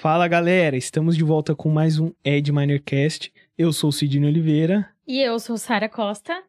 Fala 0.00 0.26
galera, 0.26 0.78
estamos 0.78 1.14
de 1.14 1.22
volta 1.22 1.54
com 1.54 1.68
mais 1.68 1.98
um 1.98 2.10
Ed 2.24 2.50
Minercast. 2.50 3.30
Eu 3.58 3.70
sou 3.70 3.90
o 3.90 3.92
Sidney 3.92 4.30
Oliveira 4.30 4.88
E 5.06 5.20
eu 5.20 5.38
sou 5.38 5.58
Sara 5.58 5.90
Costa. 5.90 6.42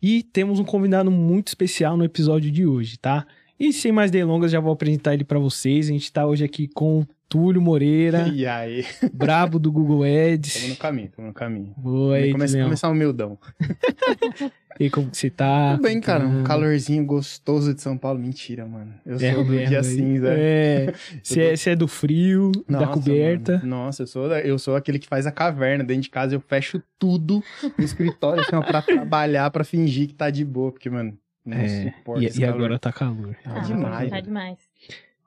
e 0.00 0.22
temos 0.22 0.60
um 0.60 0.64
convidado 0.64 1.10
muito 1.10 1.48
especial 1.48 1.96
no 1.96 2.04
episódio 2.04 2.48
de 2.48 2.64
hoje, 2.64 2.96
tá? 2.96 3.26
E 3.58 3.72
sem 3.72 3.90
mais 3.90 4.12
delongas, 4.12 4.52
já 4.52 4.60
vou 4.60 4.72
apresentar 4.72 5.14
ele 5.14 5.24
pra 5.24 5.40
vocês. 5.40 5.88
A 5.88 5.92
gente 5.92 6.12
tá 6.12 6.24
hoje 6.24 6.44
aqui 6.44 6.68
com 6.68 7.04
Túlio 7.32 7.62
Moreira, 7.62 8.28
E 8.34 8.46
aí? 8.46 8.84
brabo 9.12 9.58
do 9.58 9.72
Google 9.72 10.00
Tamo 10.02 10.34
Ads. 10.34 10.68
no 10.68 10.76
caminho, 10.76 11.08
tamo 11.16 11.28
no 11.28 11.34
caminho. 11.34 11.74
Oi, 11.82 12.30
Começa, 12.30 12.52
Tulião. 12.52 12.66
começar 12.66 12.88
humildão. 12.90 13.38
E 14.80 14.88
como 14.88 15.10
que 15.10 15.18
você 15.18 15.28
tá? 15.28 15.72
Tudo 15.72 15.82
bem, 15.82 16.00
cara. 16.00 16.26
Um 16.26 16.42
calorzinho 16.44 17.04
gostoso 17.04 17.74
de 17.74 17.82
São 17.82 17.96
Paulo. 17.96 18.18
Mentira, 18.18 18.64
mano. 18.66 18.94
Eu 19.04 19.16
é 19.16 19.34
sou 19.34 19.44
do 19.44 19.52
mesmo, 19.52 19.68
dia 19.68 19.78
aí. 19.80 19.84
cinza. 19.84 20.28
É, 20.30 20.94
você 21.22 21.40
é, 21.42 21.56
você 21.56 21.70
é 21.70 21.76
do 21.76 21.86
frio, 21.86 22.50
da 22.66 22.80
Nossa, 22.80 22.92
coberta. 22.94 23.52
mano. 23.58 23.66
Nossa, 23.66 24.02
eu 24.02 24.06
sou, 24.06 24.28
da- 24.30 24.40
eu 24.40 24.58
sou 24.58 24.74
aquele 24.74 24.98
que 24.98 25.06
faz 25.06 25.26
a 25.26 25.30
caverna. 25.30 25.84
Dentro 25.84 26.02
de 26.04 26.08
casa 26.10 26.34
eu 26.34 26.40
fecho 26.40 26.82
tudo 26.98 27.44
no 27.78 27.84
escritório 27.84 28.40
assim, 28.40 28.56
ó, 28.56 28.62
pra 28.62 28.80
trabalhar, 28.80 29.50
pra 29.50 29.62
fingir 29.62 30.08
que 30.08 30.14
tá 30.14 30.30
de 30.30 30.42
boa. 30.42 30.72
Porque, 30.72 30.88
mano, 30.88 31.18
não 31.44 31.58
É, 31.58 31.92
suporto 31.92 32.22
e, 32.22 32.40
e 32.40 32.44
agora 32.44 32.78
tá 32.78 32.90
calor. 32.90 33.36
Tá 33.44 33.52
Ah, 33.56 33.58
demais. 33.60 34.10
Tá 34.10 34.20
demais. 34.20 34.58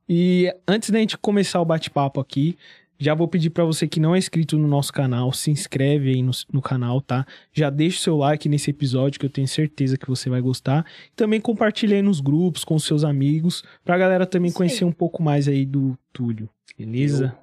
E 0.07 0.53
antes 0.67 0.89
da 0.89 0.99
gente 0.99 1.17
começar 1.17 1.59
o 1.61 1.65
bate-papo 1.65 2.19
aqui, 2.19 2.57
já 2.97 3.13
vou 3.13 3.27
pedir 3.27 3.49
pra 3.49 3.65
você 3.65 3.87
que 3.87 3.99
não 3.99 4.15
é 4.15 4.17
inscrito 4.17 4.57
no 4.57 4.67
nosso 4.67 4.93
canal, 4.93 5.31
se 5.33 5.51
inscreve 5.51 6.11
aí 6.11 6.23
no, 6.23 6.31
no 6.51 6.61
canal, 6.61 7.01
tá? 7.01 7.25
Já 7.51 7.69
deixa 7.69 7.97
o 7.97 8.01
seu 8.01 8.17
like 8.17 8.47
nesse 8.47 8.69
episódio 8.69 9.19
que 9.19 9.25
eu 9.25 9.29
tenho 9.29 9.47
certeza 9.47 9.97
que 9.97 10.07
você 10.07 10.29
vai 10.29 10.39
gostar. 10.39 10.85
Também 11.15 11.41
compartilha 11.41 11.95
aí 11.95 12.01
nos 12.01 12.21
grupos 12.21 12.63
com 12.63 12.79
seus 12.79 13.03
amigos, 13.03 13.63
pra 13.83 13.97
galera 13.97 14.25
também 14.25 14.49
Isso 14.49 14.57
conhecer 14.57 14.85
um 14.85 14.91
pouco 14.91 15.21
mais 15.21 15.47
aí 15.47 15.65
do 15.65 15.97
Túlio, 16.13 16.49
beleza? 16.77 17.35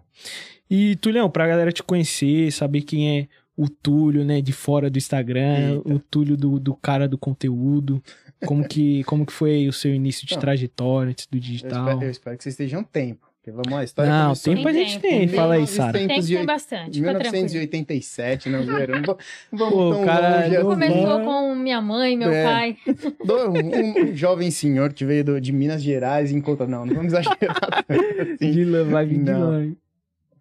E 0.71 0.97
Tulhão, 0.97 1.29
pra 1.29 1.47
galera 1.47 1.71
te 1.71 1.83
conhecer, 1.83 2.51
saber 2.51 2.81
quem 2.83 3.19
é 3.19 3.29
o 3.55 3.69
Túlio, 3.69 4.25
né, 4.25 4.41
de 4.41 4.53
fora 4.53 4.89
do 4.89 4.97
Instagram, 4.97 5.75
Eita. 5.75 5.95
o 5.95 5.99
Túlio 5.99 6.37
do, 6.37 6.59
do 6.59 6.75
cara 6.75 7.07
do 7.07 7.19
conteúdo, 7.19 8.03
como 8.47 8.67
que, 8.67 9.05
como 9.05 9.25
que 9.27 9.33
foi 9.33 9.69
o 9.69 9.73
seu 9.73 9.95
início 9.95 10.27
de 10.27 10.35
Não. 10.35 10.41
trajetória 10.41 11.11
antes 11.11 11.27
do 11.27 11.37
Eu 11.37 11.41
digital? 11.41 11.85
espero, 11.89 12.03
eu 12.05 12.11
espero 12.11 12.37
que 12.37 12.43
vocês 12.45 12.53
estejam 12.55 12.83
tempo. 12.85 13.27
Porque 13.45 13.51
vamos 13.51 13.73
lá, 13.73 13.81
a 13.81 13.85
história 13.85 14.09
Não, 14.13 14.23
começou 14.27 14.55
tempo 14.55 14.69
a 14.69 14.73
gente 14.73 14.99
tem. 15.01 15.19
Tem 15.19 15.29
Fala 15.31 15.55
aí. 15.55 15.67
Sara. 15.67 15.93
Tem- 15.93 16.07
Tem 16.07 16.21
que 16.21 16.27
ter 16.29 16.33
1908, 16.35 16.47
bastante, 16.47 16.99
fica 17.01 17.11
tranquilo. 17.11 17.33
1987, 17.33 18.49
não, 18.49 18.65
não 18.65 19.17
vamos 19.53 19.75
Pô, 19.75 19.95
tão 19.95 20.05
cara, 20.05 20.29
longe 20.37 20.49
não 20.51 20.57
assim. 20.59 20.69
Começou 20.69 21.21
com 21.25 21.55
minha 21.57 21.81
mãe, 21.83 22.17
meu 22.17 22.31
É. 22.31 22.45
pai. 22.45 22.77
Do- 23.27 23.51
um, 23.51 24.11
um 24.13 24.15
jovem 24.17 24.49
senhor 24.53 24.93
que 24.93 25.05
veio 25.05 25.25
do- 25.25 25.41
de 25.41 25.51
Minas 25.53 25.83
Gerais 25.83 26.31
e 26.31 26.37
encontra. 26.37 26.69
Não, 26.69 26.87
não 26.87 26.95
vamos 26.95 27.13
exagerar. 27.13 27.85
assim. 28.41 28.51
De 28.53 28.65
lá, 28.65 28.85
vai 28.85 29.07
vir 29.07 29.19
de 29.19 29.33
Não. 29.33 29.51
lá. 29.51 29.73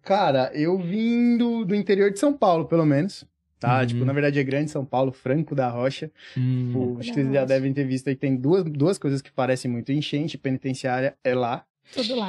Cara, 0.02 0.50
eu 0.54 0.78
vim 0.78 1.36
do, 1.36 1.64
do 1.64 1.74
interior 1.74 2.10
de 2.12 2.20
São 2.20 2.32
Paulo, 2.32 2.66
pelo 2.66 2.86
menos. 2.86 3.24
Tá? 3.62 3.80
Uhum. 3.80 3.86
Tipo, 3.86 4.04
na 4.04 4.12
verdade 4.12 4.38
é 4.38 4.42
grande 4.44 4.70
São 4.70 4.84
Paulo, 4.84 5.12
Franco 5.12 5.54
da 5.54 5.68
Rocha. 5.68 6.10
Hum. 6.36 6.66
Tipo, 6.66 6.96
acho 7.00 7.08
que 7.10 7.14
vocês 7.14 7.32
já 7.32 7.44
devem 7.44 7.72
ter 7.72 7.84
visto 7.84 8.08
aí 8.08 8.14
que 8.14 8.20
tem 8.20 8.36
duas, 8.36 8.64
duas 8.64 8.98
coisas 8.98 9.22
que 9.22 9.30
parecem 9.32 9.70
muito. 9.70 9.92
Enchente 9.92 10.36
penitenciária 10.36 11.14
é 11.24 11.34
lá. 11.34 11.64
Tudo 11.94 12.14
lá. 12.14 12.28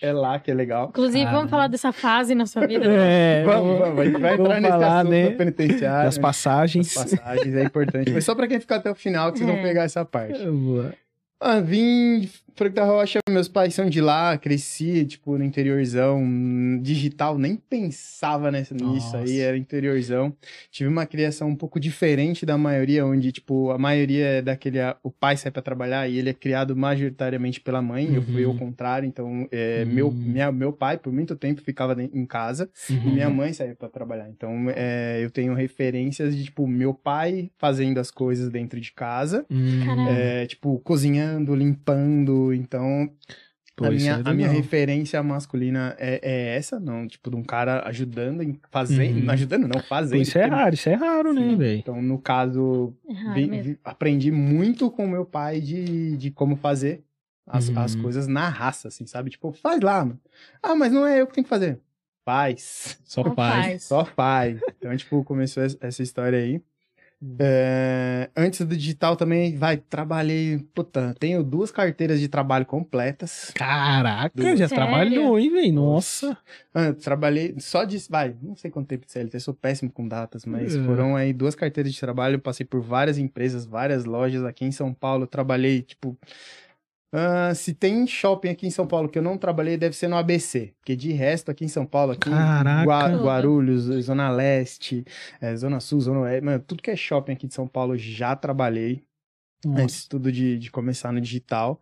É 0.00 0.12
lá 0.12 0.38
que 0.38 0.50
é 0.50 0.54
legal. 0.54 0.88
Inclusive, 0.88 1.18
Caramba. 1.24 1.36
vamos 1.38 1.50
falar 1.50 1.66
dessa 1.66 1.92
fase 1.92 2.34
na 2.34 2.46
sua 2.46 2.66
vida? 2.66 2.84
É, 2.88 3.42
Vamos, 3.44 3.78
vamos, 3.78 3.98
a 4.00 4.04
gente 4.04 4.20
vai 4.20 4.36
vamos 4.36 4.46
entrar 4.46 4.60
nesse 4.60 4.72
falar, 4.72 4.98
assunto 5.00 5.10
né, 5.10 5.30
da 5.30 5.36
penitenciária. 5.36 6.04
das 6.04 6.18
passagens. 6.18 6.94
das 6.94 7.10
passagens, 7.14 7.54
é 7.56 7.62
importante. 7.64 8.10
Mas 8.12 8.24
só 8.24 8.34
pra 8.34 8.46
quem 8.48 8.60
ficar 8.60 8.76
até 8.76 8.90
o 8.90 8.94
final 8.94 9.30
que 9.32 9.38
vocês 9.38 9.50
vão 9.50 9.58
É. 9.58 9.62
pegar 9.62 9.82
essa 9.84 10.04
parte. 10.04 10.44
Boa. 10.46 10.94
Ah, 11.40 11.60
vim 11.60 12.28
Franco 12.56 12.76
da 12.76 12.84
Rocha, 12.84 13.18
meus 13.28 13.48
pais 13.48 13.74
são 13.74 13.90
de 13.90 14.00
lá, 14.00 14.38
cresci, 14.38 15.04
tipo, 15.04 15.36
no 15.36 15.42
interiorzão, 15.42 16.22
digital, 16.80 17.36
nem 17.36 17.56
pensava 17.56 18.48
nessa, 18.52 18.72
nisso 18.76 19.16
aí, 19.16 19.40
era 19.40 19.56
interiorzão. 19.56 20.32
Tive 20.70 20.88
uma 20.88 21.04
criação 21.04 21.48
um 21.48 21.56
pouco 21.56 21.80
diferente 21.80 22.46
da 22.46 22.56
maioria, 22.56 23.04
onde, 23.04 23.32
tipo, 23.32 23.72
a 23.72 23.78
maioria 23.78 24.24
é 24.26 24.42
daquele, 24.42 24.78
o 25.02 25.10
pai 25.10 25.36
sai 25.36 25.50
pra 25.50 25.62
trabalhar 25.62 26.08
e 26.08 26.16
ele 26.16 26.30
é 26.30 26.32
criado 26.32 26.76
majoritariamente 26.76 27.60
pela 27.60 27.82
mãe, 27.82 28.14
eu 28.14 28.22
fui 28.22 28.44
Uhum. 28.44 28.52
ao 28.52 28.56
contrário, 28.56 29.04
então, 29.06 29.48
é, 29.50 29.84
Hum. 29.84 29.88
meu, 29.92 30.10
minha, 30.12 30.52
meu 30.52 30.72
pai, 30.72 30.96
por 30.96 31.12
muito 31.12 31.34
tempo, 31.34 31.60
ficava 31.60 32.00
em 32.00 32.24
casa, 32.24 32.70
e 32.88 32.92
Uhum. 32.92 33.12
minha 33.14 33.30
mãe 33.30 33.52
saía 33.52 33.74
pra 33.74 33.88
trabalhar, 33.88 34.28
então, 34.28 34.66
é, 34.76 35.18
eu 35.20 35.28
tenho 35.30 35.54
referências 35.54 36.36
de, 36.36 36.44
tipo, 36.44 36.68
meu 36.68 36.94
pai 36.94 37.50
fazendo 37.58 37.98
as 37.98 38.12
coisas 38.12 38.48
dentro 38.48 38.80
de 38.80 38.92
casa, 38.92 39.44
Hum. 39.50 40.04
É, 40.06 40.46
tipo, 40.46 40.78
cozinhando, 40.80 41.54
limpando. 41.54 42.43
Então, 42.52 43.10
Pô, 43.76 43.86
a, 43.86 43.92
isso 43.92 44.04
minha, 44.04 44.22
é 44.24 44.30
a 44.30 44.32
minha 44.34 44.48
referência 44.48 45.20
masculina 45.22 45.96
é, 45.98 46.20
é 46.22 46.56
essa, 46.56 46.78
não, 46.78 47.08
tipo, 47.08 47.28
de 47.30 47.36
um 47.36 47.42
cara 47.42 47.82
ajudando, 47.88 48.42
em 48.42 48.58
fazendo, 48.70 49.24
Uhum. 49.24 49.30
ajudando 49.30 49.62
não, 49.62 49.80
Pô, 49.80 49.86
fazendo. 49.88 50.22
isso 50.22 50.38
é 50.38 50.44
raro, 50.46 50.74
isso 50.74 50.88
é 50.88 50.94
raro, 50.94 51.32
né, 51.32 51.50
Sim. 51.50 51.56
velho? 51.56 51.78
Então, 51.80 52.00
no 52.02 52.18
caso, 52.18 52.94
Errado 53.08 53.34
vi- 53.34 53.60
vi- 53.62 53.78
aprendi 53.82 54.30
muito 54.30 54.90
com 54.90 55.06
meu 55.08 55.24
pai 55.24 55.60
de, 55.60 56.16
de 56.16 56.30
como 56.30 56.54
fazer 56.56 57.02
as, 57.46 57.68
Uhum. 57.68 57.78
as 57.80 57.94
coisas 57.96 58.26
na 58.28 58.48
raça, 58.48 58.88
assim, 58.88 59.06
sabe? 59.06 59.30
Tipo, 59.30 59.52
faz 59.52 59.80
lá, 59.80 60.04
mano. 60.04 60.20
Ah, 60.62 60.74
mas 60.76 60.92
não 60.92 61.04
é 61.06 61.20
eu 61.20 61.26
que 61.26 61.34
tenho 61.34 61.44
que 61.44 61.50
fazer. 61.50 61.80
Faz. 62.24 62.98
Só 63.04 63.22
Só 63.24 63.34
faz. 63.34 63.64
faz. 63.66 63.82
Só 63.84 64.04
faz. 64.04 64.60
Então, 64.78 64.96
tipo, 64.96 65.22
começou 65.24 65.62
es- 65.64 65.76
essa 65.80 66.02
história 66.02 66.38
aí. 66.38 66.62
É, 67.38 68.30
antes 68.36 68.60
do 68.66 68.76
digital 68.76 69.16
também, 69.16 69.56
vai, 69.56 69.76
trabalhei. 69.76 70.58
Puta, 70.74 71.14
tenho 71.18 71.42
duas 71.42 71.70
carteiras 71.70 72.20
de 72.20 72.28
trabalho 72.28 72.66
completas. 72.66 73.50
Caraca, 73.54 74.30
Duas. 74.34 74.58
já 74.58 74.68
Sério? 74.68 74.84
trabalhou, 74.84 75.38
hein, 75.38 75.50
velho? 75.50 75.72
Nossa. 75.72 76.36
Ah, 76.74 76.92
trabalhei 76.92 77.54
só 77.58 77.84
de. 77.84 77.98
Vai, 78.10 78.34
não 78.42 78.56
sei 78.56 78.70
quanto 78.70 78.88
tempo 78.88 79.06
de 79.06 79.12
CLT, 79.12 79.40
sou 79.40 79.54
péssimo 79.54 79.90
com 79.90 80.06
datas, 80.06 80.44
mas 80.44 80.74
É. 80.76 80.82
foram 80.84 81.16
aí 81.16 81.32
duas 81.32 81.54
carteiras 81.54 81.92
de 81.92 82.00
trabalho. 82.00 82.38
Passei 82.38 82.66
por 82.66 82.80
várias 82.80 83.18
empresas, 83.18 83.64
várias 83.64 84.04
lojas 84.04 84.44
aqui 84.44 84.64
em 84.64 84.72
São 84.72 84.92
Paulo. 84.92 85.26
Trabalhei, 85.26 85.82
tipo. 85.82 86.16
Ah, 87.16 87.54
se 87.54 87.72
tem 87.72 88.04
shopping 88.08 88.48
aqui 88.48 88.66
em 88.66 88.70
São 88.70 88.88
Paulo 88.88 89.08
que 89.08 89.16
eu 89.16 89.22
não 89.22 89.38
trabalhei, 89.38 89.76
deve 89.76 89.94
ser 89.94 90.08
no 90.08 90.16
ABC. 90.16 90.74
Porque 90.80 90.96
de 90.96 91.12
resto, 91.12 91.48
aqui 91.48 91.64
em 91.64 91.68
São 91.68 91.86
Paulo, 91.86 92.10
aqui. 92.12 92.28
Gua-. 92.84 93.22
Guarulhos, 93.22 93.84
Zona 94.04 94.28
Leste, 94.30 95.04
eh, 95.40 95.54
Zona 95.54 95.78
Sul, 95.78 96.00
Zona 96.00 96.20
Oeste, 96.20 96.44
mano, 96.44 96.58
tudo 96.66 96.82
que 96.82 96.90
é 96.90 96.96
shopping 96.96 97.32
aqui 97.32 97.46
de 97.46 97.54
São 97.54 97.68
Paulo 97.68 97.96
já 97.96 98.34
trabalhei 98.34 99.04
Nossa. 99.64 99.82
antes 99.82 100.08
tudo 100.08 100.32
de, 100.32 100.58
de 100.58 100.70
começar 100.72 101.12
no 101.12 101.20
digital. 101.20 101.80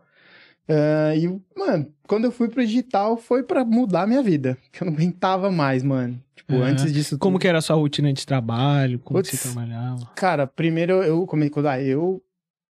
Ah, 0.69 1.15
e, 1.17 1.29
mano, 1.57 1.93
quando 2.07 2.25
eu 2.25 2.31
fui 2.33 2.49
pro 2.49 2.65
digital 2.65 3.17
foi 3.17 3.43
pra 3.43 3.65
mudar 3.65 4.03
a 4.03 4.07
minha 4.07 4.23
vida. 4.23 4.57
Que 4.71 4.83
eu 4.83 4.87
não 4.87 4.93
aguentava 4.95 5.51
mais, 5.51 5.83
mano. 5.83 6.23
Tipo, 6.37 6.55
Aham. 6.55 6.65
antes 6.65 6.93
disso. 6.93 7.19
Como 7.19 7.37
tudo- 7.37 7.43
que 7.43 7.49
era 7.49 7.59
a 7.59 7.63
sua 7.63 7.77
rotina 7.77 8.13
de 8.13 8.27
trabalho? 8.27 8.99
Como 8.99 9.23
que 9.23 9.31
Putz. 9.31 9.41
você 9.41 9.49
trabalhava? 9.53 10.07
Cara, 10.15 10.47
primeiro 10.47 11.03
eu 11.03 11.27
comecei. 11.27 11.51
Quando 11.51 11.67
ah, 11.69 11.81
eu, 11.81 12.23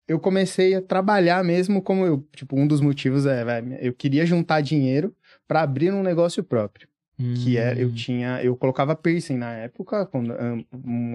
eu 0.08 0.20
comecei 0.20 0.76
a 0.76 0.82
trabalhar 0.82 1.44
mesmo 1.44 1.82
como 1.82 2.06
eu. 2.06 2.28
Tipo, 2.36 2.58
um 2.60 2.68
dos 2.68 2.82
motivos 2.82 3.26
é, 3.26 3.44
eu 3.82 3.94
queria 3.94 4.26
juntar 4.26 4.62
dinheiro 4.62 5.16
pra 5.48 5.62
abrir 5.62 5.92
um 5.92 6.04
negócio 6.04 6.44
próprio. 6.44 6.88
Que 7.18 7.58
é, 7.58 7.74
eu 7.82 7.88
Hum. 7.88 7.94
tinha, 7.94 8.44
eu 8.44 8.56
colocava 8.56 8.96
piercing 8.96 9.38
na 9.38 9.52
época, 9.52 10.06
quando, 10.06 10.34
um, 10.34 10.64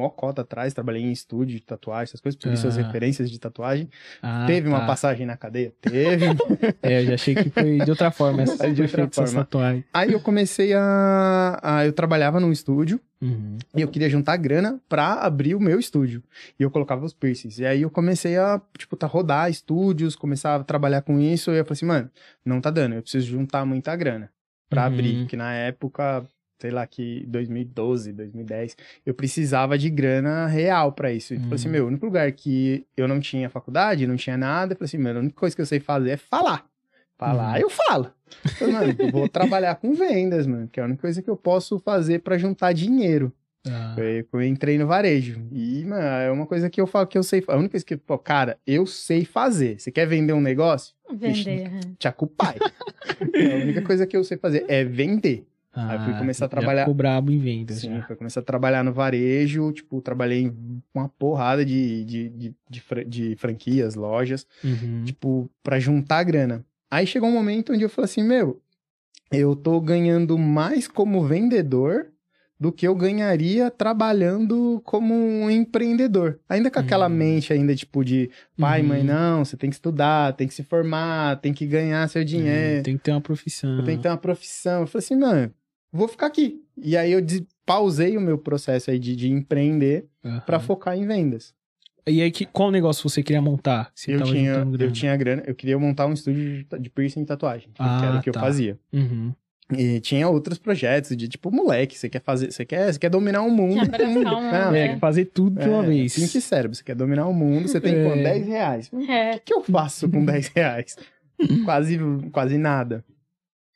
um 0.00 0.08
cota 0.10 0.42
atrás, 0.42 0.74
trabalhei 0.74 1.00
em 1.02 1.12
estúdio 1.12 1.56
de 1.56 1.64
tatuagem, 1.64 2.04
essas 2.10 2.20
coisas, 2.20 2.36
por 2.40 2.52
isso 2.52 2.66
as 2.66 2.76
Ah. 2.76 2.82
referências 2.82 3.30
de 3.30 3.38
tatuagem. 3.38 3.88
Ah, 4.20 4.44
Teve 4.44 4.66
uma 4.66 4.80
tá. 4.80 4.86
passagem 4.86 5.24
na 5.24 5.36
cadeia? 5.36 5.72
Teve. 5.80 6.26
É, 6.82 7.02
eu 7.02 7.06
já 7.06 7.14
achei 7.14 7.34
que 7.36 7.50
foi 7.50 7.78
de 7.78 7.88
outra 7.90 8.10
forma 8.10 8.42
essa 8.42 8.68
De 8.72 8.82
outra 8.82 9.08
forma. 9.08 9.32
tatuagem. 9.44 9.84
Aí 9.94 10.12
eu 10.12 10.18
comecei 10.20 10.72
a, 10.74 11.60
a- 11.62 11.86
Eu 11.86 11.92
trabalhava 11.92 12.40
num 12.40 12.50
estúdio 12.50 13.00
Uhum. 13.20 13.56
e 13.76 13.80
eu 13.80 13.86
queria 13.86 14.10
juntar 14.10 14.36
grana 14.38 14.80
pra 14.88 15.14
abrir 15.14 15.54
o 15.54 15.60
meu 15.60 15.78
estúdio. 15.78 16.20
E 16.58 16.62
eu 16.64 16.70
colocava 16.72 17.04
os 17.04 17.12
piercings. 17.14 17.60
E 17.60 17.64
aí 17.64 17.82
eu 17.82 17.90
comecei 17.90 18.36
a, 18.36 18.60
tipo, 18.76 18.96
tá, 18.96 19.06
rodar 19.06 19.48
estúdios, 19.48 20.16
começar 20.16 20.56
a 20.56 20.64
trabalhar 20.64 21.02
com 21.02 21.20
isso. 21.20 21.52
E 21.52 21.58
eu 21.58 21.64
falei 21.64 21.74
assim, 21.76 21.86
mano, 21.86 22.10
não 22.44 22.60
tá 22.60 22.70
dando, 22.70 22.96
eu 22.96 23.02
preciso 23.02 23.28
juntar 23.28 23.64
muita 23.64 23.94
grana 23.94 24.28
pra 24.72 24.82
Uhum. 24.86 24.86
abrir. 24.92 25.18
Porque 25.20 25.36
na 25.36 25.52
época, 25.54 26.24
sei 26.58 26.70
lá, 26.70 26.86
que 26.86 27.24
2012, 27.26 28.12
2010, 28.12 28.76
eu 29.04 29.12
precisava 29.14 29.76
de 29.76 29.90
grana 29.90 30.46
real 30.46 30.92
pra 30.92 31.12
isso. 31.12 31.34
E 31.34 31.36
eu 31.36 31.40
falei 31.42 31.54
assim, 31.56 31.66
Uhum. 31.68 31.72
meu, 31.72 31.84
o 31.84 31.88
único 31.88 32.06
lugar 32.06 32.30
que 32.32 32.86
eu 32.96 33.06
não 33.06 33.20
tinha 33.20 33.50
faculdade, 33.50 34.06
não 34.06 34.16
tinha 34.16 34.36
nada, 34.36 34.72
eu 34.72 34.76
falei 34.76 34.86
assim, 34.86 34.98
meu, 34.98 35.16
a 35.16 35.20
única 35.20 35.36
coisa 35.36 35.54
que 35.54 35.62
eu 35.62 35.66
sei 35.66 35.80
fazer 35.80 36.10
é 36.10 36.16
falar. 36.16 36.64
Falar, 37.18 37.54
Uhum. 37.56 37.62
eu 37.62 37.70
falo. 37.70 38.10
Falei, 38.58 38.74
mano, 38.74 38.96
eu 38.98 39.10
vou 39.10 39.28
trabalhar 39.28 39.74
com 39.76 39.92
vendas, 39.94 40.46
mano, 40.46 40.66
que 40.68 40.80
é 40.80 40.82
a 40.82 40.86
única 40.86 41.02
coisa 41.02 41.20
que 41.22 41.28
eu 41.30 41.36
posso 41.36 41.78
fazer 41.78 42.20
pra 42.20 42.38
juntar 42.38 42.72
dinheiro. 42.72 43.32
Ah, 43.64 43.94
eu 44.32 44.42
entrei 44.42 44.76
no 44.76 44.88
varejo. 44.88 45.40
E, 45.52 45.84
mano, 45.84 46.02
é 46.04 46.28
uma 46.32 46.46
coisa 46.46 46.68
que 46.68 46.80
eu 46.80 46.86
falo 46.86 47.06
que 47.06 47.16
eu 47.16 47.22
sei. 47.22 47.44
A 47.46 47.54
única 47.54 47.70
coisa 47.72 47.86
que, 47.86 47.96
pô, 47.96 48.18
cara, 48.18 48.58
eu 48.66 48.84
sei 48.86 49.24
fazer. 49.24 49.78
Você 49.78 49.92
quer 49.92 50.04
vender 50.04 50.32
um 50.32 50.40
negócio? 50.40 50.94
Vender. 51.16 51.66
aham. 51.66 51.80
Tchacupai. 51.98 52.56
a 53.52 53.62
única 53.62 53.82
coisa 53.82 54.06
que 54.06 54.16
eu 54.16 54.24
sei 54.24 54.36
fazer 54.38 54.64
é 54.68 54.84
vender. 54.84 55.46
Aí 55.74 55.96
eu 55.96 56.04
fui 56.04 56.12
começar 56.18 56.44
a 56.44 56.48
trabalhar- 56.48 56.82
Ficou 56.82 56.94
brabo 56.94 57.32
em 57.32 57.38
vendas. 57.38 57.78
Sim, 57.78 57.96
já. 57.96 58.02
foi 58.06 58.14
começar 58.16 58.40
a 58.40 58.42
trabalhar 58.42 58.84
no 58.84 58.92
varejo. 58.92 59.72
Tipo, 59.72 60.02
trabalhei 60.02 60.42
em 60.42 60.82
uma 60.94 61.08
porrada 61.08 61.64
de, 61.64 62.04
de, 62.04 62.28
de, 62.28 62.54
de, 62.68 63.04
de 63.06 63.36
franquias, 63.36 63.94
lojas. 63.94 64.46
Uhum. 64.62 65.02
Tipo, 65.04 65.50
pra 65.62 65.80
juntar 65.80 66.22
grana. 66.24 66.62
Aí 66.90 67.06
chegou 67.06 67.28
um 67.28 67.32
momento 67.32 67.72
onde 67.72 67.82
eu 67.82 67.88
falei 67.88 68.04
assim, 68.04 68.22
meu, 68.22 68.60
eu 69.30 69.56
tô 69.56 69.80
ganhando 69.80 70.36
mais 70.36 70.86
como 70.86 71.24
vendedor 71.24 72.08
do 72.62 72.70
que 72.70 72.86
eu 72.86 72.94
ganharia 72.94 73.72
trabalhando 73.72 74.80
como 74.84 75.12
um 75.14 75.50
empreendedor. 75.50 76.38
Ainda 76.48 76.70
com 76.70 76.78
aquela 76.78 77.06
Hum. 77.08 77.12
mente 77.12 77.52
ainda, 77.52 77.74
tipo, 77.74 78.04
de 78.04 78.30
pai, 78.56 78.82
Uhum. 78.82 78.88
mãe, 78.88 79.02
não, 79.02 79.44
você 79.44 79.56
tem 79.56 79.68
que 79.68 79.74
estudar, 79.74 80.32
tem 80.34 80.46
que 80.46 80.54
se 80.54 80.62
formar, 80.62 81.40
tem 81.40 81.52
que 81.52 81.66
ganhar 81.66 82.08
seu 82.08 82.22
dinheiro. 82.24 82.78
Hum, 82.78 82.82
Tem 82.84 82.96
que 82.96 83.02
ter 83.02 83.10
uma 83.10 83.20
profissão. 83.20 83.82
Tenho 83.84 83.96
que 83.98 84.02
ter 84.04 84.08
uma 84.08 84.16
profissão. 84.16 84.82
Eu 84.82 84.86
falei 84.86 85.04
assim, 85.04 85.16
mano, 85.16 85.52
vou 85.92 86.06
ficar 86.06 86.26
aqui. 86.26 86.62
E 86.76 86.96
aí 86.96 87.10
eu 87.10 87.20
pausei 87.66 88.16
o 88.16 88.20
meu 88.20 88.38
processo 88.38 88.92
aí 88.92 88.98
de, 89.00 89.16
de 89.16 89.28
empreender 89.28 90.06
Aham. 90.24 90.40
pra 90.46 90.60
focar 90.60 90.96
em 90.96 91.04
vendas. 91.04 91.52
E 92.06 92.22
aí, 92.22 92.30
que, 92.30 92.46
qual 92.46 92.70
negócio 92.70 93.08
você 93.08 93.22
queria 93.24 93.42
montar? 93.42 93.92
Eu, 94.06 94.22
tinha, 94.22 94.52
eu 94.52 94.70
grana? 94.70 94.92
tinha 94.92 95.16
grana, 95.16 95.42
eu 95.46 95.54
queria 95.54 95.78
montar 95.78 96.06
um 96.06 96.12
estúdio 96.12 96.64
de, 96.68 96.78
de 96.80 96.90
piercing 96.90 97.22
e 97.22 97.26
tatuagem, 97.26 97.68
que 97.70 97.82
Ah, 97.82 98.00
era 98.04 98.18
o 98.18 98.20
que 98.22 98.30
tá. 98.30 98.38
eu 98.38 98.40
fazia. 98.40 98.78
Uhum. 98.92 99.32
E 99.70 100.00
tinha 100.00 100.28
outros 100.28 100.58
projetos 100.58 101.16
de 101.16 101.28
tipo, 101.28 101.50
moleque, 101.50 101.96
você 101.98 102.08
quer 102.08 102.20
fazer, 102.20 102.50
você 102.52 102.64
quer, 102.64 102.92
você 102.92 102.98
quer 102.98 103.08
dominar 103.08 103.42
o 103.42 103.50
mundo. 103.50 103.88
Quer 103.90 104.06
mundo, 104.08 104.24
Não, 104.24 104.74
É, 104.74 104.88
É. 104.88 104.98
fazer 104.98 105.26
tudo 105.26 105.60
de 105.60 105.68
uma 105.68 105.84
é, 105.84 105.86
vez. 105.86 106.14
Pinte 106.14 106.40
cérebro, 106.40 106.74
você 106.76 106.82
quer 106.84 106.94
dominar 106.94 107.26
o 107.26 107.32
mundo, 107.32 107.68
você 107.68 107.80
tem 107.80 107.94
É. 107.94 108.04
quanto? 108.04 108.22
10 108.22 108.46
reais. 108.46 108.90
O 108.92 109.00
É. 109.00 109.38
que 109.38 109.54
eu 109.54 109.62
faço 109.62 110.08
com 110.10 110.24
10 110.24 110.48
reais? 110.54 110.96
quase, 111.64 111.98
quase 112.32 112.58
nada. 112.58 113.04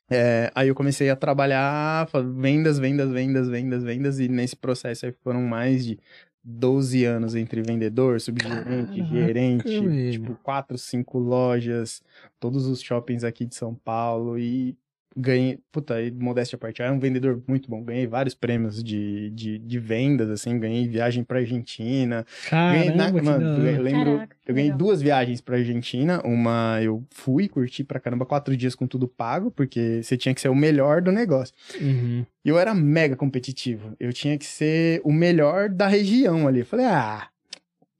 É, 0.09 0.51
aí 0.55 0.67
eu 0.69 0.75
comecei 0.75 1.09
a 1.09 1.15
trabalhar, 1.15 2.07
vendas, 2.35 2.79
vendas, 2.79 3.11
vendas, 3.11 3.49
vendas, 3.49 3.83
vendas, 3.83 4.19
e 4.19 4.27
nesse 4.29 4.55
processo 4.55 5.05
aí 5.05 5.11
foram 5.23 5.41
mais 5.41 5.85
de 5.85 5.99
12 6.43 7.03
anos 7.03 7.35
entre 7.35 7.61
vendedor, 7.61 8.21
subgerente, 8.21 8.99
Caraca, 9.01 9.03
gerente, 9.15 10.11
tipo, 10.11 10.33
quatro, 10.41 10.77
cinco 10.77 11.17
lojas, 11.19 12.01
todos 12.39 12.65
os 12.67 12.81
shoppings 12.81 13.25
aqui 13.25 13.45
de 13.45 13.55
São 13.55 13.75
Paulo, 13.75 14.39
e 14.39 14.77
ganhei, 15.19 15.59
puta, 15.71 15.95
aí, 15.95 16.11
modéstia 16.11 16.55
à 16.55 16.59
parte, 16.59 16.81
era 16.81 16.93
um 16.93 16.99
vendedor 16.99 17.41
muito 17.47 17.69
bom, 17.69 17.83
ganhei 17.83 18.05
vários 18.05 18.35
prêmios 18.35 18.83
de, 18.83 19.29
de, 19.31 19.57
de 19.57 19.79
vendas, 19.79 20.29
assim, 20.29 20.59
ganhei 20.59 20.87
viagem 20.87 21.23
pra 21.23 21.39
Argentina, 21.39 22.25
Ganhei 22.51 22.89
na- 22.91 23.05
Caramba, 23.11 23.23
mano, 23.23 23.67
eu 23.67 23.81
lembro, 23.81 24.11
Caraca, 24.13 24.35
eu 24.45 24.53
ganhei 24.53 24.69
legal. 24.71 24.77
duas 24.77 25.01
viagens 25.01 25.41
pra 25.41 25.57
Argentina. 25.57 26.21
Uma 26.23 26.79
eu 26.81 27.03
fui, 27.11 27.47
curti 27.47 27.83
pra 27.83 27.99
caramba, 27.99 28.25
quatro 28.25 28.55
dias 28.55 28.75
com 28.75 28.85
tudo 28.87 29.07
pago, 29.07 29.49
porque 29.51 30.01
você 30.03 30.15
tinha 30.15 30.33
que 30.35 30.39
ser 30.41 30.49
o 30.49 30.55
melhor 30.55 31.01
do 31.01 31.11
negócio. 31.11 31.53
Uhum. 31.81 32.25
E 32.45 32.49
eu 32.49 32.57
era 32.59 32.73
mega 32.73 33.15
competitivo. 33.15 33.95
Eu 33.99 34.13
tinha 34.13 34.37
que 34.37 34.45
ser 34.45 35.01
o 35.03 35.11
melhor 35.11 35.67
da 35.69 35.87
região 35.87 36.47
ali. 36.47 36.59
Eu 36.59 36.65
falei, 36.65 36.85
ah, 36.85 37.27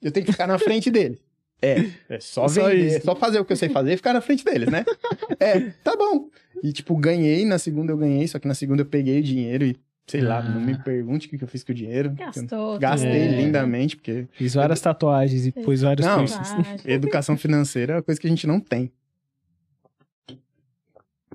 eu 0.01 0.11
tenho 0.11 0.25
que 0.25 0.31
ficar 0.31 0.47
na 0.47 0.57
frente 0.59 0.89
deles. 0.91 1.19
É, 1.61 1.89
é 2.09 2.19
só 2.19 2.47
Só 2.47 2.67
vender, 2.69 2.97
isso. 2.97 3.05
só 3.05 3.15
fazer 3.15 3.39
o 3.39 3.45
que 3.45 3.51
eu 3.51 3.57
sei 3.57 3.69
fazer 3.69 3.93
e 3.93 3.97
ficar 3.97 4.13
na 4.13 4.21
frente 4.21 4.45
deles, 4.45 4.69
né? 4.69 4.85
é, 5.39 5.59
tá 5.83 5.95
bom. 5.95 6.29
E, 6.63 6.71
tipo, 6.71 6.95
ganhei, 6.95 7.45
na 7.45 7.57
segunda 7.57 7.91
eu 7.91 7.97
ganhei, 7.97 8.27
só 8.27 8.37
que 8.39 8.47
na 8.47 8.53
segunda 8.53 8.81
eu 8.83 8.85
peguei 8.85 9.19
o 9.19 9.23
dinheiro 9.23 9.65
e, 9.65 9.75
sei 10.07 10.21
lá, 10.21 10.41
não 10.41 10.61
me 10.61 10.73
Ah. 10.73 10.77
pergunte 10.79 11.25
o 11.27 11.29
que 11.29 11.37
que 11.37 11.43
eu 11.43 11.47
fiz 11.47 11.63
com 11.63 11.71
o 11.71 11.75
dinheiro. 11.75 12.11
Gastou. 12.13 12.77
Gastei 12.79 13.09
É. 13.09 13.27
lindamente, 13.41 13.95
porque 13.95 14.27
Fiz 14.33 14.53
várias 14.53 14.79
tatuagens 14.81 15.45
e 15.47 15.51
pôs 15.51 15.81
vários 15.81 16.05
Não. 16.05 16.25
Tatuagem. 16.25 16.75
Educação 16.85 17.35
financeira 17.37 17.93
é 17.93 17.95
uma 17.97 18.03
coisa 18.03 18.19
que 18.21 18.27
a 18.27 18.29
gente 18.29 18.45
não 18.45 18.59
tem. 18.59 18.91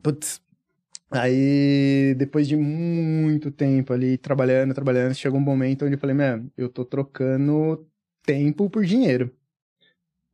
Putz. 0.03 0.41
Aí, 1.11 2.15
depois 2.17 2.49
de 2.49 2.57
muito 2.57 3.51
tempo 3.51 3.93
ali, 3.93 4.17
trabalhando, 4.17 4.73
trabalhando, 4.73 5.15
chegou 5.15 5.39
um 5.39 5.43
momento 5.43 5.85
onde 5.85 5.95
eu 5.95 5.99
falei, 5.99 6.17
mano, 6.17 6.51
eu 6.57 6.69
tô 6.69 6.85
trocando 6.85 7.87
tempo 8.25 8.71
por 8.71 8.85
dinheiro. 8.85 9.31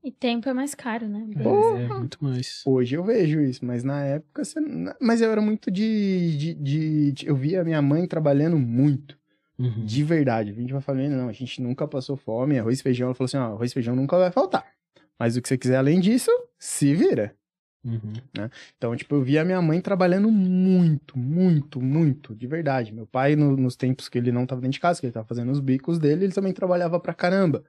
E 0.09 0.11
tempo 0.11 0.49
é 0.49 0.55
mais 0.55 0.75
caro, 0.75 1.07
né? 1.07 1.29
É, 1.37 1.89
muito 1.99 2.17
mais. 2.25 2.63
Hoje 2.65 2.97
eu 2.97 3.05
vejo 3.05 3.43
isso, 3.43 3.63
mas 3.63 3.85
na 3.85 4.03
época, 4.07 4.43
você... 4.43 4.59
mas 4.99 5.21
eu 5.21 5.31
era 5.31 5.41
muito 5.43 5.71
de, 5.71 6.35
de, 6.39 6.55
de- 6.55 7.13
de- 7.13 7.27
Eu 7.27 7.37
via 7.37 7.63
minha 7.63 7.83
mãe 7.83 8.07
trabalhando 8.07 8.59
muito, 8.59 9.19
Uhum. 9.59 9.85
de 9.85 10.03
verdade. 10.03 10.51
A 10.51 10.55
gente 10.55 10.73
vai 10.73 10.81
falando, 10.81 11.11
não, 11.11 11.29
a 11.29 11.33
gente 11.33 11.61
nunca 11.61 11.87
passou 11.87 12.17
fome, 12.17 12.59
arroz 12.59 12.81
e 12.81 12.83
feijão. 12.83 13.09
Ela 13.09 13.15
falou 13.15 13.27
assim, 13.27 13.37
ó, 13.37 13.53
arroz 13.53 13.71
e 13.71 13.75
feijão 13.75 13.95
nunca 13.95 14.17
vai 14.17 14.31
faltar. 14.33 14.65
Mas 15.19 15.37
o 15.37 15.43
que 15.43 15.49
você 15.49 15.59
quiser 15.59 15.77
além 15.77 16.01
disso, 16.01 16.31
se 16.59 16.95
vira. 16.95 17.35
Uhum. 17.85 18.13
Então, 18.79 18.97
tipo, 18.97 19.15
eu 19.15 19.23
via 19.23 19.45
minha 19.45 19.61
mãe 19.61 19.79
trabalhando 19.83 20.31
muito, 20.31 21.19
muito, 21.19 21.83
muito, 21.83 22.35
de 22.35 22.47
verdade. 22.47 22.95
Meu 22.95 23.07
pai, 23.07 23.37
no- 23.37 23.59
nos 23.59 23.77
tempos 23.77 24.09
que 24.09 24.17
ele 24.17 24.33
não 24.33 24.47
tava 24.47 24.63
dentro 24.63 24.73
de 24.73 24.81
casa, 24.81 25.01
que 25.01 25.07
ele 25.07 25.13
tava 25.13 25.27
fazendo 25.27 25.53
os 25.53 25.61
bicos 25.61 25.99
dele, 25.99 26.25
ele 26.25 26.33
também 26.33 26.53
trabalhava 26.55 26.99
pra 26.99 27.13
caramba. 27.13 27.63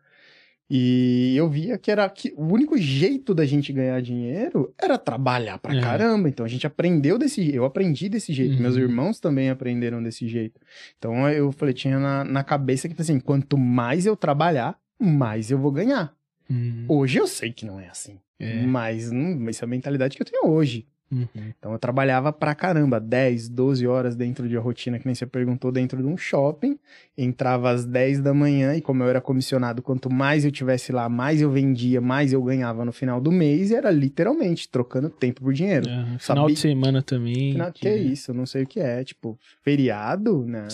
E 0.70 1.34
eu 1.36 1.50
via 1.50 1.78
que 1.80 1.90
era 1.90 2.08
que 2.10 2.32
o 2.38 2.46
único 2.54 2.78
jeito 2.78 3.34
da 3.34 3.44
gente 3.46 3.74
ganhar 3.74 4.00
dinheiro 4.02 4.72
era 4.78 4.98
trabalhar 5.00 5.58
pra 5.58 5.76
É. 5.76 5.82
caramba. 5.82 6.30
Então 6.30 6.46
a 6.46 6.50
gente 6.50 6.68
aprendeu 6.68 7.18
desse 7.18 7.42
jeito, 7.42 7.56
eu 7.56 7.66
aprendi 7.66 8.08
desse 8.08 8.32
jeito, 8.34 8.54
Uhum. 8.56 8.62
meus 8.62 8.76
irmãos 8.76 9.20
também 9.20 9.50
aprenderam 9.50 10.02
desse 10.04 10.28
jeito. 10.28 10.60
Então 10.98 11.28
eu 11.30 11.52
falei, 11.52 11.74
tinha 11.74 11.98
na, 12.00 12.24
na 12.24 12.44
cabeça 12.44 12.88
que 12.88 13.02
assim, 13.02 13.20
quanto 13.20 13.58
mais 13.58 14.06
eu 14.06 14.16
trabalhar, 14.16 14.78
mais 15.00 15.50
eu 15.50 15.58
vou 15.58 15.72
ganhar. 15.72 16.14
Uhum. 16.50 16.86
Hoje 16.88 17.18
eu 17.20 17.26
sei 17.28 17.52
que 17.52 17.66
não 17.66 17.80
é 17.80 17.88
assim. 17.90 18.20
É. 18.40 18.62
Mas 18.62 19.12
hum, 19.12 19.48
essa 19.50 19.64
é 19.64 19.66
a 19.66 19.70
mentalidade 19.70 20.16
que 20.16 20.22
eu 20.22 20.26
tenho 20.28 20.48
hoje. 20.48 20.86
Uhum. 21.12 21.28
Então 21.58 21.72
eu 21.74 21.80
trabalhava 21.80 22.32
pra 22.32 22.54
caramba, 22.54 23.00
10, 23.00 23.50
12 23.50 23.88
horas 23.88 24.16
dentro 24.16 24.48
de 24.48 24.56
rotina, 24.56 25.00
que 25.00 25.06
nem 25.06 25.16
você 25.16 25.26
perguntou, 25.26 25.72
dentro 25.72 25.98
de 25.98 26.08
um 26.08 26.16
shopping. 26.16 26.78
Entrava 27.18 27.72
às 27.72 27.84
10 27.86 28.20
da 28.22 28.34
manhã 28.34 28.76
e 28.76 28.82
como 28.82 29.04
eu 29.04 29.10
era 29.10 29.20
comissionado, 29.20 29.82
quanto 29.82 30.10
mais 30.10 30.46
eu 30.46 30.52
tivesse 30.52 30.92
lá, 30.92 31.10
mais 31.10 31.42
eu 31.42 31.50
vendia, 31.52 32.00
mais 32.00 32.32
eu 32.32 32.42
ganhava 32.44 32.86
no 32.86 32.92
final 32.92 33.20
do 33.20 33.32
mês. 33.32 33.72
E 33.72 33.76
era 33.76 33.90
literalmente 33.90 34.70
trocando 34.70 35.10
tempo 35.10 35.42
por 35.42 35.54
dinheiro. 35.54 35.90
Uhum. 35.90 36.20
Final 36.20 36.44
Sabia- 36.44 36.54
de 36.56 36.60
semana 36.60 37.02
também. 37.02 37.52
Final, 37.54 37.72
que 37.74 37.88
é 37.88 37.98
isso, 37.98 38.34
não 38.34 38.46
sei 38.46 38.64
o 38.64 38.68
que 38.68 38.80
é. 38.80 39.04
Tipo, 39.04 39.38
feriado? 39.64 40.46
Não. 40.48 40.68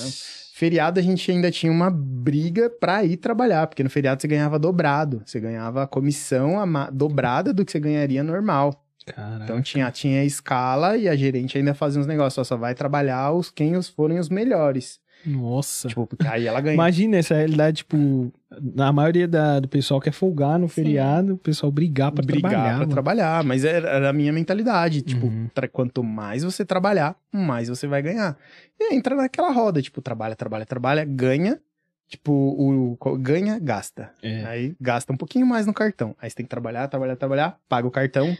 Feriado 0.53 0.99
a 0.99 1.03
gente 1.03 1.29
ainda 1.31 1.51
tinha 1.51 1.71
uma 1.71 1.89
briga 1.91 2.69
pra 2.69 3.03
ir 3.03 3.17
trabalhar, 3.17 3.67
porque 3.67 3.83
no 3.83 3.89
feriado 3.89 4.21
você 4.21 4.27
ganhava 4.27 4.57
dobrado. 4.59 5.21
Você 5.25 5.39
ganhava 5.39 5.83
a 5.83 5.87
comissão 5.87 6.55
dobrada 6.93 7.53
do 7.53 7.65
que 7.65 7.71
você 7.71 7.79
ganharia 7.79 8.23
normal. 8.23 8.81
Caraca. 9.05 9.43
Então 9.43 9.61
tinha, 9.61 9.89
tinha 9.91 10.21
a 10.21 10.25
escala 10.25 10.97
e 10.97 11.07
a 11.07 11.15
gerente 11.15 11.57
ainda 11.57 11.73
fazia 11.73 12.01
uns 12.01 12.07
negócios, 12.07 12.33
só, 12.33 12.43
só 12.43 12.57
vai 12.57 12.73
trabalhar 12.73 13.31
os 13.33 13.51
quem 13.51 13.75
os 13.75 13.87
forem 13.87 14.17
os 14.19 14.29
melhores. 14.29 14.99
Nossa. 15.25 15.87
Tipo, 15.87 16.05
porque 16.05 16.27
aí 16.27 16.45
ela 16.45 16.59
ganha. 16.61 16.73
Imagina 16.75 17.17
essa 17.17 17.33
realidade, 17.35 17.77
tipo, 17.77 18.31
a 18.77 18.91
maioria 18.91 19.27
da- 19.27 19.59
do 19.59 19.67
pessoal 19.67 19.99
quer 19.99 20.11
folgar 20.11 20.59
no 20.59 20.67
Sim. 20.67 20.75
feriado, 20.75 21.33
o 21.33 21.37
pessoal 21.37 21.71
brigar 21.71 22.11
pra 22.11 22.23
brigar 22.23 22.51
trabalhar. 22.51 22.69
pra 22.71 22.79
mano. 22.79 22.91
trabalhar, 22.91 23.43
mas 23.43 23.63
era, 23.65 23.89
era 23.89 24.09
a 24.09 24.13
minha 24.13 24.31
mentalidade, 24.33 25.01
tipo, 25.01 25.25
Uhum. 25.27 25.49
quanto 25.71 26.03
mais 26.03 26.43
você 26.43 26.63
trabalhar, 26.65 27.15
mais 27.33 27.69
você 27.69 27.87
vai 27.87 28.01
ganhar. 28.03 28.37
E 28.79 28.83
aí 28.83 28.95
entra 28.97 29.15
naquela 29.15 29.51
roda, 29.51 29.81
tipo, 29.81 29.99
trabalha, 30.01 30.35
trabalha, 30.35 30.65
trabalha, 30.65 31.03
ganha, 31.05 31.59
tipo, 32.07 32.31
o, 32.31 32.97
o- 32.99 33.17
ganha, 33.17 33.57
gasta. 33.59 34.11
É. 34.21 34.43
Aí 34.45 34.75
gasta 34.79 35.11
um 35.11 35.17
pouquinho 35.17 35.45
mais 35.45 35.65
no 35.65 35.73
cartão. 35.73 36.15
Aí 36.21 36.29
você 36.29 36.35
tem 36.37 36.45
que 36.45 36.49
trabalhar, 36.49 36.87
trabalhar, 36.87 37.15
trabalhar, 37.15 37.57
paga 37.67 37.87
o 37.87 37.91
cartão, 37.91 38.37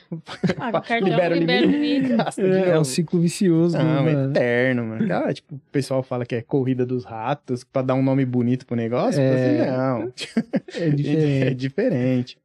Paga 0.56 0.78
o 0.78 0.82
cartão, 0.84 1.08
libera 1.10 1.36
o 1.36 1.38
libera 1.38 1.68
o 1.68 1.70
limite, 1.72 2.14
É, 2.38 2.70
é 2.70 2.80
um 2.80 2.84
ciclo 2.84 3.20
vicioso, 3.20 3.78
Não, 3.78 4.08
é 4.08 4.14
mano? 4.14 4.32
eterno, 4.32 4.86
mano. 4.86 5.08
Cara, 5.08 5.34
tipo, 5.34 5.56
o 5.56 5.60
pessoal 5.72 6.04
fala 6.04 6.26
que 6.26 6.36
é 6.36 6.42
corrida 6.42 6.86
dos 6.86 7.04
ratos, 7.06 7.64
pra 7.64 7.82
dar 7.82 7.96
um 7.96 8.04
nome 8.04 8.26
bonito 8.26 8.66
pro 8.66 8.76
negócio. 8.76 9.20
É. 9.22 9.58
falei, 9.58 9.72
não, 9.72 10.14
É 10.76 11.48
é 11.50 11.54
diferente. 11.54 12.38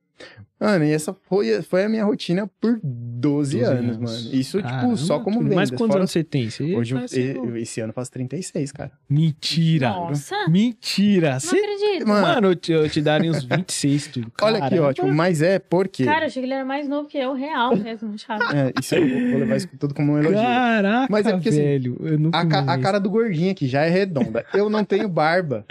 Mano, 0.61 0.85
e 0.85 0.93
essa 0.93 1.15
foi, 1.27 1.63
foi 1.63 1.85
a 1.85 1.89
minha 1.89 2.05
rotina 2.05 2.47
por 2.61 2.79
12, 2.83 3.59
12 3.59 3.61
anos, 3.65 3.97
anos. 3.97 4.25
mano. 4.25 4.35
Isso, 4.35 4.61
Caramba, 4.61 4.81
tipo, 4.85 4.97
só 4.99 5.19
como 5.21 5.41
vendas. 5.41 5.55
Mas 5.57 5.71
quantos 5.71 5.87
fora- 5.87 5.99
anos 6.01 6.11
você 6.11 6.23
tem? 6.23 6.51
Você 6.51 6.75
Hoje, 6.77 6.95
eu- 6.95 7.35
novo. 7.43 7.57
esse 7.57 7.81
ano 7.81 7.93
faz 7.95 8.09
36, 8.11 8.71
cara. 8.71 8.91
Mentira. 9.09 9.89
Nossa, 9.89 10.37
Mentira. 10.49 11.33
não 11.33 11.41
Você... 11.41 11.57
acredito. 11.57 12.07
Mano, 12.09 12.27
Mano, 12.27 12.47
eu 12.49 12.57
te, 12.57 12.73
eu 12.73 12.89
te 12.91 13.01
daria 13.01 13.31
uns 13.31 13.43
26, 13.45 14.07
tudo. 14.09 14.31
Olha 14.43 14.69
que 14.69 14.79
ótimo, 14.79 15.13
mas 15.15 15.41
é 15.43 15.59
porque... 15.59 16.05
Cara, 16.05 16.25
eu 16.25 16.27
achei 16.27 16.43
que 16.43 16.47
ele 16.47 16.55
era 16.55 16.65
mais 16.65 16.87
novo 16.89 17.09
que 17.09 17.17
eu, 17.19 17.33
real 17.33 17.75
mesmo, 17.77 18.15
Thiago. 18.17 18.45
É, 18.55 18.73
isso 18.79 18.95
eu 18.95 19.09
vou- 19.31 19.39
levar 19.41 19.57
isso 19.57 19.69
tudo 19.79 19.95
como 19.95 20.13
um 20.13 20.19
elogio. 20.19 20.37
Caraca, 20.41 21.07
Mas 21.11 21.27
é 21.27 21.33
porque, 21.33 21.49
assim, 21.49 21.59
velho. 21.63 21.97
eu 22.03 22.19
nunca 22.19 22.39
A, 22.39 22.47
ca- 22.47 22.65
a 22.73 22.79
cara 22.79 22.99
do 23.01 23.09
gordinho 23.09 23.51
aqui 23.53 23.67
já 23.67 23.83
é 23.85 23.89
redonda. 23.89 24.45
Eu 24.53 24.69
não 24.69 24.85
tenho 24.85 25.09
barba. 25.09 25.65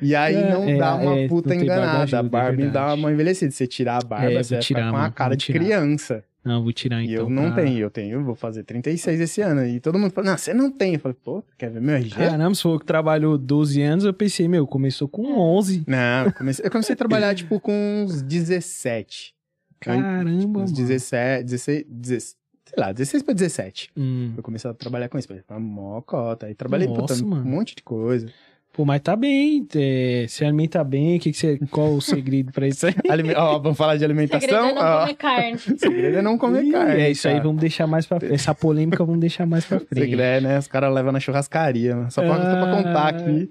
E 0.00 0.14
aí 0.14 0.34
É, 0.42 0.50
não 0.52 0.68
é, 0.68 0.76
dá 0.76 0.94
uma 0.96 1.18
é, 1.20 1.28
puta 1.28 1.54
enganada. 1.54 2.16
a 2.16 2.20
é 2.20 2.22
barba 2.22 2.56
me 2.56 2.68
dá 2.68 2.94
uma 2.94 3.12
envelhecida. 3.12 3.50
Se 3.50 3.58
você 3.58 3.66
tirar 3.66 3.91
a 3.98 4.00
barba, 4.02 4.32
É, 4.32 4.42
você 4.42 4.54
vai 4.54 4.62
tirar, 4.62 4.78
ficar 4.80 4.90
com 4.90 4.96
mano, 4.96 5.06
a 5.08 5.10
cara 5.10 5.36
de 5.36 5.44
tirar. 5.46 5.58
criança. 5.60 6.24
Não, 6.44 6.60
vou 6.62 6.72
tirar 6.72 7.00
E 7.02 7.12
então. 7.12 7.24
eu 7.24 7.30
não 7.30 7.52
pra- 7.52 7.62
tenho, 7.62 7.78
eu 7.78 7.88
tenho, 7.90 8.14
eu 8.14 8.24
vou 8.24 8.34
fazer 8.34 8.64
36 8.64 9.20
esse 9.20 9.40
ano. 9.40 9.64
E 9.64 9.78
todo 9.78 9.96
mundo 9.96 10.10
fala, 10.10 10.30
não, 10.32 10.36
você 10.36 10.52
não 10.52 10.72
tem. 10.72 10.94
Eu 10.94 11.00
falei, 11.00 11.16
pô, 11.22 11.42
quer 11.56 11.70
ver 11.70 11.80
meu 11.80 11.94
RG? 11.94 12.16
Caramba, 12.16 12.54
se 12.54 12.62
for 12.62 12.80
que 12.80 12.84
trabalhou 12.86 13.38
12 13.38 13.80
anos, 13.80 14.04
eu 14.04 14.12
pensei, 14.12 14.48
meu, 14.48 14.66
começou 14.66 15.06
com 15.06 15.38
11. 15.38 15.84
Não, 15.86 16.24
eu 16.26 16.32
comecei, 16.32 16.66
eu 16.66 16.70
comecei 16.70 16.94
a 16.94 16.96
trabalhar, 16.96 17.32
tipo, 17.36 17.60
com 17.60 17.72
uns 18.04 18.20
17. 18.22 19.34
Caramba, 19.78 20.30
Uns 20.30 20.44
mano. 20.46 20.72
17, 20.72 21.44
16, 21.44 21.84
16, 21.88 22.36
sei 22.64 22.76
lá, 22.78 22.92
16 22.92 23.22
pra 23.22 23.34
17. 23.34 23.90
Hum. 23.96 24.32
Eu 24.36 24.42
comecei 24.42 24.70
a 24.70 24.74
trabalhar 24.74 25.08
com 25.08 25.18
isso. 25.18 25.28
Falei, 25.28 25.42
uma 25.50 25.60
mó 25.60 26.00
cota. 26.00 26.46
Aí 26.46 26.54
trabalhei, 26.54 26.88
Nossa, 26.88 27.22
puta, 27.22 27.24
um 27.36 27.44
monte 27.44 27.74
de 27.76 27.82
coisa. 27.82 28.26
Pô, 28.72 28.86
mas 28.86 29.02
tá 29.02 29.14
bem. 29.14 29.66
É, 29.76 30.24
se 30.28 30.44
alimenta 30.44 30.82
bem. 30.82 31.18
Que 31.18 31.30
que 31.30 31.36
você, 31.36 31.58
qual 31.70 31.92
o 31.94 32.00
segredo 32.00 32.50
pra 32.52 32.66
isso 32.66 32.86
aí? 32.86 32.94
Alime- 33.10 33.34
ó, 33.34 33.58
vamos 33.58 33.76
falar 33.76 33.96
de 33.96 34.00
Segredo 34.00 34.18
alimentação? 34.20 34.68
é 34.68 34.72
não 34.74 34.80
Ó, 34.80 35.00
comer 35.02 35.14
carne. 35.14 35.58
segredo 35.78 36.16
é 36.18 36.22
não 36.22 36.38
comer 36.38 36.64
Ih, 36.64 36.72
carne. 36.72 37.00
É 37.02 37.10
isso 37.10 37.28
aí, 37.28 37.38
vamos 37.38 37.60
deixar 37.60 37.86
mais 37.86 38.06
pra 38.06 38.18
frente. 38.18 38.32
Essa 38.34 38.54
polêmica 38.54 39.04
vamos 39.04 39.20
deixar 39.20 39.44
mais 39.46 39.66
pra 39.66 39.78
frente. 39.78 39.94
Segredo 40.00 40.22
é, 40.22 40.40
né? 40.40 40.58
Os 40.58 40.68
caras 40.68 40.92
levam 40.94 41.12
na 41.12 41.20
churrascaria, 41.20 41.94
mano. 41.96 42.10
Só 42.10 42.22
pra, 42.22 42.34
só 42.36 42.62
pra 42.64 42.76
contar 42.76 43.08
aqui. 43.08 43.50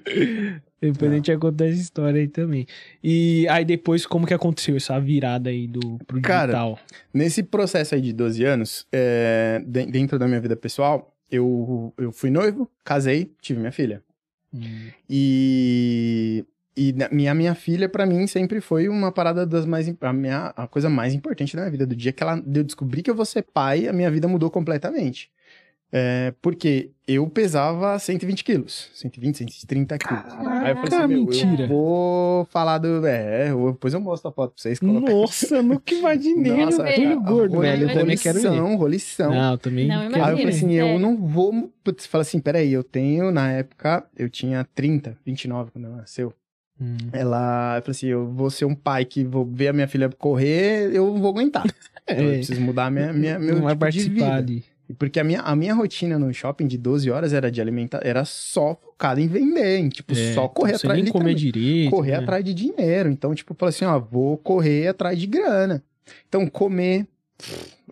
Depois 0.82 1.12
a 1.12 1.16
gente 1.16 1.28
vai 1.28 1.38
contar 1.38 1.66
essa 1.68 1.80
história 1.80 2.20
aí 2.20 2.28
também. 2.28 2.66
E 3.04 3.48
aí 3.48 3.64
depois, 3.64 4.08
como 4.08 4.26
que 4.26 4.34
aconteceu 4.34 4.76
essa 4.76 5.00
virada 5.00 5.52
aí 5.52 5.68
do, 5.68 6.00
pro 6.08 6.20
Cara, 6.20 6.48
digital? 6.48 6.80
Nesse 7.14 7.44
processo 7.44 7.94
aí 7.94 8.02
de 8.02 8.12
12 8.12 8.44
anos, 8.44 8.88
é, 8.92 9.62
de- 9.64 9.86
dentro 9.86 10.18
da 10.18 10.28
minha 10.28 10.42
vida 10.42 10.56
pessoal, 10.56 11.14
eu, 11.30 11.94
eu 12.00 12.12
fui 12.12 12.32
noivo, 12.32 12.68
casei, 12.84 13.32
tive 13.40 13.60
minha 13.60 13.72
filha. 13.72 14.02
Hum. 14.54 14.92
E, 15.10 16.46
e 16.76 16.94
na- 16.94 17.10
minha, 17.10 17.34
minha 17.34 17.56
filha, 17.56 17.88
pra 17.90 18.06
mim, 18.06 18.28
sempre 18.28 18.60
foi 18.62 18.88
uma 18.90 19.12
parada 19.12 19.46
das 19.46 19.66
mais. 19.66 19.88
A, 20.02 20.14
minha, 20.14 20.48
a 20.56 20.68
coisa 20.68 20.90
mais 20.90 21.14
importante 21.14 21.56
da 21.56 21.62
minha 21.64 21.72
vida. 21.72 21.86
Do 21.88 21.96
dia 21.96 22.12
que 22.12 22.22
ela, 22.24 22.38
eu 22.54 22.64
descobri 22.64 23.02
que 23.02 23.10
eu 23.10 23.16
vou 23.16 23.26
ser 23.26 23.44
pai, 23.44 23.88
a 23.88 23.94
minha 23.94 24.12
vida 24.12 24.28
mudou 24.28 24.50
completamente. 24.52 25.32
É, 25.94 26.34
porque 26.42 26.92
eu 27.06 27.28
pesava 27.28 28.00
120 28.00 28.44
quilos. 28.46 28.90
120, 28.94 29.40
130 29.40 29.98
quilos. 29.98 30.24
Aí 30.26 30.72
eu 30.72 30.76
falei 30.78 30.98
assim, 31.00 31.08
meu, 31.08 31.26
mentira. 31.26 31.64
eu 31.64 31.68
vou 31.68 32.46
falar 32.46 32.78
do... 32.78 33.06
É, 33.06 33.52
eu- 33.52 33.74
depois 33.74 33.94
eu 33.94 34.00
mostro 34.00 34.30
a 34.30 34.32
foto 34.32 34.54
pra 34.54 34.62
vocês. 34.62 34.80
colocar. 34.80 35.12
Nossa, 35.12 35.56
eu 35.58 35.64
nunca 35.64 35.94
imaginei. 35.94 36.64
Nossa, 36.66 36.84
cara, 36.84 37.16
gordo, 37.16 37.60
velho. 37.60 37.90
Eu 37.90 37.94
também 37.94 38.16
quero 38.18 38.40
ver. 38.40 38.48
Rolição, 38.48 38.76
rolição. 38.78 39.32
Não, 39.34 39.52
eu 39.52 39.58
também 39.58 39.88
Não, 39.88 39.96
quero 40.10 40.14
Aí 40.16 40.20
eu 40.20 40.20
imagina. 40.22 40.38
falei 40.38 40.56
assim, 40.56 40.72
eu 40.74 40.88
É. 40.88 40.98
não 41.00 41.18
vou... 41.18 41.74
Putz, 41.84 42.06
fala 42.06 42.22
assim, 42.22 42.40
peraí, 42.40 42.72
eu 42.72 42.84
tenho, 42.86 43.30
na 43.32 43.52
época, 43.52 44.06
eu 44.18 44.30
tinha 44.30 44.66
30, 44.74 45.18
29 45.26 45.72
quando 45.72 45.86
ela 45.88 45.98
nasceu. 45.98 46.34
Hum. 46.80 46.96
Ela, 47.12 47.76
eu 47.78 47.82
falei 47.82 47.92
assim, 47.92 48.08
eu 48.08 48.32
vou 48.32 48.50
ser 48.50 48.64
um 48.66 48.74
pai 48.74 49.04
que 49.04 49.24
vou 49.26 49.46
ver 49.46 49.68
a 49.68 49.74
minha 49.74 49.88
filha 49.90 50.10
correr, 50.18 50.90
eu 50.96 51.08
não 51.08 51.20
vou 51.22 51.32
aguentar. 51.32 51.66
Então, 52.10 52.26
eu 52.26 52.32
É, 52.32 52.34
preciso 52.38 52.60
mudar 52.60 52.90
minha, 52.92 53.14
minha, 53.14 53.38
meu 53.40 53.56
não 53.56 53.62
vai 53.62 53.74
tipo 53.76 53.86
de 53.92 54.10
participar 54.10 54.14
vida. 54.26 54.36
ali. 54.38 54.64
Porque 54.98 55.20
a 55.20 55.24
minha, 55.24 55.42
a 55.42 55.56
minha 55.56 55.74
rotina 55.74 56.18
no 56.20 56.34
shopping 56.34 56.68
de 56.68 56.78
12 56.78 57.10
horas 57.12 57.34
era 57.34 57.52
de 57.52 57.60
alimentar, 57.62 58.00
era 58.04 58.24
só 58.26 58.76
focada 58.76 59.20
em 59.22 59.28
vender, 59.28 59.78
em, 59.78 59.90
tipo, 59.90 60.14
É, 60.14 60.34
só 60.34 60.48
correr 60.48 60.78
você 60.78 60.86
atrás 60.88 61.04
nem 61.04 61.12
comer 61.12 61.34
direito. 61.36 61.90
correr 61.92 62.12
né? 62.12 62.18
atrás 62.18 62.44
de 62.44 62.54
dinheiro. 62.54 63.10
Então, 63.10 63.34
tipo, 63.36 63.54
falei 63.58 63.70
assim, 63.76 63.86
ó, 63.86 64.00
vou 64.00 64.38
correr 64.38 64.88
atrás 64.88 65.18
de 65.20 65.28
grana. 65.28 65.84
Então, 66.28 66.48
comer 66.48 67.08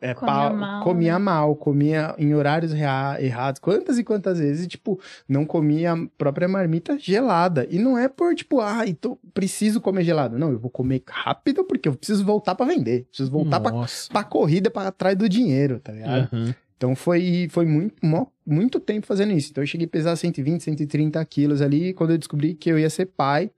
é, 0.01 0.13
Comia 0.13 0.33
pau- 0.33 0.55
mal, 0.55 0.83
comia 0.83 1.13
né? 1.13 1.17
mal, 1.19 1.55
comia 1.55 2.15
em 2.19 2.33
horários 2.35 2.71
rea- 2.71 3.17
errados, 3.19 3.59
quantas 3.59 3.97
e 3.97 4.03
quantas 4.03 4.37
vezes, 4.39 4.63
e, 4.65 4.67
tipo, 4.67 4.99
não 5.27 5.43
comia 5.43 5.91
a 5.93 5.97
própria 6.17 6.47
marmita 6.47 6.97
gelada. 6.99 7.67
E 7.69 7.79
não 7.79 7.97
é 7.97 8.07
por, 8.07 8.33
tipo, 8.35 8.61
ah, 8.61 8.83
então 8.87 9.17
preciso 9.33 9.81
comer 9.81 10.03
gelado. 10.03 10.37
Não, 10.37 10.51
eu 10.51 10.59
vou 10.59 10.69
comer 10.69 11.01
rápido 11.09 11.63
porque 11.65 11.89
eu 11.89 11.95
preciso 11.95 12.23
voltar 12.23 12.53
pra 12.55 12.65
vender. 12.67 13.05
Preciso 13.09 13.31
voltar 13.31 13.59
pra, 13.59 13.71
Nossa. 13.71 14.09
pra 14.11 14.23
corrida, 14.23 14.69
pra 14.69 14.87
atrás 14.87 15.17
do 15.17 15.27
dinheiro, 15.27 15.79
tá 15.79 15.91
ligado? 15.91 16.29
Aham. 16.31 16.55
Então 16.79 16.95
foi, 16.95 17.49
foi 17.51 17.65
muito, 17.65 17.97
muito 18.45 18.79
tempo 18.79 19.05
fazendo 19.05 19.33
isso. 19.33 19.51
Então 19.51 19.61
eu 19.61 19.67
cheguei 19.67 19.85
a 19.85 19.89
pesar 19.89 20.15
120, 20.15 20.63
130 20.63 21.25
quilos 21.25 21.61
ali. 21.61 21.93
Quando 21.93 22.11
eu 22.11 22.17
descobri 22.17 22.53
que 22.53 22.71
eu 22.71 22.79
ia 22.79 22.89
ser 22.89 23.07
pai, 23.07 23.51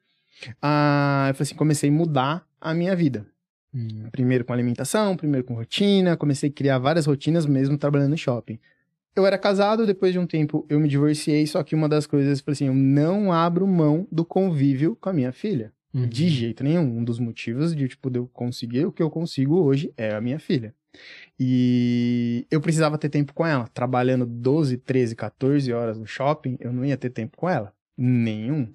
ah, 0.60 1.28
eu 1.30 1.36
falei 1.36 1.44
assim, 1.44 1.56
comecei 1.56 1.92
a 1.92 1.94
mudar 1.94 2.44
a 2.60 2.74
minha 2.74 2.96
vida. 2.96 3.28
Hum. 3.72 4.10
Primeiro 4.12 4.44
com 4.44 4.52
alimentação, 4.54 5.16
primeiro 5.16 5.46
com 5.46 5.54
rotina. 5.54 6.18
Comecei 6.18 6.50
a 6.50 6.52
criar 6.52 6.80
várias 6.80 7.06
rotinas 7.06 7.46
mesmo 7.46 7.78
trabalhando 7.78 8.10
no 8.10 8.18
shopping. 8.18 8.58
Eu 9.16 9.24
era 9.24 9.38
casado, 9.38 9.86
depois 9.86 10.14
de 10.14 10.18
um 10.18 10.26
tempo 10.26 10.66
eu 10.68 10.80
me 10.80 10.88
divorciei, 10.88 11.46
só 11.46 11.62
que 11.62 11.76
uma 11.76 11.88
das 11.88 12.08
coisas, 12.08 12.40
eu 12.40 12.44
falei 12.44 12.54
assim, 12.54 12.68
eu 12.68 12.74
não 12.74 13.32
abro 13.32 13.68
mão 13.68 14.08
do 14.12 14.26
convívio 14.26 14.98
com 15.00 15.10
a 15.10 15.14
minha 15.14 15.32
filha. 15.32 15.72
Uhum. 15.94 16.08
De 16.08 16.28
jeito 16.28 16.64
nenhum. 16.64 16.98
Um 16.98 17.04
dos 17.04 17.20
motivos 17.20 17.76
de, 17.76 17.88
tipo, 17.88 18.10
de 18.10 18.18
eu 18.18 18.28
conseguir 18.34 18.88
o 18.88 18.92
que 18.92 19.04
eu 19.04 19.12
consigo 19.12 19.62
hoje 19.62 19.94
é 19.96 20.16
a 20.16 20.22
minha 20.22 20.40
filha. 20.40 20.74
E 21.40 22.46
eu 22.52 22.62
precisava 22.62 22.98
ter 22.98 23.10
tempo 23.10 23.34
com 23.34 23.46
ela. 23.46 23.68
Trabalhando 23.74 24.26
12, 24.26 24.78
13, 24.78 25.16
14 25.16 25.72
horas 25.74 25.98
no 25.98 26.06
shopping, 26.06 26.58
eu 26.60 26.72
não 26.72 26.86
ia 26.86 26.98
ter 26.98 27.10
tempo 27.10 27.38
com 27.38 27.50
ela. 27.50 27.74
Nenhum. 27.98 28.70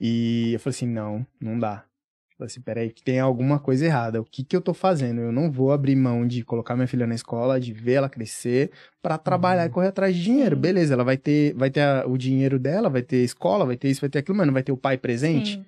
E 0.00 0.52
eu 0.54 0.60
falei 0.60 0.74
assim, 0.76 0.86
não, 0.88 1.26
não 1.40 1.58
dá. 1.58 1.84
Eu 2.32 2.36
falei 2.38 2.46
assim, 2.50 2.60
peraí, 2.60 2.90
que 2.90 3.02
tem 3.04 3.20
alguma 3.20 3.58
coisa 3.60 3.84
errada. 3.84 4.20
O 4.20 4.24
que 4.24 4.42
que 4.42 4.56
eu 4.56 4.60
tô 4.60 4.74
fazendo? 4.74 5.20
Eu 5.20 5.30
não 5.30 5.50
vou 5.50 5.70
abrir 5.70 5.94
mão 5.94 6.26
de 6.26 6.42
colocar 6.42 6.74
minha 6.74 6.88
filha 6.88 7.06
na 7.06 7.14
escola, 7.14 7.60
de 7.60 7.72
ver 7.72 7.92
ela 7.92 8.08
crescer, 8.08 8.72
pra 9.00 9.16
trabalhar 9.16 9.62
Uhum. 9.62 9.68
e 9.68 9.70
correr 9.72 9.88
atrás 9.88 10.16
de 10.16 10.22
dinheiro. 10.24 10.56
Beleza, 10.56 10.94
ela 10.94 11.04
vai 11.04 11.16
ter, 11.16 11.54
vai 11.54 11.70
ter 11.70 11.82
a- 11.82 12.04
o 12.06 12.18
dinheiro 12.18 12.58
dela, 12.58 12.88
vai 12.88 13.02
ter 13.02 13.18
escola, 13.22 13.64
vai 13.64 13.76
ter 13.76 13.90
isso, 13.90 14.00
vai 14.00 14.10
ter 14.10 14.18
aquilo, 14.18 14.36
mas 14.36 14.46
não 14.46 14.54
vai 14.54 14.62
ter 14.64 14.72
o 14.72 14.76
pai 14.76 14.98
presente? 14.98 15.52
Sim. 15.56 15.64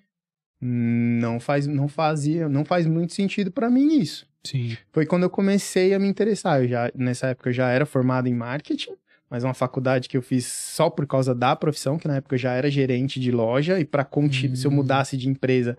Não 0.60 1.38
faz, 1.38 1.66
não 1.66 1.86
fazia, 1.88 2.48
não 2.48 2.64
faz 2.64 2.86
muito 2.86 3.12
sentido 3.12 3.52
pra 3.52 3.68
mim 3.70 3.98
isso. 3.98 4.26
Sim. 4.44 4.76
Foi 4.92 5.06
quando 5.06 5.24
eu 5.24 5.30
comecei 5.30 5.94
a 5.94 5.98
me 5.98 6.06
interessar. 6.06 6.62
Eu 6.62 6.68
já, 6.68 6.90
nessa 6.94 7.28
época 7.28 7.50
eu 7.50 7.52
já 7.52 7.70
era 7.70 7.86
formado 7.86 8.28
em 8.28 8.34
marketing, 8.34 8.92
mas 9.30 9.42
uma 9.42 9.54
faculdade 9.54 10.08
que 10.08 10.16
eu 10.16 10.22
fiz 10.22 10.46
só 10.46 10.90
por 10.90 11.06
causa 11.06 11.34
da 11.34 11.56
profissão, 11.56 11.98
que 11.98 12.06
na 12.06 12.16
época 12.16 12.34
eu 12.34 12.38
já 12.38 12.52
era 12.52 12.70
gerente 12.70 13.18
de 13.18 13.30
loja 13.30 13.80
e 13.80 13.84
para 13.84 14.06
Hum. 14.16 14.56
se 14.56 14.66
eu 14.66 14.70
mudasse 14.70 15.16
de 15.16 15.28
empresa, 15.28 15.76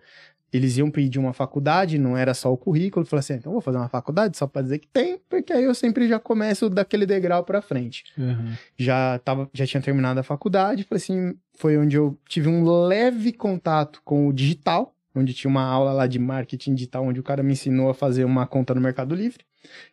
eles 0.51 0.77
iam 0.77 0.89
pedir 0.89 1.19
uma 1.19 1.33
faculdade, 1.33 1.97
não 1.97 2.17
era 2.17 2.33
só 2.33 2.51
o 2.51 2.57
currículo. 2.57 3.03
Eu 3.03 3.09
falei 3.09 3.19
assim, 3.19 3.33
então 3.33 3.51
eu 3.51 3.53
vou 3.53 3.61
fazer 3.61 3.77
uma 3.77 3.89
faculdade 3.89 4.37
só 4.37 4.47
para 4.47 4.61
dizer 4.61 4.79
que 4.79 4.87
tem, 4.87 5.19
porque 5.29 5.51
aí 5.51 5.63
eu 5.63 5.75
sempre 5.75 6.07
já 6.07 6.17
começo 6.19 6.69
daquele 6.69 7.05
degrau 7.05 7.43
para 7.43 7.61
frente 7.61 8.03
Aham. 8.17 8.53
já 8.77 9.19
tava, 9.19 9.49
já 9.53 9.65
tinha 9.67 9.81
terminado 9.81 10.19
a 10.19 10.23
faculdade, 10.23 10.83
falei 10.83 11.01
assim, 11.03 11.35
foi 11.57 11.77
onde 11.77 11.97
eu 11.97 12.17
tive 12.27 12.47
um 12.47 12.63
leve 12.87 13.33
contato 13.33 14.01
com 14.05 14.27
o 14.27 14.33
digital, 14.33 14.94
onde 15.15 15.33
tinha 15.33 15.49
uma 15.49 15.63
aula 15.63 15.93
lá 15.93 16.07
de 16.07 16.19
marketing 16.19 16.75
digital, 16.75 17.05
onde 17.05 17.19
o 17.19 17.23
cara 17.23 17.41
me 17.41 17.53
ensinou 17.53 17.89
a 17.89 17.93
fazer 17.93 18.25
uma 18.25 18.45
conta 18.45 18.73
no 18.75 18.81
Mercado 18.81 19.15
Livre, 19.15 19.43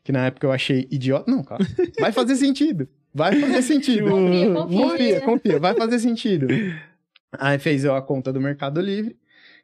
que 0.02 0.12
na 0.12 0.26
época 0.26 0.46
eu 0.46 0.52
achei 0.52 0.86
idiota. 0.90 1.30
Não, 1.30 1.42
cara, 1.42 1.64
vai 2.00 2.12
fazer 2.12 2.36
sentido. 2.36 2.88
Vai 3.14 3.38
fazer 3.38 3.62
sentido. 3.62 4.10
Confia, 4.10 4.54
confia. 4.54 4.68
Confia, 4.68 5.20
confia, 5.20 5.60
vai 5.60 5.74
fazer 5.74 5.98
sentido. 5.98 6.46
Aí 7.38 7.58
fez 7.58 7.84
eu 7.84 7.94
a 7.94 8.02
conta 8.02 8.32
do 8.32 8.40
Mercado 8.40 8.80
Livre 8.80 9.16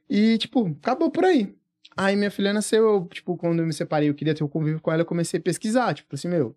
e, 0.08 0.38
tipo, 0.38 0.66
acabou 0.80 1.10
por 1.10 1.24
aí. 1.24 1.54
Aí 1.96 2.14
minha 2.14 2.30
filha 2.30 2.52
nasceu, 2.52 2.84
eu, 2.84 3.06
tipo, 3.06 3.36
quando 3.36 3.58
eu 3.58 3.66
me 3.66 3.72
separei, 3.72 4.08
eu 4.08 4.14
queria 4.14 4.34
ter 4.34 4.44
o 4.44 4.48
convívio 4.48 4.80
com 4.80 4.92
ela, 4.92 5.02
eu 5.02 5.06
comecei 5.06 5.40
a 5.40 5.42
pesquisar, 5.42 5.92
tipo 5.94 6.14
assim, 6.14 6.28
meu, 6.28 6.56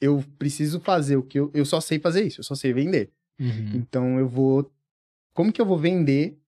eu 0.00 0.22
preciso 0.38 0.78
fazer 0.78 1.16
o 1.16 1.22
que 1.22 1.38
eu, 1.38 1.50
eu 1.54 1.64
só 1.64 1.80
sei 1.80 1.98
fazer 1.98 2.24
isso, 2.24 2.40
eu 2.40 2.44
só 2.44 2.54
sei 2.54 2.72
vender. 2.72 3.10
Uhum. 3.40 3.72
Então 3.74 4.18
eu 4.18 4.28
vou. 4.28 4.70
Como 5.32 5.52
que 5.52 5.60
eu 5.60 5.66
vou 5.66 5.78
vender 5.78 6.38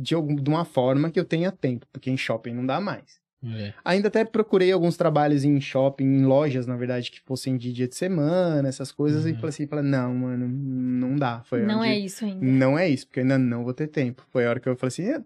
de, 0.00 0.14
algum, 0.14 0.34
de 0.34 0.48
uma 0.48 0.64
forma 0.64 1.10
que 1.10 1.18
eu 1.20 1.24
tenha 1.24 1.50
tempo? 1.52 1.86
Porque 1.92 2.10
em 2.10 2.16
shopping 2.16 2.52
não 2.54 2.64
dá 2.66 2.80
mais. 2.80 3.20
É. 3.42 3.72
Ainda 3.84 4.08
até 4.08 4.22
procurei 4.22 4.70
alguns 4.70 4.98
trabalhos 4.98 5.44
em 5.44 5.58
shopping, 5.62 6.04
em 6.04 6.24
lojas, 6.26 6.66
na 6.66 6.76
verdade, 6.76 7.10
que 7.10 7.20
fossem 7.20 7.56
de 7.56 7.72
dia 7.72 7.88
de 7.88 7.94
semana, 7.94 8.68
essas 8.68 8.92
coisas, 8.92 9.24
e 9.24 9.30
Uhum. 9.30 9.34
falei 9.36 9.48
assim, 9.48 9.66
falei, 9.66 9.84
não, 9.84 10.14
mano, 10.14 10.46
não 10.46 11.16
dá. 11.16 11.40
Foi 11.44 11.62
Não 11.62 11.78
onde- 11.80 11.88
é 11.88 11.98
isso 11.98 12.24
ainda. 12.24 12.44
Não 12.44 12.78
é 12.78 12.86
isso, 12.88 13.06
porque 13.06 13.20
eu 13.20 13.22
ainda 13.22 13.38
não 13.38 13.64
vou 13.64 13.72
ter 13.72 13.86
tempo. 13.86 14.26
Foi 14.30 14.44
a 14.44 14.50
hora 14.50 14.60
que 14.60 14.68
eu 14.68 14.76
falei 14.76 14.88
assim, 14.88 15.04
é, 15.04 15.22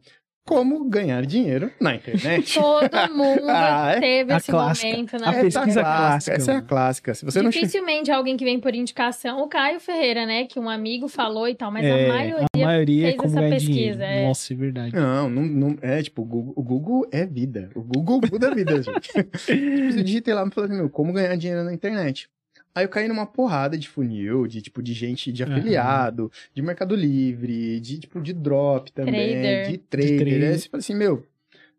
como 0.46 0.84
ganhar 0.84 1.24
dinheiro 1.24 1.70
na 1.80 1.94
internet? 1.94 2.54
Todo 2.60 3.14
mundo 3.14 3.42
Ah, 3.48 3.92
é? 3.96 4.00
teve 4.00 4.32
A 4.32 4.36
esse 4.36 4.50
clássica. 4.50 4.88
momento, 4.88 5.16
A 5.16 5.18
né? 5.18 5.26
Essa 5.28 5.38
é 5.38 5.42
pesquisa 5.42 5.80
clássica, 5.82 6.36
Essa 6.36 6.52
é 6.52 6.56
a 6.56 6.62
clássica. 6.62 7.14
Se 7.14 7.24
você 7.24 7.42
não 7.42 7.50
Dificilmente 7.50 8.10
alguém 8.10 8.36
que 8.36 8.44
vem 8.44 8.60
por 8.60 8.74
indicação, 8.74 9.42
o 9.42 9.48
Caio 9.48 9.80
Ferreira, 9.80 10.26
né? 10.26 10.44
Que 10.44 10.58
um 10.60 10.68
amigo 10.68 11.08
falou 11.08 11.48
e 11.48 11.54
tal, 11.54 11.70
mas 11.70 11.84
É, 11.84 12.04
a 12.04 12.08
maioria. 12.08 12.46
a 12.54 12.58
maioria 12.58 13.06
é 13.06 13.10
fez 13.12 13.16
como 13.22 13.38
essa 13.38 13.48
pesquisa, 13.48 13.72
dinheiro. 13.72 14.02
é. 14.02 14.26
Nossa, 14.26 14.52
é 14.52 14.56
verdade. 14.56 14.94
Não, 14.94 15.30
não, 15.30 15.42
não 15.42 15.78
é 15.80 16.02
tipo, 16.02 16.22
o 16.22 16.24
Google, 16.24 16.52
o 16.56 16.62
Google 16.62 17.08
é 17.10 17.24
vida. 17.24 17.70
O 17.74 17.80
Google 17.82 18.20
muda 18.30 18.48
a 18.48 18.54
vida, 18.54 18.82
gente. 18.82 19.08
tipo, 19.12 19.52
eu 19.52 20.02
digitei 20.02 20.34
lá 20.34 20.46
e 20.46 20.50
falei, 20.54 20.76
meu, 20.76 20.90
como 20.90 21.12
ganhar 21.12 21.34
dinheiro 21.36 21.64
na 21.64 21.72
internet? 21.72 22.28
Aí 22.74 22.84
eu 22.84 22.88
caí 22.88 23.06
numa 23.06 23.24
porrada 23.26 23.78
de 23.78 23.88
funil, 23.88 24.46
de 24.46 24.60
tipo, 24.60 24.82
de 24.82 24.92
gente 24.92 25.30
de 25.32 25.42
afiliado, 25.44 26.30
de 26.52 26.60
Mercado 26.60 26.96
Livre, 26.96 27.78
de 27.80 27.98
tipo, 28.00 28.20
de 28.20 28.32
drop 28.32 28.90
também, 28.92 29.32
Trader. 29.32 29.70
de 29.70 29.78
trader. 29.78 30.16
trader. 30.18 30.50
Aí 30.50 30.58
você 30.58 30.68
fala 30.68 30.80
assim, 30.80 30.94
meu, 30.94 31.24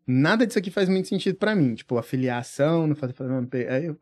nada 0.07 0.47
disso 0.47 0.57
aqui 0.59 0.71
faz 0.71 0.87
muito 0.87 1.07
sentido 1.09 1.35
pra 1.35 1.53
mim. 1.55 1.75
Tipo, 1.75 1.97
afiliação, 1.97 2.87
não 2.87 2.95
faz. 2.95 3.11
Aí 3.69 3.85
eu, 3.85 3.97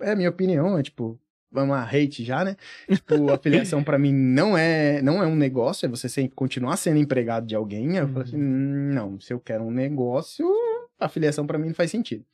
é 0.00 0.10
a 0.10 0.16
minha 0.16 0.28
opinião, 0.28 0.76
é 0.76 0.82
tipo, 0.82 1.18
vamos 1.52 1.70
lá, 1.76 1.84
hate 1.84 2.24
já, 2.24 2.44
né? 2.44 2.56
Tipo, 2.90 3.30
afiliação 3.32 3.84
pra 3.84 3.96
mim 3.96 4.12
não 4.12 4.58
é, 4.58 5.00
não 5.02 5.22
é 5.22 5.26
um 5.26 5.36
negócio, 5.36 5.86
é 5.86 5.88
você 5.88 6.08
sem, 6.08 6.28
continuar 6.28 6.76
sendo 6.76 6.98
empregado 6.98 7.46
de 7.46 7.54
alguém. 7.54 7.90
Aí 7.92 7.98
eu 7.98 8.08
falei 8.08 8.22
assim, 8.28 8.36
"Hum, 8.36 8.92
não, 8.92 9.20
se 9.20 9.32
eu 9.32 9.38
quero 9.38 9.62
um 9.62 9.70
negócio, 9.70 10.44
afiliação 10.98 11.46
pra 11.46 11.58
mim 11.58 11.68
não 11.68 11.74
faz 11.74 11.92
sentido. 11.92 12.24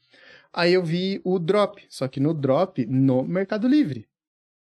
Aí 0.53 0.73
eu 0.75 0.83
vi 0.85 1.21
o 1.25 1.39
drop, 1.39 1.85
só 1.89 2.09
que 2.09 2.19
no 2.21 2.35
drop, 2.35 2.85
no 2.87 3.23
Mercado 3.23 3.69
Livre. 3.69 4.09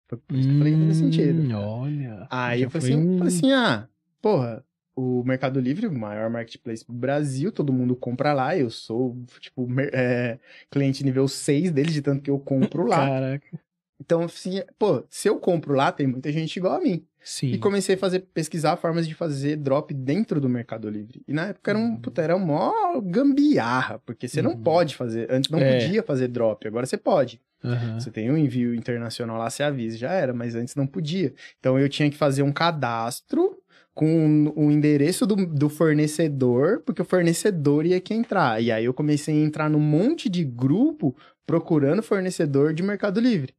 Foi 0.07 0.17
por 0.17 0.35
isso 0.35 0.47
que 0.47 0.53
eu 0.53 0.57
falei 0.57 0.73
que 0.73 0.79
fazia 0.79 0.93
sentido. 0.93 1.41
Hum, 1.41 1.55
Olha. 1.55 2.27
Aí 2.29 2.61
eu 2.63 2.69
falei 2.69 2.93
assim, 2.93 3.03
um- 3.03 3.17
falei 3.17 3.27
assim, 3.35 3.51
ah, 3.53 3.88
porra, 4.21 4.65
o 4.95 5.23
Mercado 5.23 5.59
Livre, 5.59 5.88
o 5.88 5.91
maior 5.91 6.29
marketplace 6.29 6.85
do 6.85 6.93
Brasil, 6.93 7.51
todo 7.51 7.71
mundo 7.73 7.95
compra 7.95 8.33
lá, 8.33 8.55
eu 8.57 8.69
sou, 8.69 9.17
tipo, 9.39 9.65
é, 9.93 10.38
cliente 10.69 11.03
nível 11.03 11.27
6 11.27 11.71
deles, 11.71 11.93
de 11.93 12.01
tanto 12.01 12.21
que 12.21 12.29
eu 12.29 12.39
compro 12.39 12.85
lá. 12.85 12.97
Caraca. 13.09 13.59
Então, 14.00 14.23
assim, 14.23 14.61
pô, 14.77 15.03
se 15.09 15.27
eu 15.29 15.39
compro 15.39 15.73
lá, 15.73 15.91
tem 15.91 16.07
muita 16.07 16.31
gente 16.31 16.57
igual 16.57 16.75
a 16.75 16.81
mim. 16.81 17.05
Sim. 17.24 17.51
E 17.51 17.58
comecei 17.58 17.96
a 17.96 17.98
fazer, 17.98 18.22
pesquisar 18.34 18.75
formas 18.78 19.08
de 19.08 19.13
fazer 19.13 19.56
drop 19.56 19.94
dentro 19.94 20.42
do 20.42 20.50
Mercado 20.50 20.90
Livre. 20.90 21.22
E 21.28 21.34
na 21.34 21.48
época 21.48 21.72
era 21.72 21.78
um, 21.80 21.96
puta, 21.96 22.22
era 22.22 22.38
mó 22.38 22.74
gambiarra, 23.01 24.00
porque 24.06 24.28
você 24.28 24.42
não 24.42 24.51
Uhum. 24.51 24.62
pode 24.63 24.96
fazer, 24.96 25.28
antes 25.32 25.50
não 25.51 25.60
É. 25.60 25.72
podia 25.74 26.01
fazer 26.04 26.28
drop, 26.28 26.68
agora 26.68 26.86
você 26.86 26.98
pode. 26.98 27.40
Aham. 27.63 28.00
Você 28.00 28.10
tem 28.10 28.32
um 28.32 28.38
envio 28.38 28.74
internacional 28.74 29.38
lá, 29.38 29.50
você 29.50 29.62
avisa, 29.62 29.98
já 29.98 30.12
era, 30.12 30.34
mas 30.34 30.56
antes 30.56 30.74
não 30.75 30.88
podia. 30.88 31.32
Então 31.60 31.78
eu 31.78 31.88
tinha 31.88 32.10
que 32.10 32.18
fazer 32.18 32.42
um 32.42 32.51
cadastro 32.51 33.58
com 33.94 34.51
o 34.56 34.72
endereço 34.72 35.28
do, 35.28 35.36
do 35.46 35.70
fornecedor, 35.70 36.82
porque 36.86 37.01
o 37.01 37.06
fornecedor 37.06 37.86
ia 37.86 38.00
que 38.00 38.13
entrar. 38.13 38.62
E 38.62 38.72
aí 38.72 38.86
eu 38.86 38.94
comecei 38.94 39.36
a 39.36 39.46
entrar 39.46 39.70
num 39.70 39.80
monte 39.80 40.30
de 40.30 40.44
grupo 40.44 41.16
procurando 41.46 42.01
fornecedor 42.01 42.74
de 42.74 42.82
Mercado 42.82 43.20
Livre. 43.20 43.54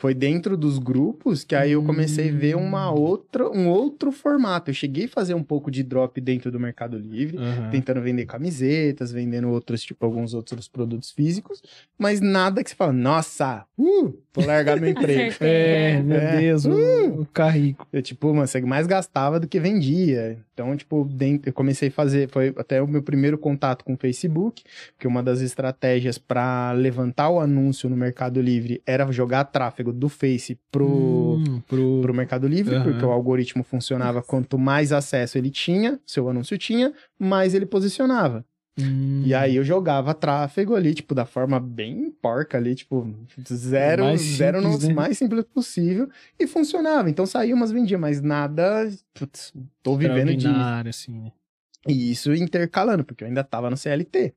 Foi 0.00 0.14
dentro 0.14 0.56
dos 0.56 0.78
grupos 0.78 1.42
que 1.42 1.56
aí 1.56 1.72
eu 1.72 1.82
comecei 1.82 2.28
a 2.30 2.32
ver 2.32 2.54
uma 2.56 2.88
Hum. 2.90 2.94
outra, 2.94 3.50
um 3.50 3.68
outro 3.68 4.12
formato. 4.12 4.70
Eu 4.70 4.74
cheguei 4.74 5.06
a 5.06 5.08
fazer 5.08 5.34
um 5.34 5.42
pouco 5.42 5.72
de 5.72 5.82
drop 5.82 6.20
dentro 6.20 6.52
do 6.52 6.60
Mercado 6.60 6.96
Livre, 6.96 7.36
Aham. 7.36 7.70
tentando 7.70 8.00
vender 8.00 8.24
camisetas, 8.24 9.10
vendendo 9.10 9.48
outros, 9.48 9.82
tipo, 9.82 10.06
alguns 10.06 10.34
outros 10.34 10.68
produtos 10.68 11.10
físicos, 11.10 11.60
mas 11.98 12.20
nada 12.20 12.62
que 12.62 12.70
você 12.70 12.76
fala, 12.76 12.92
nossa, 12.92 13.64
uh, 13.76 14.14
vou 14.32 14.46
largar 14.46 14.78
meu 14.80 14.88
emprego. 14.90 15.34
É, 15.40 16.00
meu 16.00 16.16
É. 16.16 16.40
Deus, 16.42 16.64
o, 16.64 17.22
o 17.22 17.26
carrico. 17.26 17.84
Eu, 17.92 18.00
tipo, 18.00 18.32
mano, 18.32 18.46
você 18.46 18.60
mais 18.60 18.86
gastava 18.86 19.40
do 19.40 19.48
que 19.48 19.58
vendia. 19.58 20.38
Então, 20.54 20.76
tipo, 20.76 21.04
dentro, 21.04 21.48
eu 21.48 21.52
comecei 21.52 21.88
a 21.88 21.92
fazer, 21.92 22.28
foi 22.30 22.54
até 22.56 22.80
o 22.80 22.86
meu 22.86 23.02
primeiro 23.02 23.36
contato 23.36 23.84
com 23.84 23.94
o 23.94 23.96
Facebook, 23.96 24.62
que 24.98 25.08
uma 25.08 25.22
das 25.24 25.40
estratégias 25.40 26.18
para 26.18 26.72
levantar 26.72 27.30
o 27.30 27.40
anúncio 27.40 27.88
no 27.90 27.96
Mercado 27.96 28.40
Livre 28.40 28.80
era 28.86 29.10
jogar 29.10 29.44
tráfego 29.44 29.87
do 29.92 30.08
Face 30.08 30.58
pro, 30.70 31.36
Hum, 31.38 31.60
pro... 31.66 32.00
pro 32.02 32.14
Mercado 32.14 32.46
Livre, 32.46 32.74
Aham. 32.74 32.84
porque 32.84 33.04
o 33.04 33.10
algoritmo 33.10 33.62
funcionava 33.62 34.22
quanto 34.22 34.58
mais 34.58 34.92
acesso 34.92 35.38
ele 35.38 35.50
tinha, 35.50 36.00
seu 36.06 36.28
anúncio 36.28 36.56
tinha, 36.58 36.92
mais 37.18 37.54
ele 37.54 37.66
posicionava. 37.66 38.44
Hum. 38.80 39.22
E 39.26 39.34
aí 39.34 39.56
eu 39.56 39.64
jogava 39.64 40.14
tráfego 40.14 40.76
ali, 40.76 40.94
tipo, 40.94 41.12
da 41.12 41.26
forma 41.26 41.58
bem 41.58 42.12
porca 42.22 42.56
ali, 42.58 42.76
tipo, 42.76 43.12
zero, 43.52 44.04
Mais 44.04 44.20
zero 44.20 44.60
no 44.62 44.78
né? 44.78 44.94
mais 44.94 45.18
simples 45.18 45.44
possível. 45.52 46.08
E 46.38 46.46
funcionava. 46.46 47.10
Então 47.10 47.26
saía 47.26 47.54
umas 47.54 47.72
vendia, 47.72 47.98
mas 47.98 48.22
nada. 48.22 48.88
Putz, 49.14 49.52
tô 49.82 49.96
vivendo 49.96 50.26
disso. 50.28 50.46
Extraordinário, 50.46 50.90
assim, 50.90 51.18
né? 51.18 51.32
E 51.88 52.12
isso 52.12 52.32
intercalando, 52.32 53.02
porque 53.02 53.24
eu 53.24 53.28
ainda 53.28 53.42
tava 53.42 53.68
no 53.68 53.76
CLT. 53.76 54.32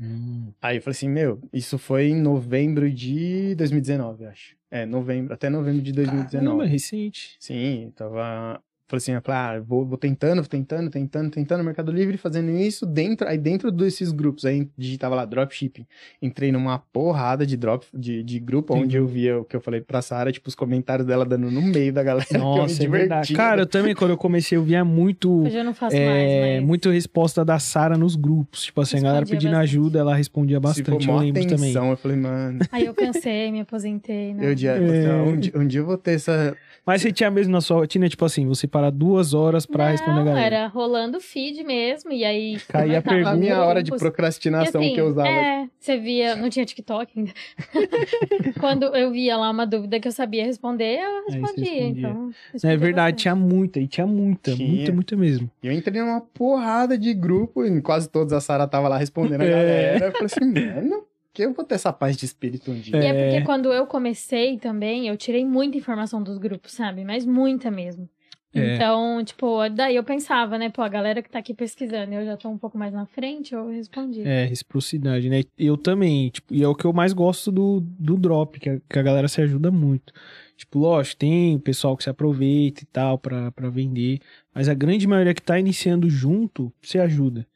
Hum. 0.00 0.52
Aí 0.60 0.76
eu 0.78 0.82
falei 0.82 0.96
assim, 0.96 1.08
meu, 1.08 1.40
isso 1.52 1.78
foi 1.78 2.08
em 2.08 2.20
novembro 2.20 2.90
de 2.90 3.54
2019, 3.54 4.26
acho. 4.26 4.55
É, 4.70 4.84
novembro, 4.84 5.32
até 5.32 5.48
novembro 5.48 5.82
de 5.82 5.92
2019. 5.92 6.30
Caramba, 6.46 6.64
recente. 6.64 7.36
Sim, 7.38 7.92
tava. 7.94 8.62
Falei 8.88 8.98
assim, 8.98 9.12
eu 9.12 9.20
falei, 9.20 9.58
ah, 9.58 9.62
vou, 9.66 9.84
vou 9.84 9.98
tentando, 9.98 10.36
vou 10.36 10.48
tentando, 10.48 10.88
tentando, 10.88 11.28
tentando 11.30 11.58
no 11.58 11.64
Mercado 11.64 11.90
Livre, 11.90 12.16
fazendo 12.16 12.50
isso 12.52 12.86
dentro, 12.86 13.26
aí 13.26 13.36
dentro 13.36 13.72
desses 13.72 14.12
grupos, 14.12 14.44
aí 14.44 14.68
digitava 14.78 15.16
lá 15.16 15.24
dropshipping. 15.24 15.84
Entrei 16.22 16.52
numa 16.52 16.78
porrada 16.78 17.44
de 17.44 17.56
drop, 17.56 17.84
de, 17.92 18.22
de 18.22 18.38
grupo, 18.38 18.74
Sim. 18.74 18.82
onde 18.84 18.96
eu 18.96 19.04
via 19.04 19.38
o 19.40 19.44
que 19.44 19.56
eu 19.56 19.60
falei 19.60 19.80
pra 19.80 20.00
Sara, 20.00 20.30
tipo, 20.30 20.48
os 20.48 20.54
comentários 20.54 21.04
dela 21.04 21.24
dando 21.24 21.50
no 21.50 21.60
meio 21.62 21.92
da 21.92 22.02
galera. 22.04 22.26
que 22.30 22.36
eu 22.36 22.38
me 22.38 22.44
Nossa, 22.44 22.84
é 22.84 22.88
verdade. 22.88 23.34
Cara, 23.34 23.62
eu 23.62 23.66
também, 23.66 23.92
quando 23.92 24.12
eu 24.12 24.16
comecei, 24.16 24.56
eu 24.56 24.62
via 24.62 24.84
muito... 24.84 25.44
Eu 25.48 25.64
não 25.64 25.74
faço 25.74 25.96
É, 25.96 26.06
mais, 26.06 26.60
mas... 26.60 26.68
muito 26.68 26.88
resposta 26.90 27.44
da 27.44 27.58
Sara 27.58 27.98
nos 27.98 28.14
grupos. 28.14 28.62
Tipo 28.66 28.82
assim, 28.82 28.98
a 28.98 29.00
galera 29.00 29.26
pedindo 29.26 29.50
bastante. 29.50 29.62
ajuda, 29.64 29.98
ela 29.98 30.14
respondia 30.14 30.58
Se 30.58 30.60
for 30.84 30.92
bastante. 30.92 31.08
Eu 31.08 31.12
mó 31.14 31.20
lembro 31.20 31.42
também. 31.42 31.56
atenção, 31.56 31.90
eu 31.90 31.96
falei, 31.96 32.16
mano, 32.16 32.60
Aí 32.70 32.86
eu 32.86 32.94
cansei, 32.94 33.50
me 33.50 33.60
aposentei. 33.62 34.32
Não. 34.32 34.44
eu 34.44 34.54
dia, 34.54 34.70
É. 34.76 35.12
um, 35.22 35.36
dia, 35.36 35.52
um 35.56 35.66
dia 35.66 35.80
eu 35.80 35.86
vou 35.86 35.98
ter 35.98 36.12
essa. 36.12 36.56
Mas 36.86 37.02
você 37.02 37.10
tinha 37.10 37.28
mesmo 37.32 37.52
na 37.52 37.60
sua 37.60 37.78
rotina, 37.78 38.08
tipo 38.08 38.24
assim, 38.24 38.46
você 38.46 38.66
parar 38.68 38.90
duas 38.90 39.34
horas 39.34 39.66
pra 39.66 39.86
não, 39.86 39.90
responder 39.92 40.20
a 40.20 40.24
galera. 40.24 40.46
era 40.56 40.66
rolando 40.68 41.20
feed 41.20 41.64
mesmo, 41.64 42.12
e 42.12 42.24
aí... 42.24 42.58
Caía 42.68 43.00
a 43.00 43.02
pergunta. 43.02 43.30
A 43.30 43.34
minha 43.36 43.60
hora 43.64 43.82
de 43.82 43.90
procrastinação 43.90 44.80
assim, 44.80 44.94
que 44.94 45.00
eu 45.00 45.08
usava. 45.08 45.28
É, 45.28 45.68
você 45.80 45.98
via, 45.98 46.36
não 46.36 46.48
tinha 46.48 46.64
TikTok 46.64 47.12
ainda. 47.18 47.32
Quando 48.60 48.84
eu 48.94 49.10
via 49.10 49.36
lá 49.36 49.50
uma 49.50 49.66
dúvida 49.66 49.98
que 49.98 50.06
eu 50.08 50.12
sabia 50.12 50.44
responder, 50.44 50.98
eu 51.00 51.24
respondia. 51.26 51.64
respondia. 51.64 51.88
Então, 51.88 52.30
É 52.30 52.52
respondia 52.52 52.78
verdade, 52.78 52.96
bastante. 53.14 53.22
tinha 53.22 53.34
muita, 53.34 53.80
e 53.80 53.86
tinha 53.88 54.06
muita, 54.06 54.52
Tinha. 54.52 54.68
muita, 54.68 54.92
muita 54.92 55.16
mesmo. 55.16 55.50
E 55.62 55.66
eu 55.66 55.72
entrei 55.72 56.00
numa 56.00 56.20
porrada 56.20 56.96
de 56.96 57.12
grupo, 57.14 57.64
e 57.64 57.80
quase 57.82 58.08
todos 58.08 58.32
a 58.32 58.40
Sara 58.40 58.66
tava 58.66 58.88
lá 58.88 58.96
respondendo 58.96 59.40
a 59.40 59.44
É. 59.44 59.50
galera. 59.50 60.06
Eu 60.06 60.12
falei 60.12 60.26
assim, 60.26 60.44
mano, 60.44 61.02
que 61.36 61.42
eu 61.44 61.52
vou 61.52 61.64
ter 61.66 61.74
essa 61.74 61.92
paz 61.92 62.16
de 62.16 62.24
espírito 62.24 62.70
um 62.70 62.80
dia. 62.80 62.96
E 62.96 63.04
é 63.04 63.08
É. 63.10 63.30
porque 63.30 63.44
quando 63.44 63.70
eu 63.70 63.86
comecei 63.86 64.58
também, 64.58 65.06
eu 65.06 65.16
tirei 65.18 65.44
muita 65.44 65.76
informação 65.76 66.22
dos 66.22 66.38
grupos, 66.38 66.72
sabe? 66.72 67.04
Mas 67.04 67.26
muita 67.26 67.70
mesmo. 67.70 68.08
É. 68.54 68.74
Então, 68.74 69.22
tipo, 69.22 69.68
daí 69.68 69.96
eu 69.96 70.02
pensava, 70.02 70.56
né? 70.56 70.70
Pô, 70.70 70.80
a 70.80 70.88
galera 70.88 71.20
que 71.20 71.28
tá 71.28 71.38
aqui 71.40 71.52
pesquisando, 71.52 72.14
eu 72.14 72.24
já 72.24 72.38
tô 72.38 72.48
um 72.48 72.56
pouco 72.56 72.78
mais 72.78 72.90
na 72.90 73.04
frente, 73.04 73.52
eu 73.52 73.68
respondi. 73.68 74.22
É, 74.22 74.46
reciprocidade, 74.46 75.28
né? 75.28 75.42
Eu 75.58 75.76
também, 75.76 76.30
tipo, 76.30 76.54
e 76.54 76.62
é 76.62 76.68
o 76.68 76.74
que 76.74 76.86
eu 76.86 76.92
mais 76.94 77.12
gosto 77.12 77.52
do, 77.52 77.80
do 77.80 78.16
drop, 78.16 78.58
que 78.58 78.70
a, 78.70 78.80
que 78.88 78.98
a 78.98 79.02
galera 79.02 79.28
se 79.28 79.42
ajuda 79.42 79.70
muito. 79.70 80.10
Tipo, 80.56 80.78
lógico, 80.78 81.18
tem 81.18 81.54
o 81.54 81.60
pessoal 81.60 81.94
que 81.98 82.02
se 82.04 82.08
aproveita 82.08 82.82
e 82.82 82.86
tal 82.86 83.18
pra 83.18 83.50
vender, 83.70 84.20
mas 84.54 84.70
a 84.70 84.74
grande 84.74 85.06
maioria 85.06 85.34
que 85.34 85.42
tá 85.42 85.58
iniciando 85.60 86.08
junto 86.08 86.72
se 86.80 86.98
ajuda. 86.98 87.46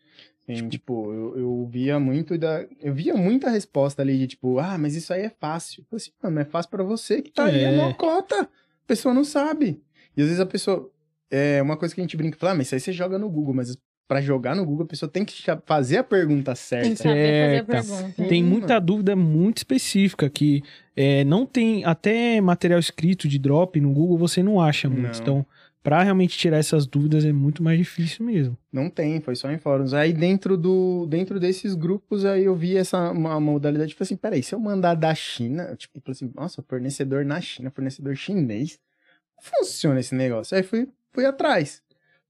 Assim, 0.53 0.69
tipo, 0.69 1.13
eu, 1.13 1.39
eu 1.39 1.69
via 1.71 1.99
muito 2.01 2.37
da. 2.39 2.65
Eu 2.81 2.93
via 2.95 3.15
muita 3.15 3.51
resposta 3.51 4.03
ali 4.03 4.19
de 4.19 4.27
tipo, 4.29 4.59
ah, 4.59 4.77
mas 4.79 4.95
isso 4.97 5.13
aí 5.13 5.23
é 5.23 5.31
fácil. 5.31 5.85
Eu 5.91 5.97
assim, 5.97 6.11
mano, 6.23 6.41
é 6.41 6.45
fácil 6.45 6.71
pra 6.71 6.83
você 6.85 7.23
que 7.23 7.31
tá 7.31 7.45
aí, 7.45 7.61
é 7.65 7.75
É. 7.75 7.79
uma 7.81 7.95
cota. 7.95 8.43
A 8.43 8.49
pessoa 8.87 9.15
não 9.15 9.25
sabe. 9.25 9.81
E 10.17 10.21
às 10.23 10.27
vezes 10.29 10.41
a 10.41 10.47
pessoa. 10.47 10.91
É 11.31 11.63
uma 11.63 11.77
coisa 11.77 11.95
que 11.95 12.01
a 12.01 12.05
gente 12.05 12.17
brinca, 12.17 12.37
fala, 12.37 12.53
ah, 12.53 12.55
mas 12.57 12.67
isso 12.67 12.75
aí 12.75 12.81
você 12.81 12.93
joga 12.93 13.17
no 13.17 13.31
Google, 13.31 13.55
mas 13.55 13.77
pra 14.09 14.21
jogar 14.21 14.57
no 14.57 14.65
Google 14.67 14.83
a 14.85 14.89
pessoa 14.89 15.09
tem 15.09 15.25
que 15.25 15.33
fazer 15.65 15.99
a 15.99 16.03
pergunta 16.03 16.57
certa. 16.57 16.87
Tem 16.87 16.97
que 16.97 17.01
saber 17.01 17.65
fazer 17.65 17.79
a 17.79 17.83
Certa. 17.85 18.03
pergunta. 18.03 18.29
Tem 18.29 18.43
muita 18.43 18.75
mano. 18.75 18.87
dúvida 18.87 19.15
muito 19.15 19.59
específica 19.59 20.29
que 20.29 20.61
é, 20.97 21.23
não 21.23 21.47
tem 21.47 21.85
até 21.85 22.41
material 22.41 22.81
escrito 22.81 23.29
de 23.29 23.39
drop 23.39 23.81
no 23.81 23.93
Google 23.93 24.19
você 24.19 24.43
não 24.43 24.61
acha 24.61 24.91
muito. 24.91 25.13
Não. 25.15 25.21
Então, 25.23 25.47
pra 25.83 26.03
realmente 26.03 26.37
tirar 26.37 26.59
essas 26.59 26.87
dúvidas 26.87 27.25
é 27.25 27.33
muito 27.33 27.63
mais 27.63 27.79
difícil 27.79 28.25
mesmo. 28.25 28.57
Não 28.73 28.91
tem, 28.91 29.21
foi 29.21 29.35
só 29.35 29.51
em 29.51 29.59
fóruns. 29.59 29.95
Aí 29.95 30.13
dentro 30.13 30.57
do 30.57 31.07
dentro 31.07 31.41
desses 31.41 31.75
grupos 31.75 32.25
aí 32.25 32.45
eu 32.45 32.55
vi 32.55 32.77
essa 32.77 33.11
uma 33.11 33.39
modalidade, 33.41 33.95
falei 33.95 34.07
assim, 34.07 34.17
peraí, 34.17 34.43
se 34.43 34.55
eu 34.55 34.61
mandar 34.61 34.95
da 34.95 35.15
China, 35.15 35.75
tipo, 35.77 36.01
assim, 36.11 36.31
nossa, 36.35 36.63
fornecedor 36.63 37.25
na 37.25 37.41
China, 37.41 37.71
fornecedor 37.71 38.15
chinês, 38.15 38.79
funciona 39.41 40.01
esse 40.01 40.15
negócio. 40.15 40.57
Aí 40.57 40.63
fui, 40.63 40.89
fui 41.13 41.25
atrás. 41.25 41.83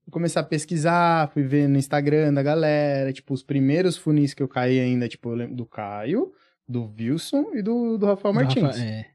Fui 0.03 0.11
começar 0.11 0.39
a 0.39 0.43
pesquisar, 0.43 1.29
fui 1.31 1.43
ver 1.43 1.67
no 1.67 1.77
Instagram 1.77 2.33
da 2.33 2.41
galera, 2.41 3.13
tipo, 3.13 3.33
os 3.33 3.43
primeiros 3.43 3.97
funis 3.97 4.33
que 4.33 4.41
eu 4.41 4.47
caí 4.47 4.79
ainda, 4.79 5.07
tipo, 5.07 5.29
eu 5.29 5.35
lembro 5.35 5.55
do 5.55 5.65
Caio, 5.65 6.31
do 6.67 6.91
Wilson 6.97 7.51
e 7.53 7.61
do, 7.61 7.97
do 7.99 8.05
Rafael 8.07 8.33
Martins. 8.33 8.63
Rafa- 8.63 8.79
é. 8.79 9.10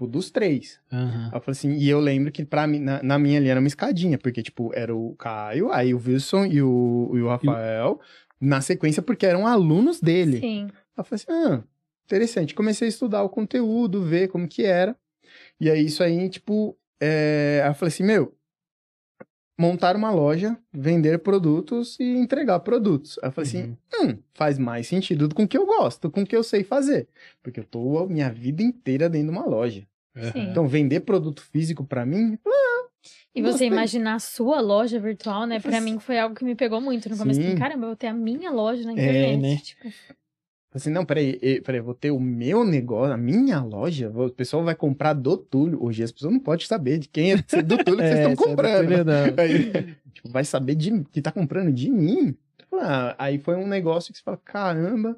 Tipo, 0.00 0.06
dos 0.06 0.30
três. 0.30 0.80
Aí 0.90 1.30
eu 1.34 1.40
falei 1.42 1.52
assim, 1.52 1.74
e 1.74 1.86
eu 1.86 2.00
lembro 2.00 2.32
que 2.32 2.42
pra 2.42 2.66
mim, 2.66 2.78
na, 2.78 3.02
na 3.02 3.18
minha 3.18 3.38
ali 3.38 3.48
era 3.50 3.60
uma 3.60 3.68
escadinha, 3.68 4.16
porque, 4.16 4.42
tipo, 4.42 4.72
era 4.74 4.96
o 4.96 5.14
Caio, 5.16 5.70
aí 5.70 5.92
o 5.92 5.98
Wilson 6.02 6.46
e 6.46 6.62
o, 6.62 7.10
e 7.14 7.20
o 7.20 7.28
Rafael, 7.28 8.00
na 8.40 8.62
sequência, 8.62 9.02
porque 9.02 9.26
eram 9.26 9.46
alunos 9.46 10.00
dele. 10.00 10.40
Sim. 10.40 10.68
Eu 10.96 11.04
falei 11.04 11.22
assim, 11.22 11.52
ah, 11.52 11.62
interessante. 12.06 12.54
Comecei 12.54 12.86
a 12.86 12.88
estudar 12.88 13.22
o 13.22 13.28
conteúdo, 13.28 14.02
ver 14.02 14.28
como 14.28 14.48
que 14.48 14.64
era. 14.64 14.96
E 15.60 15.70
aí, 15.70 15.84
isso 15.84 16.02
aí, 16.02 16.30
tipo, 16.30 16.78
é... 16.98 17.60
aí 17.62 17.70
eu 17.70 17.74
falei 17.74 17.92
assim, 17.92 18.04
meu, 18.04 18.34
montar 19.58 19.94
uma 19.94 20.10
loja, 20.10 20.56
vender 20.72 21.18
produtos 21.18 21.98
e 22.00 22.16
entregar 22.16 22.60
produtos. 22.60 23.18
Aí 23.22 23.28
eu 23.28 23.32
falei 23.32 23.48
assim, 23.50 23.76
Uhum. 24.00 24.08
hum, 24.08 24.18
faz 24.32 24.56
mais 24.58 24.86
sentido 24.86 25.28
com 25.34 25.42
o 25.42 25.48
que 25.48 25.58
eu 25.58 25.66
gosto, 25.66 26.10
com 26.10 26.22
o 26.22 26.26
que 26.26 26.34
eu 26.34 26.42
sei 26.42 26.64
fazer. 26.64 27.06
Porque 27.42 27.60
eu 27.60 27.64
tô 27.64 27.98
a 27.98 28.06
minha 28.06 28.30
vida 28.32 28.62
inteira 28.62 29.06
dentro 29.10 29.30
de 29.30 29.38
uma 29.38 29.46
loja. 29.46 29.86
Sim. 30.16 30.50
Então, 30.50 30.66
vender 30.66 31.00
produto 31.00 31.42
físico 31.42 31.84
pra 31.84 32.04
mim, 32.04 32.38
E 33.34 33.40
você 33.40 33.50
Gostei. 33.50 33.68
imaginar 33.68 34.14
a 34.14 34.18
sua 34.18 34.60
loja 34.60 34.98
virtual, 34.98 35.46
né? 35.46 35.60
Pra 35.60 35.70
Faz- 35.70 35.84
mim 35.84 35.98
foi 36.00 36.18
algo 36.18 36.34
que 36.34 36.44
me 36.44 36.54
pegou 36.56 36.80
muito 36.80 37.08
no 37.08 37.16
começo. 37.16 37.40
Falei, 37.40 37.56
Caramba, 37.56 37.84
eu 37.84 37.88
vou 37.90 37.96
ter 37.96 38.08
a 38.08 38.12
minha 38.12 38.50
loja 38.50 38.82
na 38.84 38.92
internet. 38.92 39.40
né? 39.40 39.56
Tipo, 39.58 39.88
assim, 40.74 40.90
não, 40.90 41.04
peraí, 41.04 41.60
peraí, 41.62 41.80
vou 41.80 41.94
ter 41.94 42.10
o 42.10 42.18
meu 42.18 42.64
negócio, 42.64 43.14
a 43.14 43.16
minha 43.16 43.62
loja, 43.62 44.10
vou- 44.10 44.26
o 44.26 44.32
pessoal 44.32 44.64
vai 44.64 44.74
comprar 44.74 45.12
do 45.12 45.36
Túlio. 45.36 45.82
Hoje 45.82 46.02
as 46.02 46.10
pessoas 46.10 46.32
não 46.32 46.40
podem 46.40 46.66
saber 46.66 46.98
de 46.98 47.08
quem 47.08 47.32
é 47.32 47.36
do 47.36 47.42
Túlio 47.84 47.98
que 47.98 48.08
vocês 48.08 48.18
É, 48.18 48.20
estão 48.20 48.32
isso 48.32 48.42
é 48.42 48.46
comprando. 48.46 49.04
não. 49.04 49.14
Aí, 49.38 49.96
tipo, 50.12 50.28
vai 50.28 50.44
saber 50.44 50.74
de 50.74 51.04
que 51.12 51.22
tá 51.22 51.30
comprando 51.30 51.72
de 51.72 51.88
mim. 51.88 52.36
Ah, 52.72 53.14
aí 53.18 53.38
foi 53.38 53.56
um 53.56 53.66
negócio 53.66 54.12
que 54.12 54.18
você 54.18 54.24
fala, 54.24 54.40
caramba. 54.44 55.16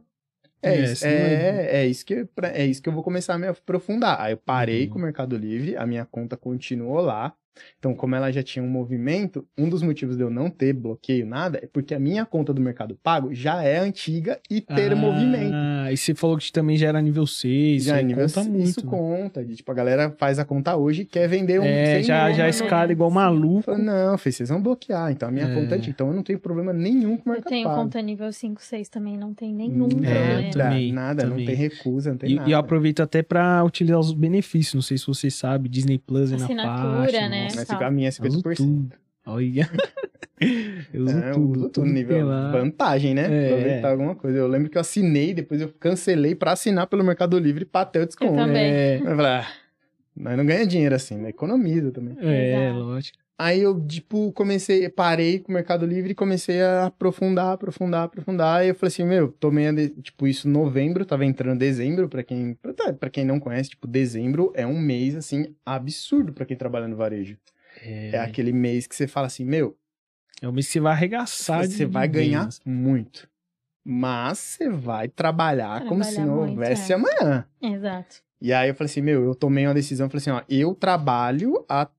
É, 0.63 0.69
É, 0.77 0.83
isso, 0.85 1.05
é, 1.05 1.83
é, 1.83 1.87
isso 1.87 2.05
que, 2.07 2.25
pra- 2.25 2.49
é 2.51 2.65
isso 2.65 2.81
que 2.83 2.89
eu 2.89 2.93
vou 2.93 3.03
começar 3.03 3.35
a 3.35 3.39
me 3.39 3.49
aprofundar. 3.49 4.21
Aí 4.21 4.33
eu 4.33 4.37
parei 4.39 4.85
Uhum. 4.85 4.91
com 4.91 4.99
o 4.99 5.03
Mercado 5.03 5.37
Livre, 5.37 5.77
a 5.77 5.85
minha 5.87 6.05
conta 6.07 6.37
continuou 6.37 7.01
lá. 7.01 7.35
Então, 7.79 7.95
como 7.95 8.15
ela 8.15 8.31
já 8.33 8.43
tinha 8.43 8.63
um 8.65 8.69
movimento, 8.69 9.47
um 9.59 9.69
dos 9.69 9.83
motivos 9.83 10.17
de 10.17 10.23
eu 10.23 10.31
não 10.31 10.49
ter 10.49 10.73
bloqueio 10.73 11.27
nada 11.27 11.59
é 11.63 11.67
porque 11.67 11.95
a 11.95 11.99
minha 12.01 12.25
conta 12.25 12.53
do 12.55 12.61
Mercado 12.61 12.97
Pago 13.03 13.35
já 13.35 13.63
é 13.63 13.79
antiga 13.79 14.39
e 14.51 14.61
ter 14.61 14.93
ah, 14.93 14.97
movimento. 14.97 15.53
Ah, 15.55 15.93
e 15.93 15.97
você 15.97 16.15
falou 16.15 16.39
que 16.39 16.51
também 16.51 16.77
já 16.77 16.89
era 16.89 17.01
nível 17.03 17.27
6, 17.27 17.85
Já 17.85 17.95
já 17.95 18.01
é 18.01 18.03
nível 18.03 18.27
conta 18.27 18.41
isso 18.41 18.51
muito. 18.51 18.85
né? 18.85 18.91
conta. 18.91 19.45
de, 19.45 19.57
tipo, 19.57 19.71
a 19.71 19.75
galera 19.75 20.11
faz 20.19 20.39
a 20.39 20.45
conta 20.45 20.77
hoje 20.77 21.03
e 21.03 21.05
quer 21.05 21.29
vender 21.29 21.61
um. 21.61 21.65
É, 21.65 22.03
já, 22.03 22.33
já 22.33 22.49
escala 22.49 22.91
igual 22.93 23.11
maluco. 23.11 23.63
Fala, 23.63 23.79
Não, 23.79 24.17
filho, 24.19 24.33
vocês 24.35 24.49
vão 24.49 24.63
bloquear. 24.63 25.11
Então 25.13 25.29
a 25.29 25.33
minha 25.33 25.47
É. 25.47 25.55
conta 25.55 25.75
é 25.75 25.79
antiga. 25.79 25.91
Então 25.93 26.09
eu 26.09 26.15
não 26.15 26.23
tenho 26.23 26.39
problema 26.39 26.73
nenhum 26.73 27.17
com 27.17 27.29
o 27.29 27.33
Eu 27.33 27.35
Mercado 27.35 27.51
tenho 27.53 27.69
Pago. 27.69 27.83
conta 27.83 28.01
nível 28.01 28.33
5, 28.33 28.63
6 28.63 28.89
também, 28.89 29.17
não 29.19 29.35
tem 29.35 29.53
nenhum 29.53 29.89
Nada, 29.89 30.09
É, 30.09 30.25
problema. 30.43 30.51
também, 30.53 30.93
nada, 30.93 31.23
também. 31.25 31.39
não 31.39 31.47
tem 31.47 31.55
recusa, 31.55 32.11
não 32.11 32.17
tem 32.19 32.31
E, 32.31 32.35
nada. 32.37 32.49
e 32.49 32.53
eu 32.53 32.59
aproveito 32.59 33.01
até 33.03 33.23
pra 33.23 33.63
utilizar 33.65 33.99
os 34.01 34.13
benefícios. 34.13 34.75
Não 34.75 34.83
sei 34.83 34.97
se 34.97 35.07
você 35.07 35.31
sabe, 35.31 35.69
Disney 35.69 35.99
Plus 35.99 36.33
é 36.33 36.37
na 36.37 36.45
Assinatura, 36.45 37.03
faixa. 37.13 37.29
né? 37.29 37.42
Nossa, 37.45 37.57
Mas 37.57 37.69
tal. 37.69 37.77
fica 37.79 37.87
a 37.87 37.91
minha 37.91 38.09
é 38.09 38.13
eu 38.21 38.27
uso 38.29 38.43
50%. 38.43 38.57
tudo. 38.57 38.93
Olha. 39.27 39.71
eu 40.93 41.05
uso 41.05 41.19
É, 41.19 41.31
eu 41.31 41.35
tudo. 41.35 41.45
uso 41.51 41.53
tudo 41.55 41.71
tudo 41.71 41.87
nível 41.87 42.27
lá. 42.27 42.51
vantagem, 42.53 43.15
né? 43.15 43.23
É. 43.31 43.47
Aproveitar 43.53 43.91
alguma 43.91 44.15
coisa. 44.15 44.39
Eu 44.39 44.49
lembro 44.49 44.69
que 44.71 44.77
eu 44.77 44.81
assinei, 44.81 45.33
depois 45.35 45.61
eu 45.61 45.69
cancelei 45.79 46.35
pra 46.35 46.53
assinar 46.53 46.87
pelo 46.87 47.05
Mercado 47.05 47.39
Livre 47.39 47.65
pra 47.65 47.85
ter 47.85 48.01
o 48.01 48.07
desconto. 48.07 48.33
Eu 48.33 48.37
também. 48.47 48.63
É, 48.73 48.97
Eu 48.99 49.05
falei, 49.17 49.27
ah, 49.27 49.47
mas 50.15 50.37
não 50.37 50.45
ganha 50.45 50.67
dinheiro 50.67 50.95
assim, 50.95 51.17
né? 51.17 51.29
Economiza 51.31 51.91
também. 51.93 52.17
é, 52.21 52.65
Exato. 52.69 52.79
lógico. 52.81 53.19
Aí 53.39 53.61
eu, 53.61 53.85
tipo, 53.87 54.31
comecei, 54.33 54.89
parei 54.89 55.41
com 55.41 55.51
o 55.51 55.55
Mercado 55.55 55.85
Livre 55.85 56.13
e 56.13 56.15
comecei 56.15 56.63
a 56.63 56.87
aprofundar, 56.87 57.53
aprofundar, 57.55 58.05
aprofundar. 58.05 58.61
Aí 58.61 58.69
eu 58.69 58.75
falei 58.75 58.89
assim, 58.89 59.05
meu, 59.05 59.33
tomei, 59.33 59.67
a 59.69 59.73
de- 59.73 59.89
tipo, 60.01 60.29
isso 60.29 60.47
em 60.47 60.51
novembro, 60.53 61.05
tava 61.05 61.25
entrando 61.25 61.59
dezembro, 61.59 62.09
pra 62.09 62.23
quem, 62.23 62.55
pra, 62.55 62.93
pra 62.93 63.11
quem 63.11 63.25
não 63.25 63.41
conhece, 63.41 63.71
tipo, 63.71 63.87
dezembro 63.89 64.53
é 64.55 64.65
um 64.67 64.79
mês, 64.79 65.17
assim, 65.17 65.55
absurdo 65.67 66.33
pra 66.33 66.45
quem 66.47 66.57
trabalha 66.57 66.87
no 66.87 66.95
varejo. 66.97 67.37
É, 67.83 68.11
É, 68.13 68.19
aquele 68.21 68.53
mês 68.53 68.87
que 68.87 68.95
você 68.95 69.09
fala 69.09 69.27
assim, 69.27 69.45
meu, 69.45 69.77
é 70.41 70.47
o 70.47 70.53
mês 70.53 70.67
que 70.67 70.73
você 70.75 70.81
vai 70.81 70.93
arregaçar. 70.93 71.65
você 71.67 71.85
vai 71.87 72.07
ganhar 72.07 72.41
vendas. 72.43 72.61
muito. 72.65 73.29
Mas 73.85 74.39
você 74.39 74.69
vai 74.69 75.09
trabalhar, 75.09 75.85
como 75.87 76.05
se 76.05 76.13
Trabalhar 76.15 76.31
não 76.31 76.43
muito, 76.43 76.51
houvesse 76.51 76.93
é. 76.93 76.95
amanhã. 76.95 77.45
Exato. 77.61 78.23
E 78.41 78.53
aí 78.53 78.69
eu 78.69 78.75
falei 78.75 78.91
assim, 78.91 79.01
meu, 79.01 79.25
eu 79.25 79.35
tomei 79.35 79.67
uma 79.67 79.75
decisão, 79.75 80.07
eu 80.07 80.11
falei 80.11 80.21
assim, 80.21 80.31
ó, 80.31 80.43
eu 80.49 80.75
trabalho 80.75 81.65
até 81.69 81.91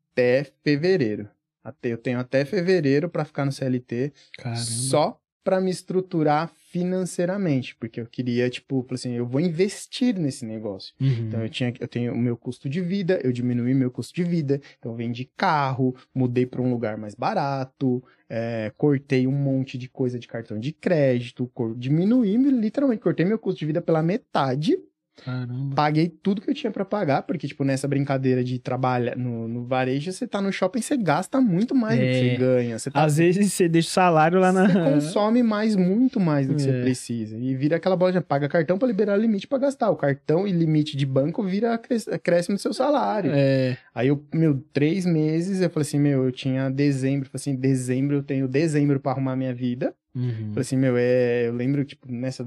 fevereiro. 0.63 1.29
Até, 1.63 1.93
eu 1.93 1.97
tenho 1.97 2.19
até 2.19 2.43
fevereiro 2.43 3.09
pra 3.09 3.23
ficar 3.23 3.45
no 3.45 3.51
CLT, 3.51 4.11
Caramba. 4.37 4.59
só 4.59 5.19
pra 5.43 5.59
me 5.59 5.69
estruturar 5.69 6.51
financeiramente, 6.69 7.75
porque 7.75 7.99
eu 7.99 8.07
queria, 8.07 8.49
tipo, 8.49 8.85
assim, 8.91 9.13
eu 9.13 9.25
vou 9.25 9.41
investir 9.41 10.17
nesse 10.17 10.45
negócio. 10.45 10.95
Uhum. 10.99 11.27
Então 11.27 11.43
eu 11.43 11.49
tinha, 11.49 11.73
eu 11.79 11.87
tenho 11.87 12.13
o 12.13 12.17
meu 12.17 12.37
custo 12.37 12.69
de 12.69 12.81
vida, 12.81 13.19
eu 13.23 13.31
diminuí 13.31 13.73
meu 13.73 13.91
custo 13.91 14.15
de 14.15 14.23
vida, 14.23 14.59
então 14.79 14.91
eu 14.91 14.95
vendi 14.95 15.29
carro, 15.35 15.95
mudei 16.15 16.45
para 16.45 16.61
um 16.61 16.71
lugar 16.71 16.97
mais 16.97 17.13
barato, 17.13 18.03
é, 18.29 18.71
cortei 18.77 19.27
um 19.27 19.31
monte 19.31 19.77
de 19.77 19.89
coisa 19.89 20.17
de 20.17 20.27
cartão 20.27 20.57
de 20.57 20.71
crédito, 20.71 21.45
cor, 21.53 21.75
diminuí, 21.75 22.35
literalmente, 22.37 23.01
cortei 23.01 23.25
meu 23.25 23.37
custo 23.37 23.59
de 23.59 23.65
vida 23.65 23.81
pela 23.81 24.01
metade, 24.01 24.77
Caramba. 25.23 25.75
paguei 25.75 26.09
tudo 26.09 26.41
que 26.41 26.49
eu 26.49 26.53
tinha 26.55 26.71
para 26.71 26.83
pagar, 26.83 27.21
porque, 27.23 27.47
tipo, 27.47 27.63
nessa 27.63 27.87
brincadeira 27.87 28.43
de 28.43 28.57
trabalhar 28.59 29.15
no, 29.15 29.47
no 29.47 29.63
varejo, 29.65 30.11
você 30.11 30.27
tá 30.27 30.41
no 30.41 30.51
shopping, 30.51 30.81
você 30.81 30.97
gasta 30.97 31.39
muito 31.39 31.75
mais 31.75 31.99
do 31.99 32.05
que 32.05 32.09
É. 32.11 32.13
você 32.31 32.37
ganha. 32.37 32.79
Você 32.79 32.91
tá 32.91 33.03
Às 33.03 33.17
vezes 33.17 33.53
você 33.53 33.69
deixa 33.69 33.89
o 33.89 33.91
salário 33.91 34.39
lá 34.39 34.51
na. 34.51 34.67
você 34.67 34.73
consome 34.93 35.43
mais, 35.43 35.75
muito 35.75 36.19
mais 36.19 36.47
do 36.47 36.55
que 36.55 36.61
você 36.61 36.71
É. 36.71 36.81
precisa. 36.81 37.37
E 37.37 37.55
vira 37.55 37.75
aquela 37.77 37.95
bola 37.95 38.11
de 38.11 38.21
paga 38.21 38.49
cartão 38.49 38.77
para 38.77 38.87
liberar 38.87 39.15
limite 39.17 39.47
para 39.47 39.59
gastar. 39.59 39.89
O 39.91 39.95
cartão 39.95 40.47
e 40.47 40.51
limite 40.51 40.97
de 40.97 41.05
banco 41.05 41.43
vira 41.43 41.73
acréscimo 42.11 42.55
do 42.55 42.61
seu 42.61 42.73
salário. 42.73 43.31
É. 43.33 43.77
Aí 43.93 44.07
eu, 44.07 44.23
meu, 44.33 44.61
três 44.73 45.05
meses, 45.05 45.61
eu 45.61 45.69
falei 45.69 45.83
assim, 45.87 45.99
meu, 45.99 46.23
eu 46.25 46.31
tinha 46.31 46.69
dezembro, 46.69 47.29
falei 47.29 47.35
assim, 47.41 47.55
dezembro, 47.55 48.17
eu 48.17 48.23
tenho 48.23 48.47
dezembro 48.47 48.99
para 48.99 49.11
arrumar 49.11 49.35
minha 49.35 49.53
vida. 49.53 49.93
Uhum. 50.15 50.49
Falei 50.49 50.61
assim, 50.61 50.77
meu, 50.77 50.95
é, 50.95 51.47
eu 51.47 51.53
lembro, 51.53 51.83
tipo, 51.83 52.11
nessa, 52.11 52.45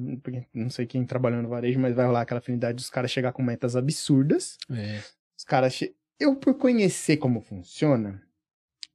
não 0.54 0.70
sei 0.70 0.86
quem 0.86 1.04
trabalhou 1.04 1.42
no 1.42 1.48
varejo, 1.48 1.80
mas 1.80 1.94
vai 1.94 2.06
rolar 2.06 2.22
aquela 2.22 2.38
afinidade 2.38 2.76
dos 2.76 2.90
caras 2.90 3.10
chegar 3.10 3.32
com 3.32 3.42
metas 3.42 3.74
absurdas. 3.74 4.56
É. 4.70 5.00
Os 5.36 5.44
caras, 5.44 5.74
che... 5.74 5.94
eu 6.18 6.36
por 6.36 6.54
conhecer 6.54 7.16
como 7.16 7.40
funciona, 7.40 8.22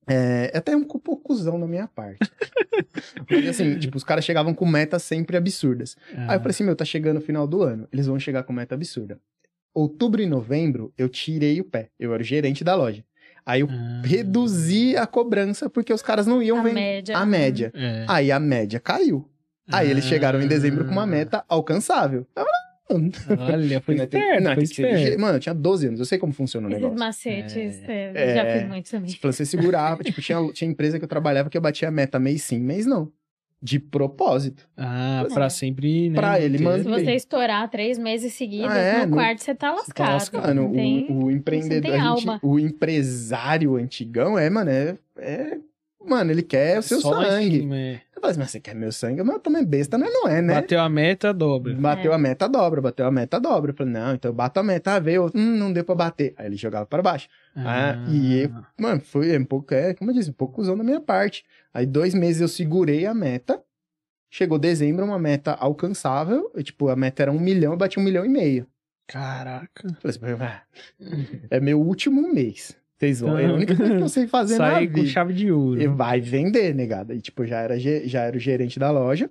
é, 0.08 0.52
é 0.54 0.58
até 0.58 0.76
um 0.76 0.84
pouco 0.84 1.18
cuzão 1.18 1.60
da 1.60 1.68
minha 1.68 1.88
parte. 1.88 2.20
Mas 3.30 3.48
assim, 3.48 3.78
tipo, 3.78 3.98
os 3.98 4.04
caras 4.04 4.26
chegavam 4.26 4.54
com 4.54 4.66
metas 4.66 5.04
sempre 5.04 5.38
absurdas. 5.38 5.96
Aí 6.16 6.36
eu 6.36 6.40
falei 6.40 6.50
assim, 6.50 6.64
meu, 6.64 6.76
tá 6.76 6.86
chegando 6.86 7.18
o 7.18 7.22
final 7.22 7.46
do 7.46 7.62
ano, 7.62 7.88
eles 7.92 8.08
vão 8.08 8.20
chegar 8.20 8.44
com 8.44 8.54
meta 8.54 8.76
absurda. 8.76 9.20
Outubro 9.74 10.22
e 10.22 10.26
novembro, 10.26 10.94
eu 10.98 11.08
tirei 11.08 11.62
o 11.62 11.64
pé. 11.64 11.90
Eu 11.98 12.14
era 12.14 12.22
o 12.22 12.26
gerente 12.26 12.64
da 12.64 12.76
loja. 12.76 13.06
Aí 13.46 13.62
eu 13.62 13.68
Ah. 13.70 14.02
reduzi 14.04 14.96
a 14.96 15.06
cobrança 15.08 15.70
porque 15.70 15.92
os 15.94 16.02
caras 16.02 16.28
não 16.28 16.42
iam 16.42 16.60
A 16.60 16.64
vender 16.64 16.74
média. 16.76 17.18
a 17.18 17.26
média. 17.26 17.72
É. 17.76 18.06
Aí 18.08 18.32
a 18.32 18.40
média 18.40 18.80
caiu. 18.80 19.28
Aí 19.72 19.90
eles 19.90 20.04
chegaram 20.06 20.42
em 20.42 20.48
dezembro 20.48 20.84
Ah. 20.84 20.86
com 20.88 20.92
uma 20.92 21.08
meta 21.08 21.44
alcançável. 21.48 22.26
Eu 22.36 22.46
falei, 23.38 23.54
Olha, 23.54 23.80
foi 23.82 23.96
esperto, 24.04 24.44
não, 24.44 24.54
foi 24.54 24.64
esperto. 24.64 25.20
Mano, 25.22 25.36
eu 25.38 25.40
tinha 25.40 25.56
12 25.56 25.88
anos, 25.88 26.00
eu 26.00 26.06
sei 26.06 26.18
como 26.18 26.34
funciona 26.34 26.68
o 26.68 26.72
Esses 26.72 26.82
negócio. 26.82 27.00
macetes, 27.00 27.80
é, 27.88 28.12
É. 28.14 28.36
já 28.36 28.54
fiz 28.60 28.68
muito 28.68 28.92
também. 28.92 29.10
Tipo, 29.12 29.32
você 29.32 29.46
segurava, 29.46 30.04
tipo, 30.04 30.22
tinha, 30.22 30.38
tinha 30.52 30.70
empresa 30.70 31.00
que 31.00 31.06
eu 31.06 31.10
trabalhava 31.10 31.50
que 31.50 31.58
eu 31.58 31.62
batia 31.62 31.88
a 31.88 31.92
meta 31.92 32.20
mês 32.20 32.44
sim, 32.44 32.60
mês 32.60 32.86
não. 32.86 33.10
De 33.64 33.78
propósito. 33.80 34.68
Ah, 34.76 35.24
É. 35.30 35.34
pra 35.34 35.48
sempre, 35.50 36.10
né? 36.10 36.16
Pra 36.16 36.40
ele 36.40 36.58
manter. 36.64 36.84
Se 36.84 36.90
você 36.90 37.12
estourar 37.16 37.70
três 37.70 37.98
meses 38.00 38.34
seguidos, 38.34 38.72
Ah, 38.72 38.78
é? 38.80 39.00
no 39.06 39.12
No- 39.12 39.16
quarto 39.18 39.44
você 39.44 39.54
tá 39.54 39.72
lascado. 39.72 40.14
lascado. 40.14 40.48
Mano, 40.48 40.64
não 40.64 40.72
tem... 40.74 41.06
o, 41.12 41.26
o 41.26 41.32
empreendedor, 41.32 41.92
tem 41.92 42.02
a 42.02 42.16
gente- 42.16 42.40
o 42.42 42.58
empresário 42.60 43.76
antigão 43.76 44.38
é, 44.38 44.50
mano, 44.50 44.70
é, 44.72 44.98
é- 45.18 45.58
Mano, 46.04 46.32
ele 46.32 46.42
quer 46.42 46.80
o 46.80 46.82
seu 46.82 47.00
Só 47.00 47.14
sangue. 47.24 47.60
cima, 47.60 47.78
é. 47.78 48.02
Eu 48.16 48.22
falei 48.22 48.32
assim, 48.32 48.40
mas 48.40 48.50
você 48.50 48.60
quer 48.60 48.74
meu 48.74 48.92
sangue? 48.92 49.22
Mas 49.22 49.36
eu 49.36 49.40
também 49.40 49.64
besta, 49.64 50.00
não, 50.00 50.12
não 50.12 50.28
é, 50.28 50.42
né? 50.42 50.56
Bateu 50.56 50.80
a 50.82 50.90
meta, 50.90 51.32
dobra. 51.32 51.76
Bateu 51.76 52.12
É. 52.12 52.16
a 52.16 52.18
meta, 52.18 52.50
dobra. 52.50 52.82
Bateu 52.82 53.06
a 53.06 53.12
meta, 53.12 53.40
dobra. 53.40 53.70
Eu 53.72 53.76
falei, 53.76 53.94
não, 53.94 54.16
então 54.16 54.30
eu 54.30 54.34
bato 54.34 54.60
a 54.60 54.64
meta. 54.64 54.96
Ah, 54.96 55.00
veio, 55.00 55.28
hum, 55.36 55.58
não 55.58 55.72
deu 55.72 55.84
pra 55.86 55.94
bater. 55.94 56.34
Aí 56.38 56.48
ele 56.48 56.56
jogava 56.56 56.88
pra 56.88 57.04
baixo. 57.04 57.28
Ah, 57.56 58.04
e 58.10 58.40
eu- 58.46 58.52
Mano, 58.80 59.00
foi 59.00 59.38
um 59.38 59.46
pouco, 59.46 59.76
é, 59.76 59.94
como 59.94 60.10
eu 60.10 60.16
disse, 60.16 60.32
um 60.32 60.34
pouco 60.34 60.56
cuzão 60.56 60.76
da 60.76 60.84
minha 60.84 61.00
parte. 61.00 61.44
Aí 61.74 61.86
dois 61.86 62.14
meses 62.14 62.42
eu 62.42 62.48
segurei 62.48 63.06
a 63.06 63.14
meta. 63.14 63.62
Chegou 64.30 64.58
dezembro, 64.58 65.06
uma 65.06 65.20
meta 65.20 65.54
alcançável. 65.54 66.52
Eu, 66.54 66.64
tipo, 66.64 66.88
a 66.90 66.96
meta 66.96 67.24
era 67.24 67.32
um 67.32 67.40
milhão, 67.40 67.74
eu 67.74 67.78
bati 67.78 68.00
um 68.00 68.04
milhão 68.04 68.26
e 68.26 68.30
meio. 68.30 68.66
Caraca. 69.08 69.98
Assim, 70.04 70.20
é 71.50 71.60
meu 71.60 71.82
último 71.82 72.22
mês. 72.34 72.78
Vocês 72.98 73.20
vão. 73.20 73.38
É 73.38 73.48
a 73.48 73.54
única 73.54 73.76
coisa 73.76 73.98
que 73.98 74.04
eu 74.04 74.10
sei 74.10 74.28
fazer 74.28 74.58
na 74.58 74.74
Saí 74.74 74.90
com 74.90 75.06
chave 75.06 75.34
de 75.34 75.52
ouro. 75.52 75.82
E 75.82 75.88
vai 75.88 76.22
vender, 76.22 76.74
negada. 76.74 77.14
E, 77.14 77.20
tipo, 77.20 77.46
já 77.46 77.60
era, 77.60 77.78
já 77.80 78.22
era 78.22 78.38
o 78.38 78.40
gerente 78.40 78.80
da 78.80 78.92
loja. 78.92 79.30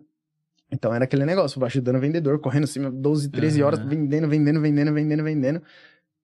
Então 0.72 0.92
era 0.94 1.04
aquele 1.04 1.24
negócio, 1.24 1.64
ajudando 1.64 1.96
o 1.96 2.00
vendedor, 2.00 2.38
correndo 2.40 2.64
assim, 2.64 2.80
12, 2.90 3.28
13 3.30 3.62
horas, 3.62 3.78
Aham. 3.80 3.88
vendendo, 3.88 4.28
vendendo, 4.28 4.60
vendendo, 4.60 4.92
vendendo, 4.92 5.24
vendendo. 5.24 5.62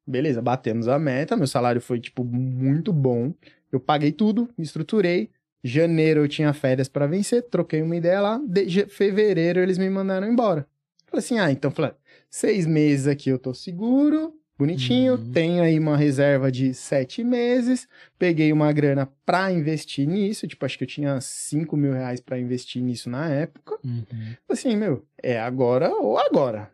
Beleza, 0.07 0.41
batemos 0.41 0.87
a 0.87 0.99
meta, 0.99 1.37
meu 1.37 1.47
salário 1.47 1.81
foi, 1.81 1.99
tipo, 1.99 2.25
muito 2.25 2.93
bom. 2.93 3.33
Eu 3.73 3.81
paguei 3.81 4.13
tudo, 4.13 4.49
me 4.57 4.65
estruturei. 4.65 5.31
Janeiro 5.67 6.21
eu 6.21 6.29
tinha 6.29 6.53
férias 6.53 6.89
pra 6.89 7.07
vencer, 7.07 7.43
troquei 7.43 7.83
uma 7.83 7.97
ideia 7.97 8.21
lá. 8.21 8.41
De 8.47 8.87
fevereiro 8.87 9.61
eles 9.61 9.79
me 9.79 9.89
mandaram 9.91 10.29
embora. 10.29 10.67
Falei 11.07 11.25
assim, 11.25 11.39
ah, 11.39 11.51
então, 11.51 11.71
falei, 11.71 11.93
seis 12.31 12.67
meses 12.67 13.07
aqui 13.07 13.31
eu 13.31 13.39
tô 13.39 13.55
seguro, 13.55 14.35
bonitinho. 14.59 15.14
Uhum. 15.14 15.33
Tenho 15.33 15.62
aí 15.62 15.79
uma 15.79 15.97
reserva 15.97 16.51
de 16.51 16.73
sete 16.75 17.23
meses. 17.23 17.88
Peguei 18.19 18.53
uma 18.53 18.73
grana 18.73 19.09
pra 19.25 19.53
investir 19.53 20.07
nisso. 20.07 20.47
Tipo, 20.47 20.64
acho 20.64 20.79
que 20.79 20.85
eu 20.85 20.88
tinha 20.88 21.21
5 21.21 21.77
mil 21.77 21.92
reais 21.92 22.21
pra 22.21 22.38
investir 22.38 22.83
nisso 22.83 23.11
na 23.11 23.29
época. 23.29 23.79
Uhum. 23.85 24.05
Assim, 24.49 24.77
meu, 24.77 25.05
é 25.23 25.38
agora 25.38 25.90
ou 25.90 26.19
agora. 26.19 26.71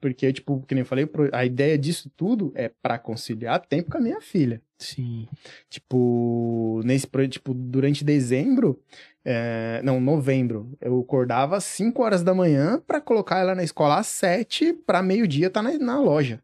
Porque, 0.00 0.32
tipo, 0.32 0.62
que 0.66 0.74
nem 0.74 0.82
eu 0.82 0.86
falei, 0.86 1.08
a 1.32 1.44
ideia 1.44 1.76
disso 1.76 2.10
tudo 2.16 2.52
é 2.54 2.70
pra 2.82 2.98
conciliar 2.98 3.60
tempo 3.60 3.90
com 3.90 3.98
a 3.98 4.00
minha 4.00 4.20
filha. 4.20 4.60
Sim. 4.78 5.28
Tipo, 5.68 6.80
nesse 6.84 7.06
tipo, 7.28 7.54
durante 7.54 8.04
dezembro, 8.04 8.80
é, 9.24 9.80
não, 9.84 10.00
novembro, 10.00 10.72
eu 10.80 10.98
acordava 11.00 11.56
às 11.56 11.64
5 11.64 12.02
horas 12.02 12.22
da 12.22 12.34
manhã 12.34 12.82
pra 12.86 13.00
colocar 13.00 13.38
ela 13.38 13.54
na 13.54 13.62
escola 13.62 13.98
às 13.98 14.08
7 14.08 14.72
pra 14.72 15.02
meio-dia 15.02 15.50
tá 15.50 15.62
na, 15.62 15.78
na 15.78 16.00
loja. 16.00 16.40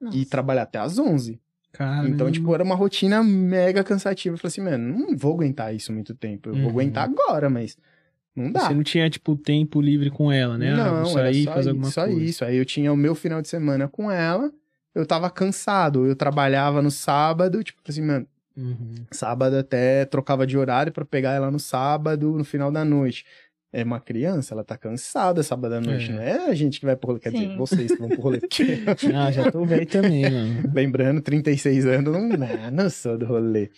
Nossa. 0.00 0.16
E 0.16 0.24
trabalhar 0.24 0.62
até 0.62 0.78
às 0.78 0.98
11. 0.98 1.40
Caramba. 1.72 2.08
Então, 2.08 2.30
tipo, 2.30 2.52
era 2.54 2.62
uma 2.64 2.74
rotina 2.74 3.22
mega 3.22 3.84
cansativa. 3.84 4.34
Eu 4.34 4.38
falei 4.38 4.48
assim, 4.48 4.60
mano, 4.60 4.98
não 4.98 5.16
vou 5.16 5.34
aguentar 5.34 5.74
isso 5.74 5.92
muito 5.92 6.14
tempo. 6.14 6.48
Eu 6.48 6.54
Uhum. 6.54 6.62
vou 6.62 6.70
aguentar 6.70 7.04
agora, 7.04 7.50
mas 7.50 7.76
não 8.34 8.50
dá. 8.50 8.60
Você 8.60 8.74
não 8.74 8.82
tinha, 8.82 9.08
tipo, 9.10 9.36
tempo 9.36 9.80
livre 9.80 10.10
com 10.10 10.30
ela, 10.32 10.56
né? 10.56 10.72
ah, 10.72 10.76
Não, 11.02 11.18
era 11.18 11.30
sair, 11.32 11.44
só, 11.44 11.52
fazer 11.54 11.70
alguma 11.70 11.90
só 11.90 12.04
coisa. 12.06 12.20
isso. 12.20 12.44
Aí 12.44 12.56
eu 12.56 12.64
tinha 12.64 12.92
o 12.92 12.96
meu 12.96 13.14
final 13.14 13.42
de 13.42 13.48
semana 13.48 13.86
com 13.88 14.10
ela, 14.10 14.50
eu 14.94 15.04
tava 15.04 15.28
cansado. 15.30 16.06
Eu 16.06 16.16
trabalhava 16.16 16.80
no 16.80 16.90
sábado, 16.90 17.62
tipo 17.62 17.80
assim, 17.88 18.02
mano, 18.02 18.26
Uhum. 18.56 18.94
sábado 19.12 19.56
até 19.56 20.04
trocava 20.04 20.44
de 20.46 20.56
horário 20.58 20.90
pra 20.92 21.04
pegar 21.04 21.32
ela 21.32 21.50
no 21.50 21.60
sábado, 21.60 22.32
no 22.36 22.44
final 22.44 22.72
da 22.72 22.84
noite. 22.84 23.24
É 23.72 23.84
uma 23.84 24.00
criança, 24.00 24.54
ela 24.54 24.64
tá 24.64 24.76
cansada 24.78 25.42
sábado 25.42 25.74
à 25.74 25.80
noite, 25.80 26.10
É. 26.10 26.14
não 26.14 26.22
é 26.22 26.48
a 26.50 26.54
gente 26.54 26.80
que 26.80 26.86
vai 26.86 26.96
pro 26.96 27.08
rolê, 27.08 27.20
quer 27.20 27.30
dizer, 27.32 27.48
Sim. 27.48 27.56
vocês 27.56 27.92
que 27.92 27.98
vão 27.98 28.08
pro 28.08 28.20
rolê. 28.22 28.40
porque- 28.40 28.64
Ah, 29.14 29.30
já 29.30 29.50
tô 29.50 29.64
velho 29.64 29.86
também, 29.86 30.22
mano. 30.30 30.70
Lembrando, 30.74 31.20
36 31.20 31.84
anos, 31.86 32.12
não, 32.12 32.28
não, 32.28 32.70
não 32.72 32.90
sou 32.90 33.18
do 33.18 33.26
rolê. 33.26 33.70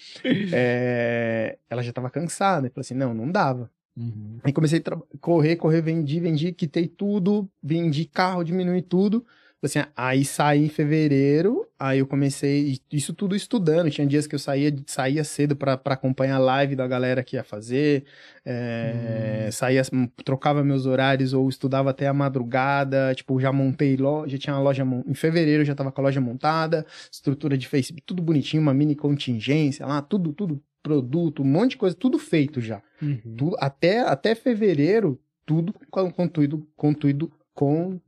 É, 0.53 1.59
ela 1.68 1.83
já 1.83 1.92
tava 1.92 2.11
cansada, 2.11 2.66
e 2.66 2.70
falou 2.70 2.81
assim, 2.83 2.94
não, 2.94 3.12
não 3.14 3.31
dava. 3.31 3.70
Uhum. 3.96 4.38
Aí 4.44 4.53
comecei 4.53 4.81
a 4.87 5.18
correr, 5.20 5.57
correr, 5.57 5.83
vendi, 5.83 6.20
vendi, 6.20 6.53
quitei 6.53 6.87
tudo, 6.87 7.50
vendi 7.62 8.05
carro, 8.05 8.44
diminui 8.44 8.83
tudo. 8.83 9.24
Assim, 9.62 9.79
aí 9.94 10.25
saí 10.25 10.64
em 10.64 10.68
fevereiro, 10.70 11.66
aí 11.79 11.99
eu 11.99 12.07
comecei, 12.07 12.79
isso 12.90 13.12
tudo 13.12 13.37
estudando. 13.37 13.90
Tinha 13.90 14.07
dias 14.07 14.27
que 14.27 14.35
eu 14.35 14.38
saía, 14.38 14.75
saía 14.87 15.23
cedo 15.23 15.55
pra 15.55 15.77
pra 15.77 15.94
acompanhar 15.94 16.37
a 16.37 16.38
live 16.38 16.75
da 16.75 16.87
galera 16.87 17.23
que 17.23 17.37
ia 17.37 17.44
fazer, 17.44 18.05
é, 18.44 19.51
saía, 19.53 19.83
trocava 20.25 20.64
meus 20.64 20.87
horários 20.87 21.35
ou 21.35 21.46
estudava 21.49 21.90
até 21.90 22.07
a 22.07 22.14
madrugada. 22.14 23.14
Tipo, 23.14 23.38
já 23.38 23.53
montei 23.53 23.96
loja, 23.96 24.33
já 24.33 24.38
tinha 24.38 24.57
uma 24.57 24.62
loja 24.62 24.83
em 25.07 25.14
fevereiro, 25.14 25.61
eu 25.62 25.66
já 25.66 25.75
tava 25.75 25.92
com 25.92 26.01
a 26.01 26.05
loja 26.05 26.20
montada, 26.23 26.87
estrutura 27.12 27.59
de 27.59 27.68
Facebook, 27.68 28.03
tudo 28.07 28.23
bonitinho, 28.23 28.62
uma 28.62 28.73
mini 28.73 28.96
contingência 28.96 29.87
lá, 29.87 30.01
tudo, 30.01 30.33
tudo, 30.33 30.62
produto, 30.83 31.42
um 31.42 31.46
monte 31.46 31.73
de 31.73 31.77
coisa, 31.77 31.94
tudo 31.94 32.18
feito 32.18 32.61
já. 32.61 32.83
Uhum. 33.01 33.53
Até, 33.59 34.01
até 34.01 34.35
fevereiro, 34.35 35.20
tudo 35.44 35.75
com 35.90 36.11
conteúdo, 36.11 36.66
conteúdo, 36.77 37.31
com 37.55 38.01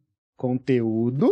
conteúdo, 0.43 1.31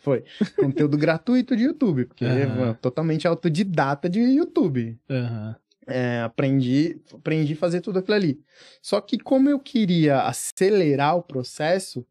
foi, 0.00 0.24
conteúdo 0.58 0.96
gratuito 0.98 1.54
de 1.54 1.64
YouTube, 1.64 2.06
porque 2.06 2.24
mano, 2.46 2.74
totalmente 2.80 3.28
autodidata 3.28 4.08
de 4.08 4.18
YouTube. 4.20 4.98
Aham. 5.10 5.56
É, 5.88 6.20
aprendi, 6.22 7.00
aprendi 7.14 7.52
a 7.52 7.56
fazer 7.56 7.80
tudo 7.80 7.98
aquilo 8.00 8.16
ali. 8.16 8.40
Só 8.82 9.00
que 9.00 9.18
como 9.18 9.48
eu 9.48 9.60
queria 9.60 10.22
acelerar 10.22 11.16
o 11.16 11.22
processo, 11.22 12.04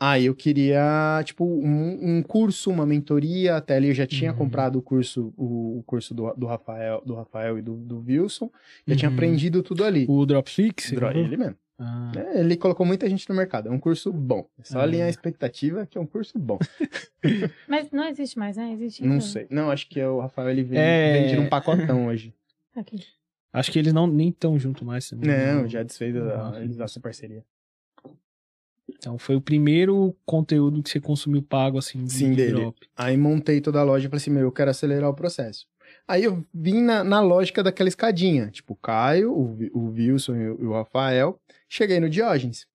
aí 0.00 0.24
eu 0.26 0.34
queria, 0.34 1.20
tipo, 1.24 1.44
um, 1.44 2.16
um 2.18 2.22
curso, 2.22 2.70
uma 2.70 2.86
mentoria, 2.86 3.56
até 3.56 3.76
ali 3.76 3.88
eu 3.88 3.94
já 3.94 4.06
tinha 4.06 4.30
Uhum. 4.30 4.38
comprado 4.38 4.78
o 4.78 4.82
curso, 4.82 5.34
o, 5.36 5.78
o 5.80 5.82
curso 5.82 6.14
do, 6.14 6.32
do 6.34 6.46
Rafael, 6.46 7.02
do 7.04 7.14
Rafael 7.14 7.58
e 7.58 7.62
do, 7.62 7.74
do 7.76 7.98
Wilson, 8.06 8.50
já 8.86 8.96
tinha 8.96 9.10
Uhum. 9.10 9.14
aprendido 9.16 9.62
tudo 9.62 9.84
ali. 9.84 10.06
O 10.08 10.24
Dropfix? 10.24 10.92
Dro-? 10.92 11.10
Ele 11.10 11.36
mesmo. 11.36 11.56
Ah. 11.78 12.12
É, 12.14 12.40
ele 12.40 12.56
colocou 12.56 12.86
muita 12.86 13.08
gente 13.08 13.28
no 13.28 13.34
mercado. 13.34 13.68
É 13.68 13.72
um 13.72 13.78
curso 13.78 14.12
bom. 14.12 14.48
É 14.58 14.64
só 14.64 14.78
Ah. 14.80 14.82
alinhar 14.82 15.06
a 15.06 15.10
expectativa 15.10 15.86
que 15.86 15.98
é 15.98 16.00
um 16.00 16.06
curso 16.06 16.38
bom. 16.38 16.58
Mas 17.68 17.90
não 17.90 18.04
existe 18.08 18.38
mais, 18.38 18.56
né? 18.56 18.72
Existe 18.72 19.02
Não 19.04 19.12
ainda. 19.14 19.24
sei. 19.24 19.46
Não, 19.50 19.70
acho 19.70 19.88
que 19.88 19.98
é 19.98 20.08
o 20.08 20.20
Rafael 20.20 20.50
ele 20.50 20.62
vende, 20.62 20.78
É. 20.80 21.20
vende 21.22 21.36
num 21.36 21.48
pacotão 21.48 22.06
hoje. 22.06 22.34
Aqui. 22.76 23.00
Acho 23.52 23.70
que 23.72 23.78
eles 23.78 23.92
não 23.92 24.06
nem 24.06 24.28
estão 24.30 24.58
junto 24.58 24.84
mais. 24.84 25.04
se 25.06 25.14
Não, 25.16 25.68
já 25.68 25.82
desfez 25.82 26.16
a, 26.16 26.20
Não. 26.20 26.62
eles 26.62 26.78
essa 26.78 27.00
parceria. 27.00 27.44
Então 28.88 29.18
foi 29.18 29.34
o 29.36 29.40
primeiro 29.40 30.14
conteúdo 30.24 30.82
que 30.82 30.88
você 30.90 31.00
consumiu 31.00 31.42
pago, 31.42 31.78
assim, 31.78 32.04
de, 32.04 32.12
Sim, 32.12 32.30
de 32.30 32.36
dele. 32.36 32.52
drop. 32.60 32.88
Aí 32.96 33.16
montei 33.16 33.60
toda 33.60 33.80
a 33.80 33.82
loja 33.82 34.06
e 34.06 34.08
falei 34.08 34.20
assim, 34.20 34.30
meu, 34.30 34.42
eu 34.42 34.52
quero 34.52 34.70
acelerar 34.70 35.10
o 35.10 35.14
processo. 35.14 35.66
Aí 36.06 36.24
eu 36.24 36.44
vim 36.52 36.82
na, 36.82 37.02
na 37.04 37.20
lógica 37.20 37.62
daquela 37.62 37.88
escadinha. 37.88 38.50
Tipo, 38.50 38.74
o 38.74 38.76
Caio, 38.76 39.32
o, 39.32 39.56
o 39.72 39.92
Wilson 39.92 40.36
e 40.36 40.48
o, 40.50 40.62
e 40.62 40.66
o 40.66 40.72
Rafael. 40.72 41.40
Cheguei 41.68 42.00
no 42.00 42.10
Diógenes. 42.10 42.66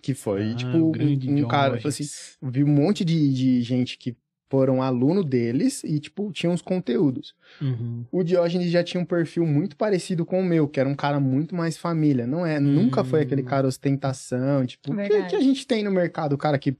Que 0.00 0.14
foi, 0.14 0.52
Ah, 0.52 0.54
tipo, 0.54 0.76
um, 0.76 1.44
um 1.44 1.48
cara... 1.48 1.80
assim, 1.84 2.04
vi 2.40 2.62
um 2.62 2.68
monte 2.68 3.04
de, 3.04 3.32
de 3.34 3.62
gente 3.62 3.98
que 3.98 4.16
foram 4.50 4.82
aluno 4.82 5.22
deles 5.22 5.84
e, 5.84 5.98
tipo, 6.00 6.32
tinha 6.32 6.50
uns 6.50 6.62
conteúdos. 6.62 7.34
Uhum. 7.60 8.04
O 8.10 8.22
Diógenes 8.22 8.70
já 8.70 8.82
tinha 8.82 9.00
um 9.00 9.04
perfil 9.04 9.46
muito 9.46 9.76
parecido 9.76 10.24
com 10.24 10.40
o 10.40 10.44
meu, 10.44 10.66
que 10.66 10.80
era 10.80 10.88
um 10.88 10.94
cara 10.94 11.20
muito 11.20 11.54
mais 11.54 11.76
família. 11.76 12.26
Não 12.26 12.44
é, 12.46 12.58
nunca 12.58 13.04
foi 13.04 13.22
aquele 13.22 13.42
cara 13.42 13.66
ostentação, 13.66 14.64
tipo, 14.64 14.94
que, 14.96 15.24
que 15.24 15.36
a 15.36 15.40
gente 15.40 15.66
tem 15.66 15.84
no 15.84 15.90
mercado, 15.90 16.32
o 16.32 16.38
cara 16.38 16.58
que 16.58 16.76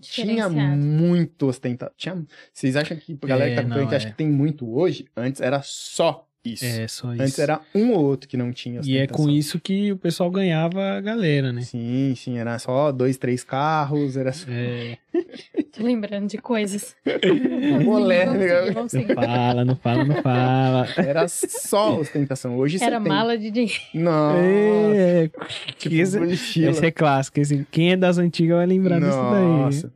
tinha 0.00 0.48
muito 0.48 1.46
ostentação. 1.46 1.94
Tinha, 1.96 2.26
vocês 2.52 2.76
acham 2.76 2.96
que 2.96 3.18
a 3.22 3.26
galera 3.26 3.50
que 3.50 3.52
É, 3.52 3.56
tá 3.56 3.60
acompanhando 3.62 3.82
não, 3.84 3.88
que 3.88 3.94
acha 3.94 4.08
é. 4.08 4.10
que 4.10 4.16
tem 4.16 4.28
muito 4.28 4.68
hoje? 4.72 5.06
Antes 5.16 5.40
era 5.40 5.62
só 5.62 6.26
isso. 6.44 6.64
É, 6.64 6.88
só 6.88 7.12
isso. 7.12 7.22
Antes 7.22 7.38
era 7.38 7.60
um 7.74 7.92
ou 7.92 8.04
outro 8.04 8.28
que 8.28 8.36
não 8.36 8.52
tinha 8.52 8.80
E 8.84 8.96
é 8.96 9.06
com 9.06 9.28
isso 9.30 9.60
que 9.60 9.92
o 9.92 9.96
pessoal 9.96 10.30
ganhava 10.30 10.96
a 10.96 11.00
galera, 11.00 11.52
né? 11.52 11.62
Sim, 11.62 12.14
sim, 12.16 12.38
era 12.38 12.58
só 12.58 12.90
dois, 12.90 13.16
três 13.16 13.44
carros, 13.44 14.16
era 14.16 14.32
só 14.32 14.46
É, 14.50 14.98
Tô 15.72 15.82
lembrando 15.84 16.28
de 16.28 16.38
coisas. 16.38 16.94
Molé, 17.84 18.26
Vamos 18.72 18.92
né? 18.92 19.04
não 19.06 19.14
fala, 19.14 19.64
não 19.64 19.76
fala, 19.76 20.04
não 20.04 20.16
fala. 20.16 20.88
era 20.98 21.28
só 21.28 21.98
ostentação. 21.98 22.56
Hoje 22.58 22.78
você 22.78 22.84
Era 22.84 23.00
tem. 23.00 23.08
mala 23.08 23.38
de 23.38 23.50
dinheiro. 23.50 23.80
Nossa, 23.94 24.38
É, 24.38 25.30
tipo, 25.78 25.94
esse, 25.94 26.18
mochila. 26.20 26.70
esse 26.70 26.84
é 26.86 26.90
clássico. 26.90 27.40
Esse, 27.40 27.66
quem 27.70 27.92
é 27.92 27.96
das 27.96 28.18
antigas 28.18 28.56
vai 28.58 28.66
lembrar 28.66 28.98
disso 29.00 29.10
daí. 29.12 29.42
Nossa. 29.44 29.92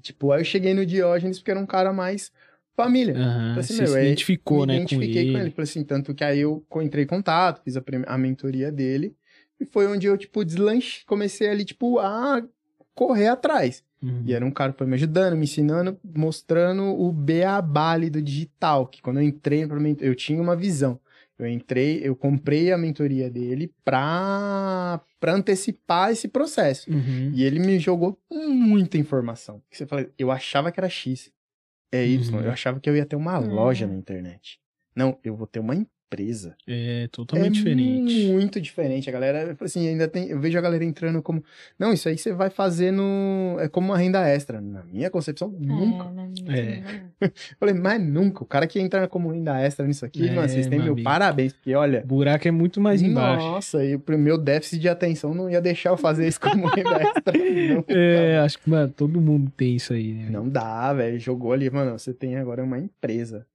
tipo, 0.00 0.32
aí 0.32 0.40
eu 0.40 0.44
cheguei 0.44 0.72
no 0.72 0.86
Diógenes 0.86 1.38
porque 1.38 1.50
era 1.50 1.60
um 1.60 1.66
cara 1.66 1.92
mais 1.92 2.32
família. 2.76 3.14
Falei 3.14 3.58
assim, 3.58 3.74
você 3.76 3.86
se 3.86 3.96
é- 3.98 4.04
identificou, 4.04 4.60
me 4.60 4.66
né, 4.66 4.76
identifiquei 4.76 5.26
com 5.26 5.32
com 5.32 5.38
ele. 5.38 5.46
ele. 5.46 5.50
Falei 5.50 5.62
assim, 5.64 5.84
tanto 5.84 6.14
que 6.14 6.24
aí 6.24 6.40
eu 6.40 6.64
entrei 6.82 7.04
em 7.04 7.06
contato, 7.06 7.62
fiz 7.62 7.76
a, 7.76 7.82
a 8.06 8.18
mentoria 8.18 8.70
dele. 8.72 9.14
E 9.60 9.64
foi 9.64 9.86
onde 9.86 10.06
eu, 10.06 10.16
tipo, 10.18 10.44
deslanche, 10.44 11.04
comecei 11.06 11.48
ali, 11.48 11.64
tipo, 11.64 11.98
a 11.98 12.42
correr 12.94 13.28
atrás. 13.28 13.82
Uhum. 14.02 14.22
E 14.26 14.34
era 14.34 14.44
um 14.44 14.50
cara 14.50 14.72
que 14.72 14.78
foi 14.78 14.86
me 14.86 14.94
ajudando, 14.94 15.36
me 15.36 15.44
ensinando, 15.44 15.98
mostrando 16.14 16.82
o 16.82 17.10
beabá 17.12 17.96
do 17.98 18.20
digital. 18.20 18.86
Que 18.86 19.00
quando 19.00 19.18
eu 19.18 19.22
entrei 19.22 19.66
pra 19.66 19.78
eu 20.00 20.14
tinha 20.14 20.40
uma 20.42 20.56
visão. 20.56 21.00
Eu 21.36 21.48
entrei, 21.48 22.00
eu 22.02 22.14
comprei 22.14 22.70
a 22.72 22.78
mentoria 22.78 23.28
dele 23.28 23.72
pra, 23.84 25.00
pra 25.18 25.34
antecipar 25.34 26.12
esse 26.12 26.28
processo. 26.28 26.88
Uhum. 26.88 27.32
E 27.34 27.42
ele 27.42 27.58
me 27.58 27.78
jogou 27.78 28.16
muita 28.30 28.98
informação. 28.98 29.60
Você 29.70 29.84
fala, 29.84 30.06
eu 30.16 30.30
achava 30.30 30.70
que 30.70 30.78
era 30.78 30.88
X. 30.88 31.32
É 31.94 32.04
Y. 32.04 32.34
Uhum. 32.34 32.40
Eu 32.40 32.50
achava 32.50 32.80
que 32.80 32.90
eu 32.90 32.96
ia 32.96 33.06
ter 33.06 33.14
uma 33.14 33.38
loja 33.38 33.86
na 33.86 33.94
internet. 33.94 34.58
Não, 34.96 35.16
eu 35.22 35.36
vou 35.36 35.46
ter 35.46 35.60
uma 35.60 35.74
empresa. 35.74 35.88
É 36.66 37.08
totalmente 37.10 37.48
é 37.48 37.50
diferente. 37.50 38.26
Muito 38.26 38.60
diferente. 38.60 39.08
A 39.08 39.12
galera, 39.12 39.56
assim, 39.60 39.88
ainda 39.88 40.06
tem. 40.06 40.28
Eu 40.28 40.40
vejo 40.40 40.56
a 40.58 40.60
galera 40.60 40.84
entrando 40.84 41.20
como. 41.22 41.42
Não, 41.78 41.92
isso 41.92 42.08
aí 42.08 42.16
você 42.16 42.32
vai 42.32 42.50
fazer 42.50 42.90
no. 42.90 43.56
É 43.58 43.68
como 43.68 43.88
uma 43.92 43.98
renda 43.98 44.26
extra. 44.28 44.60
Na 44.60 44.82
minha 44.84 45.10
concepção, 45.10 45.48
nunca. 45.58 46.04
É, 46.08 46.12
na 46.12 46.26
minha 46.26 46.56
É. 47.20 47.28
falei, 47.58 47.74
mas 47.74 48.00
nunca. 48.02 48.42
O 48.42 48.46
cara 48.46 48.66
que 48.66 48.78
entra 48.80 49.06
como 49.08 49.30
renda 49.30 49.60
extra 49.60 49.86
nisso 49.86 50.04
aqui, 50.04 50.28
É, 50.28 50.34
mano, 50.34 50.48
vocês 50.48 50.66
têm 50.66 50.78
meu 50.78 50.84
meu 50.84 50.92
amigo. 50.94 51.04
parabéns. 51.04 51.52
Porque, 51.52 51.74
olha. 51.74 52.02
O 52.04 52.06
buraco 52.06 52.46
é 52.46 52.50
muito 52.50 52.80
mais 52.80 53.02
embaixo. 53.02 53.44
Nossa, 53.46 53.84
e 53.84 53.96
o 53.96 54.02
meu 54.18 54.38
déficit 54.38 54.80
de 54.80 54.88
atenção 54.88 55.34
não 55.34 55.48
ia 55.50 55.60
deixar 55.60 55.90
eu 55.90 55.96
fazer 55.96 56.28
isso 56.28 56.40
como 56.40 56.66
renda 56.66 56.90
extra. 57.02 57.32
Não. 57.32 57.84
É, 57.88 58.38
acho 58.38 58.58
que, 58.58 58.68
mano, 58.70 58.92
todo 58.94 59.20
mundo 59.20 59.50
tem 59.56 59.76
isso 59.76 59.92
aí, 59.92 60.12
né? 60.12 60.28
Não 60.30 60.48
dá, 60.48 60.92
velho. 60.92 61.18
Jogou 61.18 61.52
ali, 61.52 61.68
mano. 61.70 61.98
Você 61.98 62.12
tem 62.12 62.36
agora 62.36 62.62
uma 62.62 62.78
empresa. 62.78 63.46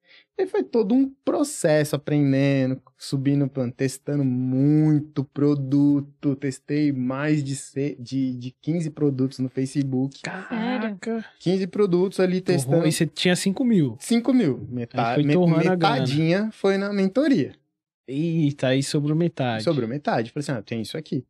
E 0.41 0.47
foi 0.47 0.63
todo 0.63 0.95
um 0.95 1.09
processo 1.25 1.97
aprendendo, 1.97 2.81
subindo 2.97 3.45
plano, 3.49 3.71
testando 3.73 4.23
muito 4.23 5.23
produto. 5.25 6.33
Testei 6.37 6.93
mais 6.93 7.43
de, 7.43 7.55
de, 7.99 8.37
de 8.37 8.55
15 8.61 8.89
produtos 8.91 9.39
no 9.39 9.49
Facebook. 9.49 10.21
Caraca. 10.21 11.25
15 11.39 11.67
produtos 11.67 12.19
ali 12.21 12.39
testando. 12.39 12.87
E 12.87 12.91
você 12.91 13.05
tinha 13.05 13.35
5 13.35 13.63
mil. 13.65 13.97
5 13.99 14.33
mil. 14.33 14.65
Metade, 14.69 15.15
foi 15.15 15.23
me- 15.23 15.33
metadinha 15.69 16.49
foi 16.53 16.77
na 16.77 16.93
mentoria. 16.93 17.53
Eita, 18.07 18.67
aí 18.69 18.81
sobrou 18.81 19.15
metade. 19.15 19.63
Sobrou 19.63 19.87
metade. 19.87 20.31
Falei 20.31 20.41
assim, 20.41 20.51
ah, 20.53 20.61
tem 20.63 20.81
isso 20.81 20.97
aqui. 20.97 21.23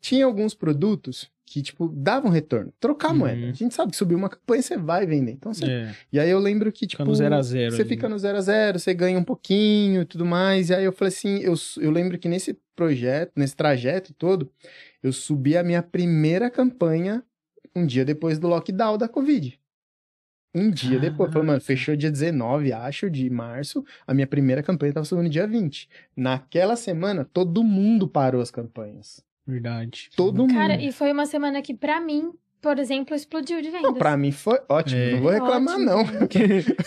Tinha 0.00 0.24
alguns 0.24 0.54
produtos 0.54 1.30
que, 1.46 1.60
tipo, 1.62 1.88
davam 1.88 2.30
retorno. 2.30 2.72
Trocar 2.80 3.10
Uhum. 3.12 3.18
moeda. 3.18 3.48
A 3.48 3.52
gente 3.52 3.74
sabe 3.74 3.90
que 3.92 3.96
subiu 3.96 4.16
uma 4.16 4.28
campanha, 4.28 4.62
você 4.62 4.76
vai 4.76 5.06
vender. 5.06 5.32
Então, 5.32 5.52
você... 5.52 5.64
É, 5.64 5.94
E 6.12 6.18
aí 6.18 6.30
eu 6.30 6.38
lembro 6.38 6.72
que, 6.72 6.86
tipo... 6.86 7.02
fica 7.02 7.04
no 7.04 7.14
0 7.14 7.34
a 7.34 7.42
0 7.42 7.76
Você 7.76 7.84
fica 7.84 8.08
no 8.08 8.18
zero 8.18 8.38
a 8.38 8.40
zero, 8.40 8.78
você 8.78 8.94
ganha 8.94 9.18
um 9.18 9.24
pouquinho 9.24 10.02
e 10.02 10.04
tudo 10.04 10.24
mais. 10.24 10.70
E 10.70 10.74
aí 10.74 10.84
eu 10.84 10.92
falei 10.92 11.08
assim, 11.12 11.38
eu, 11.40 11.54
eu 11.80 11.90
lembro 11.90 12.18
que 12.18 12.28
nesse 12.28 12.58
projeto, 12.74 13.32
nesse 13.36 13.54
trajeto 13.54 14.12
todo, 14.14 14.50
eu 15.02 15.12
subi 15.12 15.56
a 15.56 15.62
minha 15.62 15.82
primeira 15.82 16.50
campanha 16.50 17.22
um 17.76 17.84
dia 17.86 18.04
depois 18.04 18.38
do 18.38 18.48
lockdown 18.48 18.96
da 18.98 19.06
Covid. 19.08 19.58
Um 20.54 20.70
dia 20.70 20.98
depois. 21.00 21.32
Falei, 21.32 21.48
mano, 21.48 21.60
fechou 21.60 21.96
dia 21.96 22.10
19, 22.10 22.72
acho, 22.72 23.10
de 23.10 23.28
março. 23.28 23.84
A 24.06 24.14
minha 24.14 24.26
primeira 24.26 24.62
campanha 24.62 24.92
tava 24.92 25.04
subindo 25.04 25.28
dia 25.28 25.46
20. 25.46 25.88
Naquela 26.16 26.76
semana, 26.76 27.24
todo 27.32 27.62
mundo 27.64 28.06
parou 28.08 28.40
as 28.40 28.50
campanhas. 28.52 29.20
Verdade. 29.46 30.08
Todo 30.16 30.38
mundo. 30.42 30.54
Cara, 30.54 30.80
e 30.80 30.90
foi 30.92 31.12
uma 31.12 31.26
semana 31.26 31.60
que, 31.60 31.74
pra 31.74 32.00
mim, 32.00 32.32
por 32.62 32.78
exemplo, 32.78 33.14
explodiu 33.14 33.60
de 33.60 33.68
vendas. 33.70 33.82
Não, 33.90 33.94
pra 33.94 34.16
mim 34.16 34.32
foi 34.32 34.58
ótimo. 34.68 34.98
É. 35.00 35.12
Não 35.12 35.20
vou 35.20 35.30
reclamar, 35.30 35.74
Ótimo. 35.74 35.84
não. 35.90 36.04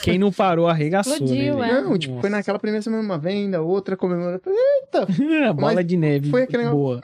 Quem 0.02 0.18
não 0.18 0.32
parou 0.32 0.68
arregaçou, 0.68 1.14
Explodiu, 1.14 1.58
né? 1.60 1.70
é. 1.70 1.82
Não, 1.82 1.98
tipo, 1.98 2.20
foi 2.20 2.30
naquela 2.30 2.58
primeira 2.58 2.82
semana 2.82 3.04
uma 3.04 3.18
venda, 3.20 3.62
outra 3.62 3.96
comemorando. 3.96 4.42
a 5.48 5.54
bola 5.54 5.76
Mas 5.76 5.86
de 5.86 5.98
neve 5.98 6.30
foi 6.32 6.44
aquele 6.44 6.64
negócio- 6.64 6.78
boa. 6.80 7.02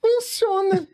Funciona. 0.00 0.86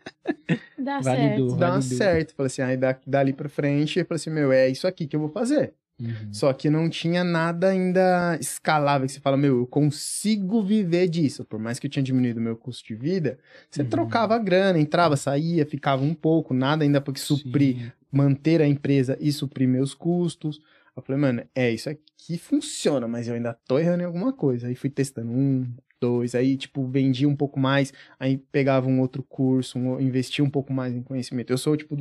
Dá 0.77 0.99
Validou. 0.99 1.49
certo. 1.49 1.55
dá 1.59 1.69
validou. 1.71 1.97
certo. 1.97 2.35
Falei 2.35 2.47
assim, 2.47 2.61
aí 2.63 2.75
da, 2.77 2.95
dali 3.05 3.33
pra 3.33 3.47
frente, 3.47 3.99
eu 3.99 4.05
falei 4.05 4.15
assim, 4.17 4.29
meu, 4.31 4.51
é 4.51 4.67
isso 4.69 4.87
aqui 4.87 5.07
que 5.07 5.15
eu 5.15 5.19
vou 5.19 5.29
fazer. 5.29 5.73
Uhum. 5.99 6.27
Só 6.31 6.51
que 6.51 6.69
não 6.69 6.89
tinha 6.89 7.23
nada 7.23 7.69
ainda 7.69 8.37
escalável 8.39 9.07
que 9.07 9.13
você 9.13 9.19
fala, 9.19 9.37
meu, 9.37 9.59
eu 9.59 9.67
consigo 9.67 10.61
viver 10.61 11.07
disso. 11.07 11.45
Por 11.45 11.57
mais 11.59 11.79
que 11.79 11.87
eu 11.87 11.91
tinha 11.91 12.03
diminuído 12.03 12.39
o 12.39 12.43
meu 12.43 12.57
custo 12.57 12.85
de 12.85 12.95
vida, 12.95 13.39
você 13.69 13.81
Uhum. 13.81 13.89
trocava 13.89 14.35
a 14.35 14.39
grana, 14.39 14.77
entrava, 14.79 15.15
saía, 15.15 15.65
ficava 15.65 16.03
um 16.03 16.13
pouco, 16.13 16.53
nada 16.53 16.83
ainda 16.83 16.99
para 16.99 17.15
suprir, 17.17 17.77
Sim. 17.77 17.91
manter 18.11 18.61
a 18.61 18.67
empresa 18.67 19.17
e 19.21 19.31
suprir 19.31 19.67
meus 19.67 19.93
custos. 19.93 20.59
Eu 20.95 21.01
falei, 21.01 21.21
mano, 21.21 21.43
é, 21.55 21.71
isso 21.71 21.89
aqui 21.89 22.37
funciona, 22.37 23.07
mas 23.07 23.27
eu 23.27 23.35
ainda 23.35 23.53
tô 23.65 23.79
errando 23.79 24.03
em 24.03 24.05
alguma 24.05 24.33
coisa. 24.33 24.67
Aí 24.67 24.75
fui 24.75 24.89
testando 24.89 25.31
um, 25.31 25.65
dois, 25.99 26.35
aí, 26.35 26.57
tipo, 26.57 26.85
vendi 26.87 27.25
um 27.25 27.35
pouco 27.35 27.59
mais, 27.59 27.93
aí 28.19 28.37
pegava 28.37 28.87
um 28.87 28.99
outro 28.99 29.23
curso, 29.23 29.77
um, 29.79 29.99
investia 29.99 30.43
um 30.43 30.49
pouco 30.49 30.73
mais 30.73 30.93
em 30.93 31.01
conhecimento. 31.01 31.51
Eu 31.51 31.57
sou, 31.57 31.75
tipo, 31.77 31.97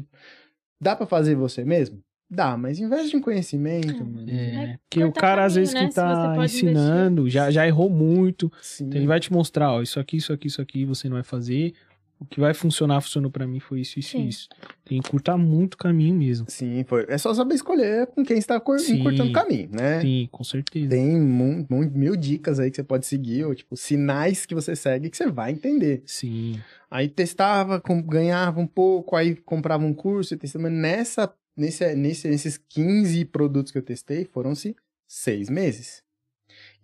dá 0.80 0.94
pra 0.96 1.06
fazer 1.06 1.34
você 1.36 1.64
mesmo? 1.64 2.02
Dá, 2.34 2.56
mas 2.56 2.80
investe 2.80 3.16
em 3.16 3.20
conhecimento, 3.20 4.04
mano. 4.04 4.28
É, 4.28 4.34
É, 4.34 4.78
porque 4.88 5.04
o 5.04 5.12
cara, 5.12 5.44
às 5.44 5.54
caminho, 5.54 5.70
vezes, 5.70 5.74
né? 5.74 5.88
que 5.88 5.94
tá 5.94 6.44
ensinando, 6.44 7.28
já, 7.30 7.50
já 7.50 7.66
errou 7.66 7.88
muito. 7.88 8.50
Sim. 8.60 8.86
Então 8.86 8.98
ele 8.98 9.06
vai 9.06 9.20
te 9.20 9.32
mostrar, 9.32 9.72
ó, 9.72 9.82
isso 9.82 10.00
aqui, 10.00 10.16
isso 10.16 10.32
aqui, 10.32 10.48
isso 10.48 10.60
aqui, 10.60 10.84
você 10.84 11.08
não 11.08 11.14
vai 11.14 11.22
fazer. 11.22 11.72
O 12.18 12.24
que 12.24 12.40
vai 12.40 12.54
funcionar, 12.54 13.00
funcionou 13.00 13.30
pra 13.30 13.46
mim, 13.46 13.58
foi 13.60 13.80
isso, 13.80 13.98
isso 13.98 14.12
Sim. 14.12 14.24
e 14.24 14.28
isso. 14.28 14.48
Tem 14.84 15.00
que 15.00 15.08
encurtar 15.08 15.36
muito 15.36 15.74
o 15.74 15.76
caminho 15.76 16.14
mesmo. 16.14 16.46
Sim, 16.48 16.84
foi. 16.86 17.04
É 17.08 17.18
só 17.18 17.34
saber 17.34 17.54
escolher 17.54 18.06
com 18.06 18.24
quem 18.24 18.38
está 18.38 18.56
encurtando 18.56 19.30
o 19.30 19.32
caminho, 19.32 19.68
né? 19.72 20.00
Sim, 20.00 20.28
com 20.30 20.44
certeza. 20.44 20.88
Tem 20.88 21.20
mil 21.20 22.16
dicas 22.16 22.60
aí 22.60 22.70
que 22.70 22.76
você 22.76 22.84
pode 22.84 23.04
seguir, 23.04 23.44
ou 23.44 23.54
tipo, 23.54 23.76
sinais 23.76 24.46
que 24.46 24.54
você 24.54 24.74
segue 24.76 25.10
que 25.10 25.16
você 25.16 25.30
vai 25.30 25.50
entender. 25.52 26.02
Sim. 26.06 26.58
Aí 26.90 27.08
testava, 27.08 27.82
ganhava 28.06 28.60
um 28.60 28.66
pouco, 28.66 29.16
aí 29.16 29.34
comprava 29.34 29.84
um 29.84 29.92
curso 29.92 30.34
e 30.34 30.36
testava. 30.36 30.70
Nessa, 30.70 31.30
nesse, 31.56 31.94
nesse, 31.94 32.28
nesses 32.28 32.56
15 32.56 33.24
produtos 33.26 33.70
que 33.72 33.78
eu 33.78 33.82
testei, 33.82 34.24
foram-se 34.24 34.74
seis 35.06 35.48
meses. 35.48 36.02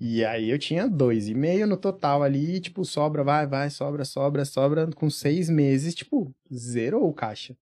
E 0.01 0.25
aí 0.25 0.49
eu 0.51 0.59
tinha 0.59 0.89
dois 0.89 1.29
e 1.29 1.35
meio 1.35 1.67
no 1.67 1.77
total 1.77 2.23
ali, 2.23 2.59
tipo, 2.61 2.85
sobra, 2.85 3.23
vai, 3.23 3.47
vai, 3.47 3.69
sobra, 3.71 4.05
sobra, 4.05 4.45
sobra. 4.45 4.87
Com 4.93 5.11
seis 5.11 5.49
meses, 5.51 5.95
tipo, 5.95 6.35
zerou 6.53 7.09
o 7.09 7.13
caixa. 7.13 7.55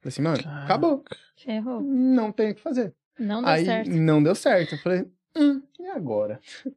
Falei 0.00 0.08
assim, 0.12 0.22
mano, 0.22 0.42
Caraca. 0.42 0.64
acabou. 0.64 1.04
Ferrou. 1.36 1.80
Não 1.80 2.32
tem 2.32 2.50
o 2.50 2.54
que 2.54 2.60
fazer. 2.60 2.92
Não 3.18 3.40
deu 3.42 3.50
Aí 3.50 3.64
certo. 3.64 3.90
não 3.90 4.22
deu 4.22 4.34
certo. 4.34 4.74
Eu 4.74 4.78
falei, 4.78 5.06
hum, 5.36 5.62
e 5.78 5.86
agora? 5.86 6.40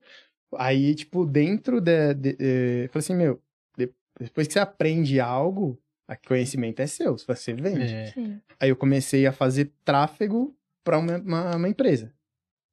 Aí, 0.57 0.95
tipo, 0.95 1.25
dentro 1.25 1.79
de. 1.81 2.13
de- 2.13 2.37
eh, 2.39 2.85
eu 2.85 2.89
falei 2.89 2.99
assim, 3.03 3.15
meu, 3.15 3.41
de- 3.77 3.91
depois 4.19 4.47
que 4.47 4.53
você 4.53 4.59
aprende 4.59 5.19
algo, 5.19 5.77
a 6.09 6.15
conhecimento 6.15 6.79
é 6.81 6.87
seu, 6.87 7.15
você 7.15 7.53
vende. 7.53 7.93
É. 7.93 8.07
Sim. 8.07 8.39
Aí 8.59 8.69
eu 8.69 8.75
comecei 8.75 9.25
a 9.27 9.31
fazer 9.31 9.71
tráfego 9.85 10.55
para 10.83 10.97
uma, 10.97 11.17
uma, 11.17 11.55
uma 11.55 11.69
empresa. 11.69 12.11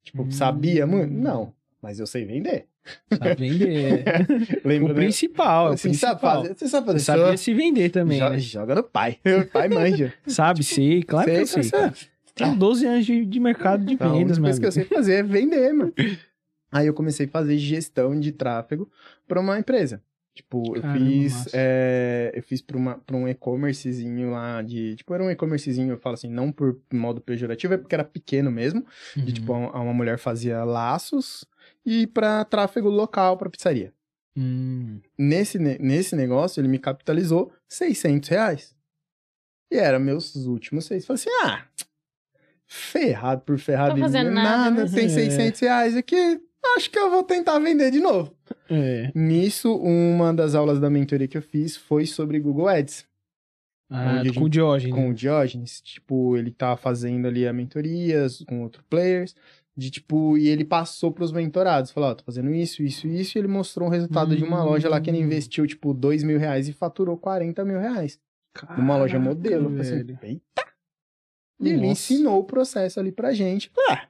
Tipo, 0.03 0.23
Hum. 0.23 0.31
sabia 0.31 0.87
muito? 0.87 1.13
Não, 1.13 1.53
mas 1.81 1.99
eu 1.99 2.07
sei 2.07 2.25
vender. 2.25 2.65
Sabe 3.11 3.35
vender. 3.35 4.03
Lembra, 4.65 4.93
o 4.93 4.95
né? 4.95 5.01
principal, 5.03 5.67
é 5.67 5.73
o 5.73 5.77
sabe 5.77 5.81
principal. 5.81 6.19
fazer, 6.41 6.55
você 6.57 6.67
sabe 6.67 6.85
fazer 6.87 6.99
Você 6.99 7.05
sabia 7.05 7.33
isso? 7.33 7.43
se 7.43 7.53
vender 7.53 7.89
também, 7.89 8.17
joga, 8.17 8.31
né? 8.31 8.39
joga 8.39 8.75
no 8.75 8.83
pai. 8.83 9.19
O 9.25 9.45
pai 9.51 9.67
manja. 9.69 10.13
Sabe, 10.25 10.63
sei, 10.63 11.03
claro 11.03 11.29
que 11.29 11.37
eu 11.37 11.45
sei. 11.47 11.63
Sei. 11.63 11.79
Tenho 12.33 12.55
12 12.55 12.85
anos 12.85 13.05
de, 13.05 13.25
de 13.25 13.39
mercado 13.39 13.83
de 13.85 13.97
A 13.99 14.07
única 14.07 14.09
vendas, 14.19 14.37
coisa 14.39 14.41
mano. 14.41 14.59
que 14.59 14.65
eu 14.67 14.71
sei 14.71 14.83
fazer 14.85 15.13
é 15.15 15.23
vender, 15.23 15.73
mano. 15.73 15.93
Aí 16.71 16.87
eu 16.87 16.93
comecei 16.93 17.25
a 17.25 17.29
fazer 17.29 17.57
gestão 17.57 18.17
de 18.19 18.31
tráfego 18.31 18.89
para 19.27 19.39
uma 19.41 19.59
empresa. 19.59 20.01
Tipo, 20.37 20.75
eu 20.75 20.81
Caramba, 20.81 20.99
fiz. 20.99 21.47
é, 21.53 22.31
eu 22.35 22.43
fiz 22.43 22.61
pra, 22.61 22.77
uma, 22.77 22.97
pra 22.99 23.15
um 23.17 23.27
e-commercezinho 23.27 24.31
lá 24.31 24.61
de. 24.61 24.95
Tipo, 24.95 25.13
era 25.13 25.23
um 25.23 25.31
e-commercezinho, 25.31 25.91
eu 25.93 25.97
falo 25.97 26.13
assim, 26.13 26.29
não 26.29 26.51
por 26.51 26.79
modo 26.93 27.19
pejorativo, 27.19 27.73
é 27.73 27.77
porque 27.77 27.95
era 27.95 28.03
pequeno 28.03 28.51
mesmo. 28.51 28.85
De 29.15 29.21
Uhum. 29.23 29.31
tipo, 29.33 29.53
uma, 29.53 29.71
uma 29.81 29.93
mulher 29.93 30.17
fazia 30.19 30.63
laços 30.63 31.43
e 31.85 32.05
para 32.07 32.45
tráfego 32.45 32.89
local 32.89 33.35
para 33.37 33.49
pizzaria. 33.49 33.93
Hum, 34.37 34.99
Nesse, 35.17 35.57
ne- 35.57 35.77
nesse 35.79 36.15
negócio, 36.15 36.59
ele 36.61 36.67
me 36.67 36.77
capitalizou 36.77 37.51
600 37.67 38.29
reais. 38.29 38.75
E 39.71 39.77
era 39.77 39.97
meus 39.99 40.35
últimos 40.35 40.85
seis. 40.85 41.05
Falei 41.05 41.19
assim, 41.21 41.29
ah, 41.43 41.65
ferrado 42.67 43.41
por 43.41 43.57
ferrado. 43.57 43.91
Tô 43.93 43.97
e 43.97 44.01
fazendo 44.01 44.31
nada, 44.31 44.83
né? 44.83 44.89
tem 44.93 45.05
É. 45.05 45.09
600 45.09 45.59
reais 45.59 45.95
aqui, 45.95 46.39
acho 46.77 46.89
que 46.91 46.99
eu 46.99 47.09
vou 47.09 47.23
tentar 47.23 47.57
vender 47.59 47.91
de 47.91 47.99
novo. 47.99 48.35
É. 48.69 49.11
Nisso, 49.15 49.75
uma 49.75 50.33
das 50.33 50.55
aulas 50.55 50.79
da 50.79 50.89
mentoria 50.89 51.27
que 51.27 51.37
eu 51.37 51.41
fiz 51.41 51.75
foi 51.77 52.05
sobre 52.05 52.39
Google 52.39 52.67
Ads. 52.67 53.05
Ah, 53.89 54.21
com 54.35 54.43
o 54.43 54.49
Diógenes. 54.49 54.93
Com 54.93 55.09
o 55.09 55.13
Diógenes. 55.13 55.81
Tipo, 55.81 56.35
ele 56.37 56.51
tava 56.51 56.75
fazendo 56.75 57.25
ali 57.27 57.47
a 57.47 57.53
mentorias 57.53 58.43
com 58.47 58.61
outros 58.63 58.83
players. 58.89 59.33
De 59.75 59.91
tipo, 59.91 60.37
e 60.37 60.47
ele 60.49 60.65
passou 60.65 61.11
pros 61.11 61.31
mentorados. 61.31 61.91
Falou, 61.91 62.09
ó, 62.09 62.15
tô 62.15 62.23
fazendo 62.23 62.51
isso, 62.53 62.81
isso, 62.83 63.07
isso. 63.07 63.37
E 63.37 63.39
ele 63.39 63.47
mostrou 63.47 63.87
um 63.87 63.91
resultado 63.91 64.35
de 64.35 64.43
uma 64.43 64.61
Hum. 64.63 64.65
loja 64.65 64.89
lá 64.89 64.99
que 64.99 65.09
ele 65.09 65.19
investiu, 65.19 65.65
tipo, 65.67 65.93
2 65.93 66.23
mil 66.23 66.37
reais 66.39 66.67
e 66.67 66.73
faturou 66.73 67.15
40 67.17 67.63
mil 67.63 67.79
reais. 67.79 68.19
Loja 68.75 69.13
Caraca, 69.13 69.19
modelo. 69.19 69.65
Eu 69.65 69.69
falei 69.69 69.81
assim, 69.81 70.03
velho. 70.03 70.19
eita! 70.23 70.67
E 71.61 71.69
ele 71.69 71.87
ensinou 71.87 72.39
o 72.39 72.43
processo 72.43 72.99
ali 72.99 73.11
pra 73.11 73.33
gente. 73.33 73.71
Ah, 73.89 74.07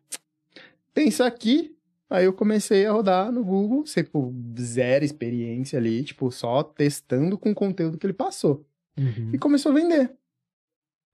tem 0.94 1.10
isso 1.10 1.24
aqui. 1.24 1.77
Aí 2.10 2.26
eu 2.26 2.34
comecei 2.34 2.86
a 2.86 2.92
rodar 2.92 3.32
no 3.32 3.44
Google, 3.44 3.84
tipo, 3.84 4.34
zero 4.60 5.04
experiência 5.04 5.78
ali, 5.78 6.04
tipo, 6.04 6.32
só 6.32 6.64
testando 6.64 7.38
com 7.38 7.52
o 7.52 7.56
conteúdo 7.56 7.98
que 7.98 8.06
ele 8.06 8.14
passou. 8.14 8.66
Uhum. 8.98 9.32
E 9.34 9.38
começou 9.38 9.72
a 9.72 9.76
vender. 9.76 10.12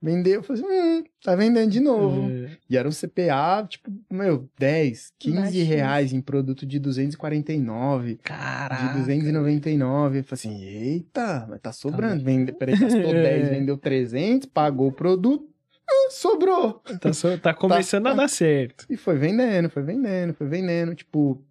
Vendeu, 0.02 0.34
eu 0.34 0.44
falei 0.44 0.62
assim, 0.62 1.00
hum, 1.00 1.04
tá 1.24 1.34
vendendo 1.34 1.72
de 1.72 1.80
novo. 1.80 2.30
É. 2.30 2.58
E 2.70 2.76
era 2.76 2.88
um 2.90 2.92
CPA, 2.92 3.66
tipo, 3.70 3.90
meu, 4.12 4.50
10, 4.60 5.14
15 5.18 5.38
Baixinho. 5.38 5.66
reais 5.66 6.12
em 6.12 6.20
produto 6.20 6.66
de 6.66 6.78
249, 6.78 8.20
Caraca. 8.22 8.88
de 8.90 9.00
299. 9.00 10.20
Eu 10.20 10.24
falei 10.26 10.34
assim, 10.34 10.62
eita, 10.62 11.48
mas 11.50 11.62
tá 11.62 11.72
sobrando. 11.72 12.22
Vende, 12.22 12.52
peraí, 12.52 12.78
gastou 12.78 13.00
É. 13.16 13.40
10, 13.40 13.50
vendeu 13.50 13.78
300, 13.78 14.50
pagou 14.50 14.90
o 14.90 14.92
produto, 14.92 15.48
ah, 15.90 16.10
sobrou. 16.12 16.82
Tá, 17.02 17.14
só- 17.14 17.38
tá 17.38 17.54
começando 17.54 18.08
a 18.08 18.14
dar 18.14 18.28
certo. 18.28 18.86
E 18.90 18.98
foi 18.98 19.18
vendendo, 19.18 19.70
foi 19.70 19.84
vendendo, 19.84 20.34
foi 20.34 20.48
vendendo. 20.48 20.96
Tipo, 20.96 21.44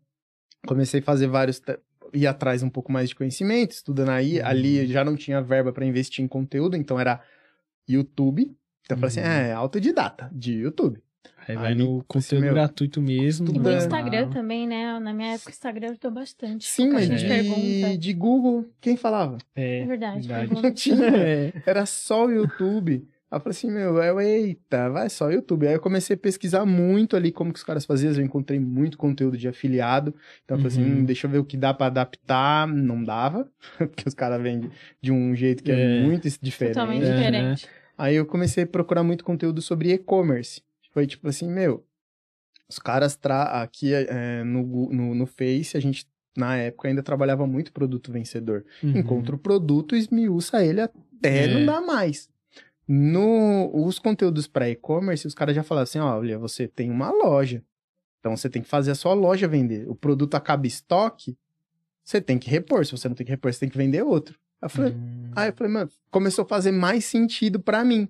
comecei 0.66 1.00
a 1.00 1.02
fazer 1.04 1.26
vários. 1.26 1.60
ir 2.14 2.26
atrás 2.26 2.62
um 2.62 2.68
pouco 2.70 2.90
mais 2.92 3.08
de 3.08 3.14
conhecimento, 3.14 3.72
estudando 3.72 4.10
aí. 4.10 4.38
Uhum. 4.40 4.46
Ali 4.46 4.86
já 4.86 5.04
não 5.04 5.16
tinha 5.16 5.40
verba 5.40 5.72
para 5.72 5.84
investir 5.86 6.24
em 6.24 6.28
conteúdo, 6.28 6.76
então 6.76 6.98
era 6.98 7.20
YouTube. 7.88 8.42
Então 8.84 8.96
eu 8.96 8.96
falei 8.96 9.08
assim: 9.08 9.20
Uhum. 9.20 9.26
é, 9.26 9.52
autodidata 9.52 10.30
de 10.32 10.52
YouTube. 10.54 11.00
Aí 11.48 11.56
vai 11.56 11.74
no 11.74 11.96
assim, 11.98 12.04
conteúdo 12.06 12.44
meu, 12.44 12.54
gratuito 12.54 13.02
mesmo. 13.02 13.48
E 13.52 13.58
no 13.58 13.72
Instagram 13.72 14.30
também, 14.30 14.66
né? 14.66 14.98
Na 15.00 15.12
minha 15.12 15.34
época, 15.34 15.50
o 15.50 15.52
Instagram 15.52 15.90
ajudou 15.90 16.10
bastante. 16.12 16.68
Sim, 16.68 16.90
mas 16.92 17.08
de, 17.08 17.26
pergunta. 17.26 17.98
de 17.98 18.12
Google, 18.12 18.64
quem 18.80 18.96
falava? 18.96 19.38
É, 19.54 19.80
É 19.80 19.86
verdade. 19.86 20.28
verdade. 20.28 20.62
Não 20.62 20.72
tinha. 20.72 20.96
É. 21.16 21.52
Era 21.66 21.84
só 21.84 22.26
o 22.26 22.30
YouTube. 22.30 23.08
Aí 23.32 23.36
eu 23.38 23.40
falei 23.40 23.50
assim, 23.56 23.70
meu, 23.70 23.96
eu, 24.02 24.20
eita, 24.20 24.90
vai 24.90 25.08
só 25.08 25.28
o 25.28 25.30
YouTube. 25.32 25.66
Aí 25.66 25.72
eu 25.72 25.80
comecei 25.80 26.14
a 26.14 26.18
pesquisar 26.18 26.66
muito 26.66 27.16
ali 27.16 27.32
como 27.32 27.50
que 27.50 27.58
os 27.58 27.64
caras 27.64 27.86
faziam. 27.86 28.12
Eu 28.12 28.20
encontrei 28.22 28.60
muito 28.60 28.98
conteúdo 28.98 29.38
de 29.38 29.48
afiliado. 29.48 30.14
Então 30.44 30.58
eu 30.58 30.62
falei 30.62 30.76
assim, 30.78 30.92
Uhum. 30.92 30.98
hum, 31.00 31.04
deixa 31.06 31.26
eu 31.26 31.30
ver 31.30 31.38
o 31.38 31.44
que 31.44 31.56
dá 31.56 31.72
pra 31.72 31.86
adaptar. 31.86 32.68
Não 32.68 33.02
dava, 33.02 33.50
porque 33.78 34.06
os 34.06 34.12
caras 34.14 34.42
vendem 34.42 34.70
de 35.00 35.10
um 35.10 35.34
jeito 35.34 35.62
que 35.62 35.72
é, 35.72 36.00
É. 36.00 36.02
muito 36.02 36.28
diferente. 36.42 36.74
Totalmente 36.74 37.04
É. 37.06 37.14
diferente. 37.16 37.66
Aí 37.96 38.14
eu 38.16 38.26
comecei 38.26 38.64
a 38.64 38.66
procurar 38.66 39.02
muito 39.02 39.24
conteúdo 39.24 39.62
sobre 39.62 39.92
e-commerce. 39.94 40.60
Foi 40.92 41.06
tipo 41.06 41.26
assim, 41.26 41.50
meu, 41.50 41.86
os 42.68 42.78
caras 42.78 43.16
tra 43.16 43.62
aqui 43.62 43.94
é, 43.94 44.44
no, 44.44 44.90
no, 44.92 45.14
no 45.14 45.26
Face, 45.26 45.74
a 45.74 45.80
gente 45.80 46.06
na 46.36 46.56
época 46.58 46.88
ainda 46.88 47.02
trabalhava 47.02 47.46
muito 47.46 47.72
produto 47.72 48.12
vencedor. 48.12 48.62
Uhum. 48.82 48.98
Encontra 48.98 49.34
o 49.34 49.38
produto, 49.38 49.96
esmiuça 49.96 50.62
ele 50.62 50.82
até 50.82 51.44
É. 51.44 51.46
não 51.54 51.64
dá 51.64 51.80
mais. 51.80 52.28
No, 52.86 53.70
os 53.74 53.98
conteúdos 53.98 54.46
para 54.46 54.68
e-commerce, 54.68 55.26
os 55.26 55.34
caras 55.34 55.54
já 55.54 55.62
falaram 55.62 55.84
assim: 55.84 55.98
ó, 55.98 56.18
olha, 56.18 56.38
você 56.38 56.66
tem 56.66 56.90
uma 56.90 57.10
loja. 57.10 57.62
Então 58.20 58.36
você 58.36 58.48
tem 58.48 58.62
que 58.62 58.68
fazer 58.68 58.92
a 58.92 58.94
sua 58.94 59.14
loja 59.14 59.48
vender. 59.48 59.88
O 59.88 59.94
produto 59.94 60.34
acaba 60.34 60.66
estoque, 60.66 61.36
você 62.04 62.20
tem 62.20 62.38
que 62.38 62.48
repor. 62.48 62.84
Se 62.84 62.92
você 62.92 63.08
não 63.08 63.14
tem 63.16 63.26
que 63.26 63.32
repor, 63.32 63.52
você 63.52 63.60
tem 63.60 63.68
que 63.68 63.76
vender 63.76 64.02
outro. 64.02 64.38
Aí 64.60 64.66
eu 64.66 64.70
falei, 64.70 64.92
Hum. 64.92 65.30
Aí 65.34 65.48
eu 65.48 65.54
falei, 65.54 65.72
mano, 65.72 65.90
começou 66.10 66.44
a 66.44 66.48
fazer 66.48 66.72
mais 66.72 67.04
sentido 67.04 67.58
pra 67.58 67.84
mim. 67.84 68.08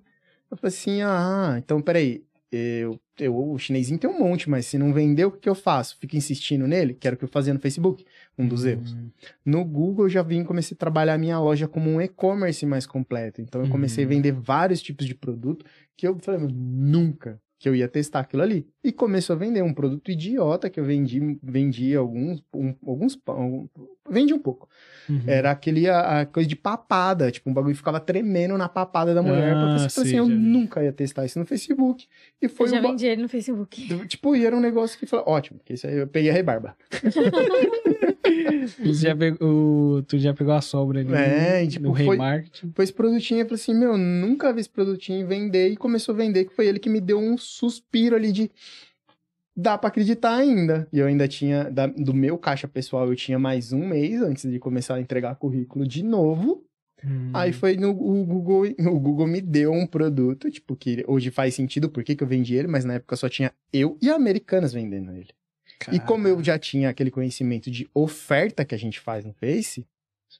Eu 0.51 0.57
falei 0.57 0.75
assim, 0.75 1.01
ah, 1.01 1.55
então 1.57 1.81
peraí, 1.81 2.23
eu, 2.51 2.99
eu, 3.19 3.35
o 3.51 3.57
chinesinho 3.59 3.99
tem 3.99 4.09
um 4.09 4.17
monte, 4.19 4.49
mas 4.49 4.65
se 4.65 4.77
não 4.77 4.93
vendeu, 4.93 5.27
o 5.29 5.31
que, 5.31 5.39
que 5.41 5.49
eu 5.49 5.55
faço? 5.55 5.97
Fico 5.99 6.15
insistindo 6.15 6.65
nele, 6.67 6.93
que 6.93 7.07
era 7.07 7.15
o 7.15 7.17
que 7.19 7.23
eu 7.23 7.29
fazia 7.29 7.53
no 7.53 7.59
Facebook, 7.59 8.05
um 8.37 8.47
dos 8.47 8.65
erros. 8.65 8.93
Hum. 8.93 9.09
No 9.45 9.63
Google 9.63 10.05
eu 10.05 10.09
já 10.09 10.23
vim 10.23 10.41
e 10.41 10.45
comecei 10.45 10.73
a 10.75 10.77
trabalhar 10.77 11.13
a 11.13 11.17
minha 11.17 11.39
loja 11.39 11.67
como 11.67 11.89
um 11.89 12.01
e-commerce 12.01 12.65
mais 12.65 12.85
completo. 12.85 13.41
Então 13.41 13.61
eu 13.61 13.69
comecei 13.69 14.03
Uhum. 14.03 14.09
a 14.11 14.13
vender 14.15 14.31
vários 14.31 14.81
tipos 14.81 15.05
de 15.05 15.13
produto 15.13 15.65
que 15.95 16.07
eu 16.07 16.17
falei, 16.19 16.47
nunca 16.51 17.39
que 17.63 17.69
eu 17.69 17.73
ia 17.73 17.87
testar 17.87 18.19
aquilo 18.19 18.43
ali. 18.43 18.67
E 18.83 18.91
começou 18.91 19.37
a 19.37 19.39
vender 19.39 19.61
um 19.61 19.73
produto 19.73 20.11
idiota 20.11 20.69
que 20.69 20.77
eu 20.77 20.83
vendi, 20.83 21.39
vendi 21.41 21.95
alguns, 21.95 22.43
um, 22.53 22.75
alguns, 22.85 23.17
um, 23.29 23.69
vendi 24.09 24.33
um 24.33 24.37
pouco. 24.37 24.67
Uhum. 25.07 25.21
Era 25.25 25.51
aquele, 25.51 25.87
a, 25.87 26.19
a 26.19 26.25
coisa 26.25 26.49
de 26.49 26.57
papada, 26.57 27.31
tipo, 27.31 27.49
um 27.49 27.53
bagulho 27.53 27.71
que 27.71 27.77
ficava 27.77 28.01
tremendo 28.01 28.57
na 28.57 28.67
papada 28.67 29.13
da 29.13 29.23
mulher. 29.23 29.55
Ah, 29.55 29.87
sei, 29.87 30.03
assim, 30.03 30.17
eu 30.17 30.27
nunca 30.27 30.83
ia 30.83 30.91
testar 30.91 31.23
isso 31.23 31.39
no 31.39 31.45
Facebook. 31.45 32.05
E 32.41 32.49
foi 32.49 32.67
Eu 32.67 32.71
já 32.71 32.79
um 32.79 32.81
vendi 32.81 33.05
ele 33.05 33.21
no 33.21 33.29
Facebook. 33.29 34.07
Tipo, 34.09 34.35
e 34.35 34.45
era 34.45 34.53
um 34.53 34.59
negócio 34.59 34.99
que 34.99 35.05
falou, 35.05 35.29
ótimo, 35.29 35.59
porque 35.59 35.75
isso 35.75 35.87
aí 35.87 35.99
eu 35.99 36.07
peguei 36.07 36.31
a 36.31 36.33
rebarba. 36.33 36.75
Tu 38.83 38.93
já 38.93 39.15
pegou, 39.15 40.01
tu 40.03 40.17
já 40.17 40.33
pegou 40.33 40.53
a 40.53 40.61
sobra 40.61 40.99
ali 41.01 41.13
É, 41.13 41.63
no, 41.63 41.69
tipo, 41.69 41.85
no 41.89 41.95
foi- 41.95 42.15
remarketing. 42.17 42.71
Foi 42.75 42.83
esse 42.83 42.93
produtinho, 42.93 43.41
eu 43.41 43.45
falei 43.45 43.55
assim, 43.61 43.73
meu, 43.73 43.97
nunca 43.97 44.51
vi 44.53 44.61
esse 44.61 44.69
produtinho 44.69 45.25
vender 45.27 45.69
e 45.69 45.77
começou 45.77 46.13
a 46.13 46.17
vender, 46.17 46.45
que 46.45 46.53
foi 46.55 46.67
ele 46.67 46.79
que 46.79 46.89
me 46.89 46.99
deu 47.01 47.19
um 47.19 47.37
suspiro 47.37 48.15
ali 48.15 48.31
de 48.31 48.49
dá 49.55 49.77
pra 49.77 49.87
acreditar 49.89 50.35
ainda. 50.35 50.87
E 50.91 50.99
eu 50.99 51.05
ainda 51.05 51.27
tinha, 51.27 51.69
da- 51.69 51.87
do 51.87 52.13
meu 52.13 52.37
caixa 52.37 52.67
pessoal, 52.67 53.07
eu 53.07 53.15
tinha 53.15 53.37
mais 53.37 53.71
um 53.71 53.87
mês 53.87 54.21
antes 54.21 54.49
de 54.49 54.59
começar 54.59 54.95
a 54.95 55.01
entregar 55.01 55.35
currículo 55.35 55.87
de 55.87 56.03
novo. 56.03 56.63
Hum. 57.05 57.31
Aí 57.33 57.51
foi 57.51 57.75
no 57.75 57.89
o 57.91 58.25
Google, 58.25 58.63
o 58.79 58.99
Google 58.99 59.27
me 59.27 59.41
deu 59.41 59.71
um 59.73 59.85
produto, 59.85 60.49
tipo, 60.49 60.75
que 60.75 61.03
hoje 61.07 61.29
faz 61.31 61.53
sentido 61.53 61.89
por 61.89 62.03
que 62.03 62.15
que 62.15 62.23
eu 62.23 62.27
vendi 62.27 62.55
ele, 62.55 62.67
mas 62.67 62.85
na 62.85 62.93
época 62.95 63.15
só 63.15 63.27
tinha 63.27 63.51
eu 63.73 63.97
e 64.01 64.09
Americanas 64.09 64.71
vendendo 64.73 65.11
ele. 65.11 65.29
E 65.91 65.99
como 65.99 66.27
eu 66.27 66.43
já 66.43 66.57
tinha 66.57 66.89
aquele 66.89 67.11
conhecimento 67.11 67.69
de 67.69 67.89
oferta 67.93 68.63
que 68.63 68.75
a 68.75 68.77
gente 68.77 68.99
faz 68.99 69.25
no 69.25 69.33
Face, 69.33 69.85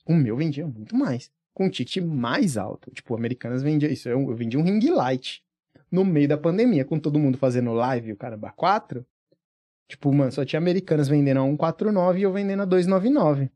o 0.06 0.14
meu 0.14 0.36
vendia 0.36 0.66
muito 0.66 0.96
mais. 0.96 1.32
Com 1.54 1.66
um 1.66 1.70
ticket 1.70 2.04
mais 2.04 2.58
alto. 2.58 2.92
Tipo, 2.92 3.16
Americanas 3.16 3.62
vendia 3.62 3.92
isso. 3.92 4.10
Eu, 4.10 4.20
eu 4.22 4.36
vendia 4.36 4.60
um 4.60 4.64
ring 4.64 4.80
light. 4.90 5.44
No 5.92 6.04
meio 6.04 6.28
da 6.28 6.38
pandemia, 6.38 6.84
com 6.84 6.98
todo 6.98 7.20
mundo 7.20 7.38
fazendo 7.38 7.72
live, 7.74 8.14
o 8.14 8.16
caramba, 8.16 8.52
4. 8.52 9.06
Tipo, 9.88 10.12
mano, 10.12 10.32
só 10.32 10.44
tinha 10.44 10.60
Americanas 10.60 11.08
vendendo 11.08 11.40
a 11.40 11.44
149 11.44 12.20
e 12.20 12.24
eu 12.24 12.34
vendendo 12.34 12.62
a 12.62 12.66
299. 12.66 13.50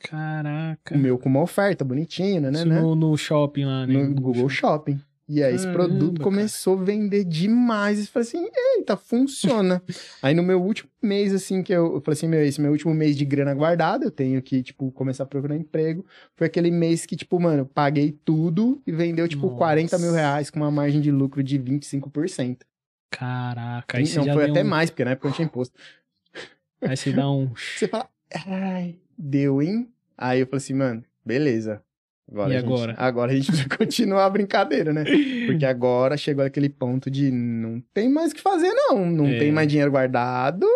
Caraca. 0.00 0.94
O 0.94 0.98
meu 0.98 1.18
com 1.18 1.28
uma 1.28 1.42
oferta 1.42 1.84
bonitinha, 1.84 2.40
né, 2.40 2.50
Isso 2.50 2.66
né? 2.66 2.80
no, 2.80 2.94
no 2.94 3.16
shopping 3.16 3.64
lá, 3.64 3.86
né? 3.86 3.92
no 3.92 4.14
Google 4.14 4.48
Shopping. 4.48 5.00
E 5.32 5.44
aí 5.44 5.54
esse 5.54 5.68
produto 5.68 6.14
cara. 6.18 6.24
começou 6.24 6.76
a 6.76 6.82
vender 6.82 7.22
demais. 7.24 7.98
E 7.98 8.02
eu 8.02 8.06
falei 8.08 8.26
assim, 8.28 8.48
eita, 8.76 8.96
funciona. 8.96 9.80
aí 10.20 10.34
no 10.34 10.42
meu 10.42 10.60
último 10.60 10.90
mês, 11.00 11.32
assim, 11.32 11.62
que 11.62 11.72
eu, 11.72 11.94
eu 11.94 12.00
falei 12.00 12.16
assim, 12.18 12.26
meu, 12.26 12.44
esse 12.44 12.60
meu 12.60 12.72
último 12.72 12.92
mês 12.92 13.16
de 13.16 13.24
grana 13.24 13.54
guardada, 13.54 14.04
eu 14.04 14.10
tenho 14.10 14.42
que, 14.42 14.60
tipo, 14.60 14.90
começar 14.90 15.22
a 15.22 15.26
procurar 15.26 15.54
emprego. 15.54 16.04
Foi 16.34 16.48
aquele 16.48 16.68
mês 16.68 17.06
que, 17.06 17.14
tipo, 17.14 17.38
mano, 17.38 17.60
eu 17.60 17.66
paguei 17.66 18.10
tudo 18.24 18.82
e 18.84 18.90
vendeu, 18.90 19.28
tipo, 19.28 19.46
Nossa. 19.46 19.58
40 19.58 19.98
mil 19.98 20.12
reais 20.12 20.50
com 20.50 20.58
uma 20.58 20.70
margem 20.70 21.00
de 21.00 21.12
lucro 21.12 21.44
de 21.44 21.56
25%. 21.60 22.58
Caraca. 23.08 23.98
Aí 23.98 24.06
você 24.06 24.18
Não, 24.18 24.32
foi 24.34 24.50
até 24.50 24.64
um- 24.64 24.66
mais, 24.66 24.90
porque 24.90 25.04
na 25.04 25.12
época 25.12 25.28
eu 25.28 25.30
não 25.30 25.36
tinha 25.36 25.46
imposto. 25.46 25.78
Aí 26.82 26.96
você 26.96 27.12
dá 27.12 27.30
um... 27.30 27.52
Você 27.76 27.86
fala, 27.86 28.08
ai, 28.34 28.96
deu, 29.16 29.62
hein? 29.62 29.88
Aí 30.18 30.40
eu 30.40 30.46
falei 30.46 30.56
assim, 30.58 30.74
mano, 30.74 31.04
beleza. 31.24 31.82
Agora 32.30 32.52
E 32.52 32.56
a 32.56 32.60
gente- 32.60 32.66
agora? 32.72 32.94
agora 32.96 33.32
a 33.32 33.34
gente 33.34 33.46
precisa 33.50 33.68
continuar 33.76 34.24
a 34.26 34.30
brincadeira, 34.30 34.92
né? 34.92 35.04
Porque 35.46 35.64
agora 35.64 36.16
chegou 36.16 36.44
aquele 36.44 36.68
ponto 36.68 37.10
de 37.10 37.30
não 37.30 37.82
tem 37.92 38.08
mais 38.08 38.32
o 38.32 38.34
que 38.34 38.40
fazer, 38.40 38.72
não. 38.72 39.04
Não 39.10 39.26
É. 39.26 39.38
tem 39.38 39.50
mais 39.52 39.66
dinheiro 39.68 39.90
guardado. 39.90 40.66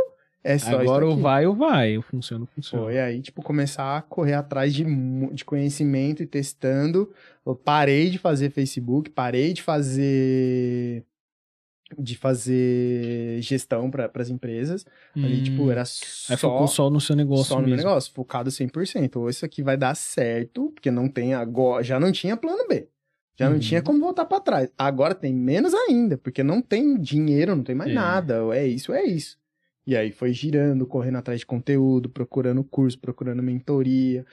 É 0.47 0.59
só 0.59 0.79
Agora 0.79 1.07
ou 1.07 1.13
aqui. 1.15 1.23
vai 1.23 1.47
ou 1.47 1.55
vai. 1.55 1.97
O 1.97 2.03
funciona, 2.03 2.45
funciona. 2.55 2.85
Foi 2.85 2.99
aí, 2.99 3.23
tipo, 3.23 3.41
começar 3.43 3.97
a 3.97 4.03
correr 4.03 4.35
atrás 4.35 4.75
de, 4.75 4.85
de 5.33 5.43
conhecimento 5.45 6.23
e 6.23 6.27
testando. 6.27 7.11
Eu 7.47 7.55
parei 7.55 8.11
de 8.11 8.19
fazer 8.19 8.51
Facebook, 8.51 9.09
parei 9.09 9.55
de 9.55 9.63
fazer 9.63 11.03
de 11.99 12.17
fazer 12.17 13.41
gestão 13.43 13.91
para 13.91 14.11
as 14.15 14.31
empresas. 14.31 14.85
Ali, 15.17 15.39
Hum. 15.39 15.43
tipo, 15.43 15.71
era 15.71 15.83
Aí 15.83 15.87
só 15.87 16.37
focou 16.37 16.67
só 16.69 16.91
no 16.91 17.01
seu 17.01 17.15
negócio 17.17 17.45
só 17.47 17.57
no 17.57 17.63
meu 17.63 17.71
mesmo. 17.77 17.89
negócio, 17.89 18.13
focado 18.13 18.51
100%. 18.51 19.17
Ou 19.21 19.29
isso 19.31 19.45
aqui 19.45 19.63
vai 19.63 19.77
dar 19.77 19.95
certo, 19.95 20.71
porque 20.75 20.91
não 20.91 21.09
tem 21.09 21.35
agora, 21.35 21.83
já 21.83 21.99
não 22.01 22.11
tinha 22.13 22.37
plano 22.37 22.67
B. 22.69 22.89
Já 23.37 23.47
não 23.49 23.55
Uhum. 23.57 23.61
tinha 23.61 23.83
como 23.83 23.99
voltar 23.99 24.25
para 24.27 24.41
trás. 24.41 24.71
Agora 24.79 25.15
tem 25.15 25.35
menos 25.35 25.75
ainda, 25.75 26.17
porque 26.17 26.43
não 26.45 26.63
tem 26.63 26.97
dinheiro, 26.99 27.57
não 27.57 27.65
tem 27.65 27.75
mais 27.75 27.91
É. 27.91 27.95
nada. 27.95 28.41
É 28.55 28.67
isso, 28.67 28.93
é 28.93 29.05
isso. 29.05 29.37
E 29.87 29.95
aí 29.97 30.11
foi 30.13 30.33
girando, 30.33 30.87
correndo 30.87 31.19
atrás 31.19 31.41
de 31.41 31.45
conteúdo, 31.47 32.09
procurando 32.09 32.65
curso, 32.65 32.99
procurando 32.99 33.43
mentoria, 33.43 34.25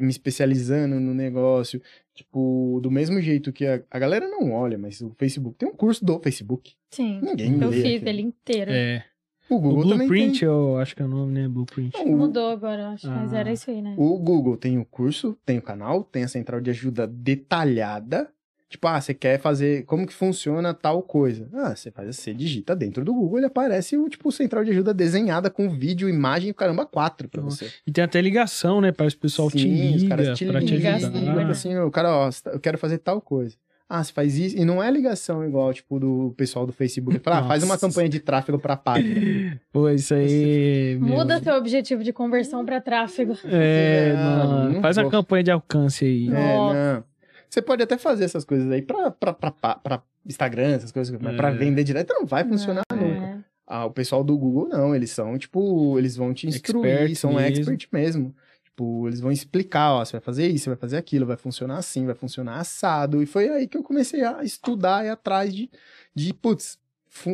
me 0.00 0.08
especializando 0.08 0.98
no 0.98 1.12
negócio. 1.12 1.82
Tipo, 2.14 2.78
do 2.82 2.90
mesmo 2.90 3.20
jeito 3.20 3.52
que 3.52 3.66
a, 3.66 3.82
a 3.90 3.98
galera 3.98 4.28
não 4.28 4.52
olha, 4.52 4.78
mas 4.78 5.00
o 5.00 5.10
Facebook 5.18 5.56
tem 5.58 5.68
um 5.68 5.74
curso 5.74 6.04
do 6.04 6.18
Facebook. 6.20 6.74
Sim. 6.90 7.20
Ninguém 7.20 7.60
Eu 7.60 7.68
lê 7.70 7.82
fiz 7.82 7.94
aquilo. 7.96 8.08
ele 8.08 8.22
inteiro. 8.22 8.70
É. 8.70 9.04
O 9.50 9.56
O 9.56 9.60
Google 9.60 9.82
também 9.90 10.06
Blueprint, 10.08 10.40
tem. 10.40 10.48
eu 10.48 10.78
acho 10.78 10.96
que 10.96 11.02
é 11.02 11.04
o 11.04 11.08
nome, 11.08 11.32
né? 11.32 11.48
Blueprint. 11.48 11.92
Não, 11.98 12.04
o- 12.06 12.16
Mudou 12.16 12.48
agora, 12.50 12.82
eu 12.82 12.86
acho. 12.88 13.06
Mas 13.08 13.34
Ah. 13.34 13.38
era 13.40 13.52
isso 13.52 13.70
aí, 13.70 13.82
né? 13.82 13.94
O 13.98 14.16
Google 14.18 14.56
tem 14.56 14.78
o 14.78 14.84
curso, 14.86 15.36
tem 15.44 15.58
o 15.58 15.62
canal, 15.62 16.02
tem 16.04 16.22
a 16.24 16.28
central 16.28 16.60
de 16.60 16.70
ajuda 16.70 17.06
detalhada. 17.06 18.30
Tipo, 18.74 18.88
ah, 18.88 19.00
você 19.00 19.14
quer 19.14 19.38
fazer 19.38 19.84
como 19.84 20.04
que 20.04 20.12
funciona 20.12 20.74
tal 20.74 21.00
coisa. 21.00 21.48
Ah, 21.54 21.76
você 21.76 21.92
faz, 21.92 22.16
você 22.16 22.34
digita 22.34 22.74
dentro 22.74 23.04
do 23.04 23.14
Google, 23.14 23.38
ele 23.38 23.46
aparece 23.46 23.96
o 23.96 24.08
tipo 24.08 24.32
central 24.32 24.64
de 24.64 24.72
ajuda 24.72 24.92
desenhada 24.92 25.48
com 25.48 25.70
vídeo, 25.70 26.08
imagem, 26.08 26.52
caramba, 26.52 26.84
quatro 26.84 27.28
pra 27.28 27.40
você. 27.40 27.70
E 27.86 27.92
tem 27.92 28.02
até 28.02 28.20
ligação, 28.20 28.80
né? 28.80 28.90
Para 28.90 29.06
o 29.06 29.16
pessoal 29.16 29.48
te 29.48 29.60
Sim, 29.60 29.94
os 29.94 30.02
liga 30.02 30.08
caras 30.16 30.36
te 30.38 30.44
pra 30.46 30.60
te 30.60 30.74
ajudar. 30.74 31.10
né? 31.10 31.44
assim, 31.50 31.76
o 31.78 31.88
cara, 31.90 32.10
ó, 32.12 32.30
eu 32.52 32.58
quero 32.58 32.76
fazer 32.76 32.98
tal 32.98 33.20
coisa. 33.20 33.54
Ah, 33.88 34.02
você 34.02 34.12
faz 34.12 34.36
isso. 34.38 34.56
E 34.56 34.64
não 34.64 34.82
é 34.82 34.90
ligação 34.90 35.46
igual, 35.46 35.72
tipo, 35.72 36.00
do 36.00 36.34
pessoal 36.36 36.66
do 36.66 36.72
Facebook. 36.72 37.18
Fala, 37.20 37.40
ah, 37.40 37.44
faz 37.46 37.62
uma 37.62 37.78
campanha 37.78 38.08
de 38.08 38.18
tráfego 38.18 38.58
pra 38.58 38.76
página. 38.76 39.60
Pô, 39.70 39.88
isso 39.90 40.14
aí... 40.14 40.96
meu- 41.00 41.18
Muda 41.18 41.40
seu 41.40 41.54
objetivo 41.54 42.02
de 42.02 42.12
conversão 42.12 42.64
pra 42.64 42.80
tráfego. 42.80 43.36
É, 43.44 44.14
Não, 44.18 44.48
não, 44.64 44.72
não 44.72 44.80
faz 44.80 44.96
vou. 44.96 45.04
uma 45.04 45.10
campanha 45.10 45.44
de 45.44 45.50
alcance 45.52 46.04
aí. 46.04 46.26
Não. 46.28 46.36
É, 46.38 46.56
Nossa. 46.56 46.94
não. 46.96 47.13
Você 47.54 47.62
pode 47.62 47.84
até 47.84 47.96
fazer 47.96 48.24
essas 48.24 48.44
coisas 48.44 48.68
aí 48.68 48.82
pra, 48.82 49.12
pra, 49.12 49.32
pra, 49.32 49.52
pra, 49.52 49.74
pra 49.76 50.02
Instagram, 50.26 50.74
essas 50.74 50.90
coisas, 50.90 51.16
mas 51.20 51.36
pra 51.36 51.50
É. 51.50 51.52
vender 51.52 51.84
direto 51.84 52.12
não 52.12 52.26
vai 52.26 52.42
funcionar 52.44 52.82
Não, 52.90 52.98
nunca. 52.98 53.26
é. 53.26 53.38
Ah, 53.64 53.84
o 53.84 53.92
pessoal 53.92 54.24
do 54.24 54.36
Google 54.36 54.68
não, 54.68 54.92
eles 54.92 55.12
são, 55.12 55.38
tipo, 55.38 55.96
eles 55.96 56.16
vão 56.16 56.34
te 56.34 56.48
instruir, 56.48 56.84
Expert 56.90 57.14
são 57.14 57.34
mesmo. 57.34 57.56
expert 57.72 57.88
mesmo. 57.92 58.34
Tipo, 58.64 59.06
eles 59.06 59.20
vão 59.20 59.30
explicar, 59.30 59.92
ó, 59.92 60.04
você 60.04 60.12
vai 60.14 60.20
fazer 60.20 60.48
isso, 60.48 60.64
você 60.64 60.70
vai 60.70 60.76
fazer 60.76 60.96
aquilo, 60.96 61.26
vai 61.26 61.36
funcionar 61.36 61.76
assim, 61.78 62.04
vai 62.04 62.16
funcionar 62.16 62.58
assado. 62.58 63.22
E 63.22 63.26
foi 63.26 63.48
aí 63.48 63.68
que 63.68 63.78
eu 63.78 63.84
comecei 63.84 64.24
a 64.24 64.42
estudar 64.42 65.06
e 65.06 65.08
atrás 65.08 65.54
de, 65.54 65.70
de 66.12 66.34
putz, 66.34 66.76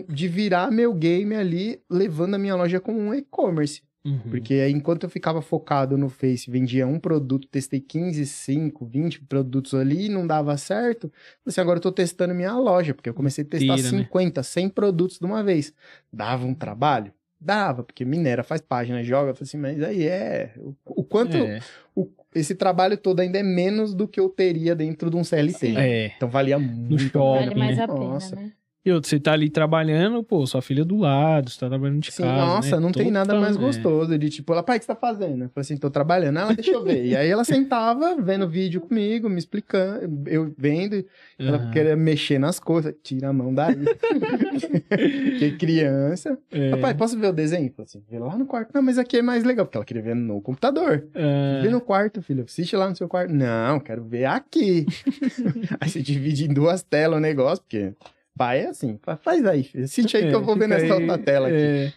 de 0.07 0.29
virar 0.29 0.71
meu 0.71 0.93
game 0.93 1.35
ali, 1.35 1.81
levando 1.89 2.35
a 2.35 2.39
minha 2.39 2.55
loja 2.57 2.79
como 2.79 2.99
um 3.01 3.15
e-commerce. 3.15 3.83
Uhum. 4.05 4.19
Porque 4.31 4.55
aí, 4.55 4.73
enquanto 4.73 5.05
eu 5.05 5.11
ficava 5.11 5.43
focado 5.43 5.99
no 5.99 6.09
Face, 6.09 6.51
vendia 6.51 6.87
um 6.87 6.99
produto, 6.99 7.47
testei 7.49 7.81
15, 7.81 8.25
5, 8.25 8.87
20 8.87 9.21
produtos 9.25 9.75
ali, 9.75 10.09
não 10.09 10.27
dava 10.27 10.57
certo. 10.57 11.09
Falei 11.11 11.43
assim, 11.47 11.61
agora 11.61 11.77
eu 11.79 11.83
tô 11.83 11.93
testando 11.93 12.35
minha 12.35 12.55
loja, 12.57 12.95
porque 12.95 13.11
eu 13.11 13.15
comecei 13.15 13.45
a 13.45 13.47
testar 13.47 13.77
Tira, 13.77 13.93
né? 13.93 13.99
50, 14.05 14.43
100 14.43 14.69
produtos 14.71 15.19
de 15.19 15.27
uma 15.27 15.43
vez. 15.45 15.75
Dava 16.11 16.47
um 16.47 16.55
trabalho? 16.55 17.13
Dava, 17.39 17.83
porque 17.83 18.05
minera 18.05 18.43
faz 18.43 18.61
página, 18.61 19.03
joga. 19.03 19.31
Eu 19.31 19.35
falei 19.35 19.49
assim, 19.49 19.59
mas 19.59 19.83
aí 19.83 20.07
é. 20.07 20.55
O, 20.59 20.75
o 20.87 21.05
quanto. 21.05 21.37
É, 21.37 21.61
o- 21.95 22.09
esse 22.35 22.55
trabalho 22.55 22.97
todo 22.97 23.21
ainda 23.21 23.39
é 23.39 23.43
menos 23.43 23.93
do 23.95 24.07
que 24.07 24.21
eu 24.21 24.29
teria 24.29 24.75
dentro 24.75 25.11
de 25.11 25.17
um 25.17 25.25
CLT. 25.25 25.75
é. 25.77 26.13
Então 26.17 26.29
valia 26.29 26.59
muito. 26.59 27.01
shopping, 27.11 27.19
Vale 27.49 27.55
mais 27.55 27.77
né? 27.77 27.83
a 27.85 27.89
pena, 27.89 28.01
Nossa. 28.01 28.37
né? 28.37 28.53
E 28.83 28.91
outro, 28.91 29.11
você 29.11 29.21
tá 29.21 29.33
ali 29.35 29.51
trabalhando, 29.51 30.25
pô, 30.25 30.47
sua 30.47 30.63
filha 30.63 30.87
do 30.87 30.97
lado, 30.97 31.51
você 31.51 31.61
tá 31.61 31.69
trabalhando 31.69 32.01
de 32.01 32.11
Sim, 32.11 32.23
casa. 32.23 32.47
nossa, 32.47 32.77
né? 32.77 32.83
não 32.83 32.93
tem 32.93 33.11
nada 33.11 33.27
Total- 33.27 33.41
mais 33.43 33.57
é. 33.57 33.61
gostoso. 33.61 34.19
De 34.19 34.31
tipo, 34.31 34.53
ela, 34.55 34.63
pai, 34.63 34.77
o 34.77 34.81
que 34.81 34.87
você 34.87 34.93
tá 34.95 34.99
fazendo? 34.99 35.45
Eu 35.45 35.49
falei 35.51 35.61
assim, 35.61 35.77
tô 35.77 35.91
trabalhando. 35.91 36.39
Ela, 36.39 36.55
deixa 36.55 36.71
eu 36.71 36.83
ver. 36.83 37.05
e 37.05 37.15
aí 37.15 37.29
ela 37.29 37.45
sentava, 37.45 38.17
vendo 38.17 38.49
vídeo 38.49 38.81
comigo, 38.81 39.29
me 39.29 39.39
explicando, 39.39 40.23
eu 40.27 40.55
vendo, 40.57 41.05
ela 41.39 41.59
Aham. 41.59 41.71
queria 41.71 41.95
mexer 41.95 42.39
nas 42.39 42.59
coisas. 42.59 42.95
Tira 43.03 43.29
a 43.29 43.33
mão 43.35 43.53
daí. 43.55 43.75
Porque 44.89 45.53
criança. 45.59 46.39
É. 46.51 46.71
Papai, 46.71 46.95
posso 46.95 47.19
ver 47.19 47.29
o 47.29 47.33
desenho? 47.33 47.67
Eu 47.69 47.73
falei 47.73 47.85
assim, 47.87 48.03
vê 48.11 48.19
lá 48.19 48.37
no 48.37 48.47
quarto. 48.47 48.71
Não, 48.75 48.83
mas 48.83 48.99
aqui 48.99 49.19
é 49.19 49.23
mais 49.23 49.45
legal, 49.45 49.67
porque 49.67 49.77
ela 49.77 49.85
queria 49.85 50.03
ver 50.03 50.15
no 50.15 50.41
computador. 50.41 51.07
Ah, 51.15 51.61
Vê 51.63 51.69
no 51.69 51.81
quarto, 51.81 52.23
filho. 52.23 52.45
Assiste 52.45 52.75
lá 52.77 52.89
no 52.89 52.97
seu 52.97 53.09
quarto. 53.09 53.33
Não, 53.33 53.79
quero 53.79 54.03
ver 54.05 54.25
aqui. 54.25 54.87
aí 55.81 55.89
você 55.89 56.01
divide 56.03 56.47
em 56.47 56.53
duas 56.55 56.83
telas 56.83 57.19
o 57.19 57.21
negócio, 57.21 57.63
porque 57.63 57.93
pai 58.41 58.61
é 58.61 58.69
assim. 58.69 58.99
fa- 59.03 59.17
Faz 59.19 59.45
aí, 59.45 59.63
filho. 59.65 59.85
Assiste 59.85 60.17
aí 60.17 60.29
que 60.29 60.35
eu 60.35 60.43
vou 60.43 60.57
ver 60.57 60.67
nessa 60.67 60.87
aí, 60.87 60.93
outra 60.93 61.19
tela 61.19 61.49
aqui. 61.49 61.57
é. 61.57 61.93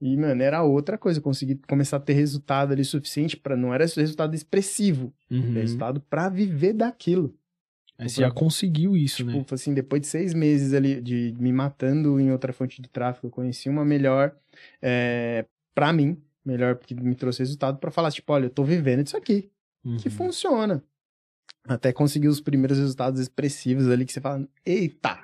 E, 0.00 0.16
mano, 0.16 0.42
era 0.42 0.62
outra 0.62 0.96
coisa. 0.98 1.18
Eu 1.18 1.22
consegui 1.22 1.56
começar 1.66 1.96
a 1.96 2.00
ter 2.00 2.12
resultado 2.12 2.72
ali 2.72 2.84
suficiente 2.84 3.36
para 3.36 3.56
Não 3.56 3.72
era 3.74 3.84
resultado 3.84 4.34
expressivo. 4.34 5.12
Uhum. 5.30 5.54
Resultado 5.54 6.00
para 6.00 6.28
viver 6.28 6.72
daquilo. 6.74 7.34
Aí 7.98 8.08
você 8.08 8.20
já 8.20 8.30
conseguiu 8.30 8.96
isso, 8.96 9.24
Tipo, 9.24 9.38
né? 9.38 9.44
assim, 9.50 9.74
depois 9.74 10.00
de 10.02 10.06
seis 10.06 10.32
meses 10.34 10.72
ali 10.72 11.00
de 11.00 11.34
me 11.40 11.52
matando 11.52 12.20
em 12.20 12.30
outra 12.30 12.52
fonte 12.52 12.80
de 12.80 12.88
tráfego, 12.88 13.26
eu 13.26 13.30
conheci 13.30 13.68
uma 13.68 13.84
melhor 13.84 14.36
é, 14.82 15.44
para 15.74 15.92
mim. 15.92 16.16
Melhor 16.44 16.76
porque 16.76 16.94
me 16.94 17.14
trouxe 17.16 17.40
resultado 17.40 17.78
para 17.78 17.90
falar, 17.90 18.12
tipo, 18.12 18.32
olha, 18.32 18.44
eu 18.46 18.50
tô 18.50 18.62
vivendo 18.62 19.02
disso 19.02 19.16
aqui. 19.16 19.50
Que 19.98 20.08
Uhum. 20.08 20.14
funciona. 20.14 20.84
Até 21.66 21.92
conseguir 21.92 22.28
os 22.28 22.40
primeiros 22.40 22.78
resultados 22.78 23.20
expressivos 23.20 23.88
ali 23.88 24.04
que 24.06 24.12
você 24.12 24.20
fala, 24.20 24.46
eita, 24.64 25.18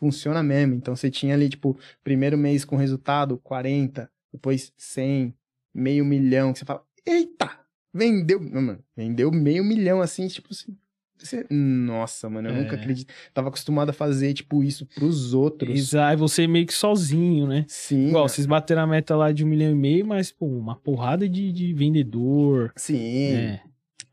funciona 0.00 0.42
mesmo. 0.42 0.74
Então 0.74 0.96
você 0.96 1.10
tinha 1.10 1.34
ali, 1.34 1.48
tipo, 1.48 1.78
primeiro 2.02 2.36
mês 2.36 2.64
com 2.64 2.74
resultado 2.74 3.38
40, 3.38 4.10
depois 4.32 4.72
100, 4.76 5.32
meio 5.72 6.04
milhão, 6.04 6.52
que 6.52 6.58
você 6.58 6.64
fala, 6.64 6.82
eita, 7.06 7.50
vendeu, 7.94 8.40
mano, 8.40 8.78
vendeu 8.96 9.30
meio 9.30 9.62
milhão 9.62 10.00
assim, 10.00 10.26
tipo 10.26 10.48
assim. 10.50 10.76
Você, 11.22 11.46
nossa, 11.50 12.30
mano, 12.30 12.48
eu 12.48 12.54
É. 12.54 12.62
nunca 12.62 12.76
acredito. 12.76 13.12
Tava 13.34 13.48
acostumado 13.48 13.90
a 13.90 13.92
fazer, 13.92 14.32
tipo, 14.32 14.64
isso 14.64 14.86
pros 14.86 15.34
outros. 15.34 15.78
Exato, 15.78 16.16
você 16.18 16.46
meio 16.46 16.64
que 16.66 16.72
sozinho, 16.72 17.46
né? 17.46 17.66
Sim. 17.68 18.08
Igual, 18.08 18.26
vocês 18.26 18.46
bateram 18.46 18.80
a 18.82 18.86
meta 18.86 19.14
lá 19.14 19.30
de 19.30 19.44
um 19.44 19.46
milhão 19.48 19.70
e 19.70 19.74
meio, 19.74 20.06
mas, 20.06 20.32
pô, 20.32 20.46
uma 20.46 20.76
porrada 20.76 21.28
de, 21.28 21.52
de 21.52 21.74
vendedor. 21.74 22.72
Sim. 22.74 23.34
É. 23.34 23.62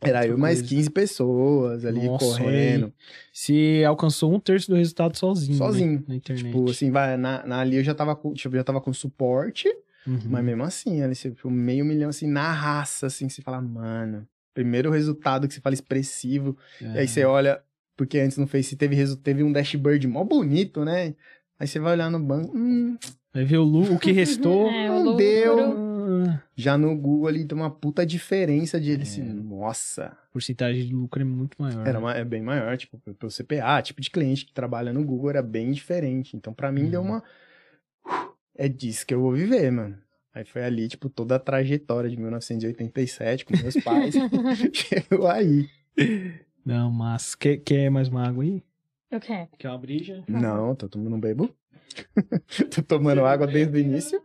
Era 0.02 0.26
eu 0.28 0.38
mais 0.38 0.60
coisa. 0.60 0.76
15 0.76 0.90
pessoas 0.90 1.86
ali 1.86 2.06
Nossa, 2.06 2.26
correndo. 2.38 2.94
Você 3.34 3.84
alcançou 3.88 4.34
um 4.34 4.40
terço 4.40 4.70
do 4.70 4.78
resultado 4.78 5.18
sozinho. 5.18 5.54
né? 5.60 5.66
Sozinho. 5.66 6.04
Na 6.08 6.16
internet. 6.16 6.46
Tipo, 6.46 6.70
assim, 6.70 6.92
vai, 6.92 7.18
na, 7.18 7.46
na 7.46 7.60
ali 7.60 7.78
eu 7.78 7.84
já 7.84 7.94
tava 7.96 8.16
com, 8.16 8.34
tipo, 8.34 8.56
já 8.56 8.64
tava 8.64 8.80
com 8.82 8.94
suporte, 8.94 9.68
Uhum. 10.06 10.22
mas 10.26 10.46
mesmo 10.46 10.64
assim, 10.64 11.02
ali 11.02 11.14
você 11.16 11.32
tipo, 11.32 11.50
meio 11.50 11.84
milhão 11.84 12.10
assim 12.10 12.28
na 12.28 12.52
raça, 12.52 13.08
assim, 13.08 13.28
você 13.28 13.42
fala, 13.42 13.60
mano, 13.62 14.26
primeiro 14.54 14.90
resultado 14.90 15.48
que 15.48 15.54
você 15.54 15.60
fala 15.60 15.74
expressivo, 15.74 16.56
e 16.82 16.86
É. 16.86 17.00
aí 17.02 17.08
você 17.08 17.26
olha, 17.26 17.62
porque 17.96 18.18
antes 18.20 18.38
no 18.38 18.48
Face 18.48 18.76
teve, 18.76 18.96
teve 19.18 19.44
um 19.44 19.52
dashboard 19.52 20.08
mó 20.08 20.24
bonito, 20.24 20.86
né? 20.86 21.14
Aí 21.60 21.68
você 21.68 21.80
vai 21.80 21.94
olhar 21.94 22.10
no 22.12 22.20
banco, 22.20 22.56
hum, 22.56 22.98
Vai 23.34 23.44
ver 23.44 23.58
o, 23.58 23.64
lu- 23.64 23.94
o 23.96 24.00
que 24.00 24.12
restou. 24.12 24.70
É, 24.72 24.88
não 24.88 25.16
deu. 25.18 25.56
Já 26.56 26.78
no 26.78 26.96
Google 26.98 27.28
ali 27.28 27.46
tem 27.46 27.58
uma 27.58 27.70
puta 27.70 28.06
diferença 28.06 28.80
de 28.80 28.92
ele 28.92 29.02
É. 29.02 29.04
assim, 29.04 29.22
nossa, 29.24 30.18
porcentagem 30.32 30.86
de 30.86 30.94
lucro 30.94 31.22
é 31.22 31.26
muito 31.26 31.56
maior. 31.62 31.86
era 31.88 32.00
uma, 32.00 32.14
é 32.14 32.24
bem 32.26 32.42
maior, 32.42 32.76
tipo, 32.78 32.98
pro 33.16 33.30
CPA, 33.30 33.82
tipo 33.82 34.02
de 34.02 34.10
cliente 34.10 34.46
que 34.46 34.54
trabalha 34.54 34.92
no 34.94 35.04
Google 35.04 35.30
era 35.30 35.42
bem 35.42 35.72
diferente. 35.72 36.36
Então, 36.36 36.54
pra 36.54 36.72
mim, 36.72 36.90
deu 36.90 37.02
Uhum. 37.02 37.08
uma. 37.08 37.24
É 38.56 38.68
disso 38.68 39.06
que 39.06 39.14
eu 39.14 39.22
vou 39.22 39.32
viver, 39.34 39.72
mano. 39.72 39.98
Aí 40.34 40.46
foi 40.46 40.64
ali, 40.64 40.88
tipo, 40.88 41.10
toda 41.10 41.36
a 41.36 41.40
trajetória 41.40 42.10
de 42.10 42.18
1987 42.18 43.46
com 43.46 43.58
meus 43.58 43.76
pais. 43.78 44.14
Chegou 44.74 45.28
aí. 45.28 45.68
Não, 46.66 46.92
mas 46.92 47.34
quer, 47.36 47.58
quer 47.58 47.90
mais 47.90 48.08
uma 48.08 48.28
água 48.28 48.44
aí? 48.44 48.64
Eu 49.10 49.20
quero. 49.20 49.48
Quer 49.58 49.70
uma 49.70 49.78
brija? 49.78 50.24
Não, 50.28 50.76
tô 50.76 50.88
tomando 50.90 51.16
um 51.16 51.20
bebo. 51.20 51.50
tô 52.76 52.82
tomando 52.84 53.26
água 53.26 53.48
desde 53.48 53.78
o 53.78 53.80
início. 53.80 54.22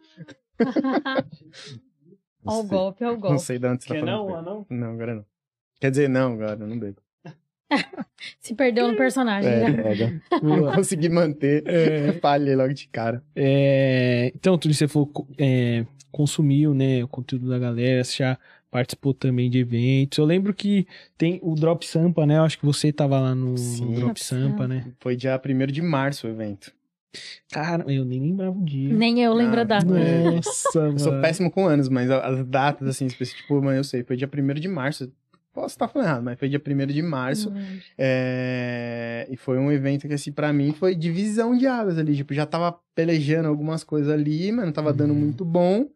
Ó 2.44 2.58
o 2.58 2.60
sei- 2.60 2.68
golpe, 2.70 3.04
ó 3.04 3.08
o 3.08 3.12
Não 3.14 3.20
golpe. 3.20 3.38
sei 3.42 3.58
de 3.58 3.66
onde 3.66 3.82
você 3.82 3.88
tá 3.88 3.94
Quer 3.94 4.00
falando. 4.04 4.28
não? 4.28 4.34
Ah, 4.36 4.42
não? 4.42 4.66
Não, 4.68 4.92
agora 4.92 5.14
não. 5.16 5.24
Quer 5.80 5.90
dizer, 5.90 6.08
não, 6.08 6.32
agora 6.34 6.58
eu 6.60 6.66
não 6.66 6.78
bebo. 6.78 6.96
Se 8.40 8.54
perdeu 8.54 8.86
no 8.88 8.96
personagem. 8.96 9.50
É, 9.50 9.70
né? 9.70 9.82
pega. 9.82 10.22
Não 10.42 10.72
consegui 10.74 11.08
manter. 11.08 11.64
Falhei 12.20 12.54
logo 12.54 12.72
de 12.74 12.86
cara. 12.88 13.22
É, 13.34 14.30
então, 14.34 14.58
tudo 14.58 14.70
isso 14.72 14.80
você 14.80 14.88
falou, 14.88 15.10
é, 15.38 15.86
consumiu, 16.10 16.74
né, 16.74 17.02
o 17.02 17.08
conteúdo 17.08 17.48
da 17.48 17.58
galera, 17.58 18.04
você 18.04 18.18
já 18.18 18.38
participou 18.70 19.14
também 19.14 19.48
de 19.50 19.58
eventos. 19.58 20.18
Eu 20.18 20.24
lembro 20.26 20.52
que 20.54 20.86
tem 21.16 21.38
o 21.42 21.54
Drop 21.54 21.84
Sampa, 21.86 22.26
né? 22.26 22.36
Eu 22.38 22.42
acho 22.42 22.58
que 22.58 22.64
você 22.66 22.92
tava 22.92 23.18
lá 23.18 23.34
no, 23.34 23.52
no 23.52 23.58
Sim. 23.58 23.86
Drop 23.86 24.00
Drop 24.00 24.20
Sampa, 24.22 24.48
Sampa. 24.50 24.68
né? 24.68 24.92
Foi 25.00 25.16
dia 25.16 25.40
1 25.42 25.66
de 25.72 25.82
março 25.82 26.26
o 26.26 26.30
evento. 26.30 26.72
Cara, 27.50 27.84
eu 27.92 28.04
nem 28.04 28.20
lembrava 28.20 28.56
o 28.58 28.64
dia. 28.64 28.94
Nem 28.96 29.20
eu 29.22 29.34
lembro 29.34 29.58
Ah, 29.58 29.62
a 29.62 29.64
data. 29.64 29.84
Nossa, 29.86 30.78
Eu 30.78 30.98
sou 30.98 31.10
mano. 31.12 31.22
péssimo 31.22 31.50
com 31.50 31.66
anos, 31.66 31.88
mas 31.88 32.10
as 32.10 32.44
datas, 32.46 32.88
assim, 32.88 33.06
específicas, 33.06 33.42
tipo, 33.42 33.60
mano, 33.62 33.76
eu 33.78 33.84
sei, 33.84 34.02
foi 34.02 34.16
dia 34.16 34.26
1 34.28 34.54
de 34.60 34.68
março. 34.68 35.12
Posso 35.52 35.74
estar 35.74 35.86
falando 35.86 36.08
errado, 36.08 36.22
mas 36.24 36.38
foi 36.38 36.48
dia 36.48 36.58
1 36.58 36.86
de 36.86 37.02
março. 37.02 37.50
Não 37.50 37.56
lembro. 37.58 37.82
É, 37.98 39.26
E 39.30 39.36
foi 39.36 39.58
um 39.58 39.70
evento 39.70 40.08
que, 40.08 40.14
assim, 40.14 40.32
pra 40.32 40.50
mim 40.52 40.72
foi 40.72 40.94
divisão 40.94 41.54
de 41.56 41.66
águas 41.66 41.98
ali. 41.98 42.16
Tipo, 42.16 42.32
já 42.32 42.46
tava 42.46 42.78
pelejando 42.94 43.48
algumas 43.48 43.84
coisas 43.84 44.10
ali, 44.10 44.50
mano, 44.50 44.72
tava 44.72 44.92
dando 44.94 45.12
Uhum. 45.12 45.20
muito 45.20 45.44
bom. 45.44 45.88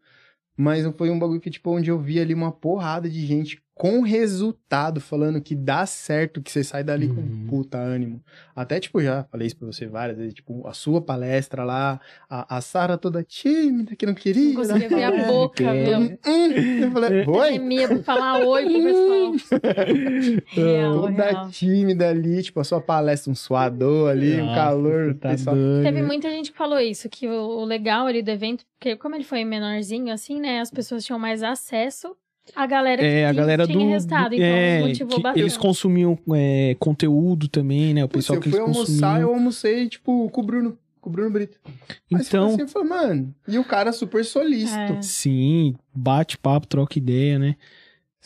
Mas 0.58 0.86
foi 0.96 1.10
um 1.10 1.18
bagulho 1.18 1.40
que, 1.40 1.50
tipo, 1.50 1.70
onde 1.70 1.90
eu 1.90 1.98
vi 1.98 2.20
ali 2.20 2.34
uma 2.34 2.52
porrada 2.52 3.08
de 3.08 3.26
gente 3.26 3.62
com 3.78 4.00
resultado, 4.00 5.02
falando 5.02 5.38
que 5.38 5.54
dá 5.54 5.84
certo, 5.84 6.40
que 6.40 6.50
você 6.50 6.64
sai 6.64 6.82
dali 6.82 7.08
Uhum. 7.08 7.14
com 7.14 7.46
puta 7.46 7.76
ânimo. 7.76 8.22
Até, 8.54 8.80
tipo, 8.80 9.02
já 9.02 9.24
falei 9.24 9.46
isso 9.48 9.56
pra 9.58 9.66
você 9.66 9.86
várias 9.86 10.16
vezes, 10.16 10.32
tipo, 10.32 10.66
a 10.66 10.72
sua 10.72 10.98
palestra 11.02 11.62
lá, 11.62 12.00
a, 12.28 12.56
a 12.56 12.60
Sara 12.62 12.96
toda 12.96 13.22
tímida, 13.22 13.94
que 13.94 14.06
não 14.06 14.14
queria. 14.14 14.48
Não 14.48 14.54
conseguia 14.54 14.88
ver 14.88 15.04
a 15.04 15.10
boca, 15.28 15.62
É. 15.62 15.98
meu. 15.98 16.00
Hum, 16.26 16.50
eu 16.84 16.90
falei, 16.90 17.26
oi? 17.28 17.52
Temia 17.52 17.86
pra 17.88 18.02
falar 18.02 18.46
oi 18.46 18.64
pro 18.64 18.82
pessoal. 18.82 19.60
Real, 20.48 20.92
Toda 20.94 21.10
real. 21.30 21.50
tímida 21.50 22.08
ali, 22.08 22.42
tipo, 22.42 22.60
a 22.60 22.64
sua 22.64 22.80
palestra, 22.80 23.30
um 23.30 23.34
suador 23.34 24.08
ali, 24.10 24.40
um 24.40 24.46
Nossa, 24.46 24.54
calor. 24.54 25.06
você 25.08 25.14
Tá 25.18 25.28
pessoal-. 25.30 25.56
Teve 25.82 26.02
muita 26.02 26.30
gente 26.30 26.50
que 26.50 26.56
falou 26.56 26.80
isso, 26.80 27.08
que 27.10 27.28
o, 27.28 27.32
o 27.60 27.64
legal 27.66 28.06
ali 28.06 28.22
do 28.22 28.30
evento, 28.30 28.64
porque 28.78 28.96
como 28.96 29.14
ele 29.14 29.24
foi 29.24 29.44
menorzinho, 29.44 30.12
assim, 30.12 30.40
né, 30.40 30.60
as 30.60 30.70
pessoas 30.70 31.04
tinham 31.04 31.18
mais 31.18 31.42
acesso 31.42 32.16
à 32.54 32.66
galera 32.66 33.00
que 33.02 33.06
É, 33.08 33.26
a 33.26 33.30
tinha- 33.30 33.40
galera 33.40 33.66
tinha 33.66 33.78
do. 33.78 33.88
resultado, 33.90 34.28
do- 34.30 34.34
então 34.34 34.46
é, 34.46 34.80
motivou 34.80 35.16
que 35.16 35.22
bastante. 35.22 35.40
eles 35.42 35.56
consumiam 35.56 36.18
é, 36.34 36.76
conteúdo 36.78 37.48
também, 37.48 37.92
né? 37.94 38.04
O 38.04 38.08
pessoal 38.08 38.36
eu 38.38 38.42
que 38.42 38.50
fui 38.50 38.58
eles 38.58 38.68
almoçar, 38.68 38.92
consumiam. 39.08 39.20
eu 39.20 39.34
almocei, 39.34 39.88
tipo, 39.88 40.28
com 40.30 40.40
o 40.40 40.44
Bruno, 40.44 40.78
com 41.00 41.10
o 41.10 41.12
Bruno 41.12 41.30
Brito. 41.30 41.58
Fala 41.64 42.22
Então, 42.22 42.46
assim, 42.48 42.60
eu 42.62 42.68
falei, 42.68 42.88
mano, 42.88 43.34
e 43.48 43.58
o 43.58 43.64
cara 43.64 43.92
super 43.92 44.24
solícito. 44.24 44.78
É. 44.78 45.02
sim, 45.02 45.74
bate 45.94 46.36
papo, 46.38 46.66
troca 46.66 46.98
ideia, 46.98 47.38
né? 47.38 47.56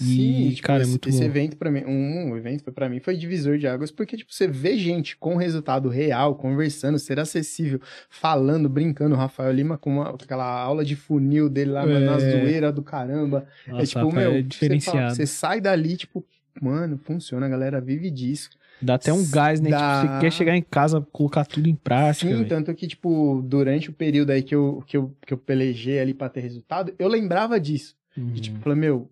E, 0.00 0.54
tipo, 0.54 0.66
cara, 0.66 0.80
é 0.80 0.82
esse, 0.82 0.90
muito 0.90 1.08
esse 1.08 1.18
bom. 1.18 1.24
evento 1.24 1.56
para 1.56 1.70
mim, 1.70 1.82
um, 1.86 2.30
um 2.30 2.36
evento 2.36 2.64
foi 2.64 2.72
para 2.72 2.88
mim 2.88 3.00
foi 3.00 3.16
divisor 3.16 3.58
de 3.58 3.66
águas, 3.66 3.90
porque 3.90 4.16
tipo, 4.16 4.32
você 4.32 4.46
vê 4.48 4.76
gente 4.76 5.16
com 5.16 5.36
resultado 5.36 5.88
real, 5.88 6.34
conversando, 6.34 6.98
ser 6.98 7.18
acessível, 7.20 7.80
falando, 8.08 8.68
brincando, 8.68 9.14
o 9.14 9.18
Rafael 9.18 9.52
Lima 9.52 9.76
com 9.78 9.90
uma- 9.96 10.10
aquela 10.10 10.44
aula 10.62 10.84
de 10.84 10.96
funil 10.96 11.48
dele 11.48 11.70
lá, 11.72 11.86
mano, 11.86 12.06
na 12.06 12.16
É. 12.16 12.18
zoeira 12.18 12.72
do 12.72 12.82
caramba. 12.82 13.46
Nossa, 13.66 13.82
é 13.82 13.86
tipo, 13.86 14.06
Rafael, 14.06 14.30
meu, 14.30 14.38
é 14.38 14.42
você 14.42 14.48
diferenciado. 14.48 14.98
fala- 14.98 15.14
Você, 15.14 15.26
sai 15.26 15.60
dali, 15.60 15.96
tipo, 15.96 16.24
mano, 16.60 16.98
funciona, 17.04 17.46
a 17.46 17.48
galera 17.48 17.80
vive 17.80 18.10
disso. 18.10 18.50
Dá 18.82 18.94
até 18.94 19.12
um 19.12 19.28
gás, 19.30 19.60
né? 19.60 19.68
Dá. 19.68 20.00
Tipo, 20.00 20.14
você 20.14 20.20
quer 20.20 20.32
chegar 20.32 20.56
em 20.56 20.62
casa, 20.62 21.06
colocar 21.12 21.44
tudo 21.44 21.68
em 21.68 21.74
prática. 21.74 22.26
Sim, 22.30 22.36
velho. 22.38 22.48
tanto 22.48 22.74
que, 22.74 22.86
tipo, 22.86 23.42
durante 23.46 23.90
o 23.90 23.92
período 23.92 24.30
aí 24.30 24.42
que 24.42 24.54
eu, 24.54 24.82
que 24.86 24.96
eu, 24.96 25.14
que 25.26 25.34
eu 25.34 25.36
pelejei 25.38 26.00
ali 26.00 26.14
pra 26.14 26.30
ter 26.30 26.40
resultado, 26.40 26.94
eu 26.98 27.06
lembrava 27.06 27.60
disso. 27.60 27.94
Uhum. 28.16 28.32
E, 28.34 28.40
tipo, 28.40 28.58
falei, 28.60 28.78
meu, 28.78 29.10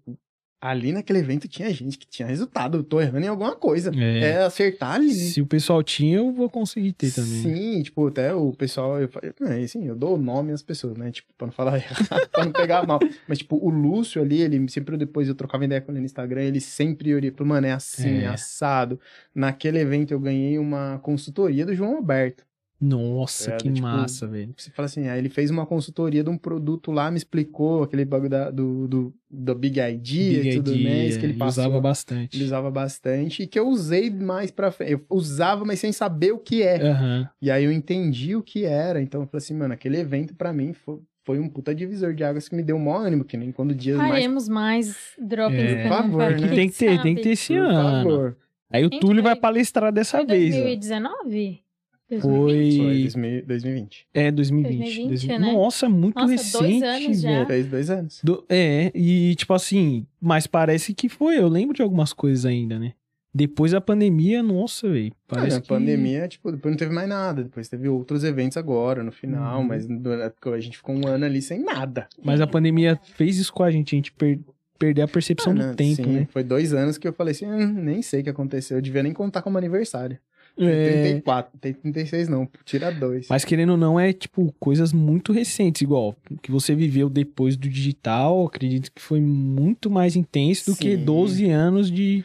ali 0.61 0.93
naquele 0.93 1.21
evento 1.21 1.47
tinha 1.47 1.73
gente 1.73 1.97
que 1.99 2.07
tinha 2.07 2.27
resultado, 2.27 2.79
eu 2.79 2.83
tô 2.83 3.01
errando 3.01 3.25
em 3.25 3.29
alguma 3.29 3.55
coisa. 3.55 3.93
É. 3.97 4.19
É, 4.31 4.37
acertar 4.45 4.95
ali. 4.97 5.13
Se 5.15 5.41
o 5.41 5.47
pessoal 5.47 5.83
tinha, 5.83 6.17
eu 6.17 6.33
vou 6.33 6.51
conseguir 6.51 6.93
ter 6.93 7.13
também. 7.13 7.31
né? 7.31 7.43
Sim, 7.43 7.83
tipo, 7.83 8.07
até 8.09 8.35
o 8.35 8.53
pessoal, 8.53 9.01
eu, 9.01 9.09
é, 9.47 9.63
assim, 9.63 9.87
eu 9.87 9.95
dou 9.95 10.17
o 10.17 10.19
nome 10.21 10.53
às 10.53 10.63
pessoas, 10.63 10.97
né, 10.97 11.11
tipo, 11.11 11.29
pra 11.39 11.47
não 11.47 11.53
falar 11.53 11.77
errado, 11.79 12.29
pra 12.31 12.45
não 12.45 12.53
pegar 12.53 12.87
mal. 12.87 12.99
Mas, 13.29 13.39
tipo, 13.39 13.57
o 13.57 13.71
Lúcio 13.71 14.21
ali, 14.21 14.41
ele 14.43 14.69
sempre, 14.69 14.97
depois 14.97 15.29
eu 15.29 15.35
trocava 15.35 15.65
ideia 15.65 15.81
com 15.81 15.93
ele 15.93 16.01
no 16.01 16.07
Instagram, 16.07 16.43
ele 16.43 16.61
sempre 16.61 17.15
olhava, 17.15 17.37
falou, 17.37 17.49
mano, 17.55 17.67
é 17.67 17.73
assim, 17.73 18.19
É. 18.19 18.23
é 18.25 18.27
assado. 18.27 18.99
Naquele 19.35 19.79
evento 19.79 20.11
eu 20.13 20.19
ganhei 20.19 20.59
uma 20.59 20.99
consultoria 21.03 21.65
do 21.65 21.75
João 21.75 21.97
Alberto. 21.97 22.48
Nossa, 22.81 23.53
É, 23.53 23.57
que 23.57 23.73
tipo, 23.73 23.83
massa, 23.87 24.27
velho. 24.27 24.55
Você 24.57 24.71
fala 24.71 24.87
assim, 24.87 25.09
aí 25.09 25.19
ele 25.19 25.29
fez 25.29 25.51
uma 25.51 25.67
consultoria 25.67 26.23
de 26.23 26.31
um 26.31 26.39
produto 26.39 26.93
lá, 26.93 27.11
me 27.11 27.17
explicou 27.17 27.83
aquele 27.83 28.05
bagulho 28.05 28.31
da- 28.31 28.51
do, 28.51 28.87
do, 28.87 29.15
do 29.29 29.55
Big 29.55 29.79
Idea 29.81 29.93
Big 29.99 30.49
e 30.51 30.55
tudo 30.57 30.75
Idea, 30.75 30.89
mais, 30.97 31.17
que 31.17 31.25
ele 31.27 31.33
ele 31.33 31.39
passou. 31.39 31.65
usava 31.65 31.81
bastante. 31.81 32.37
Ele 32.37 32.45
usava 32.45 32.71
bastante 32.71 33.43
e 33.43 33.47
que 33.49 33.59
eu 33.59 33.69
usei 33.69 34.11
mais 34.11 34.51
pra 34.53 34.71
frente. 34.71 34.93
Eu 34.93 35.05
usava, 35.11 35.65
mas 35.65 35.81
sem 35.81 35.91
saber 35.93 36.33
o 36.33 36.39
que 36.39 36.63
é. 36.63 36.81
Aham. 36.81 37.29
E 37.43 37.51
aí 37.51 37.65
eu 37.65 37.73
entendi 37.73 38.37
o 38.37 38.43
que 38.43 38.65
era. 38.65 39.03
Então 39.03 39.23
eu 39.23 39.27
falei 39.27 39.39
assim, 39.45 39.55
mano, 39.55 39.75
aquele 39.75 39.99
evento 39.99 40.35
pra 40.37 40.53
mim 40.53 40.73
foi, 40.73 40.99
foi 41.25 41.39
um 41.41 41.49
puta 41.49 41.75
divisor 41.75 42.15
de 42.15 42.23
águas 42.23 42.49
que 42.49 42.55
me 42.55 42.63
deu 42.63 42.77
um 42.77 42.85
maior 42.85 43.07
ânimo, 43.07 43.25
que 43.25 43.37
nem 43.37 43.51
quando 43.51 43.75
dias 43.75 43.97
mais. 43.97 44.11
Faremos 44.11 44.49
mais 44.49 44.97
droppings 45.21 45.73
É. 45.73 45.83
Por 45.83 45.89
favor, 45.89 46.31
né? 46.31 46.49
Tem 46.55 46.69
que 46.71 46.77
ter, 46.79 46.91
sabe? 46.93 47.03
tem 47.03 47.15
que 47.17 47.23
ter 47.23 47.31
esse 47.31 47.55
Por 47.55 47.59
ano. 47.59 48.11
favor. 48.11 48.37
Aí 48.71 48.85
o 48.85 48.91
Túlio 48.91 49.23
vai 49.23 49.35
palestrar 49.35 49.93
dessa 49.93 50.19
Foi 50.19 50.27
vez, 50.27 50.55
ó. 50.55 50.59
2019? 50.61 51.61
Foi. 52.09 52.21
2020? 52.21 52.77
Foi 52.79 53.01
2000 53.03 53.47
2020. 53.47 54.07
É, 54.15 54.31
2020. 54.31 54.79
2020, 54.79 55.09
2020. 55.09 55.39
né? 55.41 55.53
Nossa, 55.53 55.89
muito 55.89 56.15
Nossa, 56.19 56.27
dois 56.59 56.73
recente, 56.73 56.85
anos 56.85 57.21
já. 57.21 57.31
velho. 57.31 57.47
Fez 57.47 57.67
dois 57.67 57.91
anos. 57.91 58.21
Do- 58.25 58.45
é, 58.49 58.91
e 58.95 59.35
tipo 59.35 59.53
assim, 59.53 60.07
mas 60.21 60.47
parece 60.47 60.95
que 60.95 61.09
foi. 61.09 61.39
Eu 61.39 61.49
lembro 61.49 61.75
de 61.75 61.83
algumas 61.83 62.13
coisas 62.13 62.47
ainda, 62.47 62.79
né? 62.79 62.93
Depois 63.35 63.73
da 63.73 63.81
pandemia, 63.81 64.43
nossa, 64.43 64.89
velho. 64.89 65.13
Ah, 65.29 65.35
Parece 65.35 65.57
na 65.57 65.61
que... 65.63 65.69
pandemia, 65.69 66.27
tipo, 66.27 66.51
depois 66.51 66.73
não 66.73 66.79
teve 66.79 66.93
mais 66.95 67.09
nada. 67.09 67.45
Depois 67.45 67.69
teve 67.69 67.87
outros 67.89 68.25
eventos 68.25 68.57
agora, 68.57 69.03
no 69.03 69.13
final, 69.13 69.61
Uhum. 69.61 69.67
mas 69.67 69.87
durante- 69.87 70.35
a 70.47 70.61
gente 70.61 70.79
ficou 70.79 70.95
um 70.97 71.07
ano 71.07 71.27
ali 71.27 71.43
sem 71.43 71.63
nada. 71.63 72.09
Mas 72.25 72.41
a 72.41 72.47
pandemia 72.47 72.99
fez 73.17 73.37
isso 73.39 73.53
com 73.53 73.63
a 73.63 73.71
gente, 73.71 73.95
a 73.95 73.97
gente 73.99 74.13
per- 74.13 74.41
perder 74.79 75.03
a 75.03 75.09
percepção 75.09 75.53
Ah, 75.53 75.57
do 75.57 75.67
né? 75.67 75.75
tempo, 75.75 75.97
Sim, 75.97 76.07
né? 76.13 76.29
Foi 76.31 76.43
dois 76.43 76.73
anos 76.73 76.97
que 76.97 77.07
eu 77.07 77.13
falei 77.13 77.33
assim, 77.33 77.47
"Hum, 77.47 77.67
nem 77.75 78.01
sei 78.01 78.21
o 78.21 78.25
que 78.25 78.31
aconteceu. 78.31 78.79
Eu 78.79 78.83
devia 78.83 79.03
nem 79.03 79.13
contar 79.13 79.43
como 79.43 79.59
aniversário. 79.59 80.19
Tem 80.59 80.67
É, 80.69 81.01
34, 81.03 81.59
tem 81.61 81.73
36 81.73 82.29
não, 82.29 82.49
tira 82.65 82.91
dois. 82.91 83.29
mas 83.31 83.45
querendo 83.45 83.71
ou 83.71 83.77
não, 83.77 83.99
é 83.99 84.13
tipo 84.13 84.53
coisas 84.59 84.93
muito 84.93 85.33
recentes, 85.33 85.83
igual 85.83 86.17
o 86.31 86.37
que 86.39 86.51
você 86.51 86.75
viveu 86.75 87.09
depois 87.09 87.57
do 87.57 87.69
digital, 87.69 88.47
acredito 88.47 88.91
que 88.93 89.01
foi 89.01 89.21
muito 89.21 89.89
mais 89.89 90.17
intenso 90.17 90.73
do 90.73 90.77
que 90.77 90.97
Sim. 90.97 91.05
12 91.05 91.49
anos 91.49 91.91
de, 91.91 92.25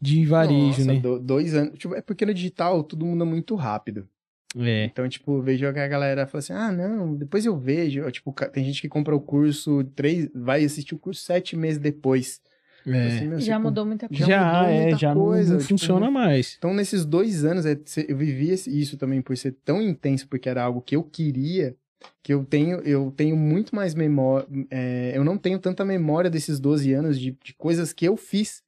de 0.00 0.24
varejo, 0.24 0.54
Nossa, 0.78 0.84
né? 0.92 1.00
do- 1.00 1.18
dois 1.18 1.54
anos. 1.54 1.76
Tipo, 1.78 1.94
é 1.96 2.00
porque 2.00 2.24
no 2.24 2.32
digital 2.32 2.82
tudo 2.84 3.04
muda 3.04 3.24
muito 3.24 3.54
rápido. 3.56 4.08
É. 4.56 4.84
Então, 4.84 5.08
tipo, 5.08 5.42
vejo 5.42 5.72
que 5.72 5.78
a 5.80 5.88
galera 5.88 6.28
fala 6.28 6.38
assim, 6.38 6.52
ah, 6.52 6.70
não, 6.70 7.16
depois 7.16 7.44
eu 7.44 7.58
vejo. 7.58 8.08
Tipo, 8.12 8.32
tem 8.52 8.64
gente 8.64 8.80
que 8.80 8.88
compra 8.88 9.16
o 9.16 9.20
curso 9.20 9.82
três, 9.96 10.28
vai 10.32 10.64
assistir 10.64 10.94
o 10.94 10.98
curso 10.98 11.24
sete 11.24 11.56
meses 11.56 11.78
depois. 11.80 12.40
É. 12.86 13.06
Assim, 13.06 13.26
meu, 13.28 13.40
Já 13.40 13.56
você 13.56 13.62
mudou 13.62 13.86
muita 13.86 14.08
coisa. 14.08 14.24
Já 14.24 14.28
Já, 14.28 14.52
mudou 14.58 14.68
é, 14.74 14.82
muita 14.82 14.98
já 14.98 15.14
não- 15.14 15.20
coisa, 15.24 15.52
não, 15.52 15.58
tipo, 15.58 15.68
funciona 15.70 16.10
mais. 16.10 16.54
Então, 16.58 16.74
nesses 16.74 17.04
dois 17.04 17.44
anos, 17.44 17.64
é, 17.66 17.78
eu 18.08 18.16
vivi 18.16 18.52
isso 18.52 18.96
também 18.96 19.22
por 19.22 19.36
ser 19.36 19.52
tão 19.64 19.80
intenso, 19.80 20.28
porque 20.28 20.48
era 20.48 20.62
algo 20.62 20.80
que 20.82 20.94
eu 20.96 21.02
queria, 21.02 21.74
que 22.22 22.32
eu 22.34 22.44
tenho, 22.44 22.78
eu 22.80 23.12
tenho 23.16 23.36
muito 23.36 23.74
mais 23.74 23.94
memória. 23.94 24.46
é, 24.70 25.12
eu 25.14 25.24
não 25.24 25.38
tenho 25.38 25.58
tanta 25.58 25.84
memória 25.84 26.28
desses 26.30 26.60
12 26.60 26.92
anos 26.92 27.18
de, 27.18 27.36
de 27.42 27.54
coisas 27.54 27.92
que 27.92 28.04
eu 28.06 28.16
fiz. 28.16 28.62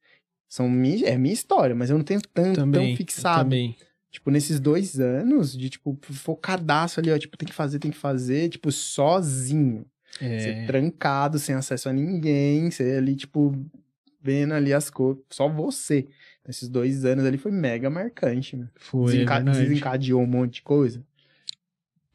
São 0.49 0.69
mi, 0.69 1.03
é 1.03 1.17
minha 1.17 1.33
história, 1.33 1.75
mas 1.75 1.89
eu 1.89 1.97
não 1.97 2.05
tenho 2.05 2.21
tão, 2.33 2.53
Também. 2.53 2.87
tão 2.89 2.97
fixado. 2.97 3.43
Também. 3.43 3.75
Tipo, 4.09 4.31
nesses 4.31 4.59
dois 4.59 4.99
anos, 4.99 5.55
de, 5.55 5.69
tipo, 5.69 5.95
focadaço 6.01 6.99
ali, 6.99 7.11
ó, 7.11 7.17
tipo, 7.19 7.37
tem 7.37 7.45
que 7.47 7.53
fazer, 7.53 7.77
tem 7.77 7.91
que 7.91 7.97
fazer, 7.97 8.49
tipo, 8.49 8.71
sozinho. 8.71 9.85
É. 10.19 10.65
trancado, 10.65 11.37
sem 11.37 11.53
acesso 11.53 11.89
a 11.89 11.93
ninguém, 11.93 12.71
você 12.71 12.95
ali, 12.97 13.15
tipo, 13.15 13.53
vendo 14.27 14.53
ali 14.53 14.73
as 14.73 14.89
coisas, 14.89 15.23
só 15.29 15.47
você. 15.47 16.05
Esses 16.47 16.67
dois 16.69 17.05
anos 17.05 17.23
ali 17.25 17.37
foi 17.37 17.51
mega 17.51 17.89
marcante, 17.89 18.55
né? 18.57 18.67
Foi, 18.75 19.11
é 19.11 19.15
Desenca- 19.15 19.35
verdade. 19.35 19.59
desencadeou 19.61 20.21
um 20.21 20.27
monte 20.27 20.55
de 20.55 20.61
coisa. 20.63 21.01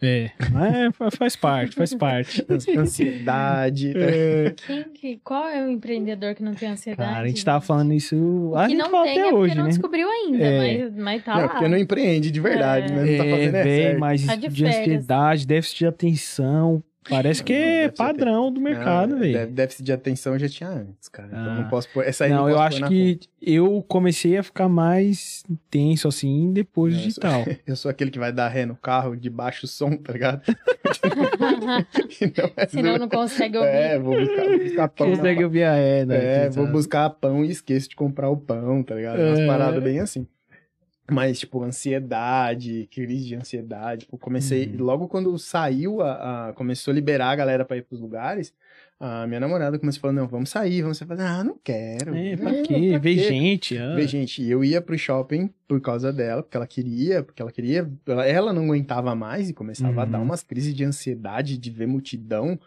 É, 0.04 0.30
mas 0.52 0.74
é, 0.74 0.90
fa- 0.92 1.10
faz 1.12 1.36
parte, 1.36 1.76
faz 1.76 1.94
parte. 1.94 2.44
Ansiedade. 2.76 3.92
É, 3.96 4.52
Quem 4.66 4.84
que, 4.92 5.16
qual 5.22 5.46
é 5.48 5.64
o 5.64 5.70
empreendedor 5.70 6.34
que 6.34 6.42
não 6.42 6.54
tem 6.54 6.68
ansiedade? 6.70 7.10
cara, 7.12 7.24
a 7.24 7.28
gente 7.28 7.44
tava 7.44 7.60
falando 7.64 7.92
isso. 7.92 8.52
A 8.56 8.68
gente 8.68 8.78
não 8.78 8.90
fala 8.90 9.04
tem 9.04 9.20
até 9.20 9.28
é 9.30 9.32
hoje, 9.32 9.38
porque 9.50 9.54
não 9.58 9.64
né? 9.64 9.70
descobriu 9.70 10.08
ainda, 10.10 10.44
É. 10.44 10.58
mas, 10.84 10.96
mas 10.96 11.24
tá 11.24 11.34
não, 11.34 11.42
lá. 11.42 11.48
porque 11.50 11.68
não 11.68 11.78
empreende 11.78 12.30
de 12.30 12.40
verdade, 12.40 12.92
É. 12.92 12.96
né? 12.96 13.00
Não 13.12 13.18
tá 13.18 13.24
é, 13.24 13.30
fazendo 13.30 13.54
é, 13.56 13.62
véi, 13.64 13.82
certo. 13.82 14.00
mas 14.00 14.26
Tá 14.26 14.34
de 14.36 14.48
de, 14.48 14.66
ansiedade, 14.66 15.46
déficit 15.46 15.78
de 15.78 15.86
atenção. 15.86 16.82
Parece 17.08 17.42
que 17.42 17.52
Não, 17.52 17.60
é 17.60 17.88
padrão 17.88 18.52
do 18.52 18.60
mercado, 18.60 19.10
Não, 19.14 19.18
velho. 19.18 19.46
Déficit 19.50 19.84
de 19.84 19.92
atenção 19.92 20.34
eu 20.34 20.38
já 20.38 20.48
tinha 20.48 20.70
antes, 20.70 21.08
cara. 21.08 21.28
Então 21.28 21.52
Ah. 21.52 21.54
não 21.60 21.68
posso 21.68 21.88
pôr. 21.88 22.04
Essa 22.06 22.24
aí 22.24 22.30
Não, 22.30 22.42
não, 22.42 22.48
eu 22.48 22.54
posso 22.54 22.66
acho 22.68 22.76
pôr 22.76 22.82
na 22.82 22.88
que 22.88 23.20
eu 23.40 23.84
comecei 23.88 24.36
a 24.38 24.42
ficar 24.42 24.68
mais 24.68 25.42
intenso 25.50 26.06
assim 26.06 26.52
depois 26.52 26.94
Não, 26.94 27.00
do 27.02 27.06
eu 27.08 27.10
sou- 27.12 27.22
digital. 27.44 27.56
Eu 27.66 27.76
sou 27.76 27.90
aquele 27.90 28.10
que 28.10 28.18
vai 28.18 28.32
dar 28.32 28.48
ré 28.48 28.64
no 28.66 28.76
carro 28.76 29.16
de 29.16 29.28
baixo 29.28 29.66
som, 29.66 29.96
tá 29.96 30.12
ligado? 30.12 30.42
Então, 32.20 32.50
é 32.56 32.66
Senão 32.68 32.98
não 32.98 33.08
consegue 33.08 33.56
ouvir. 33.56 33.68
É, 33.70 33.98
vou 33.98 34.14
buscar, 34.16 34.44
vou 34.48 34.58
buscar 34.58 34.88
pão. 34.88 35.10
Consegue 35.10 35.44
ouvir 35.44 35.64
a 35.64 35.76
é, 35.76 36.04
né? 36.06 36.44
É, 36.46 36.50
vou 36.50 36.66
buscar 36.66 37.10
pão 37.10 37.44
e 37.44 37.50
esqueço 37.50 37.88
de 37.88 37.96
comprar 37.96 38.28
o 38.30 38.36
pão, 38.36 38.82
tá 38.82 38.94
ligado? 38.94 39.18
Umas 39.20 39.40
É. 39.40 39.46
paradas 39.46 39.82
bem 39.82 39.98
assim. 40.00 40.26
Mas, 41.12 41.38
tipo, 41.38 41.62
ansiedade, 41.62 42.88
crise 42.90 43.26
de 43.26 43.34
ansiedade. 43.36 44.00
Tipo, 44.04 44.18
comecei. 44.18 44.66
Uhum. 44.66 44.84
Logo 44.84 45.08
quando 45.08 45.36
saiu, 45.38 46.00
a, 46.02 46.48
a- 46.48 46.52
começou 46.54 46.92
a 46.92 46.94
liberar 46.94 47.30
a 47.30 47.36
galera 47.36 47.64
pra 47.64 47.76
ir 47.76 47.82
pros 47.82 48.00
lugares, 48.00 48.52
a 49.00 49.26
minha 49.26 49.40
namorada 49.40 49.78
começou 49.78 49.98
a 49.98 50.02
falar: 50.02 50.12
não, 50.12 50.28
vamos 50.28 50.48
sair, 50.50 50.82
vamos 50.82 50.98
sair. 50.98 51.08
Falei, 51.08 51.24
Ah, 51.26 51.42
não 51.44 51.58
quero. 51.62 52.14
É, 52.14 52.36
pra 52.36 52.52
Não, 52.52 52.62
quê? 52.62 52.88
pra 52.92 53.00
quê? 53.00 53.18
gente. 53.18 53.76
ah. 53.78 53.94
Ver 53.94 54.06
gente, 54.06 54.42
eu 54.48 54.62
ia 54.64 54.80
pro 54.80 54.96
shopping 54.96 55.50
por 55.66 55.80
causa 55.80 56.12
dela, 56.12 56.42
porque 56.42 56.56
ela 56.56 56.66
queria, 56.66 57.22
porque 57.22 57.42
ela 57.42 57.50
queria, 57.50 57.90
ela, 58.06 58.26
ela 58.26 58.52
não 58.52 58.64
aguentava 58.64 59.14
mais 59.14 59.48
e 59.50 59.54
começava 59.54 60.02
a 60.02 60.04
dar 60.04 60.18
Uhum. 60.18 60.24
umas 60.24 60.42
crises 60.42 60.74
de 60.74 60.84
ansiedade 60.84 61.56
de 61.58 61.70
ver 61.70 61.86
multidão, 61.86 62.58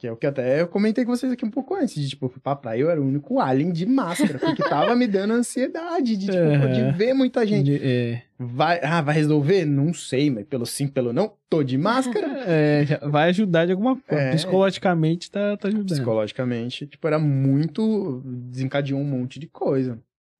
que 0.00 0.06
é 0.06 0.12
o 0.12 0.16
que 0.16 0.26
até 0.26 0.62
eu 0.62 0.66
comentei 0.66 1.04
com 1.04 1.14
vocês 1.14 1.30
aqui 1.30 1.44
um 1.44 1.50
pouco 1.50 1.74
antes, 1.74 1.94
de 1.94 2.08
tipo, 2.08 2.24
eu 2.24 2.30
fui 2.30 2.40
pra 2.40 2.56
praia, 2.56 2.80
eu 2.80 2.90
era 2.90 2.98
o 3.00 3.04
único 3.06 3.38
alien 3.38 3.70
de 3.70 3.84
máscara, 3.84 4.38
porque 4.38 4.62
tava 4.62 4.96
me 4.96 5.06
dando 5.06 5.34
ansiedade 5.34 6.16
de, 6.16 6.26
tipo, 6.26 6.38
Uhum. 6.38 6.72
de 6.92 6.96
ver 6.96 7.12
muita 7.12 7.46
gente. 7.46 7.78
É, 7.82 8.22
Vai, 8.38 8.80
ah, 8.82 9.02
vai 9.02 9.14
resolver? 9.14 9.66
Não 9.66 9.92
sei, 9.92 10.30
mas 10.30 10.46
pelo 10.46 10.64
sim, 10.64 10.88
pelo 10.88 11.12
não, 11.12 11.34
tô 11.50 11.62
de 11.62 11.76
máscara. 11.76 12.26
é, 12.46 12.98
vai 13.06 13.28
ajudar 13.28 13.66
de 13.66 13.72
alguma 13.72 13.96
forma. 13.96 14.24
É. 14.24 14.30
Psicologicamente 14.34 15.30
tá, 15.30 15.58
tá 15.58 15.68
ajudando. 15.68 15.88
Psicologicamente, 15.88 16.86
tipo, 16.86 17.06
era 17.06 17.18
muito, 17.18 18.22
desencadeou 18.24 18.98
um 18.98 19.04
monte 19.04 19.38
de 19.38 19.46
coisa. 19.46 19.98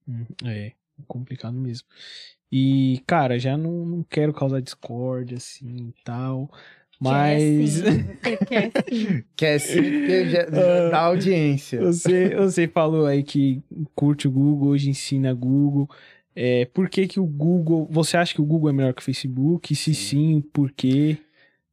Hum, 0.09 0.25
É, 0.47 0.73
complicado 1.07 1.53
mesmo. 1.55 1.87
E, 2.51 3.03
cara, 3.07 3.39
já 3.39 3.57
não, 3.57 3.85
não 3.85 4.03
quero 4.03 4.33
causar 4.33 4.61
discórdia, 4.61 5.37
assim, 5.37 5.93
e 5.97 6.03
tal. 6.03 6.51
Mas 7.01 7.81
Quer 7.81 7.91
sim, 7.91 8.07
você 8.23 8.37
quer 8.47 8.71
sim. 8.93 9.25
Quer 9.35 9.59
sim, 9.59 9.83
porque 9.83 10.29
já, 10.29 10.51
já 10.51 10.89
dá 10.91 10.99
audiência. 11.01 11.81
você, 11.81 12.37
você 12.37 12.69
falou 12.69 13.07
aí 13.07 13.23
que 13.23 13.63
curte 13.95 14.29
o 14.29 14.31
Google, 14.31 14.69
hoje 14.69 14.91
ensina 14.91 15.33
Google. 15.33 15.89
É, 16.37 16.67
por 16.67 16.91
que 16.91 17.09
que 17.09 17.19
o 17.19 17.25
Google... 17.25 17.89
Você 17.91 18.17
acha 18.17 18.35
que 18.35 18.41
o 18.41 18.45
Google 18.45 18.69
é 18.69 18.73
melhor 18.73 18.93
que 18.93 19.01
o 19.01 19.05
Facebook? 19.05 19.75
Se 19.75 19.95
sim, 19.95 20.45
por 20.53 20.71
quê? 20.71 21.17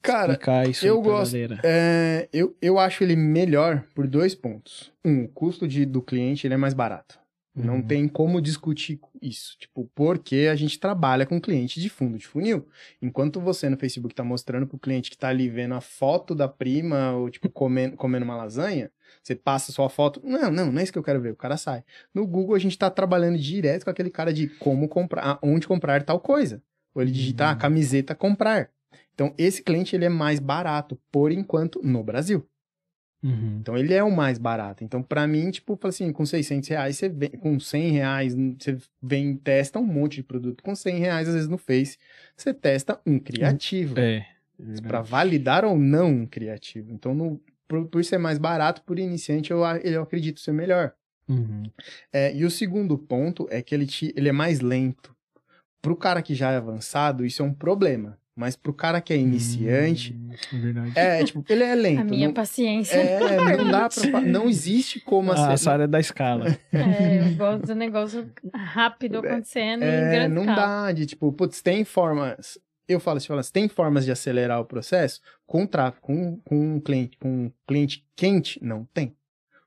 Cara, 0.02 0.32
Explicar 0.32 0.70
isso 0.70 0.88
eu 0.88 1.02
gosto-. 1.02 1.36
É, 1.64 2.30
eu, 2.32 2.56
eu 2.62 2.80
acho 2.80 3.04
ele 3.04 3.16
melhor 3.16 3.84
por 3.94 4.08
dois 4.08 4.34
pontos. 4.34 4.92
Um, 5.04 5.26
o 5.26 5.28
custo 5.28 5.68
de, 5.68 5.86
do 5.86 6.02
cliente 6.02 6.48
ele 6.48 6.54
é 6.54 6.58
mais 6.58 6.74
barato. 6.74 7.20
Não 7.58 7.76
Uhum. 7.76 7.82
tem 7.82 8.08
como 8.08 8.40
discutir 8.42 9.00
isso. 9.22 9.58
Tipo, 9.58 9.90
porque 9.96 10.48
a 10.52 10.56
gente 10.56 10.80
trabalha 10.80 11.26
com 11.26 11.42
cliente 11.42 11.82
de 11.82 11.90
fundo 11.90 12.18
de 12.18 12.28
funil. 12.28 12.68
Enquanto 13.02 13.40
você 13.42 13.68
no 13.70 13.78
Facebook 13.78 14.14
tá 14.14 14.24
mostrando 14.24 14.68
pro 14.68 14.78
cliente 14.78 15.10
que 15.10 15.18
tá 15.18 15.30
ali 15.30 15.50
vendo 15.50 15.74
a 15.74 15.82
foto 15.82 16.36
da 16.36 16.48
prima, 16.48 17.14
ou 17.14 17.30
tipo, 17.30 17.50
comendo, 17.50 17.98
comendo 17.98 18.24
uma 18.26 18.36
lasanha, 18.36 18.92
você 19.24 19.36
passa 19.36 19.72
sua 19.72 19.90
foto. 19.90 20.22
Não, 20.24 20.52
não, 20.52 20.72
não 20.72 20.80
é 20.80 20.84
isso 20.84 20.94
que 20.94 21.00
eu 21.00 21.04
quero 21.04 21.20
ver. 21.22 21.32
O 21.32 21.36
cara 21.36 21.58
sai. 21.58 21.84
No 22.14 22.28
Google 22.28 22.56
a 22.56 22.60
gente 22.60 22.78
tá 22.78 22.90
trabalhando 22.90 23.38
direto 23.38 23.84
com 23.86 23.90
aquele 23.90 24.10
cara 24.10 24.32
de 24.32 24.48
como 24.48 24.88
comprar, 24.88 25.40
onde 25.42 25.68
comprar 25.68 26.04
tal 26.04 26.20
coisa. 26.20 26.62
Ou 26.94 27.02
ele 27.02 27.12
digitar 27.12 27.54
Uhum. 27.54 27.60
camiseta 27.60 28.14
comprar. 28.16 28.70
Então, 29.14 29.34
esse 29.38 29.64
cliente 29.64 29.96
ele 29.96 30.06
é 30.06 30.10
mais 30.10 30.40
barato, 30.40 30.96
por 31.12 31.32
enquanto, 31.32 31.82
no 31.84 32.04
Brasil. 32.04 32.48
Uhum. 33.24 33.58
Então, 33.60 33.78
ele 33.78 33.94
é 33.94 34.04
o 34.04 34.16
mais 34.16 34.38
barato. 34.38 34.84
Então, 34.84 35.02
pra 35.02 35.26
mim, 35.28 35.50
tipo, 35.50 35.78
assim, 35.88 36.12
com 36.12 36.26
600 36.26 36.70
reais, 36.70 36.98
você 36.98 37.10
vem, 37.10 37.30
com 37.32 37.60
100 37.60 37.92
reais, 37.92 38.36
você 38.36 38.78
vem 39.02 39.32
e 39.32 39.36
testa 39.38 39.80
um 39.80 39.86
monte 39.86 40.18
de 40.18 40.24
produto. 40.24 40.64
Com 40.64 40.76
100 40.76 41.00
reais, 41.00 41.28
às 41.28 41.34
vezes, 41.34 41.50
no 41.50 41.58
Face, 41.58 41.98
você 42.36 42.54
testa 42.54 43.00
um 43.06 43.20
criativo. 43.20 44.00
É. 44.00 44.26
Pra 44.88 45.02
validar 45.02 45.66
ou 45.66 45.78
não 45.78 46.10
um 46.10 46.26
criativo. 46.26 46.92
Então, 46.92 47.14
no- 47.14 47.42
por, 47.68 47.86
por 47.88 48.04
ser 48.04 48.18
mais 48.18 48.38
barato, 48.38 48.82
por 48.84 48.98
iniciante, 48.98 49.52
eu, 49.52 49.60
eu 49.84 50.02
acredito 50.02 50.40
ser 50.40 50.52
melhor. 50.54 50.94
Uhum. 51.28 51.64
É, 52.14 52.34
e 52.34 52.46
o 52.46 52.50
segundo 52.50 52.98
ponto 52.98 53.48
é 53.52 53.62
que 53.62 53.76
ele, 53.76 53.86
te, 53.86 54.14
ele 54.16 54.30
é 54.30 54.32
mais 54.32 54.62
lento. 54.62 55.16
Pro 55.82 55.96
cara 55.96 56.22
que 56.22 56.34
já 56.34 56.52
é 56.52 56.58
avançado, 56.58 57.26
isso 57.26 57.42
é 57.42 57.46
um 57.46 57.54
problema. 57.54 58.18
Mas 58.38 58.56
pro 58.56 58.72
cara 58.72 59.02
que 59.02 59.12
é 59.12 59.18
iniciante, 59.18 60.14
Hum, 60.14 60.62
verdade. 60.62 60.92
é, 60.96 61.24
tipo, 61.24 61.44
ele 61.50 61.64
é 61.64 61.74
lento. 61.74 62.02
A 62.02 62.04
minha 62.04 62.28
não, 62.28 62.34
paciência. 62.36 62.96
é, 62.96 63.58
não 63.58 63.72
dá 63.72 63.90
pra. 63.90 64.22
Não 64.22 64.48
existe 64.48 65.00
como 65.00 65.32
Ah, 65.32 65.34
assim. 65.34 65.54
essa 65.54 65.72
área 65.72 65.88
da 65.88 66.00
escala. 66.00 66.46
É, 66.72 67.22
eu 67.32 67.36
gosto 67.36 67.66
do 67.66 67.74
negócio 67.74 68.30
rápido 68.54 69.18
acontecendo 69.18 69.82
em 69.84 69.88
É, 69.88 70.12
grande 70.12 70.36
não 70.36 70.44
escala. 70.44 70.86
dá 70.86 70.92
de 70.92 71.08
tipo, 71.08 71.32
putz, 71.34 71.64
tem 71.64 71.84
formas. 71.84 72.60
Eu 72.88 73.00
falo 73.00 73.18
assim, 73.18 73.34
assim, 73.34 73.52
tem 73.52 73.68
formas 73.68 74.06
de 74.06 74.12
acelerar 74.12 74.62
o 74.62 74.66
processo 74.66 75.20
com 75.46 75.66
tráfego, 75.66 76.06
com, 76.06 76.38
com 76.46 76.76
um 76.76 76.80
cliente, 76.80 77.18
com 77.18 77.30
um 77.48 77.52
cliente 77.68 78.06
quente, 78.16 78.64
não 78.64 78.86
tem. 78.94 79.16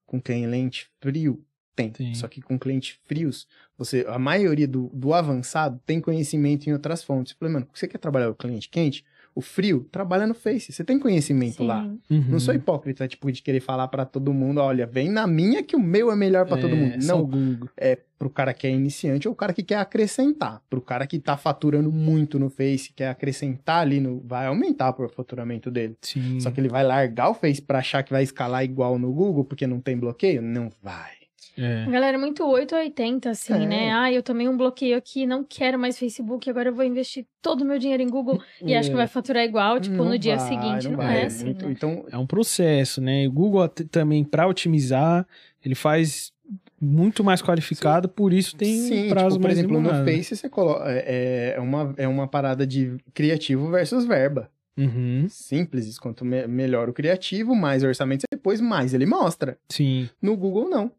Com 0.06 0.20
cliente 0.20 0.88
frio, 1.00 1.44
tem. 1.82 1.90
Tem. 1.90 2.14
Só 2.14 2.28
que 2.28 2.40
com 2.40 2.58
clientes 2.58 2.98
frios, 3.04 3.46
você, 3.76 4.04
a 4.08 4.18
maioria 4.18 4.68
do, 4.68 4.90
do 4.92 5.14
avançado 5.14 5.80
tem 5.86 6.00
conhecimento 6.00 6.66
em 6.68 6.72
outras 6.72 7.02
fontes. 7.02 7.32
Eu 7.32 7.38
falei, 7.38 7.54
mano, 7.54 7.66
você 7.72 7.86
quer 7.88 7.98
trabalhar 7.98 8.28
o 8.30 8.34
cliente 8.34 8.68
quente? 8.68 9.04
O 9.32 9.40
frio, 9.40 9.86
trabalha 9.92 10.26
no 10.26 10.34
Face. 10.34 10.72
Você 10.72 10.82
tem 10.82 10.98
conhecimento 10.98 11.58
Sim. 11.58 11.66
lá. 11.66 11.84
Uhum. 12.10 12.24
Não 12.30 12.40
sou 12.40 12.52
hipócrita, 12.52 13.06
tipo, 13.06 13.30
de 13.30 13.40
querer 13.40 13.60
falar 13.60 13.86
pra 13.86 14.04
todo 14.04 14.34
mundo, 14.34 14.58
olha, 14.60 14.86
vem 14.88 15.08
na 15.08 15.24
minha 15.24 15.62
que 15.62 15.76
o 15.76 15.80
meu 15.80 16.10
é 16.10 16.16
melhor 16.16 16.46
pra 16.46 16.56
todo 16.56 16.74
É, 16.74 16.76
mundo. 16.76 17.00
só 17.00 17.16
Não, 17.16 17.24
Google. 17.24 17.68
é 17.76 17.96
pro 18.18 18.28
cara 18.28 18.52
que 18.52 18.66
é 18.66 18.70
iniciante 18.70 19.28
ou 19.28 19.32
o 19.32 19.36
cara 19.36 19.52
que 19.52 19.62
quer 19.62 19.76
acrescentar. 19.76 20.60
Pro 20.68 20.80
cara 20.80 21.06
que 21.06 21.16
tá 21.20 21.36
faturando 21.36 21.92
muito 21.92 22.40
no 22.40 22.50
Face, 22.50 22.92
quer 22.92 23.08
acrescentar 23.08 23.82
ali 23.82 24.00
no. 24.00 24.20
Vai 24.26 24.46
aumentar 24.48 24.90
o 25.00 25.08
faturamento 25.08 25.70
dele. 25.70 25.96
Sim. 26.02 26.40
Só 26.40 26.50
que 26.50 26.60
ele 26.60 26.68
vai 26.68 26.82
largar 26.82 27.30
o 27.30 27.34
Face 27.34 27.62
pra 27.62 27.78
achar 27.78 28.02
que 28.02 28.10
vai 28.12 28.24
escalar 28.24 28.64
igual 28.64 28.98
no 28.98 29.12
Google 29.12 29.44
porque 29.44 29.64
não 29.66 29.80
tem 29.80 29.96
bloqueio? 29.96 30.42
Não 30.42 30.70
vai. 30.82 31.12
É. 31.60 31.84
Galera, 31.90 32.16
é 32.16 32.20
muito 32.20 32.42
880, 32.44 33.30
assim, 33.30 33.52
É. 33.52 33.66
né? 33.66 33.92
Ah, 33.92 34.10
eu 34.12 34.22
tomei 34.22 34.48
um 34.48 34.56
bloqueio 34.56 34.96
aqui, 34.96 35.26
não 35.26 35.44
quero 35.44 35.78
mais 35.78 35.98
Facebook, 35.98 36.48
agora 36.48 36.70
eu 36.70 36.74
vou 36.74 36.84
investir 36.84 37.26
todo 37.42 37.60
o 37.62 37.64
meu 37.66 37.78
dinheiro 37.78 38.02
em 38.02 38.08
Google 38.08 38.40
e 38.62 38.74
acho 38.74 38.88
que 38.90 38.96
vai 38.96 39.06
faturar 39.06 39.44
igual, 39.44 39.78
tipo, 39.78 39.96
Não 39.96 40.06
no 40.06 40.18
dia 40.18 40.36
vai, 40.36 40.48
seguinte. 40.48 40.88
Não, 40.88 40.96
vai. 40.96 41.22
é 41.22 41.26
assim, 41.26 41.44
Muito- 41.46 41.66
né? 41.66 41.72
Então, 41.72 42.04
É 42.10 42.16
um 42.16 42.26
processo, 42.26 43.00
né? 43.00 43.26
O 43.28 43.32
Google 43.32 43.68
também, 43.68 44.24
para 44.24 44.46
otimizar, 44.48 45.26
ele 45.64 45.74
faz 45.74 46.32
muito 46.80 47.22
mais 47.22 47.42
qualificado, 47.42 48.08
por 48.08 48.32
isso 48.32 48.56
tem 48.56 48.74
sim, 48.74 49.06
um 49.06 49.08
prazo 49.10 49.36
tipo, 49.36 49.40
por 49.40 49.46
mais 49.48 49.58
exemplo, 49.58 49.76
demorado. 49.76 49.98
no 50.00 50.04
Face 50.10 50.34
você 50.34 50.48
coloca. 50.48 50.84
É, 50.88 51.54
é, 51.56 51.60
uma, 51.60 51.94
é 51.98 52.08
uma 52.08 52.26
parada 52.26 52.66
de 52.66 52.96
criativo 53.12 53.70
versus 53.70 54.06
verba. 54.06 54.50
Uhum, 54.78 55.26
Simples, 55.28 55.98
quanto 55.98 56.24
me- 56.24 56.46
melhor 56.46 56.88
o 56.88 56.92
criativo, 56.94 57.54
mais 57.54 57.84
orçamento 57.84 58.20
você 58.22 58.26
depois, 58.32 58.62
mais 58.62 58.94
ele 58.94 59.04
mostra. 59.04 59.58
sim. 59.68 60.08
No 60.22 60.34
Google, 60.36 60.70
não. 60.70 60.90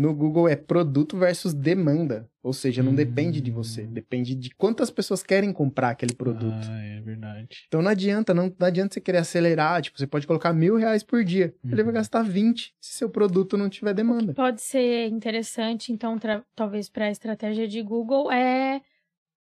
No 0.00 0.14
Google 0.14 0.48
é 0.48 0.56
produto 0.56 1.16
versus 1.18 1.52
demanda. 1.52 2.26
Ou 2.42 2.54
seja, 2.54 2.82
não 2.82 2.92
Hum. 2.92 2.94
depende 2.96 3.38
de 3.40 3.50
você. 3.50 3.82
Depende 3.86 4.34
de 4.34 4.48
quantas 4.54 4.90
pessoas 4.90 5.22
querem 5.22 5.52
comprar 5.52 5.90
aquele 5.90 6.14
produto. 6.14 6.66
Ah, 6.70 6.80
é 6.82 7.00
verdade. 7.02 7.64
Então 7.68 7.82
não 7.82 7.90
adianta, 7.90 8.32
não, 8.32 8.50
não 8.58 8.66
adianta 8.66 8.94
você 8.94 9.00
querer 9.00 9.18
acelerar. 9.18 9.82
Tipo, 9.82 9.98
você 9.98 10.06
pode 10.06 10.26
colocar 10.26 10.54
mil 10.54 10.76
reais 10.76 11.02
por 11.02 11.22
dia. 11.22 11.54
Ele 11.62 11.82
vai 11.82 11.86
Uhum. 11.86 11.92
gastar 11.92 12.22
20 12.22 12.74
se 12.80 12.94
seu 12.94 13.10
produto 13.10 13.58
não 13.58 13.68
tiver 13.68 13.92
demanda. 13.92 14.32
Pode 14.32 14.62
ser 14.62 15.08
interessante, 15.08 15.92
então, 15.92 16.18
tra- 16.18 16.42
talvez 16.56 16.88
para 16.88 17.04
a 17.04 17.10
estratégia 17.10 17.68
de 17.68 17.82
Google, 17.82 18.32
é 18.32 18.80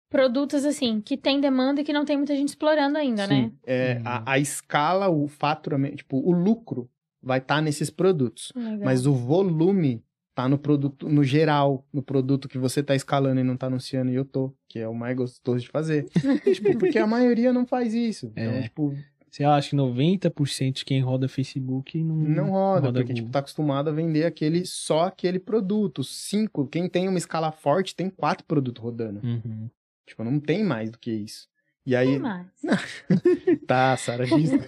produtos 0.09 0.65
assim, 0.65 0.99
que 0.99 1.15
tem 1.15 1.39
demanda 1.39 1.79
e 1.79 1.83
que 1.85 1.93
não 1.93 2.03
tem 2.03 2.17
muita 2.17 2.35
gente 2.35 2.49
explorando 2.49 2.97
ainda, 2.97 3.25
né? 3.25 3.43
Sim, 3.43 3.57
é, 3.65 3.93
Uhum. 3.99 4.01
a, 4.05 4.31
a 4.33 4.39
escala, 4.39 5.07
o 5.09 5.27
faturamento, 5.27 5.97
tipo, 5.97 6.17
o 6.17 6.31
lucro 6.33 6.89
vai 7.23 7.37
estar 7.39 7.61
nesses 7.61 7.89
produtos. 7.89 8.51
Legal. 8.55 8.79
Mas 8.83 9.05
o 9.05 9.13
volume 9.13 10.03
tá 10.43 10.49
no 10.49 10.57
produto, 10.57 11.07
no 11.09 11.23
geral, 11.23 11.85
no 11.93 12.01
produto 12.01 12.47
que 12.49 12.57
você 12.57 12.81
tá 12.83 12.95
escalando 12.95 13.39
e 13.39 13.43
não 13.43 13.55
tá 13.57 13.67
anunciando 13.67 14.11
e 14.11 14.15
eu 14.15 14.25
tô, 14.25 14.53
que 14.67 14.79
é 14.79 14.87
o 14.87 14.93
mais 14.93 15.15
gostoso 15.15 15.59
de 15.59 15.69
fazer. 15.69 16.05
tipo, 16.53 16.77
porque 16.77 16.97
a 16.97 17.07
maioria 17.07 17.51
não 17.53 17.65
faz 17.65 17.93
isso. 17.93 18.27
Então, 18.35 18.43
É. 18.53 18.61
tipo, 18.63 18.93
Você 19.29 19.43
acha 19.45 19.69
que 19.69 19.75
90% 19.77 20.73
de 20.73 20.85
quem 20.85 20.99
roda 21.01 21.27
Facebook 21.29 21.97
não, 22.03 22.15
não 22.17 22.49
roda, 22.51 22.87
porque, 22.91 22.99
Google. 23.03 23.15
tipo, 23.15 23.29
tá 23.29 23.39
acostumado 23.39 23.89
a 23.89 23.93
vender 23.93 24.25
aquele, 24.25 24.65
só 24.65 25.05
aquele 25.05 25.39
produto. 25.39 26.03
Cinco, 26.03 26.67
quem 26.67 26.89
tem 26.89 27.07
uma 27.07 27.17
escala 27.17 27.49
forte 27.51 27.95
tem 27.95 28.09
quatro 28.09 28.45
produtos 28.45 28.83
rodando. 28.83 29.21
Uhum. 29.23 29.69
Tipo, 30.05 30.23
não 30.25 30.37
tem 30.39 30.63
mais 30.65 30.91
do 30.91 30.99
que 30.99 31.11
isso. 31.11 31.47
E 31.85 31.91
Tem 31.91 31.97
aí, 31.99 32.19
mais. 32.19 32.45
tá, 33.65 33.95
Sara 33.97 34.25
diz. 34.27 34.49
Tem 34.51 34.59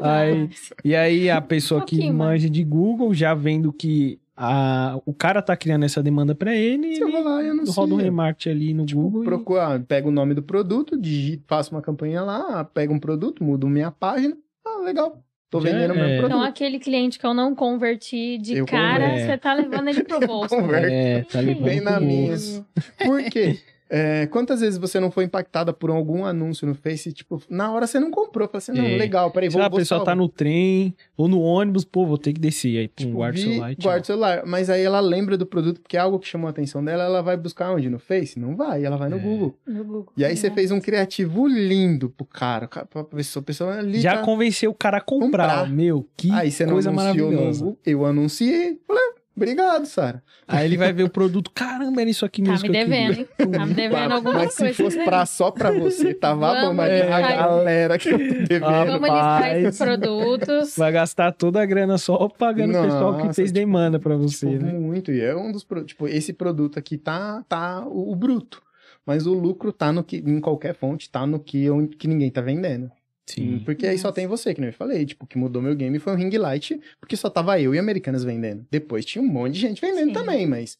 Aí-. 0.00 0.48
E 0.84 0.94
aí 0.94 1.28
a 1.30 1.40
pessoa 1.40 1.82
Um 1.82 1.84
que 1.84 1.96
pouquinho 1.96 2.14
mais. 2.14 2.30
manja 2.42 2.50
de 2.50 2.64
Google, 2.64 3.12
já 3.12 3.34
vendo 3.34 3.72
que 3.72 4.18
a, 4.40 5.00
o 5.04 5.12
cara 5.12 5.42
tá 5.42 5.56
criando 5.56 5.84
essa 5.84 6.02
demanda 6.02 6.34
pra 6.34 6.54
ele, 6.54 6.94
Você 6.94 7.04
vai 7.04 7.12
ele 7.14 7.22
lá 7.28 7.42
e 7.42 7.48
anuncia. 7.50 7.74
roda 7.74 7.94
um 7.94 7.96
remarketing 7.96 8.50
ali 8.50 8.72
no 8.74 8.86
Tipo, 8.86 9.00
Google. 9.02 9.22
e- 9.22 9.24
procura, 9.26 9.80
pega 9.86 10.06
o 10.06 10.12
nome 10.12 10.32
do 10.34 10.42
produto, 10.42 10.96
digita, 10.96 11.42
faço 11.48 11.74
uma 11.74 11.82
campanha 11.82 12.22
lá, 12.22 12.64
pega 12.64 12.92
um 12.92 12.98
produto, 13.00 13.42
mudo 13.42 13.68
minha 13.68 13.90
página. 13.90 14.36
Ah, 14.64 14.80
legal. 14.84 15.22
Tô 15.50 15.60
Já 15.60 15.70
vendendo 15.70 15.94
o 15.94 15.98
é. 15.98 16.16
Então, 16.18 16.28
produto. 16.28 16.46
aquele 16.46 16.78
cliente 16.78 17.18
que 17.18 17.24
eu 17.26 17.32
não 17.32 17.54
converti 17.54 18.36
de 18.38 18.58
Eu 18.58 18.66
cara, 18.66 19.08
converto. 19.08 19.26
você 19.26 19.38
tá 19.38 19.54
levando 19.54 19.88
ele 19.88 20.04
pro 20.04 20.20
bolso. 20.26 20.54
converto. 20.54 20.88
É, 20.92 21.22
tá 21.22 21.40
levando 21.40 21.64
Bem 21.64 21.80
na 21.80 21.92
pro 21.96 22.04
minha. 22.04 22.28
bolso. 22.28 22.66
Por 23.04 23.22
quê? 23.24 23.58
É, 23.90 24.26
quantas 24.26 24.60
vezes 24.60 24.78
você 24.78 25.00
não 25.00 25.10
foi 25.10 25.24
impactada 25.24 25.72
por 25.72 25.88
algum 25.90 26.24
anúncio 26.24 26.66
no 26.66 26.74
Face, 26.74 27.12
tipo, 27.12 27.40
na 27.48 27.72
hora 27.72 27.86
você 27.86 27.98
não 27.98 28.10
comprou, 28.10 28.46
fala 28.46 28.58
assim, 28.58 28.72
não, 28.72 28.84
É. 28.84 28.96
legal, 28.96 29.30
peraí, 29.30 29.48
vou, 29.48 29.60
lá, 29.60 29.66
a 29.66 29.68
vou 29.68 29.78
pessoa 29.78 30.00
tá 30.00 30.06
salvar. 30.06 30.16
no 30.16 30.28
trem 30.28 30.94
ou 31.16 31.26
no 31.28 31.40
ônibus, 31.40 31.84
pô, 31.84 32.04
vou 32.06 32.18
ter 32.18 32.32
que 32.32 32.40
descer. 32.40 32.78
Aí, 32.78 32.88
pum, 32.88 32.94
Tipo, 33.04 33.12
guarda 33.14 33.38
o 33.38 33.42
celular 33.42 33.74
guarda 33.80 34.02
o 34.02 34.06
celular. 34.06 34.42
Mas 34.46 34.68
aí 34.70 34.82
ela 34.82 35.00
lembra 35.00 35.36
do 35.38 35.46
produto, 35.46 35.80
porque 35.80 35.96
é 35.96 36.00
algo 36.00 36.18
que 36.18 36.26
chamou 36.28 36.46
a 36.48 36.50
atenção 36.50 36.84
dela, 36.84 37.04
ela 37.04 37.22
vai 37.22 37.36
buscar 37.36 37.72
onde? 37.72 37.88
No 37.88 37.98
Face? 37.98 38.38
Não 38.38 38.54
vai, 38.54 38.84
ela 38.84 38.96
vai 38.96 39.08
no 39.08 39.16
É. 39.16 39.20
Google. 39.20 39.56
No 39.66 39.84
Google. 39.84 40.12
E 40.16 40.24
aí 40.24 40.36
você 40.36 40.48
né? 40.50 40.54
fez 40.54 40.70
um 40.70 40.80
criativo 40.80 41.46
lindo 41.46 42.10
pro 42.10 42.26
cara, 42.26 42.68
pra 42.68 43.04
pessoa, 43.04 43.40
a 43.42 43.44
pessoa 43.46 43.78
ali 43.78 44.00
Já 44.00 44.16
tá... 44.16 44.22
convenceu 44.22 44.70
o 44.70 44.74
cara 44.74 44.98
a 44.98 45.00
comprar. 45.00 45.28
Comprar. 45.60 45.70
Meu, 45.70 46.06
que 46.16 46.30
Aí 46.32 46.50
você 46.50 46.66
não 46.66 46.74
coisa 46.74 46.92
maravilhosa. 46.92 47.60
Google, 47.64 47.78
eu 47.86 48.04
anunciei, 48.04 48.78
falei, 48.86 49.02
"Ah, 49.02 49.17
obrigado, 49.38 49.86
Sara. 49.86 50.22
Aí 50.46 50.66
ele 50.66 50.76
vai 50.76 50.92
ver 50.92 51.04
o 51.04 51.08
produto, 51.08 51.50
caramba, 51.54 52.00
era 52.02 52.10
isso 52.10 52.24
aqui 52.24 52.42
Tá 52.42 52.50
mesmo 52.50 52.68
me 52.68 52.72
que 52.74 52.78
eu 52.80 52.84
queria. 52.86 53.08
devendo, 53.08 53.18
hein? 53.20 53.50
Tá 53.58 53.66
me 53.66 53.74
devendo 53.74 54.12
alguma 54.12 54.34
Mas 54.34 54.54
coisa. 54.56 54.74
se 54.74 54.82
fosse 54.82 55.04
pra, 55.04 55.24
só 55.24 55.50
pra 55.50 55.70
você, 55.70 56.12
tava 56.14 56.52
bom, 56.60 56.74
mas 56.74 56.90
a 56.90 56.94
listar. 57.18 57.36
galera 57.38 57.98
que 57.98 58.08
eu 58.10 58.18
tô 58.18 58.24
devendo. 58.46 58.64
Ah, 58.66 58.84
Vamos 58.84 59.08
listar 59.10 59.56
esses 59.56 59.78
produtos. 59.78 60.76
Vai 60.76 60.92
gastar 60.92 61.32
toda 61.32 61.62
a 61.62 61.66
grana 61.66 61.96
só 61.98 62.28
pagando 62.28 62.78
o 62.78 62.82
pessoal 62.82 63.16
que 63.18 63.32
fez 63.34 63.48
tipo, 63.48 63.52
demanda 63.60 63.98
pra 63.98 64.16
você, 64.16 64.50
Tipo, 64.50 64.64
né? 64.64 64.72
muito. 64.72 65.10
E 65.12 65.20
é 65.20 65.34
um 65.34 65.50
dos 65.52 65.64
produtos. 65.64 65.92
Tipo, 65.92 66.08
esse 66.08 66.32
produto 66.32 66.78
aqui 66.78 66.98
tá, 66.98 67.42
tá 67.48 67.84
o, 67.86 68.12
o 68.12 68.16
bruto. 68.16 68.60
Mas 69.06 69.26
o 69.26 69.32
lucro 69.32 69.72
tá 69.72 69.90
no 69.90 70.04
que, 70.04 70.18
em 70.18 70.38
qualquer 70.38 70.74
fonte, 70.74 71.10
tá 71.10 71.26
no 71.26 71.38
que, 71.40 71.70
onde, 71.70 71.96
que 71.96 72.06
ninguém 72.06 72.30
tá 72.30 72.42
vendendo. 72.42 72.90
Sim. 73.28 73.60
Porque 73.64 73.86
aí 73.86 73.98
só 73.98 74.10
tem 74.10 74.26
você, 74.26 74.54
que 74.54 74.60
nem 74.60 74.70
eu 74.70 74.74
falei. 74.74 75.04
Tipo, 75.04 75.24
o 75.24 75.28
que 75.28 75.36
mudou 75.36 75.60
meu 75.60 75.74
game 75.76 75.98
foi 75.98 76.14
o 76.14 76.16
Ring 76.16 76.36
Light, 76.36 76.80
porque 76.98 77.16
só 77.16 77.28
tava 77.28 77.60
eu 77.60 77.74
e 77.74 77.78
Americanas 77.78 78.24
vendendo. 78.24 78.66
Depois 78.70 79.04
tinha 79.04 79.22
um 79.22 79.26
monte 79.26 79.54
de 79.54 79.60
gente 79.60 79.80
vendendo 79.80 80.08
Sim. 80.08 80.12
também, 80.14 80.46
mas 80.46 80.78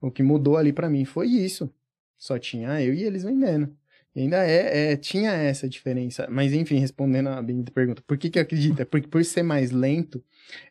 o 0.00 0.10
que 0.10 0.22
mudou 0.22 0.56
ali 0.56 0.72
pra 0.72 0.88
mim 0.88 1.04
foi 1.04 1.26
isso. 1.26 1.72
Só 2.16 2.38
tinha 2.38 2.82
eu 2.82 2.94
e 2.94 3.02
eles 3.02 3.24
vendendo. 3.24 3.76
Ainda 4.16 4.44
é, 4.44 4.92
é, 4.92 4.96
tinha 4.96 5.30
essa 5.32 5.68
diferença. 5.68 6.26
Mas 6.28 6.52
enfim, 6.52 6.78
respondendo 6.78 7.28
a 7.28 7.40
bendita 7.40 7.70
pergunta, 7.70 8.02
por 8.06 8.18
que 8.18 8.30
que? 8.30 8.38
É 8.38 8.84
porque 8.84 9.06
por 9.06 9.24
ser 9.24 9.42
mais 9.42 9.70
lento, 9.70 10.22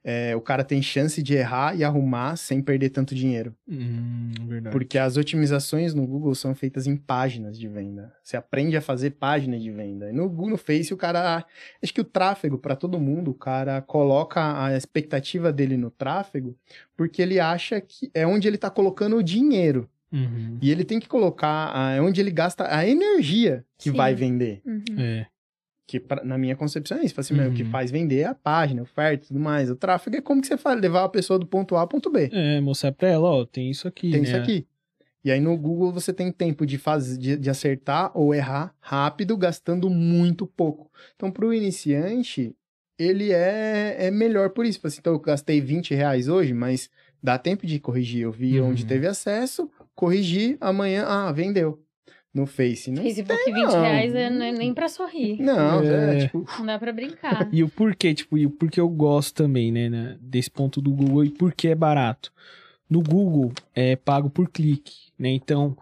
é, 0.03 0.35
o 0.35 0.41
cara 0.41 0.63
tem 0.63 0.81
chance 0.81 1.21
de 1.23 1.35
errar 1.35 1.77
e 1.77 1.83
arrumar 1.83 2.35
sem 2.35 2.61
perder 2.61 2.89
tanto 2.89 3.15
dinheiro. 3.15 3.55
Hum. 3.67 4.31
Porque 4.71 4.97
as 4.97 5.15
otimizações 5.15 5.93
no 5.93 6.05
Google 6.05 6.35
são 6.35 6.53
feitas 6.53 6.87
em 6.87 6.97
páginas 6.97 7.57
de 7.57 7.67
venda. 7.67 8.13
Você 8.21 8.35
aprende 8.35 8.75
a 8.75 8.81
fazer 8.81 9.11
página 9.11 9.57
de 9.57 9.71
venda. 9.71 10.09
E 10.09 10.13
no 10.13 10.27
Google, 10.27 10.49
no 10.49 10.57
Face, 10.57 10.93
o 10.93 10.97
cara. 10.97 11.45
Acho 11.81 11.93
que 11.93 12.01
o 12.01 12.05
tráfego, 12.05 12.57
para 12.57 12.75
todo 12.75 12.99
mundo, 12.99 13.31
o 13.31 13.35
cara 13.35 13.81
coloca 13.81 14.63
a 14.63 14.75
expectativa 14.75 15.53
dele 15.53 15.77
no 15.77 15.89
tráfego 15.89 16.55
porque 16.95 17.21
ele 17.21 17.39
acha 17.39 17.79
que 17.79 18.09
é 18.13 18.25
onde 18.25 18.47
ele 18.47 18.57
tá 18.57 18.69
colocando 18.69 19.17
o 19.17 19.23
dinheiro. 19.23 19.87
Uhum. 20.11 20.57
E 20.61 20.71
ele 20.71 20.83
tem 20.85 20.99
que 20.99 21.07
colocar 21.07 21.71
a- 21.75 21.91
é 21.91 22.01
onde 22.01 22.21
ele 22.21 22.31
gasta 22.31 22.65
a 22.73 22.87
energia 22.87 23.65
que 23.77 23.89
Sim. 23.91 23.95
vai 23.97 24.15
vender. 24.15 24.61
Uhum. 24.65 24.83
É. 24.97 25.27
Que 25.85 25.99
pra- 25.99 26.23
na 26.23 26.37
minha 26.37 26.55
concepção 26.55 26.97
é 26.97 27.05
isso. 27.05 27.19
Assim, 27.19 27.33
meu, 27.33 27.49
o 27.49 27.53
que 27.53 27.63
Uhum. 27.63 27.69
faz 27.69 27.89
vender 27.91 28.19
é 28.19 28.25
a 28.25 28.35
página, 28.35 28.81
oferta 28.81 29.23
e 29.25 29.27
tudo 29.29 29.39
mais. 29.39 29.69
O 29.69 29.75
tráfego 29.75 30.17
é 30.17 30.21
como 30.21 30.41
que 30.41 30.47
você 30.47 30.57
faz, 30.57 30.79
levar 30.79 31.03
a 31.05 31.09
pessoa 31.09 31.37
do 31.39 31.45
ponto 31.45 31.75
A 31.75 31.81
ao 31.81 31.87
ponto 31.87 32.09
B. 32.09 32.29
É, 32.31 32.59
mostrar 32.59 32.91
pra 32.91 33.07
ela, 33.09 33.29
ó, 33.29 33.45
tem 33.45 33.69
isso 33.69 33.87
aqui, 33.87 34.11
Tem 34.11 34.21
né? 34.21 34.27
isso 34.27 34.35
aqui. 34.35 34.65
E 35.23 35.31
aí 35.31 35.39
no 35.41 35.57
Google 35.57 35.91
você 35.91 36.13
tem 36.13 36.31
tempo 36.31 36.65
de 36.65 36.77
fazer, 36.77 37.17
de, 37.17 37.37
de 37.37 37.49
acertar 37.49 38.11
ou 38.17 38.33
errar 38.33 38.73
rápido, 38.79 39.35
gastando 39.37 39.89
muito 39.89 40.45
pouco. 40.47 40.89
Então, 41.15 41.29
para 41.31 41.45
o 41.45 41.53
iniciante, 41.53 42.53
ele 42.97 43.31
é, 43.31 43.95
é 44.07 44.11
melhor 44.11 44.49
por 44.51 44.65
isso. 44.65 44.79
Assim, 44.85 44.99
Então, 44.99 45.13
eu 45.13 45.19
gastei 45.19 45.59
20 45.61 45.93
reais 45.93 46.27
hoje, 46.27 46.53
mas 46.53 46.89
dá 47.21 47.37
tempo 47.37 47.65
de 47.65 47.79
corrigir. 47.79 48.21
Eu 48.23 48.31
vi 48.31 48.59
Uhum. 48.59 48.69
onde 48.69 48.85
teve 48.85 49.05
acesso, 49.07 49.69
corrigi, 49.97 50.55
amanhã, 50.61 51.03
ah, 51.05 51.31
vendeu. 51.33 51.83
No 52.33 52.45
Face. 52.45 52.91
Não, 52.91 53.01
Facebook, 53.01 53.43
20 53.45 53.55
não. 53.55 53.81
reais 53.81 54.13
é 54.13 54.29
nem 54.29 54.71
pra 54.71 54.87
sorrir. 54.87 55.41
não 55.41 55.81
é, 55.81 56.17
É. 56.17 56.25
tipo, 56.25 56.45
Não 56.59 56.65
dá 56.67 56.77
pra 56.77 56.93
brincar. 56.93 57.49
E 57.51 57.63
o 57.63 57.69
porquê, 57.69 58.13
tipo, 58.13 58.37
e 58.37 58.45
o 58.45 58.51
porquê 58.51 58.79
eu 58.79 58.87
gosto 58.87 59.33
também, 59.33 59.71
né, 59.71 59.89
né, 59.89 60.17
desse 60.21 60.51
ponto 60.51 60.79
do 60.79 60.91
Google 60.91 61.25
e 61.25 61.31
por 61.31 61.51
que 61.51 61.67
é 61.69 61.73
barato. 61.73 62.31
No 62.87 63.01
Google 63.01 63.51
é 63.73 63.95
pago 63.95 64.29
por 64.29 64.49
clique, 64.51 64.93
né? 65.17 65.29
Então, 65.29 65.75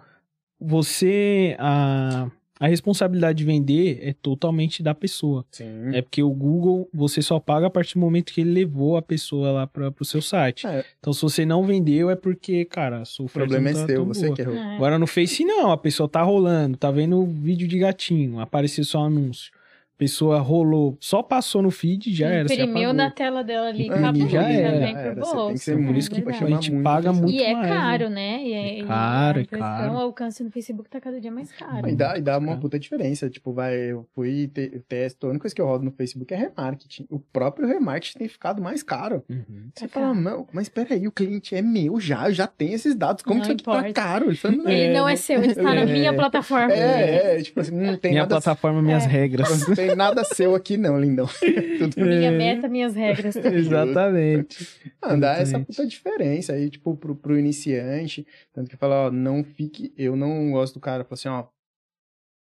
você 0.57 1.57
a 1.59 2.31
a 2.65 2.67
responsabilidade 2.67 3.37
de 3.37 3.43
vender 3.45 3.99
é 4.01 4.11
totalmente 4.13 4.81
da 4.81 4.95
pessoa. 4.95 5.45
sim. 5.51 5.65
É 5.93 6.01
porque 6.01 6.23
o 6.23 6.31
Google 6.31 6.89
você 6.91 7.21
só 7.21 7.39
paga 7.39 7.67
a 7.67 7.69
partir 7.69 7.93
do 7.93 7.99
momento 7.99 8.33
que 8.33 8.41
ele 8.41 8.51
levou 8.51 8.97
a 8.97 9.01
pessoa 9.01 9.51
lá 9.51 9.67
para 9.67 9.93
o 9.99 10.05
seu 10.05 10.21
site. 10.21 10.65
É. 10.65 10.83
Então, 10.99 11.13
se 11.13 11.21
você 11.21 11.45
não 11.45 11.63
vendeu 11.63 12.09
é 12.09 12.15
porque, 12.15 12.65
cara, 12.65 13.03
O 13.19 13.25
problema 13.29 13.69
é 13.69 13.73
não 13.73 13.81
tá 13.81 13.85
seu, 13.85 13.95
tão 13.97 14.05
você 14.05 14.25
boa. 14.25 14.35
que 14.35 14.41
errou. 14.41 14.55
É. 14.55 14.75
Agora 14.75 14.97
no 14.97 15.05
Face 15.05 15.45
não, 15.45 15.71
a 15.71 15.77
pessoa 15.77 16.09
tá 16.09 16.23
rolando, 16.23 16.75
tá 16.75 16.89
vendo 16.89 17.23
vídeo 17.25 17.67
de 17.67 17.77
gatinho, 17.77 18.39
apareceu 18.39 18.83
só 18.83 19.05
anúncio. 19.05 19.51
A 19.95 19.97
pessoa 19.97 20.39
rolou, 20.39 20.97
só 20.99 21.23
passou 21.23 21.61
no 21.61 21.71
feed, 21.71 22.13
já 22.13 22.27
era. 22.27 22.43
Imprimiu 22.43 22.91
na 22.91 23.09
tela 23.09 23.41
dela 23.45 23.67
ali, 23.69 23.89
acabou, 23.89 24.27
já 24.27 24.41
já, 24.41 24.49
era. 24.49 24.79
vem 24.79 24.93
pro 24.93 25.03
tem 25.03 25.15
bolso. 25.15 25.51
que 25.53 25.57
ser 25.59 25.79
É 25.79 25.85
Por 25.85 25.95
isso 25.95 26.11
que 26.11 26.33
chama 26.33 26.57
a 26.57 26.61
gente 26.61 26.83
paga 26.83 27.13
muito 27.13 27.31
E 27.33 27.41
é 27.41 27.53
mais, 27.53 27.67
caro, 27.69 28.09
né? 28.09 28.15
né? 28.15 28.43
E 28.43 28.53
é, 28.53 28.79
e 28.79 28.83
caro, 28.83 29.39
é 29.39 29.45
caro. 29.45 29.73
impressão, 29.85 29.95
O 29.95 29.99
alcance 30.01 30.43
no 30.43 30.51
Facebook 30.51 30.89
tá 30.89 30.99
cada 30.99 31.21
dia 31.21 31.31
mais 31.31 31.49
caro. 31.53 31.87
E 31.87 31.95
dá, 31.95 32.17
e 32.17 32.21
dá 32.21 32.37
uma 32.37 32.57
puta 32.57 32.77
diferença. 32.77 33.29
Tipo, 33.29 33.53
vai, 33.53 33.73
eu 33.73 34.05
fui 34.13 34.47
te, 34.53 34.81
testo, 34.85 35.27
a 35.27 35.29
única 35.29 35.43
coisa 35.43 35.55
que 35.55 35.61
eu 35.61 35.65
rodo 35.65 35.85
no 35.85 35.91
Facebook 35.91 36.33
é 36.33 36.37
remarketing. 36.37 37.05
O 37.09 37.17
próprio 37.17 37.65
remarketing 37.65 38.19
tem 38.19 38.27
ficado 38.27 38.61
mais 38.61 38.83
caro. 38.83 39.23
Uhum. 39.29 39.69
Você 39.73 39.87
Tá 39.87 39.93
fala, 39.93 40.07
caro. 40.07 40.19
não, 40.19 40.47
mas 40.51 40.67
peraí, 40.67 41.07
o 41.07 41.11
cliente 41.11 41.55
é 41.55 41.61
meu 41.61 42.01
já, 42.01 42.27
eu 42.27 42.33
já 42.33 42.47
tenho 42.47 42.73
esses 42.73 42.95
dados. 42.95 43.23
Como 43.23 43.41
isso 43.41 43.51
aqui 43.53 43.63
tá 43.63 43.93
caro? 43.93 44.25
Ele 44.25 44.35
fala, 44.35 44.55
não, 44.57 44.67
Ele 44.69 44.81
é, 44.87 44.93
não 44.93 45.07
é 45.07 45.15
seu, 45.15 45.37
ele 45.41 45.51
está 45.53 45.63
na 45.63 45.81
É. 45.81 45.85
minha 45.85 46.13
plataforma. 46.13 46.73
é, 46.73 47.37
é, 47.39 47.41
tipo 47.41 47.61
assim, 47.61 47.71
não 47.75 47.95
tem 47.97 48.11
Minha 48.11 48.23
nada, 48.23 48.35
plataforma, 48.35 48.81
minhas 48.81 49.05
É. 49.05 49.07
regras. 49.07 49.45
não 49.85 49.89
tem 49.89 49.97
nada 49.97 50.23
seu 50.23 50.55
aqui 50.55 50.77
não, 50.77 50.99
lindão. 50.99 51.27
Tudo 51.79 52.05
Minha 52.05 52.29
É. 52.29 52.37
meta, 52.37 52.67
minhas 52.67 52.93
regras. 52.95 53.35
Exatamente. 53.35 54.67
Ah, 55.01 55.15
dá 55.15 55.33
essa 55.37 55.59
puta 55.59 55.85
diferença 55.85 56.53
aí, 56.53 56.69
tipo, 56.69 56.95
pro, 56.95 57.15
pro 57.15 57.37
iniciante. 57.37 58.25
Tanto 58.53 58.69
que 58.69 58.77
fala, 58.77 59.07
ó, 59.07 59.11
não 59.11 59.43
fique. 59.43 59.93
Eu 59.97 60.15
não 60.15 60.51
gosto 60.51 60.75
do 60.75 60.79
cara, 60.79 61.03
fala 61.03 61.13
assim, 61.13 61.27
ó. 61.29 61.45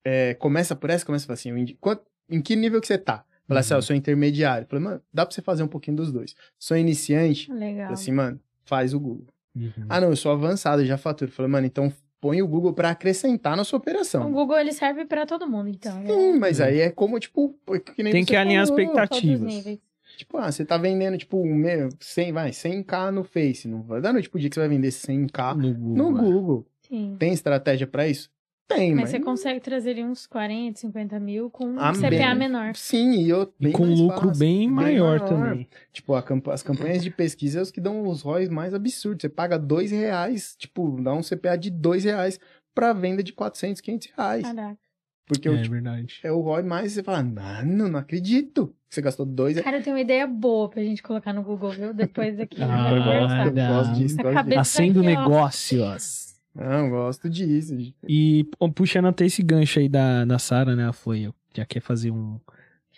é, 0.05 0.35
começa 0.35 0.75
por 0.75 0.89
essa, 0.91 1.05
começa 1.05 1.27
por 1.27 1.33
assim, 1.35 1.51
indi- 1.51 1.77
quanto- 1.81 2.05
em 2.31 2.41
que 2.41 2.57
nível 2.57 2.81
que 2.81 2.87
você 2.87 2.97
tá? 2.99 3.25
Fala 3.47 3.61
assim, 3.61 3.75
ó, 3.75 3.77
Uhum. 3.77 3.79
eu 3.79 3.83
sou 3.83 3.97
intermediário. 3.97 4.67
Fala, 4.69 4.81
mano, 4.81 5.03
dá 5.13 5.27
pra 5.27 5.35
você 5.35 5.43
fazer 5.43 5.63
um 5.63 5.69
pouquinho 5.69 5.97
dos 5.97 6.11
dois. 6.13 6.35
Sou 6.59 6.77
iniciante, 6.77 7.53
Legal. 7.53 7.85
fala 7.87 7.93
assim, 7.95 8.13
mano, 8.13 8.41
faz 8.65 8.95
o 8.95 9.01
Google. 9.01 9.27
Uhum. 9.57 9.73
Ah, 9.89 10.01
não, 10.01 10.11
eu 10.11 10.17
sou 10.17 10.31
avançado, 10.33 10.83
eu 10.83 10.87
já 10.87 10.97
faturo. 10.97 11.31
Falei, 11.33 11.51
mano, 11.51 11.67
então 11.67 11.93
põe 12.21 12.43
o 12.43 12.47
Google 12.49 12.73
pra 12.73 12.91
acrescentar 12.91 13.57
na 13.57 13.65
sua 13.65 13.79
O 13.79 13.81
operação. 13.81 14.31
Google 14.33 14.59
ele 14.59 14.73
serve 14.73 15.05
pra 15.05 15.25
todo 15.27 15.49
mundo, 15.49 15.69
então. 15.69 15.99
né? 16.01 16.07
Sim, 16.07 16.39
mas 16.39 16.61
aí 16.61 16.81
é 16.81 16.91
como, 16.91 17.19
tipo, 17.19 17.55
que 17.95 18.03
nem 18.03 18.13
Tem 18.13 18.25
que 18.25 18.37
alinhar 18.37 18.63
as 18.63 18.69
falou. 18.69 18.85
expectativas. 18.85 19.79
Tipo, 20.17 20.37
ah, 20.37 20.53
você 20.53 20.65
tá 20.65 20.77
vendendo, 20.77 21.17
tipo, 21.17 21.43
meu, 21.47 21.89
100, 21.99 22.33
vai, 22.33 22.51
100k 22.51 23.11
no 23.11 23.25
Face. 23.25 23.67
Não 23.67 23.83
vai 23.83 24.01
dar 24.03 24.13
noite 24.13 24.29
pro 24.29 24.39
dia 24.39 24.51
que 24.51 24.55
você 24.55 24.61
vai 24.61 24.69
vender 24.69 24.89
100k 24.89 25.55
No 25.57 25.73
Google. 25.75 26.13
no 26.13 26.19
é. 26.19 26.23
Google. 26.23 26.67
Sim. 26.83 27.17
Tem 27.19 27.33
estratégia 27.33 27.87
pra 27.87 28.07
isso? 28.07 28.29
Tem, 28.71 28.91
Mas 28.95 29.01
mas... 29.03 29.11
você 29.11 29.19
consegue 29.21 29.59
trazer 29.61 30.03
uns 30.05 30.27
40, 30.27 30.79
50 30.79 31.19
mil 31.19 31.51
com 31.51 31.67
um 31.67 31.81
Ah, 31.81 31.93
CPA 31.93 32.09
bem. 32.11 32.35
menor. 32.37 32.75
Sim, 32.77 33.21
e 33.21 33.29
eu 33.29 33.53
E 33.61 33.73
com 33.73 33.85
lucro 33.85 34.29
fácil, 34.29 34.39
bem 34.39 34.69
maior, 34.71 35.19
maior. 35.19 35.29
também. 35.29 35.69
Tipo, 35.93 36.15
a 36.15 36.23
campa- 36.23 36.55
as 36.55 36.63
campanhas 36.63 37.03
de 37.03 37.11
pesquisa 37.11 37.59
é 37.59 37.63
os 37.63 37.71
que 37.73 37.81
dão 37.81 38.07
os 38.07 38.23
ROIs 38.23 38.49
mais 38.49 38.73
absurdos. 38.73 39.23
Você 39.23 39.29
paga 39.29 39.59
dois 39.59 39.91
reais, 39.91 40.55
tipo, 40.57 41.01
dá 41.03 41.13
um 41.13 41.21
CPA 41.23 41.57
de 41.57 41.69
dois 41.71 42.05
reais 42.05 42.39
pra 42.75 42.93
venda 42.93 43.23
de 43.23 43.33
400, 43.33 43.81
500 43.81 44.09
reais. 44.17 44.43
Caraca. 44.45 44.79
Porque 45.27 45.49
É 45.49 45.51
o, 45.51 45.57
tipo, 45.63 45.73
verdade. 45.75 46.21
é 46.25 46.33
o 46.33 46.41
ROI 46.41 46.63
mais, 46.63 46.93
você 46.93 47.03
fala, 47.03 47.23
mano, 47.23 47.89
não 47.89 47.99
acredito. 47.99 48.69
que 48.89 48.95
Você 48.95 49.03
gastou 49.03 49.25
dois. 49.27 49.61
Cara, 49.61 49.79
eu 49.79 49.83
tenho 49.83 49.95
uma 49.97 50.03
ideia 50.03 50.27
boa 50.27 50.69
pra 50.69 50.83
gente 50.83 51.03
colocar 51.03 51.33
no 51.33 51.43
Google, 51.43 51.71
viu? 51.71 51.95
Depois 51.95 52.37
daqui. 52.37 52.57
Ah, 52.63 53.47
eu 53.47 53.53
gosto, 53.53 53.95
disso. 53.95 54.17
Acendo 54.59 55.03
negócios. 55.03 56.30
Não, 56.55 56.91
gosto 56.91 57.29
disso. 57.29 57.77
E 58.09 58.47
puxando 58.75 59.09
até 59.09 59.25
esse 59.25 59.43
gancho 59.43 59.79
aí 59.79 59.89
da, 59.89 60.25
da 60.25 60.39
Sara, 60.39 60.75
né? 60.75 60.93
Foi, 60.93 61.31
já 61.55 61.65
quer 61.65 61.81
fazer 61.81 62.11
um, 62.11 62.39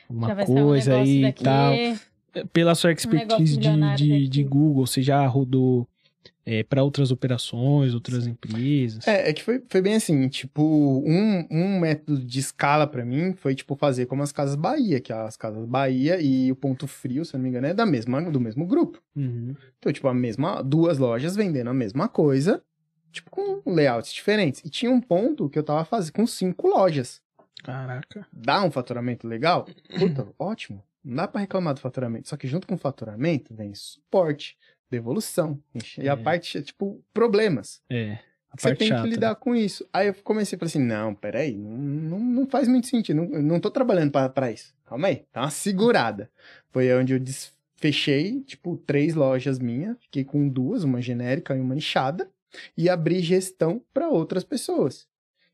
uma 0.09 0.33
um 0.33 0.45
coisa 0.45 0.93
negócio 0.93 1.13
aí 1.13 1.25
e 1.25 1.33
tal. 1.33 1.75
Pela 2.53 2.75
sua 2.75 2.93
expertise 2.93 3.59
negócio 3.59 3.97
de, 3.97 4.21
de, 4.21 4.29
de 4.29 4.45
Google, 4.45 4.87
você 4.87 5.03
já 5.03 5.27
rodou 5.27 5.87
para 6.69 6.83
outras 6.83 7.11
operações, 7.13 7.95
outras 7.95 8.27
empresas? 8.27 9.07
É, 9.07 9.31
é 9.31 9.33
que 9.33 9.43
foi, 9.43 9.63
foi 9.69 9.81
bem 9.81 9.95
assim, 9.95 10.29
tipo, 10.29 10.63
um, 11.07 11.47
um 11.51 11.79
método 11.79 12.19
de 12.19 12.41
escala 12.41 12.87
pra 12.87 13.05
mim 13.05 13.33
foi, 13.35 13.55
tipo, 13.55 13.77
fazer 13.77 14.07
como 14.07 14.23
as 14.23 14.33
Casas 14.33 14.57
Bahia, 14.57 15.01
que 15.01 15.13
as 15.13 15.37
Casas 15.37 15.65
Bahia 15.67 16.21
e 16.21 16.51
o 16.51 16.57
Ponto 16.57 16.89
Frio, 16.89 17.25
se 17.25 17.35
eu 17.35 17.39
não 17.39 17.45
me 17.45 17.51
engano, 17.51 17.69
é 17.69 17.75
da 17.75 17.87
mesma, 17.87 18.21
do 18.23 18.41
mesmo 18.41 18.67
grupo. 18.67 19.01
Uhum. 19.15 19.55
Então, 19.79 19.93
tipo, 19.93 20.09
a 20.09 20.15
mesma, 20.15 20.63
duas 20.63 20.99
lojas 20.99 21.37
vendendo 21.37 21.71
a 21.71 21.75
mesma 21.75 22.09
coisa, 22.09 22.63
tipo, 23.13 23.31
com 23.31 23.63
layouts 23.67 24.13
diferentes. 24.13 24.63
E 24.65 24.71
tinha 24.71 24.91
um 24.91 25.01
ponto 25.01 25.49
que 25.49 25.59
eu 25.59 25.63
tava 25.63 25.85
fazendo 25.85 26.13
com 26.15 26.27
cinco 26.27 26.67
lojas. 26.69 27.21
Caraca. 27.63 28.27
Dá 28.33 28.65
um 28.65 28.71
faturamento 28.71 29.27
legal? 29.29 29.67
Puta, 29.99 30.27
ótimo. 30.39 30.83
Não 31.05 31.17
dá 31.17 31.29
pra 31.29 31.41
reclamar 31.41 31.75
do 31.75 31.81
faturamento. 31.81 32.29
Só 32.29 32.37
que 32.37 32.47
junto 32.49 32.67
com 32.67 32.75
o 32.75 32.79
faturamento 32.79 33.55
vem 33.55 33.75
suporte, 33.75 34.57
devolução. 34.91 35.59
E 35.99 36.09
a 36.09 36.13
É. 36.13 36.17
parte, 36.17 36.61
tipo, 36.63 37.03
problemas. 37.13 37.81
É. 37.91 38.19
A 38.51 38.57
Você 38.61 38.75
tem 38.75 38.89
chata. 38.89 39.03
que 39.05 39.09
lidar 39.09 39.35
com 39.37 39.55
isso. 39.55 39.89
Aí 39.93 40.09
eu 40.09 40.15
comecei 40.23 40.57
a 40.57 40.59
falar 40.59 40.67
assim: 40.67 40.83
não, 40.85 41.15
peraí, 41.15 41.57
não, 41.57 41.71
não, 41.79 42.19
não 42.21 42.47
faz 42.47 42.69
muito 42.69 42.87
sentido. 42.87 43.17
Não, 43.25 43.43
não 43.43 43.61
tô 43.61 43.71
trabalhando 43.71 44.11
pra, 44.13 44.29
pra 44.29 44.53
isso. 44.53 44.75
Calma 44.85 45.09
aí, 45.09 45.25
dá 45.33 45.41
uma 45.43 45.51
segurada. 45.51 46.31
Foi 46.71 46.93
onde 46.95 47.15
eu 47.15 47.19
des- 47.19 47.51
fechei, 47.77 48.43
tipo, 48.43 48.77
três 48.77 49.15
lojas 49.15 49.59
minhas. 49.59 49.97
Fiquei 50.03 50.23
com 50.25 50.47
duas, 50.49 50.85
uma 50.85 51.01
genérica 51.01 51.57
e 51.57 51.61
uma 51.61 51.75
nichada. 51.75 52.29
E 52.77 52.89
abri 52.89 53.21
gestão 53.21 53.83
pra 53.93 54.09
outras 54.09 54.45
pessoas. 54.45 55.07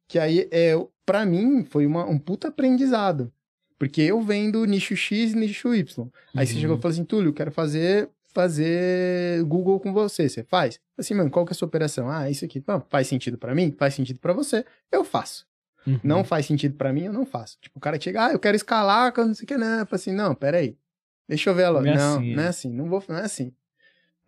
Que 0.07 0.18
aí, 0.18 0.49
é, 0.51 0.72
para 1.05 1.24
mim, 1.26 1.64
foi 1.64 1.86
uma, 1.86 2.05
um 2.07 2.18
puta 2.18 2.49
aprendizado. 2.49 3.32
Porque 3.78 4.01
eu 4.03 4.20
vendo 4.20 4.64
nicho 4.64 4.96
X 4.96 5.32
e 5.32 5.36
nicho 5.36 5.72
Y. 5.74 6.09
Aí 6.34 6.46
você 6.46 6.55
Uhum. 6.55 6.61
chegou 6.61 6.76
e 6.76 6.80
falou 6.80 6.92
assim, 6.92 7.05
Túlio, 7.05 7.28
eu 7.28 7.32
quero 7.34 7.53
fazer, 7.53 8.09
fazer 8.34 9.42
Google 9.44 9.78
com 9.78 9.92
você. 9.92 10.28
Você 10.28 10.42
faz? 10.42 10.80
Assim, 10.96 11.14
mano, 11.14 11.30
qual 11.30 11.44
que 11.46 11.53
é 11.53 11.55
a 11.55 11.57
sua 11.57 11.68
operação? 11.68 12.11
Ah, 12.11 12.28
isso 12.30 12.44
aqui. 12.44 12.62
Não, 12.66 12.80
faz 12.88 13.07
sentido 13.07 13.38
pra 13.38 13.55
mim? 13.55 13.70
Faz 13.78 13.94
sentido 13.94 14.18
pra 14.18 14.32
você? 14.32 14.64
Eu 14.90 15.05
faço. 15.05 15.46
Uhum. 15.86 16.01
Não 16.03 16.24
faz 16.24 16.46
sentido 16.46 16.74
pra 16.76 16.92
mim? 16.92 17.05
Eu 17.05 17.12
não 17.12 17.24
faço. 17.24 17.57
Tipo, 17.61 17.78
o 17.78 17.80
cara 17.80 18.01
chega, 18.01 18.26
ah, 18.26 18.32
eu 18.32 18.38
quero 18.38 18.57
escalar, 18.57 19.12
eu 19.16 19.26
não 19.26 19.34
sei 19.34 19.44
o 19.44 19.46
que, 19.46 19.57
não. 19.57 19.78
Eu 19.80 19.86
falo 19.86 19.94
assim, 19.94 20.12
não, 20.12 20.34
peraí. 20.34 20.76
Deixa 21.28 21.51
eu 21.51 21.55
ver 21.55 21.62
ela. 21.62 21.80
Não 21.80 21.92
é 21.92 21.94
Não, 21.96 22.16
assim, 22.18 22.34
não 22.34 22.42
é 22.42 22.46
é. 22.46 22.49
assim. 22.49 22.70
Não 22.72 22.88
vou, 22.88 23.05
não 23.09 23.16
é 23.18 23.22
assim. 23.24 23.53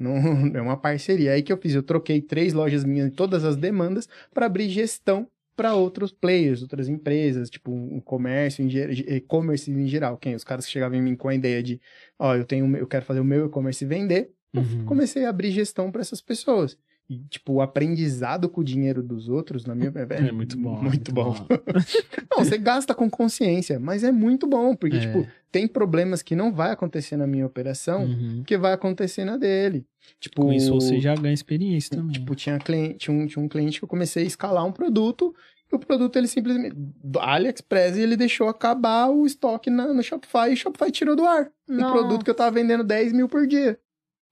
Não, 0.01 0.17
é 0.57 0.61
uma 0.63 0.77
parceria. 0.77 1.33
Aí 1.33 1.43
que 1.43 1.53
eu 1.53 1.59
fiz, 1.59 1.75
eu 1.75 1.83
troquei 1.83 2.23
três 2.23 2.55
lojas 2.55 2.85
minhas 2.85 3.09
em 3.09 3.11
todas 3.11 3.45
as 3.45 3.57
demandas 3.57 4.09
pra 4.33 4.47
abrir 4.47 4.69
gestão 4.71 5.29
para 5.55 5.75
outros 5.75 6.11
players, 6.11 6.63
outras 6.63 6.89
empresas, 6.89 7.51
tipo 7.51 7.71
um 7.71 8.01
comércio, 8.01 8.67
e-commerce 8.67 9.71
em 9.71 9.87
geral. 9.87 10.17
Quem? 10.17 10.35
Os 10.35 10.43
caras 10.43 10.65
que 10.65 10.73
chegavam 10.73 10.97
em 10.97 11.03
mim 11.03 11.15
com 11.15 11.29
a 11.29 11.35
ideia 11.35 11.63
de, 11.63 11.79
ó, 12.19 12.35
eu 12.35 12.47
tenho, 12.47 12.75
eu 12.79 12.87
quero 12.87 13.05
fazer 13.05 13.21
o 13.21 13.25
meu 13.25 13.47
e-commerce 13.47 13.85
e 13.85 13.87
vender. 13.87 14.31
Uhum. 14.55 14.87
Comecei 14.87 15.27
a 15.27 15.29
abrir 15.29 15.51
gestão 15.51 15.93
para 15.93 16.01
essas 16.01 16.23
pessoas. 16.23 16.79
E, 17.11 17.19
tipo, 17.29 17.55
o 17.55 17.61
aprendizado 17.61 18.49
com 18.49 18.61
o 18.61 18.65
dinheiro 18.65 19.03
dos 19.03 19.29
outros, 19.29 19.65
na 19.67 19.75
minha... 19.75 19.93
É 20.11 20.31
muito 20.31 20.57
bom. 20.57 20.81
Muito, 20.81 21.13
bom. 21.13 21.35
Não, 22.31 22.45
você 22.45 22.57
gasta 22.57 22.95
com 22.95 23.11
consciência, 23.11 23.81
mas 23.81 24.05
é 24.05 24.13
muito 24.13 24.47
bom, 24.47 24.77
porque, 24.77 24.97
É. 24.97 25.01
tipo, 25.01 25.27
tem 25.51 25.67
problemas 25.67 26.23
que 26.23 26.37
não 26.37 26.53
vai 26.53 26.71
acontecer 26.71 27.17
na 27.17 27.27
minha 27.27 27.45
operação, 27.45 28.05
Uhum. 28.05 28.45
que 28.47 28.57
vai 28.57 28.73
acontecer 28.73 29.25
na 29.25 29.37
dele. 29.37 29.85
Tipo, 30.21 30.43
Com 30.43 30.53
isso 30.53 30.73
você 30.73 31.01
já 31.01 31.15
ganha 31.17 31.35
experiência 31.35 31.97
também. 31.97 32.13
Tipo, 32.13 32.35
tinha, 32.37 32.59
cliente, 32.61 32.99
tinha, 32.99 33.17
um, 33.17 33.27
tinha 33.27 33.45
um 33.45 33.49
cliente 33.49 33.81
que 33.81 33.85
eu 33.85 33.89
comecei 33.89 34.23
a 34.23 34.27
escalar 34.27 34.65
um 34.65 34.71
produto, 34.71 35.35
e 35.73 35.75
o 35.75 35.79
produto 35.81 36.15
ele 36.17 36.29
simplesmente. 36.29 36.75
Do 36.77 37.19
AliExpress 37.19 37.97
ele 37.97 38.17
deixou 38.17 38.49
acabar 38.49 39.09
o 39.11 39.27
estoque 39.27 39.69
na- 39.69 39.93
no 39.93 40.03
Shopify 40.03 40.51
e 40.51 40.53
o 40.53 40.57
Shopify 40.57 40.91
tirou 40.93 41.17
do 41.17 41.25
ar. 41.25 41.51
Um 41.69 41.77
Nossa. 41.77 41.93
produto 41.93 42.25
que 42.25 42.31
eu 42.31 42.35
tava 42.37 42.53
vendendo 42.53 42.85
10 42.85 43.13
mil 43.13 43.29
por 43.29 43.47
dia. 43.49 43.77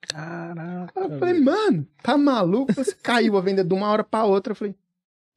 Caraca. 0.07 0.93
Aí 0.97 1.03
eu 1.11 1.19
falei, 1.19 1.35
velho. 1.35 1.45
mano, 1.45 1.87
tá 2.03 2.17
maluco? 2.17 2.73
Você 2.75 2.95
caiu 3.03 3.37
a 3.37 3.41
venda 3.41 3.65
de 3.65 3.75
uma 3.75 3.89
hora 3.89 4.05
pra 4.05 4.25
outra. 4.25 4.53
Eu 4.53 4.57
falei. 4.57 4.75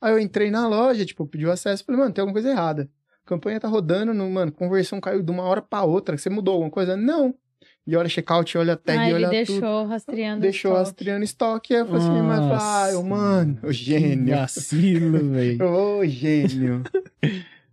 Aí 0.02 0.12
eu 0.14 0.20
entrei 0.20 0.50
na 0.50 0.68
loja, 0.68 1.06
tipo, 1.06 1.26
pediu 1.28 1.52
acesso. 1.52 1.84
Falei, 1.86 2.00
mano, 2.02 2.14
tem 2.14 2.22
alguma 2.22 2.34
coisa 2.34 2.50
errada. 2.50 2.90
A 3.24 3.28
campanha 3.30 3.60
tá 3.60 3.68
rodando, 3.68 4.14
no, 4.14 4.30
mano, 4.30 4.52
conversão 4.52 5.00
caiu 5.00 5.22
de 5.22 5.32
uma 5.32 5.44
hora 5.44 5.62
pra 5.62 5.84
outra. 5.84 6.18
Você 6.18 6.30
mudou 6.30 6.54
alguma 6.56 6.72
coisa? 6.72 6.96
Não. 6.98 7.36
E 7.86 7.96
olha 7.96 8.08
checkout, 8.10 8.58
olha 8.58 8.76
tag, 8.78 8.98
Ah, 9.00 9.06
ele 9.06 9.14
olha 9.16 9.30
deixou 9.30 9.56
tudo. 9.60 9.88
rastreando. 9.90 10.38
o 10.38 10.42
Deixou 10.42 10.72
estoque. 10.72 10.86
rastreando 10.90 11.24
estoque. 11.24 11.74
Aí 11.74 11.80
eu 11.82 11.86
falei 11.88 12.02
assim, 12.02 12.22
mas 12.22 12.40
eu 12.40 12.58
falei, 12.58 12.96
ah, 12.96 13.04
mano, 13.04 13.60
o 13.64 13.72
gênio. 13.72 14.36
Vacilo, 14.36 15.18
velho. 15.32 15.66
Ô, 15.68 16.06
gênio. 16.06 16.84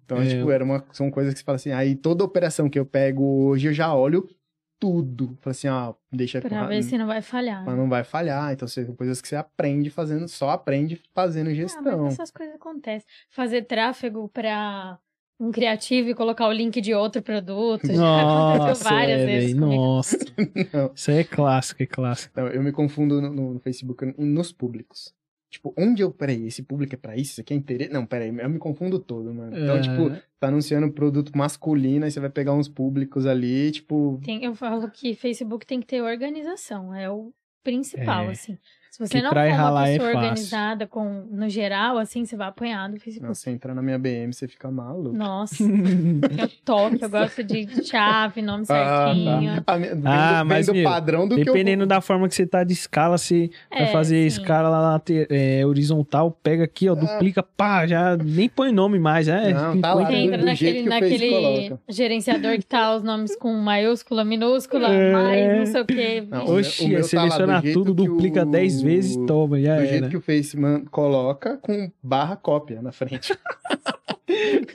Então, 0.05 0.23
É. 0.23 0.27
tipo, 0.27 0.51
era 0.51 0.65
uma, 0.65 0.83
são 0.93 1.11
coisas 1.11 1.35
que 1.35 1.41
você 1.41 1.45
fala 1.45 1.57
assim, 1.57 1.71
aí 1.71 1.95
toda 1.95 2.25
operação 2.25 2.71
que 2.71 2.79
eu 2.79 2.87
pego 2.87 3.23
hoje, 3.45 3.69
eu 3.69 3.75
já 3.75 3.95
olho 3.95 4.27
tudo. 4.79 5.39
Assim, 5.45 5.69
ó, 5.69 5.95
deixa 6.13 6.41
Pra 6.41 6.67
ver 6.67 6.83
se 6.83 6.97
não 6.97 7.07
vai 7.07 7.21
falhar. 7.23 7.65
mas 7.65 7.77
não 7.77 7.89
vai 7.89 8.05
falhar. 8.05 8.53
Então, 8.53 8.67
são 8.69 8.95
coisas 8.95 9.21
que 9.21 9.29
você 9.29 9.37
aprende 9.37 9.91
fazendo, 9.91 10.29
só 10.29 10.51
aprende 10.51 11.01
fazendo 11.15 11.51
Ah, 11.51 11.55
gestão. 11.55 12.05
mas 12.05 12.15
essas 12.15 12.31
coisas 12.31 12.55
acontecem. 12.55 13.07
Fazer 13.31 13.63
tráfego 13.63 14.29
pra 14.29 14.99
um 15.41 15.53
criativo 15.53 16.09
e 16.09 16.15
colocar 16.15 16.49
o 16.49 16.53
link 16.53 16.81
de 16.81 16.95
outro 16.95 17.23
produto. 17.23 17.87
Já 17.87 17.95
Nossa, 17.95 18.55
aconteceu 18.57 18.91
várias 18.91 19.21
é, 19.21 19.27
vezes. 19.27 19.55
Nossa. 19.55 20.17
Isso 20.95 21.11
aí 21.11 21.19
é 21.19 21.25
clássico, 21.25 21.83
é 21.83 21.87
clássico. 21.87 22.33
Então, 22.33 22.49
eu 22.49 22.63
me 22.63 22.73
confundo 22.73 23.21
no, 23.21 23.55
no 23.55 23.61
Facebook 23.61 24.05
e 24.05 24.25
nos 24.25 24.53
públicos. 24.53 25.15
Tipo, 25.51 25.73
onde 25.79 26.03
eu. 26.03 26.11
Peraí, 26.11 26.47
esse 26.47 26.63
público 26.63 26.95
é 26.95 26.99
pra 26.99 27.17
isso? 27.17 27.33
Isso 27.33 27.41
aqui 27.41 27.55
é 27.55 27.57
interesse? 27.57 27.91
Não, 27.93 28.05
peraí, 28.05 28.29
eu 28.29 28.51
me 28.51 28.59
confundo 28.59 28.99
todo, 28.99 29.33
mano. 29.33 29.57
Então, 29.57 29.77
É. 29.77 29.81
tipo, 29.81 30.11
tá 30.39 30.49
anunciando 30.49 30.93
produto 30.93 31.33
masculino, 31.37 32.05
aí 32.05 32.11
você 32.11 32.21
vai 32.21 32.29
pegar 32.31 32.53
uns 32.55 32.69
públicos 32.69 33.25
ali, 33.25 33.71
tipo. 33.71 34.21
Tem- 34.25 34.45
eu 34.45 34.55
falo 34.55 34.91
que 34.91 35.15
Facebook 35.15 35.67
tem 35.67 35.81
que 35.81 35.87
ter 35.87 36.03
organização. 36.03 36.95
É 36.95 37.11
o 37.11 37.33
principal, 37.65 38.25
É. 38.25 38.33
assim. 38.33 38.59
Se 38.91 38.99
você 39.07 39.19
Que 39.19 39.23
não 39.23 39.31
for 39.31 39.37
uma 39.39 39.47
é 39.47 39.93
pessoa 39.93 40.13
fácil. 40.13 40.17
organizada 40.19 40.87
com, 40.87 41.23
no 41.31 41.49
geral, 41.49 41.99
assim, 41.99 42.25
você 42.25 42.37
vai 42.37 42.49
apanhar 42.49 42.89
do 42.91 42.99
Facebook. 42.99 43.27
Não, 43.29 43.35
você 43.35 43.51
entrar 43.51 43.75
na 43.75 43.81
minha 43.83 43.99
BM, 43.99 44.33
você 44.33 44.49
fica 44.49 44.71
maluco. 44.71 45.17
Nossa, 45.17 45.63
eu 45.63 46.49
toque, 46.65 46.99
eu 47.03 47.09
gosto 47.11 47.45
de 47.45 47.85
chave, 47.87 48.43
nome 48.43 48.65
Ah, 48.69 49.07
certinho. 49.15 49.25
tá. 49.63 49.75
A 49.75 49.79
minha- 49.79 49.95
vendo, 49.95 50.07
Ah, 50.07 50.43
mas, 50.45 50.69
o 50.69 50.73
meu, 50.73 50.83
padrão 50.85 51.29
do 51.29 51.35
que 51.37 51.43
eu 51.43 51.45
Dependendo 51.45 51.81
vou- 51.83 51.87
da 51.87 52.01
forma 52.01 52.27
que 52.29 52.35
você 52.35 52.45
tá 52.47 52.65
de 52.65 52.73
escala, 52.73 53.17
você 53.19 53.51
vai 53.71 53.83
É, 53.83 53.87
fazer 53.93 54.29
sim. 54.31 54.41
escala 54.41 54.69
lá 54.69 55.01
é, 55.31 55.65
horizontal, 55.65 56.31
pega 56.43 56.65
aqui, 56.65 56.89
ó, 56.89 56.95
duplica, 56.97 57.43
pá, 57.43 57.87
já 57.87 58.17
nem 58.17 58.49
põe 58.49 58.73
nome 58.73 58.99
mais, 58.99 59.29
é. 59.29 59.53
Não, 59.53 59.81
tá 59.81 59.95
lá, 59.95 60.07
Você 60.07 60.13
entra 60.15 60.43
naquele, 60.43 60.83
que 60.83 60.89
naquele 60.89 61.77
gerenciador 61.89 62.53
que 62.59 62.67
tá 62.67 62.97
os 62.97 63.03
nomes 63.05 63.37
com 63.37 63.53
maiúscula, 63.55 64.25
minúscula, 64.25 64.89
É. 64.89 65.13
mais 65.13 65.59
não 65.59 65.67
sei 65.67 65.81
o 65.83 65.85
quê. 65.85 66.25
Não, 66.29 66.45
Oxi, 66.57 66.89
meu 66.89 66.99
tá 67.03 67.05
seleciona 67.05 67.61
jeito 67.61 67.75
tudo, 67.85 67.95
duplica 67.95 68.43
o- 68.43 68.47
10 68.51 68.78
vezes 68.83 69.17
e 69.17 69.27
toma, 69.27 69.61
já 69.61 69.75
do 69.77 69.81
era. 69.83 69.87
jeito 69.89 70.09
que 70.09 70.17
o 70.17 70.21
Face 70.21 70.57
man, 70.57 70.85
coloca 70.91 71.57
com 71.59 71.91
barra 72.03 72.37
cópia 72.37 72.81
na 72.83 72.93
frente. 72.93 73.37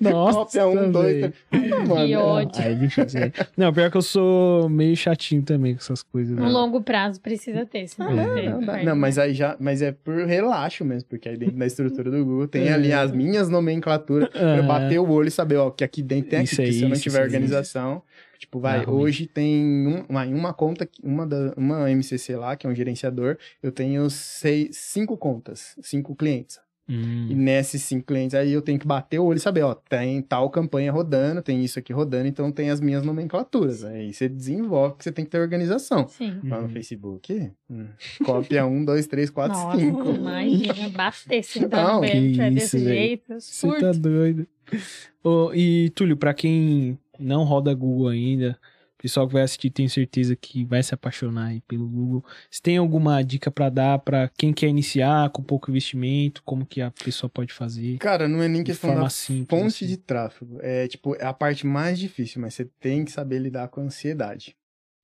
Nossa, 0.01 0.38
cópia 0.39 0.68
um, 0.68 0.91
dois, 0.91 1.20
três. 1.20 1.34
Ah, 1.51 1.86
mano, 1.86 2.06
Que 2.08 2.14
é- 2.14 2.18
ódio. 2.18 2.62
É? 2.62 3.32
Não, 3.56 3.72
pior 3.72 3.89
que 3.91 3.97
eu 3.97 4.01
sou 4.01 4.68
meio 4.68 4.95
chatinho 4.95 5.43
também 5.43 5.74
com 5.76 5.80
essas 5.80 6.01
coisas. 6.04 6.36
No 6.36 6.43
né? 6.43 6.49
longo 6.49 6.82
prazo 6.82 7.22
precisa 7.22 7.66
ter, 7.66 7.88
senão 7.88 8.12
É, 8.12 8.16
não 8.16 8.36
tem. 8.36 8.49
Não, 8.86 8.86
não, 8.93 8.95
mas 8.95 9.18
aí 9.18 9.34
já, 9.34 9.56
mas 9.60 9.82
é 9.82 9.91
por 9.91 10.26
relaxo 10.26 10.84
mesmo, 10.84 11.08
porque 11.08 11.30
aí 11.30 11.38
dentro 11.38 11.56
da 11.58 11.66
estrutura 11.66 12.10
do 12.10 12.26
Google 12.26 12.47
tem 12.47 12.68
É. 12.68 12.74
ali 12.74 12.91
as 12.91 13.12
minhas 13.12 13.47
nomenclaturas 13.49 14.30
pra 14.30 14.41
eu 14.41 14.47
Aham. 14.64 14.68
bater 14.68 14.99
o 14.99 15.10
olho 15.10 15.28
e 15.28 15.32
saber, 15.32 15.58
ó, 15.58 15.70
que 15.70 15.84
aqui 15.84 16.01
dentro 16.01 16.32
tem 16.32 16.39
aqui, 16.39 16.51
Isso 16.51 16.62
é 16.62 16.66
se 16.72 16.82
eu 16.82 16.88
não 16.89 16.93
isso, 16.93 17.04
tiver 17.04 17.14
isso 17.14 17.22
é 17.22 17.24
organização, 17.24 18.01
tipo, 18.38 18.60
vai, 18.60 18.86
hoje 18.88 19.28
tem 19.28 19.64
um- 19.88 20.06
uma, 20.10 20.26
uma 20.26 20.54
conta, 20.54 20.86
que- 20.86 21.02
uma, 21.04 21.26
da, 21.26 21.54
uma 21.58 21.90
MCC 21.92 22.36
lá, 22.36 22.56
que 22.56 22.66
é 22.68 22.70
um 22.70 22.76
gerenciador, 22.76 23.38
eu 23.62 23.72
tenho 23.72 24.10
seis, 24.10 24.76
cinco 24.78 25.18
contas, 25.18 25.76
cinco 25.82 26.16
clientes. 26.16 26.60
Hum. 26.90 27.28
E 27.30 27.34
nesses 27.34 27.82
cinco 27.84 28.08
clientes 28.08 28.36
aí 28.36 28.52
eu 28.52 28.62
tenho 28.62 28.78
que 28.78 28.86
bater 28.86 29.18
o 29.18 29.24
olho 29.24 29.38
e 29.38 29.40
saber, 29.40 29.62
ó, 29.62 29.74
tem 29.74 30.22
tal 30.22 30.50
campanha 30.50 30.92
rodando, 30.92 31.42
tem 31.42 31.64
isso 31.64 31.80
aqui 31.80 31.94
rodando, 31.94 32.28
então 32.28 32.52
tem 32.52 32.70
as 32.70 32.82
minhas 32.82 33.04
nomenclaturas. 33.06 33.86
Aí 33.86 34.14
você 34.14 34.28
desenvolve, 34.28 34.90
porque 34.96 35.06
você 35.06 35.12
tem 35.14 35.24
que 35.24 35.32
ter 35.32 35.40
organização. 35.40 36.06
Sim. 36.10 36.42
Lá 36.44 36.58
no 36.58 36.64
Uhum. 36.64 36.70
Facebook, 36.70 37.52
hum, 37.70 37.88
cópia 38.26 38.66
um, 38.66 38.84
dois, 38.84 39.08
três, 39.08 39.30
quatro, 39.30 39.58
Nossa, 39.58 39.78
cinco. 39.80 40.10
imagina, 40.10 40.90
bater-se 40.90 41.60
então 41.64 41.84
Não, 41.86 42.02
que 42.02 42.08
é 42.08 42.18
isso, 42.20 42.54
desse 42.54 42.78
velho. 42.78 42.88
jeito. 42.90 43.34
Você 43.40 43.54
Surto. 43.54 43.80
tá 43.80 43.92
doido. 43.94 44.46
Ô, 45.24 45.54
e, 45.54 45.90
Túlio, 45.92 46.18
pra 46.18 46.34
quem 46.34 47.00
não 47.24 47.43
roda 47.43 47.74
Google 47.74 48.09
ainda, 48.09 48.59
o 48.97 49.01
pessoal 49.03 49.28
que 49.28 49.34
vai 49.34 49.43
assistir 49.43 49.69
tem 49.69 49.88
certeza 49.88 50.36
que 50.36 50.63
vai 50.63 50.82
se 50.82 50.93
apaixonar 50.93 51.47
aí 51.47 51.61
pelo 51.61 51.88
Google. 51.88 52.24
Você 52.49 52.61
tem 52.61 52.78
alguma 52.78 53.21
dica 53.21 53.51
pra 53.51 53.69
dar 53.69 53.99
pra 53.99 54.30
quem 54.38 54.53
quer 54.53 54.67
iniciar 54.67 55.30
com 55.32 55.43
pouco 55.43 55.69
investimento? 55.69 56.41
Como 56.43 56.65
que 56.65 56.82
a 56.82 56.91
pessoa 56.91 57.30
pode 57.30 57.51
fazer? 57.53 57.97
Cara, 57.97 58.28
não 58.28 58.41
é 58.41 58.47
nem 58.47 58.63
De 58.63 58.71
questão 58.71 58.91
forma 58.91 59.03
da 59.03 59.09
simples, 59.09 59.47
fonte 59.49 59.84
assim. 59.84 59.88
de 59.88 59.97
tráfego. 59.97 60.57
É, 60.61 60.88
tipo, 60.88 61.15
é 61.15 61.26
a 61.26 61.34
parte 61.34 61.67
mais 61.67 61.99
difícil, 61.99 62.41
mas 62.41 62.53
você 62.53 62.65
tem 62.80 63.03
que 63.03 63.11
saber 63.11 63.39
lidar 63.39 63.67
com 63.67 63.82
a 63.82 63.84
ansiedade. 63.84 64.55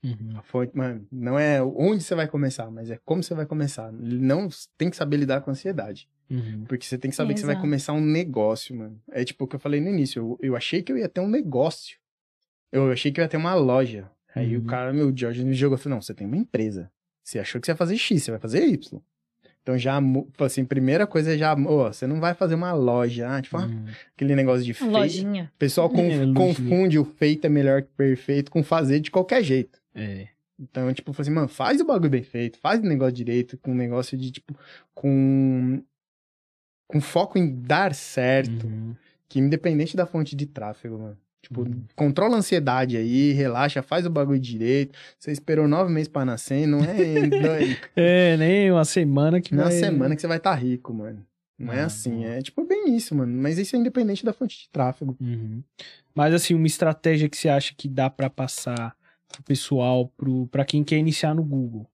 Uhum. 0.01 0.37
A 0.37 0.41
fonte, 0.43 0.71
mano, 0.77 1.05
não 1.11 1.37
é 1.37 1.61
onde 1.61 2.01
você 2.01 2.15
vai 2.15 2.27
começar, 2.27 2.71
mas 2.71 2.89
é 2.89 2.97
como 3.03 3.21
você 3.21 3.33
vai 3.33 3.45
começar. 3.45 3.91
Não 3.91 4.47
tem 4.77 4.89
que 4.89 4.95
saber 4.95 5.17
lidar 5.17 5.41
com 5.41 5.49
a 5.49 5.53
ansiedade. 5.53 6.07
Uhum. 6.29 6.63
Porque 6.69 6.85
você 6.85 6.97
tem 6.97 7.09
que 7.11 7.17
saber 7.17 7.33
que 7.33 7.39
você 7.41 7.45
vai 7.45 7.59
começar 7.59 7.91
um 7.91 7.99
negócio, 7.99 8.73
mano. 8.75 9.01
É 9.11 9.25
tipo 9.25 9.43
o 9.43 9.47
que 9.47 9.55
eu 9.57 9.59
falei 9.59 9.81
no 9.81 9.89
início. 9.89 10.21
Eu, 10.21 10.39
eu 10.51 10.55
achei 10.55 10.81
que 10.81 10.91
eu 10.91 10.97
ia 10.97 11.09
ter 11.09 11.19
um 11.19 11.27
negócio. 11.27 11.97
Eu 12.71 12.91
achei 12.91 13.11
que 13.11 13.19
ia 13.21 13.27
ter 13.27 13.37
uma 13.37 13.53
loja. 13.55 14.09
Aí 14.35 14.55
Uhum. 14.55 14.63
o 14.63 14.65
cara, 14.65 14.93
meu 14.93 15.11
George, 15.15 15.43
me 15.43 15.53
jogou 15.53 15.77
e 15.77 15.81
falou: 15.81 15.95
não, 15.97 16.01
você 16.01 16.13
tem 16.13 16.27
uma 16.27 16.37
empresa. 16.37 16.91
Você 17.23 17.39
achou 17.39 17.59
que 17.59 17.65
você 17.65 17.71
ia 17.71 17.75
fazer 17.75 17.97
X, 17.97 18.23
você 18.23 18.31
vai 18.31 18.39
fazer 18.39 18.65
Y. 18.67 19.01
Então 19.61 19.77
já, 19.77 19.99
assim, 20.39 20.63
primeira 20.65 21.05
coisa 21.05 21.33
é 21.35 21.37
já, 21.37 21.53
ó, 21.53 21.91
você 21.91 22.07
não 22.07 22.19
vai 22.19 22.33
fazer 22.33 22.55
uma 22.55 22.71
loja, 22.73 23.27
ah, 23.29 23.41
tipo, 23.41 23.57
ah, 23.57 23.65
Uhum. 23.65 23.85
aquele 24.15 24.35
negócio 24.35 24.63
de 24.65 24.73
feito. 24.73 24.91
Lojinha. 24.91 25.51
O 25.53 25.57
pessoal 25.59 25.89
conf- 25.91 26.13
É, 26.21 26.33
confunde 26.33 26.97
o 26.97 27.05
feito 27.05 27.45
é 27.45 27.49
melhor 27.49 27.81
que 27.83 27.89
perfeito 27.95 28.49
com 28.49 28.63
fazer 28.63 28.99
de 28.99 29.11
qualquer 29.11 29.43
jeito. 29.43 29.79
É. 29.93 30.27
Então, 30.59 30.91
tipo, 30.93 31.09
eu 31.11 31.13
falei 31.13 31.27
assim, 31.29 31.35
mano, 31.35 31.47
faz 31.47 31.79
o 31.81 31.85
bagulho 31.85 32.09
bem 32.09 32.23
feito, 32.23 32.57
faz 32.59 32.79
o 32.79 32.83
negócio 32.83 33.13
direito, 33.13 33.57
com 33.57 33.71
um 33.71 33.75
negócio 33.75 34.17
de, 34.17 34.31
tipo, 34.31 34.55
com. 34.95 35.81
com 36.87 36.99
foco 36.99 37.37
em 37.37 37.61
dar 37.61 37.93
certo, 37.93 38.65
Uhum. 38.65 38.95
que 39.27 39.39
independente 39.39 39.95
da 39.95 40.05
fonte 40.05 40.35
de 40.35 40.45
tráfego, 40.45 40.97
mano. 40.97 41.17
Tipo, 41.41 41.65
controla 41.95 42.35
a 42.35 42.39
ansiedade 42.39 42.97
aí, 42.97 43.31
relaxa, 43.31 43.81
faz 43.81 44.05
o 44.05 44.09
bagulho 44.09 44.39
direito. 44.39 44.97
Você 45.17 45.31
esperou 45.31 45.67
nove 45.67 45.91
meses 45.91 46.07
pra 46.09 46.25
nascer, 46.25 46.67
não 46.67 46.79
é, 46.83 46.83
não 47.27 47.51
é, 47.53 47.77
É, 47.95 48.37
nem 48.37 48.71
uma 48.71 48.83
semana 48.85 49.39
que 49.39 49.53
é 49.53 49.57
uma 49.57 49.63
vai... 49.63 49.71
semana 49.73 50.15
que 50.15 50.21
você 50.21 50.27
vai 50.27 50.37
estar 50.37 50.53
rico, 50.55 50.93
mano. 50.93 51.25
Não 51.57 51.73
é 51.73 51.81
Ah, 51.81 51.85
assim, 51.85 52.11
boa. 52.21 52.25
é 52.29 52.41
tipo 52.41 52.63
bem 52.65 52.95
isso, 52.95 53.13
mano. 53.15 53.33
Mas 53.41 53.57
isso 53.57 53.75
é 53.75 53.79
independente 53.79 54.23
da 54.25 54.31
fonte 54.33 54.57
de 54.63 54.69
tráfego. 54.69 55.15
Uhum. 55.19 55.61
Mas 56.15 56.33
assim, 56.33 56.53
uma 56.53 56.67
estratégia 56.67 57.27
que 57.29 57.37
você 57.37 57.49
acha 57.49 57.73
que 57.75 57.87
dá 57.87 58.09
pra 58.09 58.29
passar 58.29 58.95
pro 59.27 59.43
pessoal, 59.43 60.07
pro, 60.17 60.47
pra 60.47 60.65
quem 60.65 60.83
quer 60.83 60.97
iniciar 60.97 61.33
no 61.33 61.43
Google, 61.43 61.85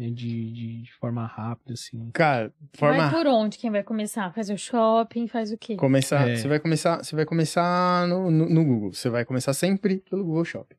né, 0.00 0.08
de, 0.08 0.50
de, 0.50 0.82
de 0.82 0.92
forma 0.94 1.26
rápida, 1.26 1.74
assim. 1.74 2.10
Cara, 2.14 2.52
forma 2.74 3.10
Vai 3.10 3.10
por 3.10 3.26
onde 3.26 3.58
quem 3.58 3.70
vai 3.70 3.82
começar? 3.82 4.32
Faz 4.32 4.48
o 4.48 4.56
shopping, 4.56 5.26
faz 5.28 5.52
o 5.52 5.58
quê? 5.58 5.76
Começar, 5.76 6.26
É. 6.26 6.36
você 6.36 6.48
vai 6.48 6.58
começar, 6.58 7.04
você 7.04 7.14
vai 7.14 7.26
começar 7.26 8.08
no, 8.08 8.30
no, 8.30 8.48
no 8.48 8.64
Google. 8.64 8.92
Você 8.94 9.10
vai 9.10 9.26
começar 9.26 9.52
sempre 9.52 9.98
pelo 10.08 10.24
Google 10.24 10.44
Shopping. 10.44 10.76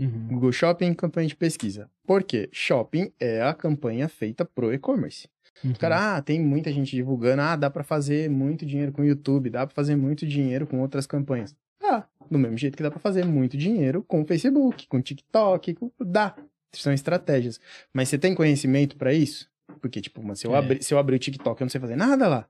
Uhum. 0.00 0.26
Google 0.26 0.50
Shopping, 0.50 0.92
campanha 0.92 1.28
de 1.28 1.36
pesquisa. 1.36 1.88
Por 2.04 2.24
quê? 2.24 2.48
Shopping 2.52 3.12
é 3.20 3.42
a 3.42 3.54
campanha 3.54 4.08
feita 4.08 4.44
pro 4.44 4.74
e-commerce. 4.74 5.28
Uhum. 5.64 5.72
Cara, 5.74 6.16
ah, 6.16 6.22
tem 6.22 6.40
muita 6.40 6.72
gente 6.72 6.90
divulgando, 6.90 7.42
ah, 7.42 7.54
dá 7.54 7.70
pra 7.70 7.84
fazer 7.84 8.28
muito 8.28 8.66
dinheiro 8.66 8.90
com 8.90 9.02
o 9.02 9.04
YouTube, 9.04 9.50
dá 9.50 9.64
pra 9.64 9.74
fazer 9.74 9.94
muito 9.94 10.26
dinheiro 10.26 10.66
com 10.66 10.80
outras 10.80 11.06
campanhas. 11.06 11.54
Ah, 11.80 12.04
do 12.28 12.38
mesmo 12.38 12.56
jeito 12.58 12.76
que 12.76 12.82
dá 12.82 12.90
pra 12.90 12.98
fazer 12.98 13.24
muito 13.24 13.56
dinheiro 13.56 14.02
com 14.02 14.22
o 14.22 14.24
Facebook, 14.26 14.88
com 14.88 14.96
o 14.96 15.02
TikTok, 15.02 15.74
com... 15.74 15.92
dá. 16.00 16.34
São 16.82 16.92
estratégias. 16.92 17.60
Mas 17.92 18.08
você 18.08 18.18
tem 18.18 18.34
conhecimento 18.34 18.96
pra 18.96 19.12
isso? 19.12 19.48
Porque, 19.80 20.00
tipo, 20.00 20.22
mano, 20.22 20.36
se 20.36 20.46
eu, 20.46 20.54
É. 20.54 20.58
abrir, 20.58 20.82
se 20.82 20.92
eu 20.94 20.98
abrir 20.98 21.16
o 21.16 21.18
TikTok, 21.18 21.60
eu 21.60 21.64
não 21.64 21.70
sei 21.70 21.80
fazer 21.80 21.96
nada 21.96 22.28
lá. 22.28 22.48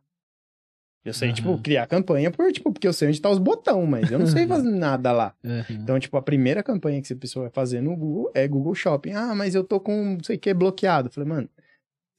Eu 1.04 1.12
sei, 1.12 1.28
Aham. 1.28 1.34
tipo, 1.34 1.58
criar 1.58 1.86
campanha 1.86 2.30
por, 2.30 2.50
tipo, 2.50 2.72
porque 2.72 2.88
eu 2.88 2.92
sei 2.92 3.08
onde 3.08 3.20
tá 3.20 3.28
os 3.28 3.38
botões, 3.38 3.86
mas 3.88 4.10
eu 4.10 4.18
não 4.18 4.26
sei 4.26 4.46
fazer 4.46 4.70
nada 4.72 5.12
lá. 5.12 5.34
Uhum. 5.44 5.62
Então, 5.70 6.00
tipo, 6.00 6.16
a 6.16 6.22
primeira 6.22 6.62
campanha 6.62 6.98
que 7.00 7.06
essa 7.06 7.14
pessoa 7.16 7.44
vai 7.44 7.52
fazer 7.52 7.82
no 7.82 7.94
Google 7.94 8.30
é 8.34 8.48
Google 8.48 8.74
Shopping. 8.74 9.12
Ah, 9.12 9.34
mas 9.34 9.54
eu 9.54 9.62
tô 9.62 9.78
com 9.78 10.14
não 10.14 10.24
sei 10.24 10.36
o 10.36 10.38
que 10.38 10.54
bloqueado. 10.54 11.08
Eu 11.08 11.12
falei, 11.12 11.28
mano, 11.28 11.48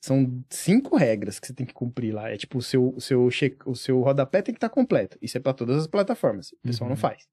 são 0.04 0.40
cinco 0.52 0.96
regras 0.98 1.40
que 1.40 1.48
você 1.48 1.54
tem 1.54 1.66
que 1.66 1.74
cumprir 1.74 2.14
lá. 2.14 2.30
É 2.30 2.38
tipo, 2.38 2.60
o 2.60 2.62
seu, 2.62 2.90
o 2.96 3.02
seu, 3.02 3.28
check, 3.32 3.66
o 3.66 3.76
seu 3.76 4.00
rodapé 4.02 4.44
tem 4.44 4.54
que 4.54 4.58
estar 4.58 4.70
completo. 4.70 5.18
Isso 5.20 5.36
é 5.36 5.42
pra 5.42 5.52
todas 5.54 5.78
as 5.78 5.88
plataformas. 5.88 6.52
O 6.52 6.58
pessoal 6.62 6.88
Uhum. 6.88 6.96
não 6.96 6.98
faz. 6.98 7.28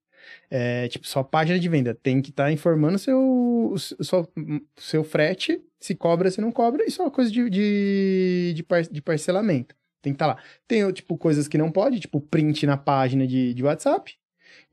É, 0.50 0.88
tipo, 0.88 1.06
sua 1.06 1.24
página 1.24 1.58
de 1.58 1.68
venda 1.68 1.94
tem 1.94 2.20
que 2.20 2.30
estar 2.30 2.50
informando 2.52 2.98
seu, 2.98 3.74
seu, 3.78 4.28
seu 4.76 5.04
frete, 5.04 5.60
se 5.80 5.94
cobra, 5.94 6.30
se 6.30 6.40
não 6.40 6.52
cobra, 6.52 6.84
isso 6.84 7.02
é 7.02 7.04
uma 7.04 7.10
coisa 7.10 7.30
de, 7.30 7.48
de, 7.50 8.52
de, 8.54 8.62
par- 8.62 8.82
de 8.82 9.02
parcelamento. 9.02 9.74
Tem 10.00 10.12
que 10.12 10.16
estar 10.16 10.26
lá. 10.26 10.38
Tem, 10.66 10.90
tipo, 10.92 11.16
coisas 11.16 11.46
que 11.46 11.56
não 11.56 11.70
pode, 11.70 12.00
tipo, 12.00 12.20
print 12.20 12.66
na 12.66 12.76
página 12.76 13.26
de, 13.26 13.54
de 13.54 13.62
WhatsApp. 13.62 14.14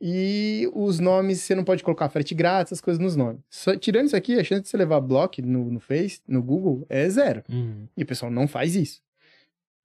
E 0.02 0.70
os 0.74 1.00
nomes, 1.00 1.42
você 1.42 1.54
não 1.56 1.64
pode 1.64 1.84
colocar 1.84 2.10
frete 2.10 2.34
grátis, 2.34 2.72
essas 2.72 2.82
coisas 2.82 3.02
nos 3.02 3.16
nomes. 3.16 3.42
Só, 3.50 3.76
tirando 3.76 4.08
isso 4.08 4.16
aqui, 4.16 4.40
a 4.40 4.44
chance 4.44 4.64
de 4.64 4.70
você 4.70 4.78
levar 4.78 5.00
bloco 5.02 5.42
no, 5.42 5.72
no 5.72 5.80
Face, 5.80 6.22
no 6.28 6.42
Google, 6.42 6.86
é 6.90 7.08
zero. 7.10 7.44
Uhum. 7.50 7.88
E 7.96 8.04
o 8.04 8.06
pessoal 8.06 8.32
não 8.32 8.48
faz 8.48 8.76
isso. 8.76 9.02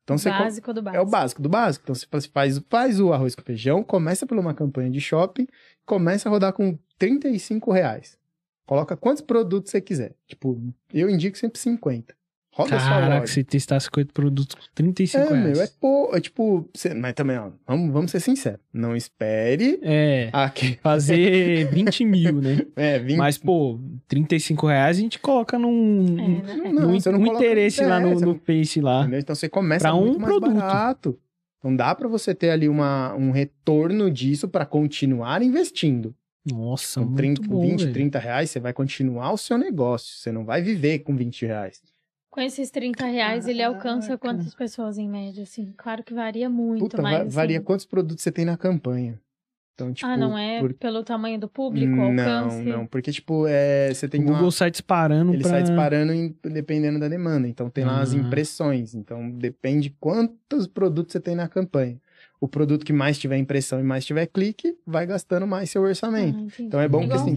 Então 0.05 0.17
você 0.19 0.31
co- 0.31 0.39
básico 0.39 0.73
do 0.73 0.83
básico. 0.83 0.97
é 0.97 1.01
o 1.07 1.11
básico 1.11 1.43
do 1.43 1.49
básico. 1.49 1.83
Então 1.85 1.95
você 1.95 2.07
faz- 2.07 2.27
faz, 2.27 2.59
faz 2.71 3.01
o 3.01 3.13
arroz 3.13 3.35
com 3.35 3.43
feijão, 3.43 3.83
começa 3.83 4.27
por 4.27 4.39
uma 4.39 4.55
campanha 4.55 4.91
de 4.91 5.01
shopping, 5.01 5.47
começa 5.85 6.29
a 6.29 6.31
rodar 6.31 6.53
com 6.53 6.79
35 6.99 7.73
reais. 7.73 8.19
Coloca 8.67 8.97
quantos 8.97 9.23
produtos 9.23 9.71
você 9.71 9.81
quiser. 9.81 10.15
Tipo, 10.27 10.59
eu 10.93 11.09
indico 11.11 11.37
sempre 11.37 11.59
50. 11.59 12.15
Roda 12.57 12.79
sua 12.79 12.89
Caraca, 12.89 13.15
loja. 13.21 13.27
você 13.33 13.43
testar 13.43 13.81
50 13.81 14.13
produtos 14.13 14.55
com 14.55 14.63
35 14.75 15.25
É, 15.25 15.29
reais. 15.29 15.59
meu, 15.59 15.63
é, 15.65 15.69
pô, 15.81 16.11
é 16.15 16.21
tipo, 16.21 16.69
você- 16.73 16.95
mas 16.95 17.13
também, 17.15 17.37
ó, 17.37 17.51
vamos, 17.67 17.93
vamos 17.93 18.11
ser 18.13 18.21
sinceros. 18.21 18.61
Não 18.73 18.95
espere 18.95 19.81
É, 19.83 20.31
aqui. 20.33 20.79
fazer 20.83 21.67
20 21.75 22.05
mil, 22.05 22.41
né? 22.41 22.65
É, 22.77 22.99
20. 23.01 23.17
Mas, 23.17 23.37
pô, 23.39 23.81
35 24.07 24.69
reais 24.69 24.97
a 24.97 25.01
gente 25.01 25.19
coloca 25.19 25.59
num, 25.59 26.07
É, 26.07 26.29
né? 26.57 26.71
Não, 26.73 26.89
num, 26.89 27.01
você 27.01 27.11
não 27.11 27.19
num 27.19 27.35
interesse 27.35 27.85
lá 27.85 27.99
no, 27.99 28.19
no 28.21 28.35
Face 28.47 28.81
lá. 28.81 29.01
Entendeu? 29.03 29.19
Então 29.21 29.35
você 29.35 29.49
começa 29.49 29.83
Pra 29.83 29.95
um 29.95 30.05
muito 30.05 30.21
mais 30.21 30.33
produto. 30.37 30.55
barato. 30.57 31.19
Então 31.59 31.75
dá 31.75 31.95
pra 31.95 32.07
você 32.07 32.35
ter 32.35 32.51
ali 32.51 32.69
uma, 32.69 33.15
um 33.15 33.31
retorno 33.31 34.11
disso 34.11 34.47
pra 34.49 34.65
continuar 34.65 35.43
investindo. 35.43 36.15
Nossa, 36.47 37.01
Com 37.01 37.07
muito 37.07 37.17
30, 37.17 37.43
bom, 37.49 37.63
20, 37.63 37.81
velho. 37.81 37.93
30 37.95 38.19
reais, 38.19 38.51
você 38.51 38.61
vai 38.61 38.73
continuar 38.75 39.33
o 39.33 39.39
seu 39.39 39.57
negócio. 39.57 40.15
Você 40.19 40.31
não 40.31 40.45
vai 40.45 40.61
viver 40.61 40.99
com 40.99 41.17
20 41.17 41.47
reais. 41.47 41.81
Com 42.35 42.41
esses 42.41 42.69
30 42.69 43.07
reais, 43.07 43.47
ele 43.47 43.63
alcança 43.63 44.19
quantas 44.19 44.53
pessoas 44.57 44.99
em 44.99 45.09
média, 45.09 45.45
assim? 45.45 45.73
Claro 45.77 46.03
que 46.03 46.13
varia 46.13 46.51
muito, 46.51 46.81
Puta, 46.81 47.01
mas... 47.01 47.13
va- 47.17 47.23
assim, 47.23 47.31
varia 47.31 47.61
quantos 47.61 47.87
produtos 47.87 48.25
você 48.25 48.33
tem 48.33 48.45
na 48.45 48.57
campanha. 48.57 49.21
Então, 49.75 49.93
tipo. 49.93 50.05
ah, 50.11 50.17
não 50.17 50.37
é 50.37 50.59
por- 50.59 50.75
pelo 50.75 51.05
tamanho 51.05 51.39
do 51.39 51.49
público, 51.49 51.95
Não, 51.95 52.03
alcance? 52.11 52.61
não. 52.65 52.87
Porque, 52.89 53.13
tipo, 53.13 53.47
é, 53.47 53.95
você 53.95 54.09
tem 54.09 54.21
O 54.21 54.25
Google 54.25 54.43
uma... 54.47 54.51
sai 54.51 54.69
disparando 54.69 55.33
Ele 55.33 55.43
pra... 55.43 55.51
sai 55.51 55.63
disparando 55.63 56.13
em- 56.13 56.37
dependendo 56.43 56.99
da 56.99 57.07
demanda. 57.07 57.47
Então, 57.47 57.71
tem 57.71 57.85
lá 57.85 58.01
as 58.01 58.13
Ah. 58.13 58.17
impressões. 58.19 58.97
Então, 58.97 59.31
depende 59.31 59.95
quantos 60.01 60.67
produtos 60.67 61.13
você 61.13 61.21
tem 61.21 61.37
na 61.37 61.47
campanha. 61.47 62.01
O 62.41 62.49
produto 62.49 62.85
que 62.85 62.93
mais 62.93 63.17
tiver 63.17 63.37
impressão 63.39 63.79
e 63.79 63.85
mais 63.85 64.05
tiver 64.05 64.27
clique, 64.27 64.77
vai 64.85 65.07
gastando 65.07 65.47
mais 65.47 65.71
seu 65.71 65.85
Ah, 65.85 65.89
orçamento. 65.89 66.37
entendi. 66.41 66.63
Então, 66.65 66.81
é 66.81 66.89
bom 66.89 66.99
que 66.99 67.05
Igual 67.07 67.21
assim... 67.21 67.35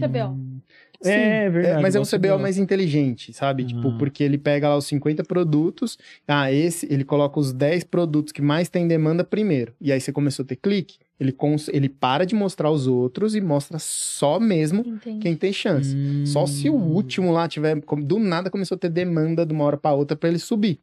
Sim, 1.00 1.10
É, 1.10 1.48
verdade. 1.48 1.80
mas 1.82 1.94
é 1.94 2.00
um 2.00 2.04
CBO 2.04 2.38
mais 2.40 2.58
inteligente, 2.58 3.32
sabe? 3.32 3.64
Tipo, 3.64 3.88
Ah. 3.90 3.96
porque 3.98 4.24
ele 4.24 4.36
pega 4.36 4.68
lá 4.68 4.76
os 4.76 4.84
50 4.86 5.22
produtos, 5.22 5.96
ah, 6.26 6.50
esse, 6.52 6.86
ele 6.92 7.04
coloca 7.04 7.38
os 7.38 7.52
10 7.52 7.84
produtos 7.84 8.32
que 8.32 8.42
mais 8.42 8.68
tem 8.68 8.88
demanda 8.88 9.22
primeiro. 9.22 9.72
E 9.80 9.92
aí 9.92 10.00
você 10.00 10.12
começou 10.12 10.42
a 10.42 10.46
ter 10.46 10.56
clique, 10.56 10.96
ele, 11.20 11.30
cons- 11.30 11.68
ele 11.68 11.88
para 11.88 12.26
de 12.26 12.34
mostrar 12.34 12.70
os 12.70 12.88
outros 12.88 13.36
e 13.36 13.40
mostra 13.40 13.78
só 13.78 14.40
mesmo 14.40 14.80
Entendi. 14.84 15.20
quem 15.20 15.36
tem 15.36 15.52
chance. 15.52 15.94
Hum. 15.94 16.26
Só 16.26 16.46
se 16.46 16.68
o 16.68 16.74
último 16.74 17.30
lá 17.30 17.46
tiver, 17.46 17.76
do 18.02 18.18
nada 18.18 18.50
começou 18.50 18.74
a 18.74 18.78
ter 18.78 18.88
demanda 18.90 19.46
de 19.46 19.52
uma 19.52 19.64
hora 19.64 19.76
pra 19.76 19.92
outra 19.92 20.16
pra 20.16 20.28
ele 20.28 20.38
subir. 20.40 20.80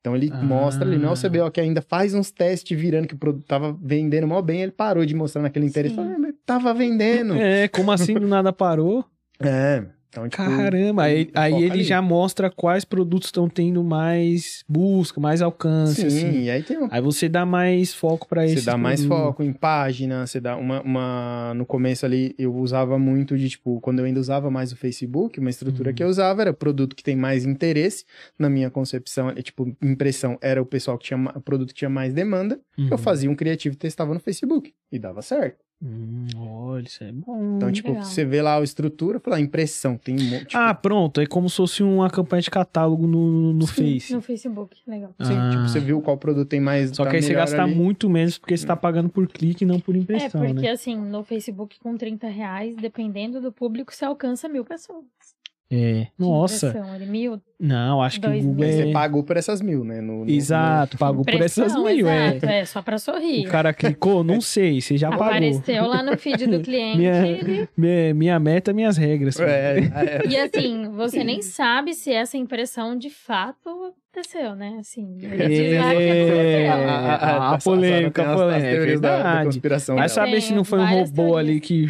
Então 0.00 0.16
ele 0.16 0.30
Ah. 0.32 0.42
mostra 0.42 0.86
ali, 0.88 0.96
não 0.96 1.10
é 1.10 1.12
o 1.12 1.16
CBO 1.16 1.50
que 1.50 1.60
ainda 1.60 1.82
faz 1.82 2.14
uns 2.14 2.30
testes 2.30 2.80
virando 2.80 3.06
que 3.06 3.14
o 3.14 3.18
produto 3.18 3.44
tava 3.46 3.76
vendendo 3.82 4.26
mal 4.26 4.40
bem, 4.40 4.62
ele 4.62 4.72
parou 4.72 5.04
de 5.04 5.14
mostrar 5.14 5.42
naquele 5.42 5.66
interesse. 5.66 5.94
Sim. 5.94 6.00
"Ah, 6.00 6.18
mas 6.18 6.34
tava 6.46 6.72
vendendo. 6.72 7.34
É, 7.34 7.68
como 7.68 7.92
assim 7.92 8.14
do 8.14 8.26
nada 8.26 8.50
parou? 8.50 9.04
É, 9.42 9.84
Então, 10.12 10.28
tipo, 10.28 10.42
Caramba, 10.42 11.04
aí, 11.04 11.30
aí 11.36 11.54
ele 11.54 11.70
ali. 11.70 11.82
já 11.84 12.02
mostra 12.02 12.50
quais 12.50 12.84
produtos 12.84 13.28
estão 13.28 13.48
tendo 13.48 13.84
mais 13.84 14.64
busca, 14.68 15.20
mais 15.20 15.40
alcance, 15.40 16.00
Sim, 16.00 16.06
assim. 16.28 16.50
aí 16.50 16.62
tem 16.64 16.78
uma 16.78 16.88
Aí 16.90 17.00
você 17.00 17.28
dá 17.28 17.46
mais 17.46 17.94
foco 17.94 18.26
pra 18.26 18.44
Você 18.44 18.54
esse. 18.54 18.66
dá 18.66 18.76
mais 18.76 19.04
foco 19.04 19.40
em 19.44 19.52
página, 19.52 20.26
você 20.26 20.40
dá 20.40 20.56
uma, 20.56 20.82
uma. 20.82 21.54
No 21.54 21.64
começo 21.64 22.04
ali, 22.04 22.34
eu 22.36 22.52
usava 22.56 22.98
muito 22.98 23.38
de, 23.38 23.48
tipo, 23.50 23.80
quando 23.80 24.00
eu 24.00 24.04
ainda 24.04 24.18
usava 24.18 24.50
mais 24.50 24.72
o 24.72 24.76
Facebook, 24.76 25.38
uma 25.38 25.48
estrutura 25.48 25.90
Uhum. 25.90 25.94
que 25.94 26.02
eu 26.02 26.08
usava 26.08 26.42
era 26.42 26.52
produto 26.52 26.96
que 26.96 27.04
tem 27.04 27.14
mais 27.14 27.44
interesse. 27.46 28.04
Na 28.36 28.50
minha 28.50 28.68
concepção, 28.68 29.30
é, 29.30 29.40
tipo, 29.42 29.76
impressão 29.80 30.36
era 30.42 30.60
o 30.60 30.66
pessoal 30.66 30.98
que 30.98 31.04
tinha 31.06 31.18
produto 31.44 31.68
que 31.68 31.74
tinha 31.74 31.88
mais 31.90 32.12
demanda. 32.12 32.58
Eu 32.90 32.98
fazia 32.98 33.30
um 33.30 33.36
criativo 33.36 33.74
e 33.76 33.78
testava 33.78 34.12
no 34.12 34.18
Facebook. 34.18 34.74
E 34.90 34.98
dava 34.98 35.22
certo. 35.22 35.58
Hum, 35.82 36.26
olha, 36.36 36.82
isso 36.84 37.02
é 37.02 37.10
bom. 37.10 37.56
Então, 37.56 37.72
tipo, 37.72 37.88
legal. 37.88 38.04
você 38.04 38.22
vê 38.22 38.42
lá 38.42 38.58
a 38.58 38.62
estrutura, 38.62 39.18
fala, 39.18 39.40
impressão, 39.40 39.96
tem 39.96 40.14
um 40.14 40.24
monte. 40.24 40.46
Tipo, 40.46 40.58
ah, 40.58 40.74
pronto. 40.74 41.20
É 41.22 41.26
como 41.26 41.48
se 41.48 41.56
fosse 41.56 41.82
uma 41.82 42.10
campanha 42.10 42.42
de 42.42 42.50
catálogo 42.50 43.06
no, 43.06 43.54
no 43.54 43.66
Sim, 43.66 43.94
Face. 43.94 44.12
No 44.12 44.20
Facebook, 44.20 44.76
legal. 44.86 45.14
sim, 45.22 45.32
Ah. 45.34 45.50
tipo, 45.50 45.62
você 45.62 45.80
viu 45.80 46.02
qual 46.02 46.18
produto 46.18 46.46
tem 46.48 46.60
mais. 46.60 46.90
Só 46.94 47.04
tá 47.04 47.10
que 47.10 47.16
aí 47.16 47.22
você 47.22 47.32
gasta 47.32 47.62
ali. 47.62 47.74
muito 47.74 48.10
menos 48.10 48.36
porque 48.36 48.54
você 48.56 48.66
tá 48.66 48.76
pagando 48.76 49.08
por 49.08 49.26
clique 49.26 49.64
e 49.64 49.66
não 49.66 49.80
por 49.80 49.94
É, 49.94 49.98
impressão, 49.98 50.42
porque 50.44 50.60
né? 50.66 50.70
assim, 50.70 50.96
no 50.98 51.24
Facebook 51.24 51.78
com 51.80 51.96
30 51.96 52.28
reais, 52.28 52.76
dependendo 52.76 53.40
do 53.40 53.50
público, 53.50 53.94
você 53.94 54.04
alcança 54.04 54.48
mil 54.50 54.64
pessoas. 54.66 55.04
É. 55.72 56.08
Nossa. 56.18 56.74
Ele, 56.96 57.06
mil, 57.06 57.40
Não, 57.58 58.02
acho 58.02 58.20
que 58.20 58.26
o 58.26 58.30
Dois 58.30 58.44
Google 58.44 58.64
mil. 58.66 58.72
Você 58.76 58.88
é... 58.88 58.92
pagou 58.92 59.22
por 59.22 59.36
essas 59.36 59.60
mil, 59.60 59.84
né? 59.84 60.00
No, 60.00 60.24
no- 60.24 60.30
Exato, 60.30 60.98
pagou 60.98 61.24
por 61.24 61.40
essas 61.40 61.74
mil, 61.76 62.08
é. 62.08 62.28
exato, 62.30 62.46
é. 62.46 62.64
só 62.64 62.82
pra 62.82 62.98
sorrir. 62.98 63.46
O 63.46 63.50
cara 63.50 63.72
clicou, 63.72 64.24
não 64.24 64.40
sei, 64.40 64.80
você 64.80 64.96
já 64.98 65.10
pagou. 65.10 65.26
Apareceu 65.26 65.86
lá 65.86 66.02
no 66.02 66.18
feed 66.18 66.48
do 66.48 66.60
cliente. 66.60 66.98
Minha- 66.98 67.24
ele- 67.24 67.68
Minha, 67.76 68.14
minha 68.14 68.38
meta, 68.40 68.72
minhas 68.72 68.96
regras. 68.96 69.38
É, 69.38 69.78
é. 69.78 70.26
E 70.28 70.36
assim, 70.36 70.88
você 70.90 71.22
nem 71.22 71.40
sabe 71.40 71.94
se 71.94 72.12
essa 72.12 72.36
impressão 72.36 72.98
de 72.98 73.08
fato 73.08 73.94
aconteceu, 74.12 74.56
né? 74.56 74.76
Assim, 74.80 75.18
É, 75.22 75.78
aconteceu. 75.78 76.72
a- 76.72 77.54
a 77.54 77.58
polêmica, 77.58 78.22
a 78.32 78.34
polêmica, 78.34 78.66
é 78.66 78.96
da, 78.96 79.08
da 79.08 79.14
verdade. 79.16 79.44
conspiração. 79.44 79.94
Vai 79.96 80.08
saber 80.08 80.40
se 80.40 80.52
não 80.52 80.64
foi 80.64 80.80
um 80.80 80.86
robô 80.86 81.14
teorias. 81.14 81.36
ali 81.38 81.60
que. 81.60 81.86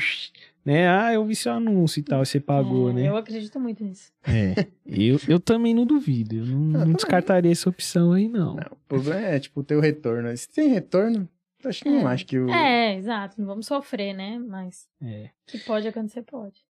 Né? 0.71 0.89
Ah, 0.89 1.13
eu 1.13 1.25
vi 1.25 1.35
seu 1.35 1.51
anúncio 1.53 1.99
e 1.99 2.03
tal, 2.05 2.25
você 2.25 2.39
pagou, 2.39 2.91
É, 2.91 2.93
né? 2.93 3.09
Eu 3.09 3.17
acredito 3.17 3.59
muito 3.59 3.83
nisso. 3.83 4.13
É. 4.23 4.55
Eu, 4.87 5.19
eu 5.29 5.41
também 5.41 5.75
não 5.75 5.85
duvido. 5.85 6.37
Eu 6.37 6.47
não, 6.47 6.87
não 6.87 6.93
descartaria 6.93 7.51
essa 7.51 7.69
opção 7.69 8.13
aí, 8.13 8.29
não. 8.29 8.55
Não, 8.55 8.67
o 8.73 8.77
problema 8.87 9.21
é, 9.21 9.41
tipo, 9.41 9.65
ter 9.65 9.75
o 9.75 9.81
retorno. 9.81 10.37
Se 10.37 10.49
tem 10.49 10.69
retorno, 10.69 11.29
eu 11.65 11.71
acho 11.71 11.83
que 11.83 11.91
não 11.91 12.09
É. 12.09 12.13
acho 12.13 12.25
que 12.25 12.39
o... 12.39 12.49
É, 12.51 12.97
exato. 12.97 13.35
Não 13.41 13.47
vamos 13.49 13.67
sofrer, 13.67 14.15
né? 14.15 14.39
Mas 14.39 14.89
É. 15.03 15.31
que 15.45 15.59
pode 15.59 15.89
acontecer, 15.89 16.23
pode. 16.23 16.61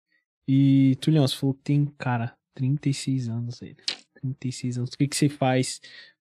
E, 0.48 0.96
Tulião, 1.00 1.28
você 1.28 1.36
falou 1.36 1.52
que 1.54 1.60
tem, 1.62 1.84
cara, 1.98 2.34
36 2.54 3.28
anos 3.28 3.62
aí. 3.62 3.76
36 4.14 4.78
anos. 4.78 4.90
O 4.94 4.96
que, 4.96 5.06
que 5.08 5.16
você 5.16 5.28
faz 5.28 5.78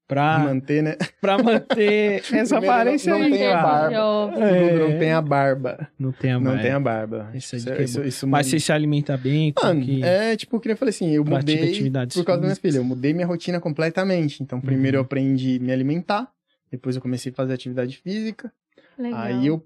pra, 0.10 0.40
manter, 0.40 0.84
né? 0.84 0.98
pra 1.22 1.38
manter 1.38 2.22
essa 2.34 2.58
aparência 2.58 3.14
não 3.14 3.22
aí, 3.22 3.32
tem 3.32 3.48
a 3.48 3.62
barba. 3.62 4.46
É. 4.46 4.80
Não 4.90 5.00
tem 5.00 5.12
a 5.14 5.22
barba. 5.22 5.88
Não 5.98 6.12
tem 6.12 6.32
a 6.32 6.40
Não 6.40 6.44
barba. 6.44 6.62
tem 6.62 6.72
a 6.72 6.80
barba. 6.80 7.30
Isso 7.34 7.56
aí 7.56 7.60
Isso, 7.62 7.70
é 7.70 7.84
isso, 7.84 8.04
isso 8.04 8.28
Mas 8.28 8.48
muda. 8.48 8.60
você 8.60 8.66
se 8.66 8.72
alimenta 8.74 9.16
bem? 9.16 9.54
Mano, 9.64 9.82
que... 9.82 10.04
é 10.04 10.36
tipo, 10.36 10.60
que 10.60 10.70
eu 10.70 10.76
falei 10.76 10.90
assim, 10.90 11.10
eu 11.12 11.24
Pratica 11.24 11.54
mudei 11.54 11.70
atividades 11.72 12.18
por 12.18 12.26
causa 12.26 12.42
da 12.42 12.48
minha 12.48 12.56
filha. 12.58 12.78
Eu 12.78 12.84
mudei 12.84 13.14
minha 13.14 13.28
rotina 13.28 13.60
completamente. 13.62 14.44
Então, 14.44 14.60
primeiro 14.60 14.98
Uhum. 14.98 15.02
eu 15.02 15.06
aprendi 15.06 15.58
a 15.62 15.64
me 15.64 15.72
alimentar. 15.72 16.28
Depois 16.72 16.96
eu 16.96 17.02
comecei 17.02 17.32
a 17.32 17.36
fazer 17.36 17.54
atividade 17.54 17.98
física. 17.98 18.52
Legal. 18.98 19.20
Aí 19.22 19.48
eu, 19.48 19.64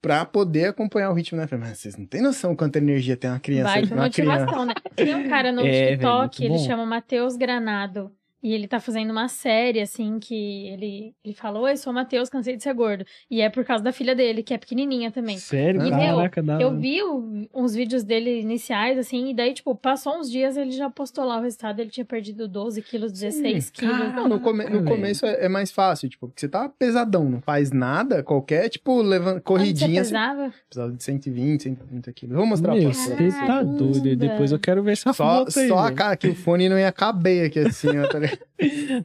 pra 0.00 0.24
poder 0.24 0.66
acompanhar 0.68 1.10
o 1.10 1.14
ritmo, 1.14 1.38
né? 1.38 1.46
Falei, 1.46 1.66
mas 1.68 1.78
vocês 1.78 1.96
não 1.96 2.06
têm 2.06 2.22
noção 2.22 2.54
quanta 2.54 2.78
energia 2.78 3.16
tem 3.16 3.28
uma 3.28 3.40
criança. 3.40 3.72
Vai 3.72 3.82
uma 3.84 4.08
criança. 4.10 4.40
motivação, 4.44 4.64
né? 4.64 4.74
Tem 4.94 5.14
um 5.14 5.28
cara 5.28 5.50
no 5.52 5.60
É, 5.66 5.70
velho, 5.70 5.90
TikTok, 5.98 6.40
muito 6.40 6.42
ele 6.42 6.58
bom. 6.62 6.66
chama 6.66 6.86
Matheus 6.86 7.36
Granado. 7.36 8.10
E 8.46 8.52
ele 8.54 8.68
tá 8.68 8.78
fazendo 8.78 9.10
uma 9.10 9.26
série, 9.26 9.80
assim, 9.80 10.20
que 10.20 10.68
ele, 10.68 11.12
ele 11.24 11.34
falou, 11.34 11.64
Oi, 11.64 11.76
sou 11.76 11.90
o 11.92 11.94
Matheus, 11.94 12.28
cansei 12.28 12.56
de 12.56 12.62
ser 12.62 12.72
gordo. 12.74 13.04
E 13.28 13.40
é 13.40 13.50
por 13.50 13.64
causa 13.64 13.82
da 13.82 13.90
filha 13.90 14.14
dele, 14.14 14.40
que 14.40 14.54
é 14.54 14.58
pequenininha 14.58 15.10
também. 15.10 15.36
Sério? 15.36 15.80
E, 15.80 15.90
meu, 15.90 16.16
Caraca, 16.16 16.40
da 16.44 16.60
Eu 16.60 16.78
vi 16.78 17.02
o- 17.02 17.48
uns 17.52 17.74
vídeos 17.74 18.04
dele 18.04 18.40
iniciais, 18.40 18.98
assim, 18.98 19.30
e 19.30 19.34
daí, 19.34 19.52
tipo, 19.52 19.74
passou 19.74 20.16
uns 20.16 20.30
dias, 20.30 20.56
ele 20.56 20.70
já 20.70 20.88
postou 20.88 21.24
lá 21.24 21.38
o 21.38 21.42
resultado, 21.42 21.80
ele 21.80 21.90
tinha 21.90 22.04
perdido 22.04 22.46
12 22.46 22.80
quilos, 22.82 23.10
16 23.10 23.68
quilos. 23.70 24.14
Não, 24.14 24.28
no, 24.28 24.38
come- 24.38 24.66
no 24.70 24.84
começo 24.84 25.26
é, 25.26 25.46
é 25.46 25.48
mais 25.48 25.72
fácil, 25.72 26.08
tipo, 26.08 26.28
porque 26.28 26.38
você 26.38 26.48
tá 26.48 26.68
pesadão, 26.68 27.24
não 27.28 27.40
faz 27.40 27.72
nada, 27.72 28.22
qualquer, 28.22 28.68
tipo, 28.68 29.02
você 29.02 29.40
corridinha, 29.40 30.04
você 30.04 30.10
pesava? 30.10 30.52
precisava 30.68 30.92
de 30.92 31.02
120, 31.02 31.62
130 31.64 32.12
quilos. 32.12 32.36
Vou 32.36 32.46
mostrar 32.46 32.74
Meu, 32.74 32.84
pra 32.84 32.92
você 32.92 33.16
vocês. 33.16 33.34
tá 33.44 33.64
doido. 33.64 34.14
Depois 34.14 34.52
eu 34.52 34.58
quero 34.60 34.84
ver 34.84 34.92
essa 34.92 35.12
Só, 35.12 35.24
foto 35.44 35.58
aí, 35.58 35.66
só 35.68 35.78
a 35.78 35.90
cara 35.90 36.16
que 36.16 36.28
o 36.28 36.34
fone 36.36 36.68
não 36.68 36.78
ia 36.78 36.92
caber 36.92 37.46
aqui 37.46 37.58
assim, 37.58 37.88
ó, 37.98 38.06
tá 38.06 38.18
ligado? 38.35 38.35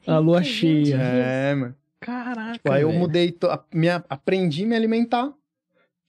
A 0.08 0.18
lua 0.20 0.40
20 0.42 0.48
cheia. 0.50 0.96
É, 0.98 1.56
mano. 1.56 1.76
Caraca, 2.00 2.54
Tipo, 2.54 2.72
aí 2.72 2.82
eu 2.82 2.88
velho. 2.90 3.00
mudei, 3.00 3.32
to- 3.32 3.48
a- 3.48 3.64
me, 3.74 3.90
a- 3.90 4.04
aprendi 4.10 4.64
a 4.64 4.68
me 4.68 4.76
alimentar. 4.76 5.32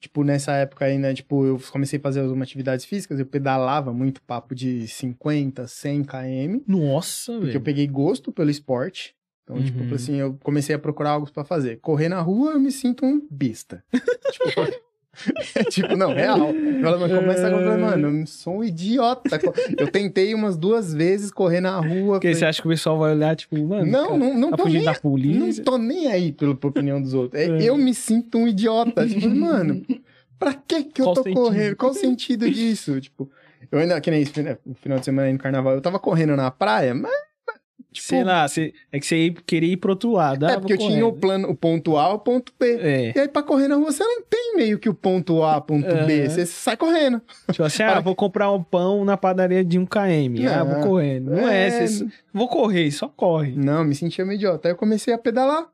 Tipo, 0.01 0.25
nessa 0.25 0.53
época 0.55 0.85
aí, 0.87 0.99
né, 0.99 1.14
tipo, 1.14 1.45
eu 1.47 1.61
comecei 1.70 1.99
a 1.99 2.03
fazer 2.03 2.20
algumas 2.20 2.49
atividades 2.49 2.85
físicas, 2.85 3.20
eu 3.20 3.27
pedalava 3.27 3.93
muito 3.93 4.20
papo 4.23 4.53
de 4.55 4.89
50, 4.89 5.68
100 5.68 6.03
km, 6.03 6.61
Nossa, 6.66 7.33
porque 7.35 7.47
eu 7.49 7.53
velho. 7.53 7.61
peguei 7.61 7.87
gosto 7.87 8.33
pelo 8.33 8.51
esporte. 8.51 9.14
Então, 9.45 9.62
tipo, 9.62 9.81
Uhum. 9.85 9.95
assim, 9.95 10.16
eu 10.16 10.37
comecei 10.43 10.75
a 10.75 10.79
procurar 10.79 11.11
algo 11.11 11.31
pra 11.31 11.45
fazer. 11.45 11.79
Correr 11.81 12.09
na 12.09 12.20
rua, 12.20 12.53
eu 12.53 12.61
me 12.61 12.73
sinto 12.73 13.05
um 13.07 13.25
besta. 13.31 13.85
tipo, 14.33 14.61
é 15.55 15.65
tipo, 15.65 15.95
não, 15.97 16.15
real. 16.15 16.39
Ela 16.55 16.99
começa 17.09 17.47
a 17.47 17.51
falar, 17.51 17.79
mano, 17.79 18.21
eu 18.21 18.27
sou 18.27 18.59
um 18.59 18.65
idiota. 18.65 19.39
Eu 19.79 19.89
tentei 19.89 20.35
umas 20.35 20.57
duas 20.57 20.93
vezes 20.95 21.31
correr 21.31 21.61
na 21.61 21.77
rua. 21.79 22.15
Porque 22.15 22.29
falei, 22.29 22.35
você 22.35 22.45
acha 22.47 22.63
que 22.63 22.69
o 22.69 22.71
pessoal 22.71 22.99
vai 22.99 23.13
olhar, 23.13 23.37
tipo, 23.37 23.57
mano, 23.59 23.85
não, 23.91 24.07
cara, 24.07 24.19
não, 24.19 24.39
não 24.39 24.51
tá 24.51 24.57
tô 24.57 24.65
nem 24.69 24.85
da 24.85 24.93
não 24.93 25.01
polícia. 25.01 25.65
tô 25.65 25.77
nem 25.79 26.07
aí 26.09 26.33
pela 26.33 26.53
opinião 26.53 27.01
dos 27.01 27.13
outros. 27.15 27.41
É, 27.41 27.47
É. 27.47 27.63
Eu 27.63 27.77
me 27.77 27.95
sinto 27.95 28.39
um 28.39 28.49
idiota. 28.49 29.07
Tipo, 29.07 29.29
mano, 29.35 29.85
pra 30.39 30.55
que 30.55 30.85
que 30.85 31.01
eu 31.03 31.07
Qual 31.07 31.15
tô 31.15 31.23
sentido? 31.23 31.41
correndo? 31.41 31.77
Qual 31.77 31.91
o 31.93 31.95
sentido 31.95 32.51
disso? 32.51 33.01
Tipo, 33.01 33.31
eu 33.71 33.79
ainda, 33.79 34.01
que 34.01 34.11
nem 34.11 34.23
esse 34.23 34.33
no 34.65 34.75
final 34.75 34.99
de 34.99 35.05
semana 35.05 35.29
aí 35.29 35.33
no 35.33 35.39
carnaval, 35.39 35.75
eu 35.75 35.81
tava 35.81 35.99
correndo 35.99 36.35
na 36.37 36.51
praia, 36.51 36.95
mas. 36.95 37.13
Tipo, 37.93 38.07
Sei 38.09 38.24
lá, 38.24 38.49
você, 38.49 38.72
é 38.90 38.99
que 38.99 39.07
você 39.07 39.16
ia- 39.26 39.34
queria 39.47 39.72
ir 39.72 39.76
pro 39.76 39.90
outro 39.90 40.12
lado. 40.12 40.45
Ah, 40.47 40.49
é 40.49 40.53
vou 40.53 40.61
porque 40.62 40.72
eu 40.72 40.78
tinha 40.78 41.07
o 41.07 41.12
plano, 41.12 41.49
o 41.51 41.55
ponto 41.55 41.97
A 41.99 42.11
e 42.11 42.14
o 42.14 42.18
ponto 42.18 42.53
B. 42.59 42.78
É, 42.80 43.12
E 43.14 43.20
aí, 43.20 43.28
pra 43.28 43.43
correr 43.43 43.68
na 43.68 43.76
rua, 43.76 43.93
você 43.93 44.03
não 44.03 44.22
tem 44.22 44.57
meio 44.57 44.78
que 44.78 44.88
o 44.88 44.95
ponto 44.95 45.43
A, 45.43 45.61
ponto 45.61 45.86
B. 46.07 46.20
Aham. 46.22 46.30
Você 46.30 46.47
sai 46.47 46.76
correndo. 46.76 47.20
tipo 47.51 47.62
assim, 47.62 47.82
ah, 47.82 48.01
vou 48.01 48.14
comprar 48.16 48.51
um 48.51 48.62
pão 48.62 49.05
na 49.05 49.16
padaria 49.16 49.62
de 49.64 49.78
um 49.78 49.84
km. 49.86 50.47
Ah, 50.51 50.64
Não. 50.64 50.66
vou 50.74 50.82
correndo. 50.90 51.30
Não 51.32 51.49
é, 51.49 51.66
É. 51.68 51.86
você, 51.86 52.07
vou 52.32 52.49
correr, 52.49 52.90
só 52.90 53.09
corre. 53.09 53.53
Não, 53.55 53.84
me 53.84 53.95
sentia 53.95 54.24
meio 54.24 54.36
idiota. 54.36 54.68
Aí 54.68 54.72
eu 54.72 54.76
comecei 54.78 55.12
a 55.12 55.18
pedalar. 55.18 55.66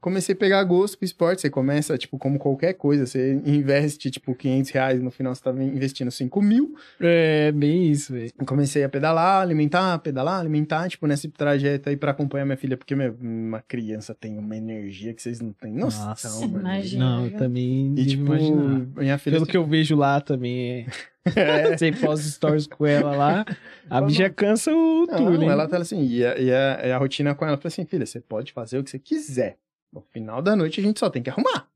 Comecei 0.00 0.34
a 0.34 0.36
pegar 0.38 0.64
gosto 0.64 0.96
pro 0.96 1.04
esporte. 1.04 1.40
Você 1.42 1.50
começa, 1.50 1.98
tipo, 1.98 2.16
como 2.18 2.38
qualquer 2.38 2.72
coisa. 2.74 3.04
Você 3.06 3.34
investe, 3.44 4.10
tipo, 4.10 4.34
500 4.34 4.70
reais. 4.70 5.02
No 5.02 5.10
final, 5.10 5.34
você 5.34 5.42
tá 5.42 5.50
investindo 5.52 6.10
5 6.10 6.40
mil. 6.40 6.74
É, 7.00 7.52
bem 7.52 7.90
isso, 7.90 8.12
velho. 8.12 8.30
Eu 8.38 8.46
comecei 8.46 8.82
a 8.82 8.88
pedalar, 8.88 9.42
alimentar, 9.42 9.98
pedalar, 9.98 10.40
alimentar. 10.40 10.88
Tipo, 10.88 11.06
nesse 11.06 11.28
trajeto 11.28 11.88
aí 11.90 11.96
pra 11.96 12.12
acompanhar 12.12 12.44
minha 12.46 12.56
filha. 12.56 12.76
Porque, 12.76 12.94
meu, 12.94 13.14
uma 13.20 13.60
criança 13.60 14.14
tem 14.14 14.38
uma 14.38 14.56
energia 14.56 15.12
que 15.12 15.20
vocês 15.22 15.40
não 15.40 15.52
têm 15.52 15.72
noção, 15.74 16.06
Nossa, 16.08 16.44
imagina. 16.46 17.04
Não, 17.04 17.24
eu 17.26 17.32
também 17.36 17.94
E, 17.96 18.06
tipo, 18.06 18.24
imaginar. 18.24 18.86
minha 18.96 19.18
filha... 19.18 19.36
Pelo 19.36 19.46
que 19.46 19.56
eu 19.56 19.66
vejo 19.66 19.96
lá 19.96 20.20
também, 20.20 20.70
é... 20.70 20.86
É. 21.36 21.76
você 21.76 21.92
posta 21.92 22.26
stories 22.26 22.66
com 22.66 22.86
ela 22.86 23.14
lá, 23.14 23.44
a 23.90 24.00
bicha 24.00 24.30
cansa 24.30 24.72
o 24.74 25.06
tudo, 25.06 25.32
Não, 25.38 25.50
ela 25.50 25.68
tá 25.68 25.76
assim, 25.76 26.02
e 26.02 26.24
a, 26.24 26.38
e 26.38 26.50
a- 26.50 26.80
e 26.86 26.92
a 26.92 26.96
rotina 26.96 27.34
com 27.34 27.44
ela, 27.44 27.58
falou 27.58 27.68
assim, 27.68 27.84
filha, 27.84 28.06
você 28.06 28.20
pode 28.20 28.54
fazer 28.54 28.78
o 28.78 28.82
que 28.82 28.88
você 28.88 28.98
quiser. 28.98 29.58
No 29.92 30.00
final 30.12 30.40
da 30.40 30.54
noite 30.54 30.80
a 30.80 30.82
gente 30.82 31.00
só 31.00 31.10
tem 31.10 31.22
que 31.22 31.30
arrumar. 31.30 31.66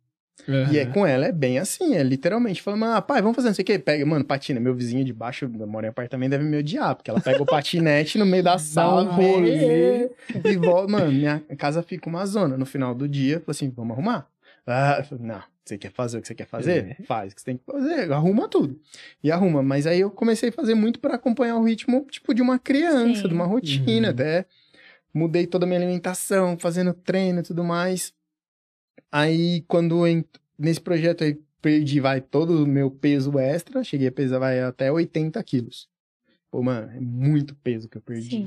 E 0.73 0.79
é 0.79 0.85
com 0.85 1.07
ela, 1.07 1.27
é 1.27 1.33
bem 1.33 1.59
assim, 1.59 1.95
é 1.95 2.03
literalmente, 2.03 2.61
falando, 2.61 2.85
ah, 2.87 3.01
pai, 3.01 3.23
vamos 3.23 3.37
fazer 3.37 3.49
não 3.49 3.55
sei 3.55 3.63
o 3.63 3.67
que, 3.67 3.79
pega, 3.79 4.05
mano, 4.05 4.25
patina, 4.25 4.59
meu 4.61 4.75
vizinho 4.75 5.05
de 5.05 5.13
baixo, 5.13 5.45
eu 5.59 5.67
moro 5.67 5.87
em 5.87 5.89
apartamento, 5.89 6.31
deve 6.33 6.45
me 6.45 6.59
odiar, 6.59 6.95
porque 6.97 7.09
ela 7.09 7.21
pega 7.21 7.41
o 7.43 7.47
patinete 7.47 8.19
no 8.19 8.27
meio 8.27 8.43
da 8.43 8.59
sala, 8.59 9.05
um 9.05 9.15
rolê. 9.15 10.11
e 10.45 10.57
volta, 10.57 10.91
mano, 10.91 11.13
minha 11.13 11.41
casa 11.57 11.83
fica 11.83 12.09
uma 12.09 12.27
zona, 12.27 12.59
no 12.59 12.67
final 12.67 12.95
do 12.95 13.09
dia, 13.09 13.37
falou 13.37 13.53
assim, 13.53 13.71
vamos 13.71 13.93
arrumar? 13.93 14.27
Ah, 14.67 14.97
eu 14.99 15.05
falei, 15.05 15.25
não, 15.25 15.43
você 15.65 15.79
quer 15.79 15.93
fazer 15.93 16.19
o 16.19 16.21
que 16.21 16.27
você 16.29 16.35
quer 16.35 16.47
fazer? 16.49 16.97
É. 16.99 17.05
Faz 17.05 17.33
o 17.33 17.37
que 17.37 17.41
você 17.41 17.45
tem 17.47 17.57
que 17.57 17.65
fazer, 17.65 18.13
arruma 18.13 18.49
tudo. 18.49 18.79
E 19.23 19.31
arruma, 19.31 19.63
mas 19.63 19.87
aí 19.87 20.01
eu 20.01 20.11
comecei 20.11 20.49
a 20.49 20.53
fazer 20.53 20.75
muito 20.75 20.99
pra 20.99 21.15
acompanhar 21.15 21.57
o 21.57 21.65
ritmo, 21.65 22.05
tipo, 22.11 22.35
de 22.35 22.43
uma 22.43 22.59
criança, 22.59 23.23
Sim. 23.23 23.29
de 23.29 23.35
uma 23.35 23.47
rotina, 23.47 24.09
Uhum. 24.09 24.13
até 24.15 24.47
mudei 25.15 25.47
toda 25.47 25.65
a 25.65 25.69
minha 25.69 25.79
alimentação, 25.79 26.59
fazendo 26.59 26.93
treino 26.93 27.41
e 27.41 27.43
tudo 27.43 27.63
mais. 27.65 28.13
Aí, 29.11 29.63
quando 29.69 30.07
ent- 30.07 30.39
nesse 30.59 30.81
projeto 30.81 31.23
aí, 31.25 31.41
perdi, 31.63 32.01
vai, 32.01 32.21
todo 32.21 32.65
o 32.65 32.67
meu 32.67 32.91
peso 32.91 33.39
extra, 33.39 33.83
cheguei 33.85 34.09
a 34.09 34.13
pesar, 34.13 34.39
vai, 34.41 34.61
até 34.61 34.91
80 34.91 35.43
quilos. 35.43 35.89
Pô, 36.51 36.63
mano, 36.63 36.91
é 36.91 37.01
muito 37.01 37.55
peso 37.57 37.89
que 37.89 37.97
eu 37.97 38.03
perdi. 38.03 38.29
Sim. 38.31 38.47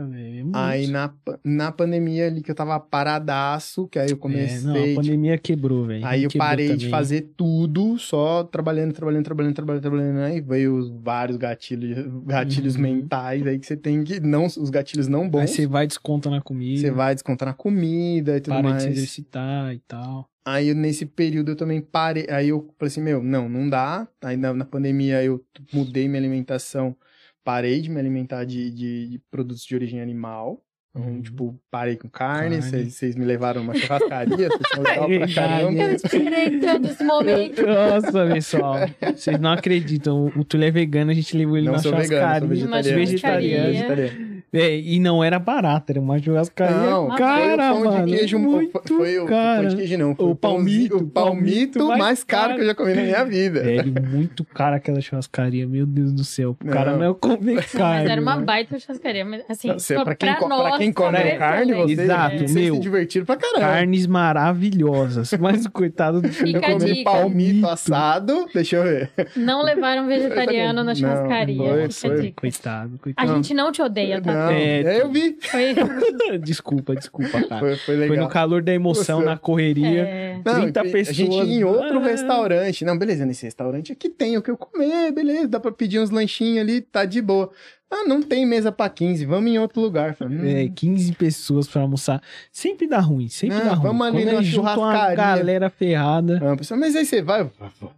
Velho. 0.00 0.38
é 0.38 0.42
muito. 0.42 0.56
Aí 0.56 0.86
na, 0.86 1.12
na 1.44 1.70
pandemia 1.70 2.26
ali 2.26 2.40
que 2.42 2.50
eu 2.50 2.54
tava 2.54 2.80
paradaço, 2.80 3.86
que 3.88 3.98
aí 3.98 4.08
eu 4.10 4.14
É, 4.16 4.18
comecei. 4.18 4.62
não, 4.62 4.92
a 4.92 4.94
pandemia 4.94 5.36
quebrou, 5.38 5.84
velho. 5.86 6.06
aí 6.06 6.22
eu 6.24 6.30
Quebrou 6.30 6.48
parei 6.48 6.68
de 6.68 6.74
também. 6.76 6.90
fazer 6.90 7.32
tudo, 7.36 7.98
só 7.98 8.42
trabalhando, 8.44 8.92
trabalhando, 8.92 9.24
trabalhando, 9.24 9.54
trabalhando, 9.54 9.82
trabalhando. 9.82 10.18
Aí 10.20 10.40
veio 10.40 10.74
os 10.76 10.88
vários 10.88 11.36
gatilhos, 11.36 12.06
gatilhos 12.24 12.76
Uhum. 12.76 12.82
mentais 12.82 13.46
aí 13.46 13.58
que 13.58 13.66
você 13.66 13.76
tem 13.76 14.02
que. 14.02 14.18
Não, 14.20 14.46
os 14.46 14.70
gatilhos 14.70 15.08
não 15.08 15.22
Aí 15.24 15.28
bons. 15.28 15.50
você 15.50 15.66
vai 15.66 15.86
desconta 15.86 16.30
na 16.30 16.40
comida. 16.40 16.80
Você 16.80 16.90
vai 16.90 17.14
descontar 17.14 17.48
na 17.48 17.54
comida 17.54 18.36
e 18.36 18.40
tudo 18.40 18.54
para 18.54 18.62
de 18.62 18.68
mais. 18.68 18.82
se 18.84 18.88
exercitar 18.88 19.74
e 19.74 19.78
tal. 19.80 20.28
Aí 20.44 20.74
nesse 20.74 21.06
período 21.06 21.52
eu 21.52 21.56
também 21.56 21.80
parei. 21.80 22.26
Aí 22.28 22.48
eu 22.48 22.68
falei 22.78 22.88
assim, 22.90 23.00
meu, 23.00 23.22
não, 23.22 23.48
não 23.48 23.68
dá. 23.68 24.08
Aí 24.22 24.36
na, 24.36 24.52
na 24.52 24.64
pandemia 24.64 25.22
eu 25.22 25.40
mudei 25.72 26.08
minha 26.08 26.20
alimentação. 26.20 26.96
Parei 27.44 27.80
de 27.80 27.90
me 27.90 27.98
alimentar 27.98 28.44
de, 28.44 28.70
de, 28.70 29.08
de 29.08 29.18
produtos 29.30 29.64
de 29.64 29.74
origem 29.74 30.00
animal. 30.00 30.62
Então, 30.94 31.10
Uhum. 31.10 31.22
tipo, 31.22 31.58
parei 31.70 31.96
com 31.96 32.06
carne. 32.08 32.60
Vocês 32.60 33.16
me 33.16 33.24
levaram 33.24 33.62
numa 33.62 33.74
churrascaria. 33.74 34.48
Vocês 34.48 34.60
são 34.74 34.82
legal 34.82 35.08
pra 35.08 35.34
caramba. 35.34 35.82
Eu 35.82 35.92
esperei 35.94 36.60
esse 36.90 37.02
momento. 37.04 37.62
Nossa, 37.66 38.26
pessoal. 38.32 38.74
Vocês 39.16 39.40
não 39.40 39.52
acreditam. 39.52 40.26
O 40.36 40.44
Túlio 40.44 40.66
é 40.66 40.70
vegano, 40.70 41.10
a 41.10 41.14
gente 41.14 41.34
levou 41.36 41.56
ele 41.56 41.66
Não 41.66 41.72
na 41.72 41.78
sou 41.78 41.96
vegano, 41.96 42.46
sou 42.46 42.56
churrascaria. 42.56 42.96
vegetariano. 42.98 42.98
vegetariano. 42.98 43.72
vegetariano. 43.72 44.31
É, 44.52 44.76
e 44.78 45.00
não 45.00 45.24
era 45.24 45.38
barata, 45.38 45.92
era 45.92 46.00
uma 46.00 46.18
churrascaria. 46.18 46.76
Não, 46.76 47.08
cara, 47.16 47.72
foi 47.72 47.80
o 47.80 47.84
pão 47.84 47.92
mano. 47.92 48.06
de 48.06 48.12
queijo. 48.16 48.38
muito 48.38 48.70
foi, 48.86 48.96
foi 48.96 49.18
o 49.20 49.26
cara. 49.26 49.60
pão 49.62 49.68
de 49.70 49.76
queijo, 49.76 49.98
não. 49.98 50.14
Foi 50.14 50.26
O 50.26 50.30
o, 50.30 50.36
palmito, 50.36 50.96
o 50.98 51.06
palmito 51.08 51.86
mais 51.88 51.98
mais 51.98 52.24
caro 52.24 52.42
caro. 52.48 52.54
que 52.56 52.60
eu 52.62 52.66
já 52.66 52.74
comi 52.74 52.94
na 52.94 53.02
minha 53.02 53.24
vida. 53.24 53.62
Velho, 53.62 53.94
muito 54.10 54.44
cara 54.44 54.76
aquela 54.76 55.00
churrascaria, 55.00 55.66
meu 55.66 55.86
Deus 55.86 56.12
do 56.12 56.22
céu. 56.24 56.50
O 56.60 56.66
cara 56.66 56.92
Não. 56.92 56.98
não 56.98 57.10
é 57.12 57.14
comer 57.14 57.64
carne. 57.70 58.02
Mas 58.02 58.10
era 58.10 58.20
uma 58.20 58.36
né? 58.36 58.44
baita 58.44 58.78
churrascaria. 58.78 59.24
Mas, 59.24 59.42
assim, 59.48 59.72
Você, 59.72 59.94
pra, 59.94 60.04
pra, 60.04 60.14
quem, 60.16 60.48
nós, 60.48 60.68
pra 60.68 60.78
quem 60.78 60.92
come 60.92 61.18
pra 61.18 61.36
carne, 61.38 61.72
excelente. 61.72 61.94
você, 61.96 62.02
Exato, 62.02 62.34
meu. 62.36 62.74
se 62.74 62.80
divertiram 62.80 63.24
pra 63.26 63.36
caramba. 63.36 63.60
Carnes 63.60 64.06
maravilhosas. 64.06 65.32
Mas 65.40 65.66
coitado 65.66 66.20
do 66.20 66.28
Eu 66.28 66.60
comi 66.60 66.94
dica. 66.94 67.10
palmito 67.10 67.66
assado. 67.68 68.46
Deixa 68.52 68.76
eu 68.76 68.82
ver. 68.84 69.10
Não 69.36 69.62
levaram 69.62 70.06
vegetariano 70.06 70.78
na 70.84 70.84
Não, 70.84 70.94
churrascaria. 70.94 71.56
foi, 71.56 71.88
Fica 71.90 72.06
a 72.06 72.10
foi. 72.10 72.20
dica. 72.20 72.40
Coitado, 72.40 72.94
A 72.94 72.98
coitado. 73.02 73.34
gente 73.34 73.54
não 73.54 73.72
te 73.72 73.80
odeia, 73.82 74.20
tá? 74.20 74.41
Não, 74.46 74.50
É, 74.52 74.80
é, 74.82 75.02
eu 75.02 75.10
vi. 75.10 75.36
Foi, 75.40 75.74
Desculpa, 76.38 76.94
desculpa, 76.94 77.42
cara. 77.44 77.60
Foi, 77.60 77.76
foi 77.76 77.94
legal. 77.96 78.16
Foi 78.16 78.24
no 78.24 78.28
calor 78.30 78.62
da 78.62 78.72
emoção, 78.72 79.20
Você- 79.20 79.26
na 79.26 79.36
correria. 79.36 80.02
é, 80.02 80.40
Não, 80.44 80.54
30 80.62 80.80
a 80.80 80.84
gente 80.84 80.92
pessoas. 80.92 81.18
ia 81.48 81.54
em 81.54 81.64
outro 81.64 81.98
Ah. 81.98 82.02
restaurante. 82.04 82.84
Não, 82.84 82.96
beleza, 82.98 83.24
nesse 83.26 83.44
restaurante 83.44 83.92
aqui 83.92 84.08
tem 84.08 84.36
o 84.36 84.42
que 84.42 84.50
eu 84.50 84.56
comer, 84.56 85.12
beleza, 85.12 85.48
dá 85.48 85.60
pra 85.60 85.72
pedir 85.72 85.98
uns 86.00 86.10
lanchinhos 86.10 86.60
ali, 86.60 86.80
tá 86.80 87.04
de 87.04 87.20
boa. 87.20 87.50
Ah, 87.94 88.04
não 88.08 88.22
tem 88.22 88.46
mesa 88.46 88.72
pra 88.72 88.88
15, 88.88 89.26
vamos 89.26 89.50
em 89.50 89.58
outro 89.58 89.78
lugar. 89.82 90.14
Falei, 90.14 90.38
hum, 90.38 90.46
É, 90.46 90.68
15 90.74 91.12
pessoas 91.12 91.68
pra 91.68 91.82
almoçar. 91.82 92.22
Sempre 92.50 92.86
dá 92.88 92.98
ruim, 93.00 93.28
sempre 93.28 93.58
Não, 93.58 93.64
dá 93.66 93.74
ruim. 93.74 93.82
vamos 93.86 94.06
ali 94.06 94.22
Quando 94.24 94.32
uma 94.34 94.42
churrascaria. 94.42 95.16
galera 95.16 95.68
ferrada. 95.68 96.40
Ah, 96.42 96.56
pessoal, 96.56 96.80
mas 96.80 96.96
aí 96.96 97.04
você 97.04 97.20
vai, 97.20 97.50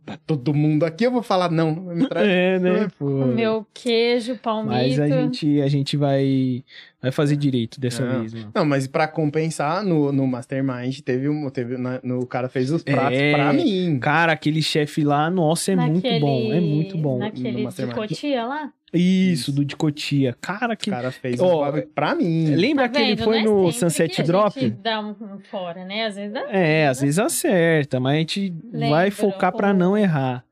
tá 0.04 0.18
todo 0.26 0.52
mundo 0.52 0.84
aqui, 0.84 1.04
eu 1.06 1.12
vou 1.12 1.22
falar, 1.22 1.48
não, 1.48 1.72
não 1.76 1.94
me 1.94 2.08
trazer. 2.08 2.28
É, 2.28 2.58
né? 2.58 2.88
Pô. 2.98 3.06
Comeu 3.06 3.64
queijo, 3.72 4.36
palmito. 4.36 4.74
Mas 4.74 4.98
a 4.98 5.06
gente, 5.08 5.60
a 5.60 5.68
gente 5.68 5.96
vai, 5.96 6.64
vai 7.04 7.12
fazer 7.12 7.36
direito 7.36 7.80
dessa 7.80 8.04
Não. 8.04 8.20
vez, 8.20 8.34
mano. 8.34 8.50
Não, 8.54 8.64
mas 8.64 8.86
pra 8.86 9.06
compensar, 9.06 9.84
no, 9.84 10.10
no 10.12 10.26
Mastermind, 10.26 11.00
teve 11.00 11.28
um. 11.28 11.48
Teve, 11.50 11.76
na- 11.76 12.00
no, 12.02 12.20
o 12.20 12.26
cara 12.26 12.48
fez 12.48 12.70
os 12.70 12.82
pratos 12.82 13.18
É. 13.18 13.32
pra 13.32 13.52
mim. 13.52 13.98
Cara, 14.00 14.32
aquele 14.32 14.62
chefe 14.62 15.04
lá, 15.04 15.30
nossa, 15.30 15.72
é 15.72 15.76
muito 15.76 15.96
Naquele- 15.96 16.20
bom. 16.20 16.52
É 16.52 16.60
muito 16.60 16.98
bom. 16.98 17.18
Naquele 17.18 17.50
no 17.52 17.56
de 17.58 17.62
Mastermind. 17.64 17.94
cotia 17.96 18.44
lá? 18.46 18.72
Isso, 18.96 19.50
do 19.50 19.64
de 19.64 19.74
Cotia. 19.74 20.36
Cara, 20.40 20.74
O 20.74 20.76
que. 20.76 20.88
cara 20.88 21.10
fez 21.10 21.40
Ó, 21.40 21.54
os 21.56 21.60
bagulho 21.64 21.88
pra 21.92 22.14
mim. 22.14 22.54
Lembra 22.54 22.88
Tá 22.88 23.00
que 23.00 23.04
ele 23.04 23.16
foi 23.16 23.42
Não 23.42 23.60
é 23.62 23.64
no 23.64 23.72
Sunset 23.72 24.14
que 24.14 24.22
a 24.22 24.24
Drop? 24.24 24.60
gente 24.60 24.76
dá 24.76 25.00
um 25.00 25.10
um 25.10 25.38
fora, 25.50 25.84
né? 25.84 26.06
Às 26.06 26.14
vezes 26.14 26.32
dá. 26.32 26.42
É, 26.48 26.86
às 26.86 27.00
vezes 27.00 27.18
acerta, 27.18 27.98
mas 27.98 28.14
a 28.14 28.18
gente 28.18 28.54
vai 28.72 29.10
focar 29.10 29.52
pra 29.52 29.72
o- 29.72 29.74
não 29.76 29.98
errar. 29.98 30.44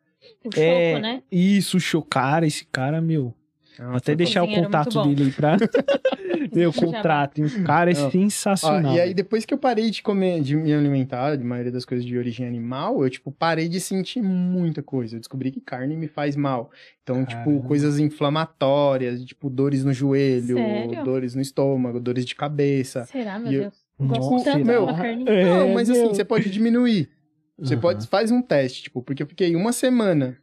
O 0.45 0.51
choco, 0.53 0.59
É, 0.61 0.99
né? 0.99 1.23
Isso, 1.31 1.79
show. 1.79 2.03
Cara, 2.03 2.45
esse 2.45 2.67
cara, 2.67 3.01
meu. 3.01 3.33
Até 3.79 4.15
deixar 4.15 4.43
o 4.43 4.47
Cozinheiro 4.47 4.67
contato 4.67 5.03
dele 5.05 5.23
aí 5.25 5.31
pra. 5.33 5.57
Meu 6.55 6.71
Já 6.73 6.81
contrato. 6.81 7.39
hein? 7.41 7.49
Cara, 7.65 7.91
é 7.91 7.95
Não. 7.95 8.07
Ó, 8.07 8.11
sensacional. 8.11 8.95
e 8.95 9.01
aí, 9.01 9.15
depois 9.15 9.45
que 9.45 9.55
eu 9.55 9.59
parei 9.59 9.91
de 9.91 10.03
comer, 10.03 10.43
de 10.43 10.55
me 10.57 10.73
alimentar, 10.73 11.37
de 11.37 11.45
maioria 11.45 11.73
das 11.73 11.85
coisas 11.85 12.05
de 12.05 12.17
origem 12.19 12.47
animal, 12.47 13.03
eu, 13.03 13.09
tipo, 13.09 13.31
parei 13.33 13.69
de 13.69 13.81
sentir 13.81 14.21
muita 14.23 14.83
coisa. 14.83 15.17
Eu 15.17 15.21
descobri 15.21 15.51
que 15.51 15.61
carne 15.61 15.97
me 15.97 16.09
faz 16.09 16.37
mal. 16.37 16.71
Então, 17.03 17.25
tipo, 17.25 17.45
Caramba. 17.45 17.67
coisas 17.69 17.99
inflamatórias, 17.99 19.25
tipo, 19.25 19.49
dores 19.49 19.85
no 19.85 19.93
joelho, 19.93 20.57
Sério? 20.57 21.05
dores 21.05 21.35
no 21.35 21.41
estômago, 21.43 22.01
dores 22.01 22.25
de 22.25 22.35
cabeça. 22.35 23.07
Meu 23.15 23.41
meu 23.41 23.53
E 23.53 23.55
eu- 23.55 23.61
Deus. 23.63 23.83
Gosto 24.01 24.45
tanto 24.45 24.67
meu, 24.67 24.87
carne. 24.87 25.25
É, 25.29 25.45
Não, 25.45 25.75
mas 25.75 25.89
assim, 25.89 26.01
meu. 26.01 26.09
você 26.15 26.25
pode 26.25 26.51
diminuir. 26.51 27.09
Você 27.59 27.75
Aham. 27.75 27.81
pode, 27.81 28.07
faz 28.09 28.31
um 28.33 28.43
teste, 28.43 28.83
tipo, 28.85 29.01
porque 29.03 29.23
eu 29.23 29.27
fiquei 29.27 29.55
uma 29.55 29.73
semana 29.73 30.37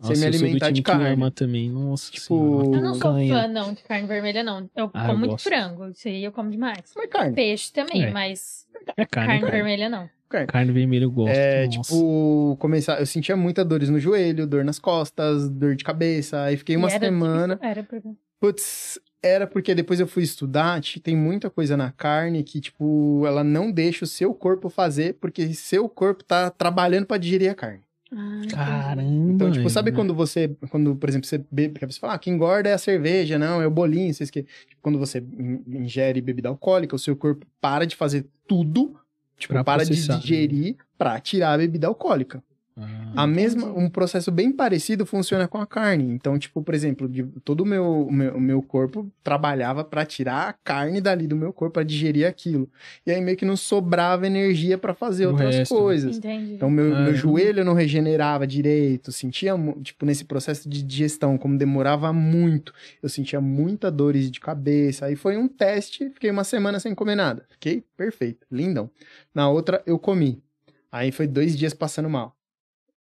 Nossa, 0.00 0.14
sem 0.14 0.28
me 0.30 0.36
eu 0.36 0.40
alimentar 0.42 0.70
de 0.70 0.82
carne. 0.82 1.06
ama 1.08 1.30
também. 1.30 1.70
Nossa 1.70 2.10
Tipo, 2.12 2.26
senhora. 2.26 2.76
Eu 2.76 2.82
não 2.82 2.94
sou 2.94 3.12
Canha. 3.14 3.34
fã, 3.42 3.48
não, 3.48 3.72
de 3.72 3.82
carne 3.82 4.06
vermelha, 4.06 4.42
não. 4.42 4.68
Eu 4.76 4.90
Ah, 4.92 5.02
eu 5.04 5.06
como 5.06 5.18
muito 5.18 5.30
gosto. 5.32 5.44
frango. 5.48 5.88
Isso 5.88 6.08
aí 6.08 6.24
eu 6.24 6.32
como 6.32 6.50
demais. 6.50 6.92
Mas 6.94 7.08
carne. 7.10 7.34
Peixe 7.34 7.72
também, 7.72 8.04
É. 8.04 8.10
mas 8.10 8.66
É 8.96 9.04
carne, 9.06 9.28
carne, 9.28 9.40
carne. 9.40 9.50
vermelha 9.56 9.88
não. 9.88 10.08
carne. 10.28 10.46
Carne 10.48 10.72
vermelha 10.72 11.04
eu 11.04 11.10
gosto. 11.10 11.34
É, 11.34 11.66
nossa. 11.66 11.80
tipo, 11.82 12.56
começar. 12.60 12.98
Eu 13.00 13.06
sentia 13.06 13.36
muita 13.36 13.64
dores 13.64 13.88
no 13.88 13.98
joelho, 13.98 14.46
dor 14.46 14.64
nas 14.64 14.78
costas, 14.78 15.48
dor 15.48 15.74
de 15.76 15.82
cabeça. 15.84 16.42
Aí 16.42 16.56
fiquei 16.56 16.76
uma 16.76 16.88
E 16.88 16.92
era 16.94 17.04
semana. 17.06 17.58
Era 17.62 17.82
porque... 17.82 18.08
Putz, 18.38 19.00
era 19.22 19.46
porque 19.46 19.74
depois 19.74 19.98
eu 19.98 20.06
fui 20.06 20.22
estudar, 20.22 20.78
tem 21.02 21.16
muita 21.16 21.48
coisa 21.48 21.74
na 21.74 21.90
carne 21.90 22.42
que, 22.44 22.60
tipo, 22.60 23.24
ela 23.26 23.42
não 23.42 23.72
deixa 23.72 24.04
o 24.04 24.06
seu 24.06 24.34
corpo 24.34 24.68
fazer, 24.68 25.14
porque 25.14 25.54
seu 25.54 25.88
corpo 25.88 26.22
tá 26.22 26.50
trabalhando 26.50 27.06
pra 27.06 27.16
digerir 27.16 27.50
a 27.50 27.54
carne. 27.54 27.80
Ah. 28.12 28.42
Caramba. 28.48 29.02
Então, 29.32 29.50
tipo, 29.50 29.68
sabe 29.68 29.90
quando 29.92 30.14
você, 30.14 30.48
quando, 30.70 30.94
por 30.94 31.08
exemplo, 31.08 31.26
você 31.26 31.38
bebe, 31.50 31.78
você 31.86 31.98
fala, 31.98 32.14
ah, 32.14 32.18
quem 32.18 32.34
engorda 32.34 32.68
é 32.68 32.72
a 32.72 32.78
cerveja, 32.78 33.38
não, 33.38 33.60
é 33.60 33.66
o 33.66 33.70
bolinho, 33.70 34.12
vocês 34.14 34.30
que, 34.30 34.42
tipo, 34.42 34.80
quando 34.80 34.98
você 34.98 35.18
in- 35.18 35.62
ingere 35.66 36.20
bebida 36.20 36.48
alcoólica, 36.48 36.94
o 36.94 36.98
seu 36.98 37.16
corpo 37.16 37.44
para 37.60 37.84
de 37.84 37.96
fazer 37.96 38.24
tudo, 38.46 38.94
tipo, 39.36 39.52
Pra 39.54 39.64
para 39.64 39.84
processar. 39.84 40.14
de 40.16 40.20
digerir 40.22 40.76
pra 40.96 41.18
tirar 41.20 41.54
a 41.54 41.58
bebida 41.58 41.88
alcoólica. 41.88 42.42
Ah, 42.78 43.22
A 43.22 43.26
mesma, 43.26 43.62
Entendi. 43.68 43.78
um 43.80 43.88
processo 43.88 44.30
bem 44.30 44.52
parecido 44.52 45.06
funciona 45.06 45.48
com 45.48 45.56
a 45.58 45.66
carne. 45.66 46.04
Então, 46.12 46.38
tipo, 46.38 46.62
por 46.62 46.74
exemplo, 46.74 47.08
de- 47.08 47.24
todo 47.42 47.62
o 47.62 47.66
meu, 47.66 48.06
o 48.06 48.12
meu, 48.12 48.34
o 48.36 48.40
meu 48.40 48.60
corpo 48.60 49.10
trabalhava 49.24 49.82
para 49.82 50.04
tirar 50.04 50.48
a 50.50 50.52
carne 50.52 51.00
dali 51.00 51.26
do 51.26 51.34
meu 51.34 51.52
corpo, 51.54 51.72
para 51.74 51.82
digerir 51.82 52.26
aquilo. 52.26 52.68
E 53.06 53.10
aí 53.10 53.18
meio 53.22 53.34
que 53.36 53.46
não 53.46 53.56
sobrava 53.56 54.26
energia 54.26 54.76
para 54.76 54.92
fazer 54.92 55.26
O 55.26 55.30
outras 55.30 55.54
resto. 55.56 55.74
coisas. 55.74 56.18
Entendi. 56.18 56.52
Então, 56.54 56.68
meu, 56.68 56.90
Caramba. 56.90 57.04
meu 57.10 57.14
joelho 57.14 57.64
não 57.64 57.72
regenerava 57.72 58.46
direito, 58.46 59.10
sentia, 59.10 59.54
tipo, 59.82 60.04
nesse 60.04 60.26
processo 60.26 60.68
de 60.68 60.82
digestão, 60.82 61.38
como 61.38 61.56
demorava 61.56 62.12
muito, 62.12 62.74
eu 63.02 63.08
sentia 63.08 63.40
muita 63.40 63.90
dores 63.90 64.30
de 64.30 64.38
cabeça. 64.38 65.06
Aí 65.06 65.16
foi 65.16 65.38
um 65.38 65.48
teste, 65.48 66.10
fiquei 66.10 66.30
uma 66.30 66.44
semana 66.44 66.78
sem 66.78 66.94
comer 66.94 67.14
nada. 67.14 67.46
Fiquei 67.48 67.82
perfeito, 67.96 68.46
lindão. 68.52 68.90
Na 69.34 69.48
outra, 69.48 69.82
eu 69.86 69.98
comi. 69.98 70.42
Aí 70.92 71.10
foi 71.10 71.26
dois 71.26 71.56
dias 71.56 71.72
passando 71.72 72.10
mal. 72.10 72.36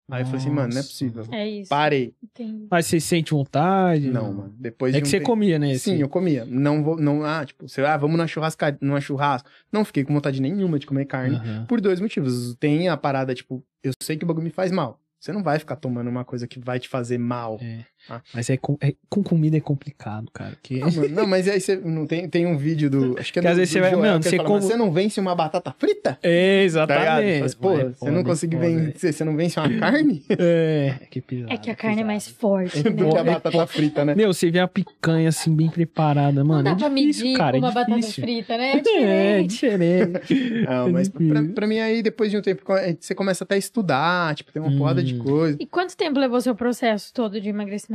Aí 0.09 0.21
eu 0.21 0.25
falei 0.25 0.41
assim, 0.41 0.49
mano, 0.49 0.73
não 0.73 0.79
é 0.79 0.83
possível. 0.83 1.23
É 1.31 1.47
isso. 1.47 1.69
Parei. 1.69 2.13
Entendi. 2.23 2.67
Mas 2.69 2.85
você 2.87 2.99
sente 2.99 3.31
vontade? 3.31 4.09
Não, 4.09 4.33
mano. 4.33 4.53
Depois 4.57 4.93
É 4.93 4.97
de 4.97 5.01
que 5.03 5.07
um 5.07 5.09
você 5.11 5.17
tempo- 5.17 5.29
comia, 5.29 5.59
né? 5.59 5.75
Sim, 5.75 5.97
eu 5.97 6.09
comia. 6.09 6.45
Não 6.45 6.83
vou, 6.83 6.97
não, 6.99 7.23
ah, 7.23 7.45
tipo, 7.45 7.67
sei 7.69 7.83
lá, 7.83 7.95
vamos 7.97 8.17
na 8.17 8.25
churrascaria, 8.27 8.77
numa 8.81 8.99
churrasco. 9.01 9.49
Não 9.71 9.85
fiquei 9.85 10.03
com 10.03 10.13
vontade 10.13 10.41
nenhuma 10.41 10.79
de 10.79 10.85
comer 10.87 11.05
carne. 11.05 11.35
Aham. 11.35 11.65
Por 11.67 11.79
dois 11.81 11.99
motivos. 11.99 12.55
Tem 12.59 12.89
a 12.89 12.97
parada, 12.97 13.33
tipo, 13.35 13.63
eu 13.83 13.91
sei 14.01 14.17
que 14.17 14.23
o 14.23 14.27
bagulho 14.27 14.43
me 14.45 14.51
faz 14.51 14.71
mal. 14.71 14.99
Você 15.19 15.33
não 15.33 15.43
vai 15.43 15.59
ficar 15.59 15.75
tomando 15.75 16.09
uma 16.09 16.23
coisa 16.23 16.47
que 16.47 16.59
vai 16.59 16.79
te 16.79 16.87
fazer 16.87 17.17
mal. 17.17 17.59
É. 17.61 17.83
Ah. 18.09 18.21
Mas 18.33 18.49
é 18.49 18.57
com, 18.57 18.77
é- 18.81 18.93
com 19.09 19.23
comida 19.23 19.57
é 19.57 19.59
complicado, 19.59 20.29
cara. 20.31 20.53
Que... 20.61 20.79
Não, 20.79 20.91
mano, 20.91 21.09
não, 21.09 21.27
mas 21.27 21.47
aí 21.47 21.59
você 21.59 21.75
não 21.75 22.05
tem, 22.05 22.27
tem 22.29 22.45
um 22.45 22.57
vídeo 22.57 22.89
do. 22.89 23.15
Acho 23.19 23.33
que 23.33 23.39
é 23.39 23.41
Que 23.41 23.47
do, 23.47 23.51
às 23.51 23.57
vezes 23.57 23.69
do 23.69 23.73
você 23.73 23.79
vai- 23.81 23.91
Joel, 23.91 24.01
mano, 24.11 24.23
você 24.23 24.37
fala, 24.37 24.49
"Mas 24.49 24.63
você 24.65 24.75
não 24.75 24.91
vence 24.91 25.19
uma 25.19 25.35
batata 25.35 25.73
frita? 25.77 26.17
É, 26.23 26.59
Tá 26.59 26.63
exatamente. 26.63 27.41
Mas, 27.41 27.53
pô, 27.55 27.77
É 27.79 27.89
você 27.89 28.11
não 28.11 28.21
é 28.21 28.23
consegue 28.23 28.55
foda. 28.55 28.67
vencer, 28.69 29.13
você 29.13 29.23
não 29.23 29.35
vence 29.35 29.59
uma 29.59 29.69
carne 29.79 30.23
É, 30.39 30.95
que 31.09 31.21
pisado. 31.21 31.53
É 31.53 31.57
que 31.57 31.69
a 31.69 31.75
carne 31.75 32.01
é 32.01 32.05
mais 32.05 32.27
forte, 32.27 32.81
do 32.83 33.05
né? 33.05 33.11
que 33.11 33.17
a 33.17 33.21
É, 33.21 33.23
batata 33.23 33.67
frita, 33.67 34.05
né? 34.05 34.15
Meu, 34.15 34.33
você 34.33 34.49
vê 34.49 34.59
a 34.59 34.67
picanha 34.67 35.29
assim, 35.29 35.55
bem 35.55 35.69
preparada, 35.69 36.43
mano. 36.43 36.63
Não 36.63 36.63
dá 36.63 36.71
é 36.71 36.75
pra 36.75 36.89
difícil, 36.89 37.25
medir 37.25 37.37
cara. 37.37 37.51
com 37.53 37.57
uma 37.59 37.69
é 37.71 37.73
batata 37.73 38.01
frita, 38.01 38.57
né? 38.57 38.71
É 38.71 38.77
É, 38.77 39.43
diferente. 39.43 39.49
diferente. 39.49 40.65
Não, 40.67 40.91
mas 40.91 41.09
pra, 41.09 41.43
pra 41.55 41.67
mim 41.67 41.79
aí, 41.79 42.01
depois 42.01 42.31
de 42.31 42.37
um 42.37 42.41
tempo, 42.41 42.63
você 42.99 43.13
começa 43.15 43.43
até 43.43 43.55
a 43.55 43.57
estudar, 43.57 44.35
tipo, 44.35 44.51
tem 44.51 44.61
uma 44.61 44.71
Hum. 44.71 44.77
porrada 44.77 45.03
de 45.03 45.15
coisa. 45.15 45.57
E 45.59 45.65
quanto 45.65 45.95
tempo 45.97 46.19
levou 46.19 46.39
seu 46.41 46.55
processo 46.55 47.13
todo 47.13 47.39
de 47.41 47.49
emagrecimento? 47.49 47.88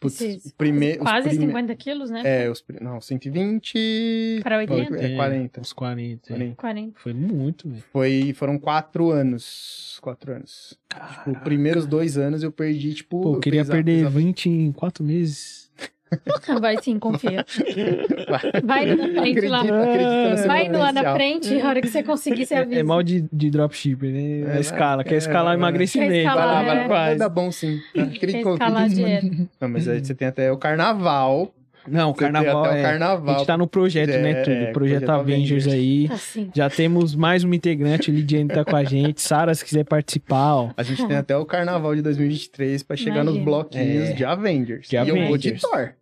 Putz, 0.00 0.18
Esses 0.18 0.50
prime- 0.52 0.96
Quase 0.96 1.28
prime- 1.28 1.46
50 1.48 1.76
quilos, 1.76 2.08
né? 2.10 2.22
É, 2.24 2.50
os, 2.50 2.64
não, 2.80 2.98
120... 3.02 4.40
Para 4.42 4.56
80? 4.58 4.96
É, 4.96 5.14
40. 5.16 5.60
Uns 5.60 5.72
40. 5.74 6.32
é. 6.32 6.36
40. 6.36 6.56
40. 6.56 7.00
Foi 7.00 7.12
muito, 7.12 7.68
velho. 7.68 7.84
Foi, 7.92 8.32
foram 8.34 8.58
quatro 8.58 9.10
anos. 9.10 9.98
Quatro 10.00 10.32
anos. 10.32 10.78
Tipo, 11.18 11.32
os 11.32 11.38
primeiros 11.40 11.86
dois 11.86 12.16
anos 12.16 12.42
eu 12.42 12.50
perdi, 12.50 12.94
tipo... 12.94 13.20
Pô, 13.20 13.34
eu 13.34 13.40
queria 13.40 13.60
pesa- 13.60 13.72
perder 13.72 13.96
pesava- 13.98 14.18
20 14.18 14.46
em 14.48 14.72
4 14.72 15.04
meses. 15.04 15.59
Vai 16.60 16.76
sim, 16.82 16.98
confia. 16.98 17.44
Vai 18.64 18.90
indo 18.90 18.96
na 18.96 19.20
frente 19.20 19.48
lá. 19.48 19.62
Vai 20.46 20.66
indo 20.66 20.78
lá 20.78 20.92
na 20.92 21.14
frente, 21.14 21.60
a 21.60 21.68
hora 21.68 21.80
que 21.80 21.88
você 21.88 22.02
conseguir, 22.02 22.46
você 22.46 22.54
avisa. 22.54 22.80
É 22.80 22.82
mal 22.82 23.02
de, 23.02 23.28
de 23.32 23.50
dropshipper, 23.50 24.10
né? 24.10 24.40
É, 24.40 24.56
a 24.56 24.60
escala. 24.60 25.04
Quer 25.04 25.14
é, 25.14 25.18
escalar 25.18 25.54
é, 25.54 25.56
emagrecimento. 25.56 26.12
Quer 26.12 26.18
escalar, 26.20 26.64
vai 26.64 26.76
lá, 26.76 26.82
é. 26.82 26.88
vai 26.88 27.16
dar 27.16 27.28
bom 27.28 27.52
sim. 27.52 27.78
Acredito 27.96 28.42
Quer 28.42 28.52
escalar. 28.52 28.88
Não, 29.60 29.68
mas 29.68 29.88
aí 29.88 30.04
você 30.04 30.14
tem 30.14 30.28
até 30.28 30.50
o 30.50 30.56
carnaval. 30.56 31.54
Não, 31.88 32.10
o 32.10 32.14
carnaval 32.14 32.64
até 32.64 32.74
o 32.74 32.76
é... 32.78 32.82
carnaval. 32.82 33.34
A 33.34 33.38
gente 33.38 33.46
tá 33.46 33.56
no 33.56 33.66
projeto, 33.66 34.10
né, 34.10 34.30
É, 34.30 34.42
tudo? 34.42 34.52
é, 34.52 34.72
projeto, 34.72 35.00
projeto 35.00 35.10
Avengers, 35.10 35.66
Avengers. 35.66 35.66
aí. 35.68 36.08
Assim. 36.10 36.50
Já 36.54 36.68
temos 36.68 37.14
mais 37.14 37.42
uma 37.42 37.56
integrante, 37.56 38.10
Lidiane 38.10 38.48
tá 38.48 38.64
com 38.64 38.76
a 38.76 38.84
gente. 38.84 39.20
Sara, 39.22 39.54
se 39.54 39.64
quiser 39.64 39.84
participar, 39.84 40.54
ó. 40.56 40.70
A 40.76 40.82
gente 40.82 41.06
tem 41.06 41.16
até 41.16 41.36
o 41.36 41.44
carnaval 41.44 41.94
de 41.94 42.02
2023 42.02 42.82
pra 42.82 42.96
chegar 42.96 43.24
nos 43.24 43.34
Imagina. 43.34 43.44
bloquinhos 43.44 44.10
É. 44.10 44.12
de 44.12 44.24
Avengers. 44.24 44.88
De 44.88 44.96
e 44.96 44.98
eu 44.98 45.06
vou 45.06 45.38
de 45.38 45.48
Avengers. 45.48 45.62
Thor. 45.62 45.94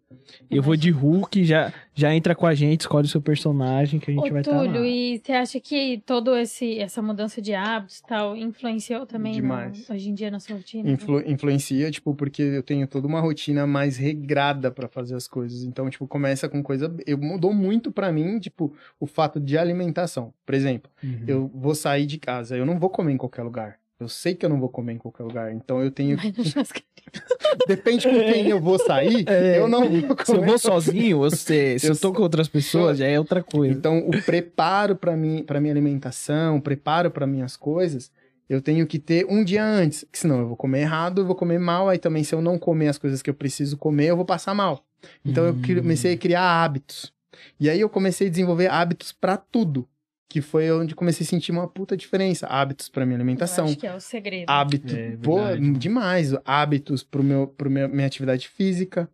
Eu 0.51 0.63
vou 0.63 0.75
de 0.77 0.91
Hulk, 0.91 1.45
já, 1.45 1.73
já 1.95 2.15
entra 2.15 2.35
com 2.35 2.47
a 2.47 2.55
gente, 2.55 2.81
escolhe 2.83 3.05
o 3.07 3.09
seu 3.09 3.21
personagem 3.21 4.01
que 4.01 4.11
a 4.11 4.15
gente 4.15 4.29
Ô, 4.29 4.33
vai 4.33 4.41
estar 4.41 4.59
Túlio, 4.59 4.81
lá. 4.81 4.87
e 4.87 5.19
você 5.23 5.33
acha 5.33 5.61
que 5.61 6.03
todo 6.07 6.35
esse 6.37 6.79
essa 6.79 7.03
mudança 7.03 7.43
de 7.43 7.53
hábitos 7.55 7.99
e 7.99 8.03
tal 8.07 8.37
influenciou 8.37 9.05
também 9.05 9.33
no- 9.35 9.41
Demais. 9.43 9.89
hoje 9.91 10.09
em 10.09 10.15
dia 10.15 10.31
na 10.31 10.41
sua 10.41 10.57
rotina? 10.57 10.91
Influ- 10.91 11.23
influencia, 11.31 11.91
tipo, 11.91 12.15
porque 12.15 12.41
eu 12.43 12.63
tenho 12.63 12.87
toda 12.87 13.07
uma 13.07 13.21
rotina 13.21 13.67
mais 13.67 13.97
regrada 13.99 14.71
pra 14.71 14.89
fazer 14.89 15.15
as 15.15 15.29
coisas. 15.29 15.63
Então, 15.63 15.91
tipo, 15.91 16.07
começa 16.07 16.49
com 16.49 16.63
coisa. 16.63 16.95
Eu 17.07 17.19
mudou 17.19 17.53
muito 17.53 17.93
pra 17.93 18.11
mim, 18.11 18.39
tipo, 18.39 18.73
o 18.99 19.07
fato 19.07 19.39
de 19.39 19.59
alimentação. 19.59 20.33
Por 20.47 20.55
exemplo, 20.55 20.91
Uhum. 21.05 21.25
eu 21.27 21.51
vou 21.55 21.75
sair 21.75 22.07
de 22.07 22.19
casa, 22.19 22.57
eu 22.57 22.65
não 22.65 22.79
vou 22.79 22.89
comer 22.89 23.13
em 23.13 23.17
qualquer 23.19 23.43
lugar. 23.43 23.77
Eu 24.01 24.09
sei 24.09 24.35
que 24.35 24.45
eu 24.47 24.49
não 24.51 24.61
vou 24.61 24.69
comer 24.69 24.93
em 24.95 24.99
qualquer 24.99 25.25
lugar. 25.25 25.53
Então 25.53 25.83
eu 25.83 25.91
tenho. 25.91 26.17
Depende 27.67 28.07
com 28.07 28.15
quem 28.15 28.49
eu 28.49 28.61
vou 28.61 28.79
sair, 28.79 29.25
É. 29.29 29.59
eu 29.59 29.69
não 29.69 29.89
vou 29.89 30.03
comer. 30.17 30.25
Se 30.27 30.33
eu 30.37 30.43
vou 30.45 30.59
sozinho, 30.59 31.25
eu 31.25 31.31
sei. 31.31 31.79
Se 31.79 31.87
eu, 31.89 31.93
Eu 31.95 31.99
tô 32.01 32.13
com 32.13 32.23
outras 32.23 32.49
pessoas, 32.49 32.99
já 32.99 33.07
é 33.07 33.19
outra 33.19 33.43
coisa. 33.43 33.73
Então, 33.75 33.99
o 33.99 34.23
preparo 34.23 34.95
para 34.97 35.17
mim, 35.17 35.43
para 35.43 35.61
minha 35.61 35.73
alimentação, 35.73 36.57
o 36.57 36.63
preparo 36.63 37.11
para 37.11 37.27
minhas 37.27 37.57
coisas, 37.57 38.11
eu 38.49 38.61
tenho 38.63 38.87
que 38.87 38.99
ter 38.99 39.27
um 39.29 39.43
dia 39.45 39.65
antes, 39.65 40.05
que 40.11 40.19
senão 40.19 40.41
eu 40.41 40.47
vou 40.49 40.57
comer 40.57 40.81
errado, 40.81 41.21
eu 41.23 41.27
vou 41.27 41.35
comer 41.35 41.59
mal, 41.59 41.89
aí 41.89 41.99
também 41.99 42.23
se 42.25 42.35
eu 42.35 42.41
não 42.41 42.59
comer 42.59 42.89
as 42.89 42.99
coisas 42.99 43.21
que 43.23 43.31
eu 43.31 43.35
preciso 43.35 43.77
comer, 43.77 44.07
eu 44.07 44.17
vou 44.17 44.25
passar 44.25 44.55
mal. 44.55 44.85
Então 45.25 45.45
eu 45.45 45.53
Hum. 45.53 45.63
comecei 45.81 46.15
a 46.15 46.19
criar 46.19 46.43
hábitos. 46.65 47.13
E 47.61 47.71
aí 47.71 47.81
eu 47.81 47.89
comecei 47.89 48.27
a 48.27 48.31
desenvolver 48.31 48.69
hábitos 48.71 49.13
para 49.13 49.37
tudo, 49.37 49.87
que 50.29 50.41
foi 50.43 50.71
onde 50.71 50.95
comecei 50.95 51.25
a 51.25 51.29
sentir 51.29 51.53
uma 51.53 51.67
puta 51.67 51.97
diferença, 51.97 52.47
hábitos 52.47 52.89
para 52.89 53.07
minha 53.07 53.17
Eu 53.17 53.21
alimentação. 53.23 53.65
acho 53.65 53.77
que 53.79 53.87
é 53.87 53.95
o 53.95 54.01
segredo. 54.01 54.49
Hábitos, 54.51 54.93
É, 54.95 55.17
pô, 55.23 55.37
verdade. 55.43 55.73
demais. 55.73 56.35
Hábitos 56.45 57.03
pro 57.03 57.23
meu, 57.23 57.47
pro 57.47 57.71
meu, 57.71 57.89
minha 57.89 58.07
atividade 58.07 58.47
física. 58.49 59.09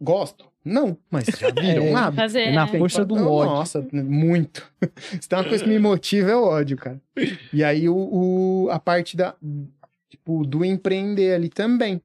Gosto? 0.00 0.44
Não, 0.64 0.96
mas 1.10 1.26
já 1.26 1.48
viram 1.60 1.86
É, 1.86 1.90
um 1.90 1.96
hábito. 1.96 2.16
Fazer, 2.16 2.40
É 2.42 2.52
na 2.52 2.64
é. 2.64 2.78
força 2.78 3.04
do 3.04 3.14
ódio. 3.14 3.52
Nossa, 3.54 3.86
muito. 3.92 4.70
Se 5.20 5.28
tem 5.28 5.38
uma 5.38 5.48
coisa 5.48 5.64
que 5.64 5.70
me 5.70 5.78
motiva 5.78 6.30
é 6.30 6.36
o 6.36 6.44
ódio, 6.44 6.76
cara. 6.76 7.00
E 7.52 7.64
aí 7.64 7.88
o, 7.88 7.96
o- 7.96 8.68
a 8.70 8.78
parte 8.78 9.16
da 9.16 9.34
tipo 10.08 10.44
do 10.46 10.64
empreender 10.64 11.34
ali 11.34 11.48
também. 11.48 12.00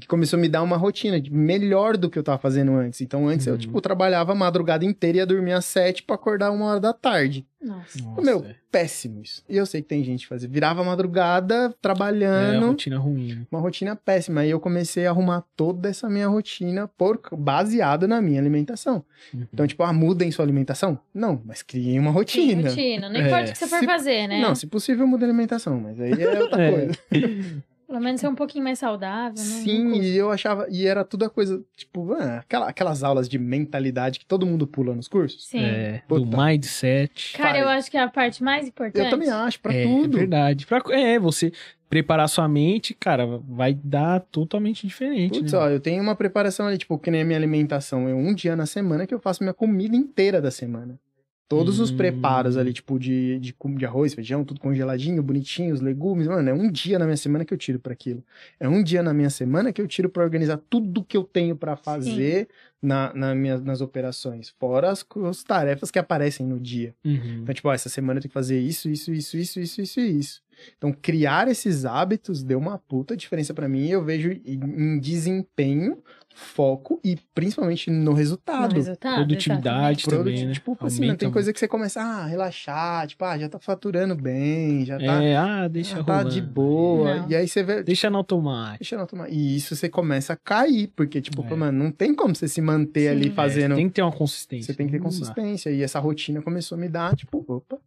Que 0.00 0.06
começou 0.06 0.36
a 0.38 0.40
me 0.40 0.48
dar 0.48 0.62
uma 0.62 0.76
rotina 0.76 1.20
de 1.20 1.32
melhor 1.32 1.96
do 1.96 2.08
que 2.08 2.18
eu 2.18 2.22
tava 2.22 2.38
fazendo 2.38 2.72
antes. 2.72 3.00
Então 3.00 3.26
antes 3.26 3.46
eu 3.46 3.54
Uhum. 3.54 3.58
tipo 3.58 3.80
trabalhava 3.80 4.32
a 4.32 4.34
madrugada 4.34 4.84
inteira 4.84 5.18
e 5.18 5.20
ia 5.20 5.26
dormir 5.26 5.52
às 5.52 5.64
sete 5.64 6.02
pra 6.04 6.14
acordar 6.14 6.50
uma 6.52 6.66
hora 6.66 6.80
da 6.80 6.92
tarde. 6.92 7.44
Nossa. 7.60 8.00
Nossa, 8.04 8.20
Meu, 8.22 8.38
é. 8.44 8.54
péssimo 8.70 9.20
isso. 9.20 9.42
E 9.48 9.56
eu 9.56 9.66
sei 9.66 9.82
que 9.82 9.88
tem 9.88 10.04
gente 10.04 10.20
que 10.20 10.28
fazia. 10.28 10.48
Virava 10.48 10.80
a 10.82 10.84
madrugada 10.84 11.54
É, 11.66 11.74
trabalhando 11.82 12.68
rotina 12.68 12.96
ruim. 12.98 13.34
né? 13.34 13.46
uma 13.50 13.60
rotina 13.60 13.96
péssima. 13.96 14.42
Aí 14.42 14.50
eu 14.50 14.60
comecei 14.60 15.04
a 15.06 15.10
arrumar 15.10 15.42
toda 15.56 15.88
essa 15.88 16.08
minha 16.08 16.28
rotina 16.28 16.86
por, 16.96 17.20
baseada 17.36 18.06
na 18.06 18.22
minha 18.22 18.40
alimentação. 18.40 19.04
Uhum. 19.34 19.46
Então, 19.52 19.66
tipo, 19.66 19.82
ah, 19.82 19.92
mudem 19.92 20.30
sua 20.30 20.44
alimentação? 20.44 20.96
Não, 21.12 21.42
mas 21.44 21.60
criem 21.62 21.98
uma 21.98 22.10
Tem 22.10 22.14
rotina. 22.20 22.68
rotina. 22.70 23.08
Não 23.08 23.16
É. 23.20 23.26
importa 23.26 23.48
o 23.50 23.52
que 23.52 23.58
você 23.58 23.66
for 23.66 23.80
Se- 23.80 23.86
fazer, 23.86 24.28
né? 24.28 24.40
Não, 24.40 24.54
se 24.54 24.66
possível, 24.68 25.04
muda 25.08 25.26
a 25.26 25.28
alimentação, 25.28 25.80
mas 25.80 26.00
aí 26.00 26.12
é 26.12 26.40
outra 26.40 26.62
É. 26.62 26.70
coisa. 26.70 26.98
Pelo 27.88 28.00
menos 28.00 28.20
ser 28.20 28.28
um 28.28 28.34
pouquinho 28.34 28.62
mais 28.62 28.78
saudável, 28.78 29.38
né? 29.38 29.42
Sim, 29.64 29.94
e 29.94 30.14
eu 30.14 30.30
achava, 30.30 30.66
e 30.70 30.86
era 30.86 31.02
tudo 31.04 31.24
a 31.24 31.30
coisa, 31.30 31.64
tipo, 31.74 32.12
ah, 32.12 32.36
aquela- 32.40 32.68
aquelas 32.68 33.02
aulas 33.02 33.26
de 33.26 33.38
mentalidade 33.38 34.18
que 34.18 34.26
todo 34.26 34.44
mundo 34.44 34.66
pula 34.66 34.94
nos 34.94 35.08
cursos. 35.08 35.46
Sim. 35.48 35.64
É, 35.64 36.02
do 36.06 36.26
mindset. 36.26 37.32
Cara, 37.34 37.58
eu 37.58 37.66
acho 37.68 37.90
que 37.90 37.96
é 37.96 38.02
a 38.02 38.08
parte 38.08 38.44
mais 38.44 38.68
importante. 38.68 39.04
Eu 39.06 39.10
também 39.10 39.30
acho, 39.30 39.58
pra 39.60 39.72
é, 39.72 39.82
tudo. 39.84 40.16
É 40.16 40.20
verdade. 40.20 40.66
Pra- 40.66 40.82
é, 40.90 41.18
você 41.18 41.50
preparar 41.88 42.28
sua 42.28 42.46
mente, 42.46 42.92
cara, 42.92 43.24
vai 43.48 43.72
dar 43.72 44.20
totalmente 44.20 44.86
diferente. 44.86 45.38
Putz, 45.38 45.52
né? 45.52 45.58
ó, 45.58 45.70
eu 45.70 45.80
tenho 45.80 46.02
uma 46.02 46.14
preparação 46.14 46.66
ali, 46.66 46.76
tipo, 46.76 46.98
que 46.98 47.10
nem 47.10 47.22
a 47.22 47.24
minha 47.24 47.38
alimentação. 47.38 48.06
É 48.06 48.12
um 48.12 48.34
dia 48.34 48.54
na 48.54 48.66
semana 48.66 49.06
que 49.06 49.14
eu 49.14 49.18
faço 49.18 49.42
minha 49.42 49.54
comida 49.54 49.96
inteira 49.96 50.42
da 50.42 50.50
semana. 50.50 51.00
Todos 51.48 51.80
os 51.80 51.90
Hum. 51.90 51.96
preparos 51.96 52.58
ali, 52.58 52.74
tipo, 52.74 52.98
de, 52.98 53.38
de, 53.40 53.54
de 53.76 53.86
arroz, 53.86 54.12
feijão, 54.12 54.44
tudo 54.44 54.60
congeladinho, 54.60 55.22
bonitinho, 55.22 55.72
os 55.72 55.80
legumes. 55.80 56.26
Mano, 56.26 56.46
é 56.48 56.52
um 56.52 56.70
dia 56.70 56.98
na 56.98 57.06
minha 57.06 57.16
semana 57.16 57.42
que 57.42 57.54
eu 57.54 57.56
tiro 57.56 57.78
pra 57.78 57.94
aquilo. 57.94 58.22
É 58.60 58.68
um 58.68 58.82
dia 58.82 59.02
na 59.02 59.14
minha 59.14 59.30
semana 59.30 59.72
que 59.72 59.80
eu 59.80 59.88
tiro 59.88 60.10
pra 60.10 60.22
organizar 60.22 60.60
tudo 60.68 61.02
que 61.02 61.16
eu 61.16 61.24
tenho 61.24 61.56
pra 61.56 61.74
fazer 61.74 62.48
na, 62.82 63.12
na 63.14 63.34
minha, 63.34 63.56
nas 63.58 63.80
operações. 63.80 64.50
Fora 64.60 64.90
as, 64.90 65.04
as 65.26 65.42
tarefas 65.42 65.90
que 65.90 65.98
aparecem 65.98 66.44
no 66.46 66.60
dia. 66.60 66.94
Uhum. 67.02 67.40
Então, 67.42 67.54
tipo, 67.54 67.68
ó, 67.68 67.72
essa 67.72 67.88
semana 67.88 68.18
eu 68.18 68.22
tenho 68.22 68.30
que 68.30 68.34
fazer 68.34 68.60
isso, 68.60 68.90
isso, 68.90 69.10
isso, 69.10 69.38
isso, 69.38 69.58
isso, 69.58 69.80
isso 69.80 70.00
e 70.00 70.18
isso. 70.18 70.42
Então, 70.76 70.92
criar 70.92 71.48
esses 71.48 71.84
hábitos 71.86 72.42
deu 72.42 72.58
uma 72.58 72.76
puta 72.78 73.16
diferença 73.16 73.54
pra 73.54 73.68
mim. 73.68 73.86
e 73.86 73.90
Eu 73.92 74.04
vejo 74.04 74.32
em 74.44 74.98
desempenho, 74.98 76.02
foco 76.38 77.00
e 77.04 77.16
principalmente 77.34 77.90
no 77.90 78.04
No 78.04 78.12
resultado. 78.12 78.74
resultado, 78.74 79.16
Produtividade 79.16 80.04
Produto- 80.04 80.24
também, 80.24 80.46
né? 80.46 80.52
Tipo, 80.52 80.76
assim, 80.80 80.96
Aumenta 80.96 81.12
não 81.12 81.18
tem 81.18 81.30
coisa 81.30 81.52
que 81.52 81.58
você 81.58 81.66
começa 81.68 82.00
a 82.00 82.26
relaxar, 82.26 83.06
tipo, 83.08 83.24
ah, 83.24 83.36
já 83.36 83.48
tá 83.48 83.58
faturando 83.58 84.14
bem, 84.14 84.84
já 84.84 84.98
tá, 84.98 85.22
É, 85.22 85.36
ah, 85.36 85.68
deixa 85.68 85.96
já 85.96 86.04
tá 86.04 86.22
de 86.22 86.40
boa. 86.40 87.16
Não. 87.16 87.30
E 87.30 87.34
aí 87.36 87.48
você 87.48 87.62
vê. 87.62 87.82
Deixa 87.82 88.08
no 88.08 88.18
automático. 88.18 88.78
Deixa 88.78 88.96
não 88.96 89.06
tomar. 89.06 89.28
E 89.30 89.56
isso 89.56 89.74
você 89.74 89.88
começa 89.88 90.32
a 90.32 90.36
cair, 90.36 90.92
porque, 90.94 91.20
tipo, 91.20 91.42
É. 91.44 91.56
mano, 91.56 91.84
não 91.84 91.90
tem 91.90 92.14
como 92.14 92.34
você 92.34 92.46
se 92.46 92.60
manter 92.60 93.08
ali 93.08 93.24
Sim. 93.24 93.30
fazendo. 93.34 93.72
É, 93.72 93.76
tem 93.76 93.88
que 93.88 93.94
ter 93.94 94.02
uma 94.02 94.12
consistência. 94.12 94.72
Você 94.72 94.76
tem 94.76 94.86
que 94.86 94.92
ter 94.92 95.00
consistência. 95.02 95.70
E 95.70 95.82
essa 95.82 95.98
rotina 95.98 96.40
começou 96.40 96.76
a 96.76 96.80
me 96.80 96.88
dar, 96.88 97.14
tipo, 97.16 97.44
opa, 97.48 97.78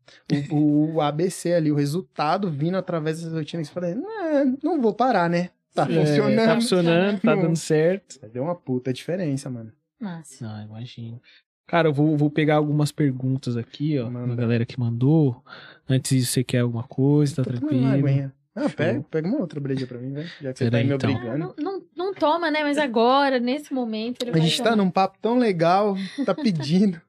o, 0.51 0.95
o 0.95 1.01
ABC 1.01 1.53
ali, 1.53 1.71
o 1.71 1.75
resultado 1.75 2.49
vindo 2.51 2.75
através 2.75 3.21
dessa 3.21 3.33
rotina. 3.35 3.61
Que 3.63 3.67
você 3.69 3.73
fala, 3.73 3.95
não, 3.95 4.57
não 4.63 4.81
vou 4.81 4.93
parar, 4.93 5.29
né? 5.29 5.49
Tá 5.73 5.83
É, 5.89 6.05
funcionando. 6.05 6.35
Tá 6.45 6.55
funcionando, 6.55 7.21
tá 7.21 7.35
Não. 7.35 7.41
dando 7.43 7.55
certo. 7.55 8.19
Deu 8.31 8.43
uma 8.43 8.55
puta 8.55 8.91
diferença, 8.91 9.49
mano. 9.49 9.71
Massa. 9.99 10.45
Ah, 10.47 10.63
imagino. 10.63 11.21
Cara, 11.67 11.87
eu 11.87 11.93
vou, 11.93 12.17
vou 12.17 12.29
pegar 12.29 12.55
algumas 12.55 12.91
perguntas 12.91 13.55
aqui, 13.55 13.97
ó. 13.99 14.09
Manda. 14.09 14.35
Da 14.35 14.41
galera 14.41 14.65
que 14.65 14.77
mandou. 14.79 15.41
Antes 15.87 16.11
disso, 16.17 16.33
você 16.33 16.43
quer 16.43 16.59
alguma 16.59 16.83
coisa? 16.83 17.35
Tá 17.37 17.43
uma 17.43 17.57
tranquilo? 17.59 18.31
Ah, 18.53 18.67
pega, 18.67 19.01
pega 19.09 19.27
uma 19.29 19.39
outra 19.39 19.61
breja 19.61 19.87
pra 19.87 19.97
mim, 19.97 20.11
velho. 20.11 20.27
Já 20.41 20.51
que 20.51 20.57
você 20.59 20.65
Pera 20.65 20.71
tá 20.71 20.77
aí 20.79 20.87
me 20.87 20.93
então. 20.95 21.09
Obrigando. 21.09 21.37
não, 21.37 21.55
não, 21.57 21.83
não 21.95 22.13
toma, 22.13 22.51
né? 22.51 22.63
Mas 22.63 22.77
agora, 22.77 23.39
nesse 23.39 23.73
momento, 23.73 24.23
ele 24.23 24.31
A 24.31 24.33
vai 24.33 24.41
gente 24.41 24.57
tá 24.57 24.71
tomar. 24.71 24.75
num 24.75 24.91
papo 24.91 25.17
tão 25.21 25.37
legal, 25.37 25.95
tá 26.25 26.35
pedindo. 26.35 26.99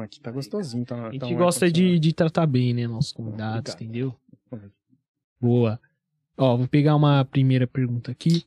Aqui 0.00 0.20
tá 0.20 0.30
gostosinho. 0.30 0.84
Tá, 0.84 1.08
A 1.08 1.10
gente 1.12 1.20
tá 1.20 1.26
um 1.26 1.36
gosta 1.36 1.70
de, 1.70 1.98
de 1.98 2.12
tratar 2.12 2.46
bem, 2.46 2.72
né? 2.74 2.86
Nossos 2.86 3.12
convidados, 3.12 3.72
Obrigado. 3.74 3.82
entendeu? 3.82 4.14
Boa. 5.40 5.80
Ó, 6.36 6.56
vou 6.56 6.68
pegar 6.68 6.94
uma 6.96 7.24
primeira 7.24 7.66
pergunta 7.66 8.10
aqui. 8.10 8.44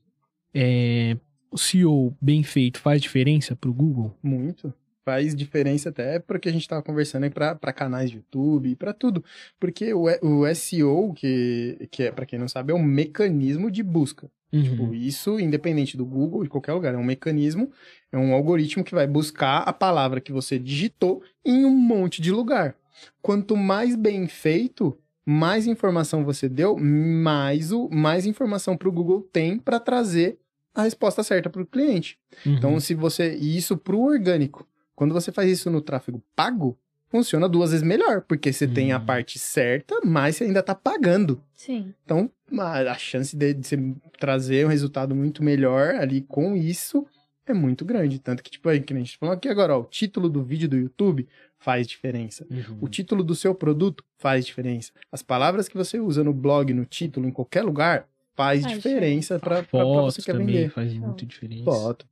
É, 0.54 1.18
o 1.52 1.58
SEO 1.58 2.16
bem 2.22 2.44
feito 2.44 2.80
faz 2.80 3.02
diferença 3.02 3.56
pro 3.56 3.74
Google? 3.74 4.16
Muito. 4.24 4.74
Faz 5.04 5.36
diferença 5.36 5.90
até 5.90 6.20
porque 6.20 6.48
a 6.48 6.52
gente 6.52 6.68
tava 6.68 6.84
conversando 6.84 7.24
aí 7.24 7.30
pra, 7.30 7.56
pra 7.56 7.74
canais 7.74 8.12
de 8.12 8.18
YouTube, 8.18 8.76
pra 8.76 8.94
tudo. 8.94 9.24
Porque 9.60 9.94
o, 9.94 10.06
o 10.22 10.56
SEO, 10.56 11.14
que, 11.14 11.88
que 11.90 12.04
é, 12.04 12.12
pra 12.12 12.26
quem 12.26 12.38
não 12.38 12.48
sabe, 12.48 12.72
é 12.72 12.76
um 12.76 12.84
mecanismo 12.84 13.72
de 13.72 13.82
busca. 13.82 14.30
Uhum. 14.54 14.64
Tipo, 14.64 14.94
isso, 14.94 15.40
independente 15.40 15.96
do 15.96 16.06
Google, 16.06 16.44
de 16.44 16.50
qualquer 16.50 16.74
lugar, 16.74 16.94
é 16.94 16.98
um 16.98 17.04
mecanismo, 17.04 17.72
é 18.12 18.18
um 18.18 18.34
algoritmo 18.34 18.84
que 18.84 18.94
vai 18.94 19.08
buscar 19.08 19.60
a 19.60 19.72
palavra 19.72 20.20
que 20.20 20.32
você 20.32 20.60
digitou 20.60 21.24
em 21.44 21.66
um 21.66 21.76
monte 21.76 22.22
de 22.22 22.32
lugar. 22.32 22.76
Quanto 23.22 23.56
mais 23.56 23.96
bem 23.96 24.28
feito, 24.28 24.98
mais 25.26 25.68
informação 25.68 26.26
você 26.26 26.50
deu, 26.50 26.78
mais, 26.78 27.72
o, 27.72 27.90
mais 27.90 28.26
informação 28.26 28.76
para 28.76 28.90
o 28.90 28.92
Google 28.92 29.22
tem 29.32 29.58
para 29.58 29.80
trazer 29.80 30.38
a 30.74 30.84
resposta 30.84 31.24
certa 31.24 31.50
para 31.50 31.62
o 31.62 31.66
cliente. 31.66 32.18
Uhum. 32.46 32.54
Então, 32.56 32.80
se 32.80 32.94
você. 32.94 33.36
E 33.38 33.58
isso 33.58 33.78
para 33.78 33.96
o 33.96 34.04
orgânico. 34.04 34.68
Quando 35.02 35.16
você 35.16 35.32
faz 35.32 35.50
isso 35.50 35.68
no 35.72 35.82
tráfego 35.82 36.22
pago, 36.36 36.78
funciona 37.10 37.50
duas 37.50 37.72
vezes 37.72 37.84
melhor, 37.84 38.22
porque 38.22 38.54
você 38.54 38.68
tem 38.68 38.92
a 38.92 39.00
Hum. 39.00 39.06
parte 39.08 39.40
certa, 39.40 40.00
mas 40.06 40.36
você 40.36 40.44
ainda 40.44 40.60
está 40.60 40.76
pagando. 40.76 41.42
Sim. 41.56 41.92
Então, 42.06 42.30
a, 42.60 42.82
a 42.92 42.94
chance 43.00 43.36
de, 43.36 43.52
de 43.56 43.66
você 43.68 43.78
trazer 44.20 44.64
um 44.64 44.70
resultado 44.70 45.16
muito 45.16 45.44
melhor 45.44 45.96
ali 45.96 46.22
com 46.22 46.56
isso 46.56 47.04
é 47.48 47.52
muito 47.52 47.84
grande. 47.84 48.20
Tanto 48.20 48.44
que, 48.44 48.52
tipo, 48.52 48.70
aí, 48.70 48.80
que 48.80 48.94
a 48.94 48.98
gente 48.98 49.18
falou 49.18 49.34
aqui 49.34 49.50
agora, 49.50 49.76
ó, 49.76 49.82
o 49.82 49.86
título 49.86 50.30
do 50.30 50.44
vídeo 50.44 50.70
do 50.70 50.78
YouTube 50.78 51.28
faz 51.58 51.88
diferença. 51.88 52.46
Uhum. 52.52 52.78
O 52.82 52.88
título 52.88 53.24
do 53.24 53.34
seu 53.34 53.56
produto 53.56 54.04
faz 54.20 54.46
diferença. 54.46 54.92
As 55.12 55.24
palavras 55.24 55.68
que 55.68 55.76
você 55.76 56.00
usa 56.00 56.24
no 56.24 56.32
blog, 56.32 56.72
no 56.76 56.86
título, 56.86 57.28
em 57.28 57.32
qualquer 57.32 57.64
lugar, 57.64 58.08
faz, 58.36 58.62
Faz 58.62 58.76
diferença 58.76 59.40
para 59.40 59.64
você 59.72 60.22
quer 60.22 60.34
também 60.34 60.46
vender. 60.46 60.70
faz 60.70 60.94
muito 60.94 61.26
diferença. 61.26 61.64
Foto. 61.66 62.06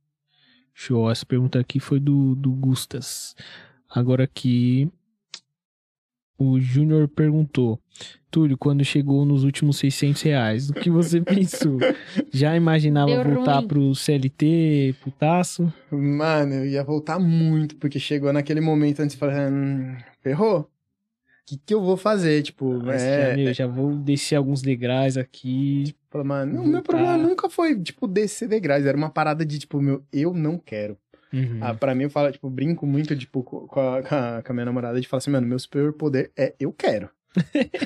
Show. 0.80 1.10
Essa 1.10 1.26
pergunta 1.26 1.60
aqui 1.60 1.78
foi 1.78 2.00
do, 2.00 2.34
do 2.34 2.50
Gustas. 2.52 3.36
Agora 3.86 4.24
aqui, 4.24 4.90
o 6.38 6.58
Júnior 6.58 7.06
perguntou. 7.06 7.78
Túlio, 8.30 8.56
quando 8.56 8.82
chegou 8.82 9.26
nos 9.26 9.44
últimos 9.44 9.76
600 9.76 10.22
reais, 10.22 10.70
o 10.70 10.72
que 10.72 10.88
você 10.88 11.20
pensou? 11.22 11.78
Já 12.32 12.56
imaginava 12.56 13.10
Deu 13.10 13.34
voltar 13.34 13.58
ruim. 13.58 13.68
pro 13.68 13.94
CLT, 13.94 14.94
putaço? 15.02 15.70
Mano, 15.90 16.54
eu 16.54 16.66
ia 16.66 16.82
voltar 16.82 17.18
muito, 17.18 17.76
porque 17.76 17.98
chegou 17.98 18.32
naquele 18.32 18.62
momento 18.62 19.00
antes 19.00 19.14
de 19.14 19.20
falar, 19.20 19.52
hum, 19.52 19.98
ferrou? 20.22 20.66
Que, 21.50 21.58
que 21.66 21.74
eu 21.74 21.80
vou 21.82 21.96
fazer? 21.96 22.42
Tipo, 22.42 22.80
Mas 22.84 23.02
é, 23.02 23.30
já, 23.30 23.36
meu, 23.36 23.52
já 23.54 23.66
vou 23.66 23.96
descer 23.96 24.36
alguns 24.36 24.62
degraus 24.62 25.16
aqui. 25.16 25.94
Fala, 26.08 26.22
mano, 26.22 26.54
não, 26.54 26.64
meu 26.66 26.82
problema 26.82 27.16
nunca 27.16 27.50
foi, 27.50 27.76
tipo, 27.80 28.06
descer 28.06 28.48
degraus. 28.48 28.84
Era 28.84 28.96
uma 28.96 29.10
parada 29.10 29.44
de, 29.44 29.58
tipo, 29.58 29.80
meu, 29.80 30.04
eu 30.12 30.32
não 30.32 30.56
quero. 30.58 30.96
Uhum. 31.32 31.58
Ah, 31.60 31.74
pra 31.74 31.92
mim, 31.94 32.04
eu 32.04 32.10
falo, 32.10 32.30
tipo, 32.30 32.48
brinco 32.48 32.86
muito, 32.86 33.16
tipo, 33.16 33.42
co- 33.42 33.66
com 33.66 33.80
a, 33.80 34.02
com 34.02 34.14
a- 34.14 34.42
com 34.44 34.52
a 34.52 34.54
minha 34.54 34.64
namorada 34.64 35.00
de 35.00 35.08
falar 35.08 35.18
assim, 35.18 35.30
mano, 35.30 35.46
meu 35.46 35.58
super 35.58 35.92
poder 35.92 36.30
é 36.36 36.54
eu 36.60 36.72
quero. 36.72 37.08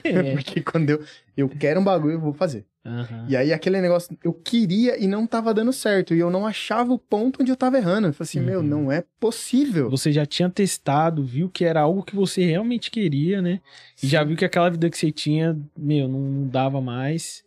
É. 0.05 0.33
Porque 0.37 0.61
quando 0.63 0.91
eu, 0.91 1.03
eu 1.37 1.49
quero 1.49 1.81
um 1.81 1.85
bagulho, 1.85 2.13
eu 2.15 2.21
vou 2.21 2.33
fazer. 2.35 2.67
Aham. 2.85 3.27
E 3.29 3.35
aí, 3.37 3.53
aquele 3.53 3.81
negócio, 3.81 4.17
eu 4.23 4.33
queria 4.33 5.03
e 5.03 5.07
não 5.07 5.27
tava 5.27 5.55
dando 5.55 5.73
certo. 5.73 6.15
E 6.15 6.19
eu 6.19 6.31
não 6.31 6.47
achava 6.47 6.93
o 6.93 6.99
ponto 6.99 7.41
onde 7.41 7.51
eu 7.51 7.57
tava 7.57 7.79
errando. 7.79 8.09
Eu 8.09 8.13
falei 8.13 8.29
assim, 8.29 8.41
meu, 8.41 8.61
Uhum. 8.61 8.67
não 8.67 8.93
é 8.93 9.03
possível. 9.19 9.89
Você 9.89 10.13
já 10.13 10.27
tinha 10.27 10.51
testado, 10.51 11.25
viu 11.25 11.49
que 11.49 11.65
era 11.65 11.81
algo 11.81 12.03
que 12.03 12.15
você 12.15 12.45
realmente 12.45 12.91
queria, 12.91 13.41
né? 13.41 13.61
E 14.03 14.07
já 14.07 14.23
viu 14.23 14.37
que 14.37 14.45
aquela 14.45 14.69
vida 14.69 14.91
que 14.91 14.99
você 14.99 15.11
tinha, 15.11 15.59
meu, 15.77 16.07
não 16.09 16.47
dava 16.47 16.81
mais. 16.81 17.43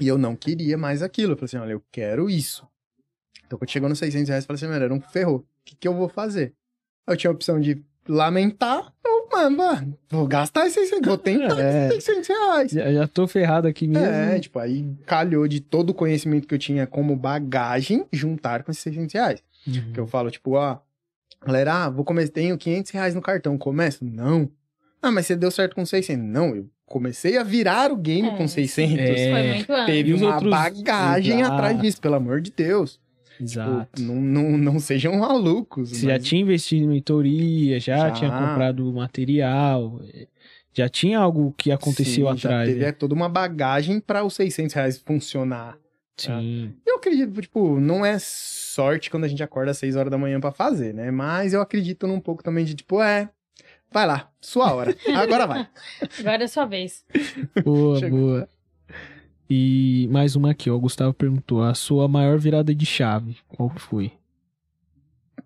E 0.00 0.06
eu 0.06 0.18
não 0.18 0.36
queria 0.36 0.76
mais 0.76 1.02
aquilo. 1.02 1.32
Eu 1.32 1.36
falei 1.36 1.46
assim, 1.46 1.56
olha, 1.56 1.72
eu 1.72 1.82
quero 1.90 2.28
isso. 2.28 2.66
Então, 3.46 3.58
quando 3.58 3.70
chegou 3.70 3.88
nos 3.88 3.98
600 3.98 4.28
reais, 4.28 4.44
eu 4.44 4.46
falei 4.46 4.58
assim, 4.58 4.66
mano, 4.70 4.84
era 4.84 4.92
um 4.94 5.00
ferrou. 5.00 5.38
O 5.38 5.44
que, 5.64 5.74
que 5.74 5.88
eu 5.88 5.94
vou 5.94 6.08
fazer? 6.10 6.52
Eu 7.06 7.16
tinha 7.16 7.30
a 7.30 7.34
opção 7.34 7.58
de 7.58 7.82
lamentar. 8.06 8.92
Mano, 9.42 9.56
mano, 9.56 9.98
vou 10.10 10.26
gastar 10.26 10.66
esses 10.66 10.88
600, 10.88 11.06
vou 11.08 11.18
tentar 11.18 11.58
É. 11.60 11.88
esses 11.88 12.04
600 12.04 12.28
reais. 12.28 12.70
Já, 12.72 12.92
já 12.92 13.06
tô 13.08 13.26
ferrado 13.28 13.68
aqui 13.68 13.86
mesmo. 13.86 14.06
É, 14.06 14.38
tipo, 14.40 14.58
aí 14.58 14.84
calhou 15.06 15.46
de 15.46 15.60
todo 15.60 15.90
o 15.90 15.94
conhecimento 15.94 16.46
que 16.48 16.54
eu 16.54 16.58
tinha 16.58 16.86
como 16.86 17.14
bagagem 17.14 18.04
juntar 18.12 18.62
com 18.62 18.70
esses 18.70 18.82
600 18.82 19.12
reais. 19.14 19.42
Uhum. 19.66 19.92
Que 19.92 20.00
eu 20.00 20.06
falo, 20.06 20.30
tipo, 20.30 20.52
ó, 20.52 20.78
galera, 21.44 21.84
ah, 21.84 21.88
vou 21.90 22.04
começar, 22.04 22.32
tenho 22.32 22.56
500 22.58 22.90
reais 22.90 23.14
no 23.14 23.22
cartão, 23.22 23.56
começa? 23.56 23.98
Não. 24.02 24.50
Ah, 25.00 25.10
mas 25.12 25.26
você 25.26 25.36
deu 25.36 25.50
certo 25.50 25.74
com 25.76 25.86
600. 25.86 26.24
Não, 26.24 26.56
eu 26.56 26.66
comecei 26.86 27.36
a 27.38 27.42
virar 27.44 27.92
o 27.92 27.96
game 27.96 28.28
É. 28.28 28.36
com 28.36 28.48
600. 28.48 28.98
É. 28.98 29.30
Foi 29.30 29.42
muito 29.54 29.72
antes. 29.72 29.86
Teve 29.86 30.12
os 30.14 30.22
uma 30.22 30.34
outros- 30.34 30.50
bagagem 30.50 31.40
Exato. 31.40 31.54
atrás 31.54 31.80
disso, 31.80 32.00
pelo 32.00 32.14
amor 32.16 32.40
de 32.40 32.50
Deus. 32.50 32.98
Exato. 33.40 33.88
Tipo, 34.00 34.12
não, 34.12 34.20
não, 34.20 34.58
não 34.58 34.80
sejam 34.80 35.16
malucos. 35.18 35.90
Você 35.90 36.06
já 36.06 36.14
mas- 36.14 36.24
tinha 36.24 36.40
investido 36.42 36.84
em 36.84 36.88
mentoria, 36.88 37.78
já, 37.80 37.96
Já. 37.96 38.10
tinha 38.12 38.30
comprado 38.30 38.92
material, 38.92 40.00
já 40.72 40.88
tinha 40.88 41.18
algo 41.18 41.54
que 41.56 41.70
aconteceu 41.72 42.26
Sim, 42.30 42.36
já 42.38 42.48
atrás. 42.48 42.68
teve 42.68 42.80
né? 42.80 42.88
é, 42.88 42.92
toda 42.92 43.14
uma 43.14 43.28
bagagem 43.28 44.00
para 44.00 44.24
os 44.24 44.34
600 44.34 44.74
reais 44.74 44.98
funcionar. 44.98 45.76
Sim. 46.16 46.72
Eu 46.84 46.96
acredito, 46.96 47.40
tipo, 47.40 47.78
não 47.78 48.04
é 48.04 48.16
sorte 48.18 49.08
quando 49.08 49.22
a 49.24 49.28
gente 49.28 49.42
acorda 49.42 49.70
às 49.70 49.78
6 49.78 49.94
horas 49.94 50.10
da 50.10 50.18
manhã 50.18 50.40
pra 50.40 50.50
fazer, 50.50 50.92
né? 50.92 51.10
Mas 51.12 51.52
eu 51.52 51.60
acredito 51.60 52.06
num 52.08 52.18
pouco 52.20 52.42
também 52.42 52.64
de, 52.64 52.74
tipo, 52.74 53.00
é, 53.00 53.28
vai 53.92 54.04
lá, 54.04 54.28
sua 54.40 54.72
hora. 54.74 54.96
Agora 55.16 55.46
vai. 55.46 55.68
Agora 56.18 56.42
é 56.42 56.46
sua 56.48 56.64
vez. 56.64 57.04
Boa, 57.64 58.00
Chegou. 58.00 58.18
boa. 58.18 58.48
E 59.50 60.08
mais 60.10 60.36
uma 60.36 60.50
aqui, 60.50 60.70
ó. 60.70 60.74
O 60.74 60.80
Gustavo 60.80 61.14
perguntou: 61.14 61.62
a 61.62 61.74
sua 61.74 62.06
maior 62.08 62.38
virada 62.38 62.74
de 62.74 62.84
chave, 62.86 63.36
qual 63.48 63.70
que 63.70 63.80
foi? 63.80 64.12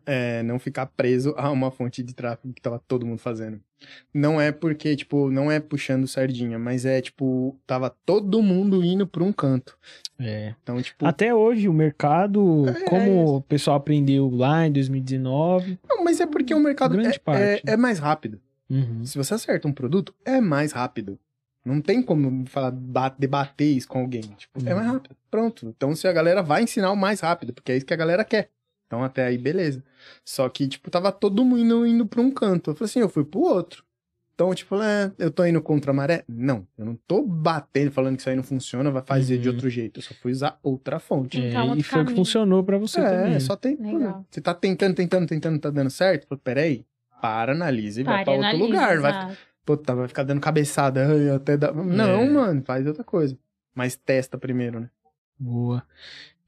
É, 0.05 0.43
não 0.43 0.59
ficar 0.59 0.87
preso 0.87 1.33
a 1.37 1.49
uma 1.51 1.71
fonte 1.71 2.03
de 2.03 2.13
tráfego 2.13 2.53
que 2.53 2.61
tava 2.61 2.81
todo 2.89 3.07
mundo 3.07 3.21
fazendo. 3.21 3.61
Não 4.13 4.41
é 4.41 4.51
porque, 4.51 4.97
tipo, 4.97 5.31
não 5.31 5.51
é 5.51 5.61
puxando 5.61 6.09
sardinha, 6.09 6.59
mas 6.59 6.85
é, 6.85 7.01
tipo, 7.01 7.57
tava 7.67 7.95
todo 8.05 8.43
mundo 8.43 8.83
indo 8.85 9.07
pra 9.07 9.23
um 9.23 9.33
canto. 9.33 9.79
É. 10.19 10.55
Então, 10.63 10.81
tipo, 10.83 11.07
Até 11.07 11.33
hoje, 11.33 11.69
o 11.69 11.73
mercado, 11.73 12.69
É, 12.69 12.85
como 12.89 13.37
o 13.37 13.43
pessoal 13.43 13.77
aprendeu 13.77 14.29
lá 14.29 14.67
em 14.67 14.73
2019. 14.73 15.79
não, 15.89 16.03
mas 16.03 16.21
é 16.21 16.27
porque 16.27 16.53
o 16.55 16.61
mercado 16.61 16.93
Grande 16.97 17.17
é, 17.17 17.19
parte. 17.19 17.63
é, 17.67 17.73
é 17.73 17.77
mais 17.77 17.99
rápido. 18.01 18.41
Uhum. 18.69 19.05
Se 19.05 19.17
você 19.19 19.35
acerta 19.35 19.69
um 19.69 19.73
produto, 19.73 20.15
é 20.25 20.41
mais 20.41 20.73
rápido. 20.73 21.19
Não 21.65 21.81
tem 21.81 22.03
como 22.03 22.45
falar, 22.47 22.71
ba- 22.73 23.15
debater 23.17 23.77
isso 23.77 23.87
com 23.89 24.01
alguém. 24.01 24.23
Tipo, 24.23 24.61
é 24.67 24.75
mais 24.75 24.87
Uhum. 24.87 24.93
rápido. 24.95 25.17
Pronto. 25.31 25.67
Então, 25.67 25.95
se 25.95 26.09
a 26.09 26.13
galera 26.13 26.43
vai 26.43 26.63
ensinar 26.65 26.91
o 26.91 26.97
mais 26.97 27.21
rápido, 27.21 27.53
porque 27.53 27.73
é 27.73 27.77
isso 27.77 27.87
que 27.87 27.95
a 27.95 27.97
galera 27.97 28.25
quer. 28.25 28.51
Então, 28.87 29.03
até 29.03 29.25
aí, 29.25 29.39
beleza. 29.39 29.83
Só 30.25 30.49
que, 30.49 30.67
tipo, 30.69 30.91
tava 30.91 31.11
todo 31.13 31.45
mundo 31.45 31.87
indo 31.87 32.05
pra 32.05 32.21
um 32.21 32.31
canto. 32.31 32.71
Eu 32.71 32.75
falei 32.75 32.87
assim, 32.91 33.01
eu 33.01 33.09
fui 33.09 33.25
pro 33.25 33.41
outro. 33.41 33.85
Então, 34.35 34.53
tipo, 34.55 34.75
é, 34.83 35.13
eu 35.19 35.31
tô 35.31 35.45
indo 35.47 35.63
contra 35.63 35.93
a 35.93 35.95
maré? 35.95 36.25
Não, 36.29 36.67
eu 36.77 36.85
não 36.85 36.99
tô 37.07 37.23
batendo, 37.23 37.93
falando 37.93 38.17
que 38.17 38.23
isso 38.23 38.31
aí 38.31 38.35
não 38.37 38.43
funciona, 38.43 38.91
vai 38.91 39.03
fazer 39.03 39.39
de 39.39 39.49
Uhum. 39.49 39.55
outro 39.55 39.71
jeito. 39.71 39.99
Eu 40.01 40.03
só 40.03 40.15
fui 40.15 40.33
usar 40.33 40.59
outra 40.63 40.99
fonte. 40.99 41.41
É, 41.41 41.51
Então, 41.51 41.77
e 41.77 41.83
foi 41.83 42.03
o 42.03 42.07
que 42.07 42.15
funcionou 42.15 42.65
pra 42.65 42.77
você 42.77 43.01
É, 43.01 43.09
também. 43.09 43.41
só 43.41 43.55
tem. 43.55 43.77
Legal. 43.77 44.27
Você 44.29 44.41
tá 44.41 44.53
tentando, 44.53 44.95
tentando, 44.97 45.27
tentando, 45.29 45.59
tá 45.61 45.71
dando 45.71 45.91
certo? 45.91 46.37
Peraí, 46.39 46.85
para, 47.21 47.53
analisa 47.53 48.01
e 48.01 48.05
vai 48.05 48.25
pra 48.25 48.33
outro 48.33 48.47
analisa, 48.49 48.67
lugar. 48.67 49.01
Vai, 49.01 49.11
exato. 49.13 49.37
Tá, 49.85 49.95
vai 49.95 50.09
ficar 50.09 50.23
dando 50.23 50.41
cabeçada. 50.41 51.07
ai, 51.09 51.31
até. 51.31 51.57
Não, 51.73 52.21
É. 52.21 52.29
mano, 52.31 52.63
faz 52.65 52.87
outra 52.87 53.05
coisa. 53.05 53.37
Mas 53.75 53.97
testa 53.97 54.37
primeiro, 54.37 54.81
né? 54.81 54.91
Boa. 55.39 55.83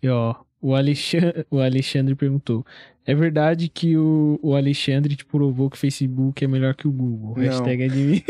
E 0.03 0.09
ó, 0.09 0.35
o 0.61 0.75
Alexandre, 0.75 1.47
o 1.51 1.59
Alexandre 1.59 2.15
perguntou: 2.15 2.65
é 3.07 3.15
verdade 3.15 3.69
que 3.69 3.97
o, 3.97 4.39
o 4.43 4.55
Alexandre 4.55 5.17
te 5.17 5.25
provou 5.25 5.71
que 5.71 5.77
o 5.77 5.81
Facebook 5.81 6.45
é 6.45 6.49
melhor 6.49 6.75
que 6.75 6.87
o 6.87 6.93
Google? 6.93 7.35
Não. 7.37 7.43
Hashtag 7.45 7.83
é 7.85 7.89
de 7.89 7.97
mim. 7.99 8.23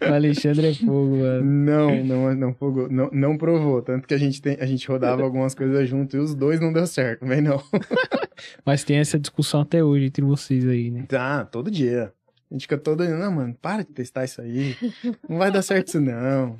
o 0.00 0.12
Alexandre 0.12 0.68
é 0.68 0.74
fogo, 0.74 1.18
mano. 1.18 1.44
Não, 1.44 2.04
não, 2.04 2.34
não, 2.34 2.54
fogou, 2.54 2.88
não, 2.90 3.10
não 3.12 3.36
provou. 3.38 3.82
Tanto 3.82 4.06
que 4.08 4.14
a 4.14 4.18
gente, 4.18 4.40
tem, 4.40 4.56
a 4.60 4.66
gente 4.66 4.86
rodava 4.88 5.22
algumas 5.22 5.54
coisas 5.54 5.88
junto 5.88 6.16
e 6.16 6.20
os 6.20 6.34
dois 6.34 6.60
não 6.60 6.72
deu 6.72 6.86
certo, 6.86 7.24
mas 7.26 7.42
não. 7.42 7.62
Mas 8.64 8.84
tem 8.84 8.98
essa 8.98 9.18
discussão 9.18 9.62
até 9.62 9.82
hoje 9.82 10.04
entre 10.06 10.22
vocês 10.22 10.64
aí, 10.64 10.92
né? 10.92 11.04
Tá, 11.08 11.44
todo 11.44 11.70
dia. 11.72 12.12
A 12.50 12.54
gente 12.54 12.62
fica 12.62 12.78
todo. 12.78 13.04
Não, 13.06 13.32
mano, 13.32 13.54
para 13.60 13.82
de 13.84 13.92
testar 13.92 14.24
isso 14.24 14.40
aí. 14.40 14.74
Não 15.28 15.38
vai 15.38 15.50
dar 15.52 15.62
certo 15.62 15.88
isso, 15.88 16.00
não. 16.00 16.56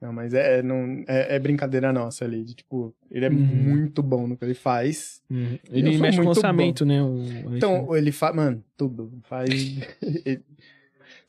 Não, 0.00 0.12
mas 0.14 0.32
é, 0.32 0.62
não, 0.62 1.04
é, 1.06 1.36
é 1.36 1.38
brincadeira 1.38 1.92
nossa 1.92 2.24
ali. 2.24 2.42
De, 2.44 2.54
tipo, 2.54 2.94
ele 3.10 3.26
é 3.26 3.28
Uhum. 3.28 3.34
muito 3.36 4.02
bom 4.02 4.26
no 4.26 4.36
que 4.36 4.44
ele 4.44 4.54
faz. 4.54 5.22
Uhum. 5.30 5.58
Ele 5.70 5.98
mexe 5.98 6.16
com 6.18 6.24
muito 6.24 6.36
orçamento, 6.38 6.84
né? 6.86 7.02
O? 7.02 7.54
Então, 7.56 7.94
ele 7.96 8.10
faz. 8.12 8.34
Mano, 8.34 8.64
tudo. 8.76 9.12
Faz. 9.24 9.50
ele- 10.24 10.42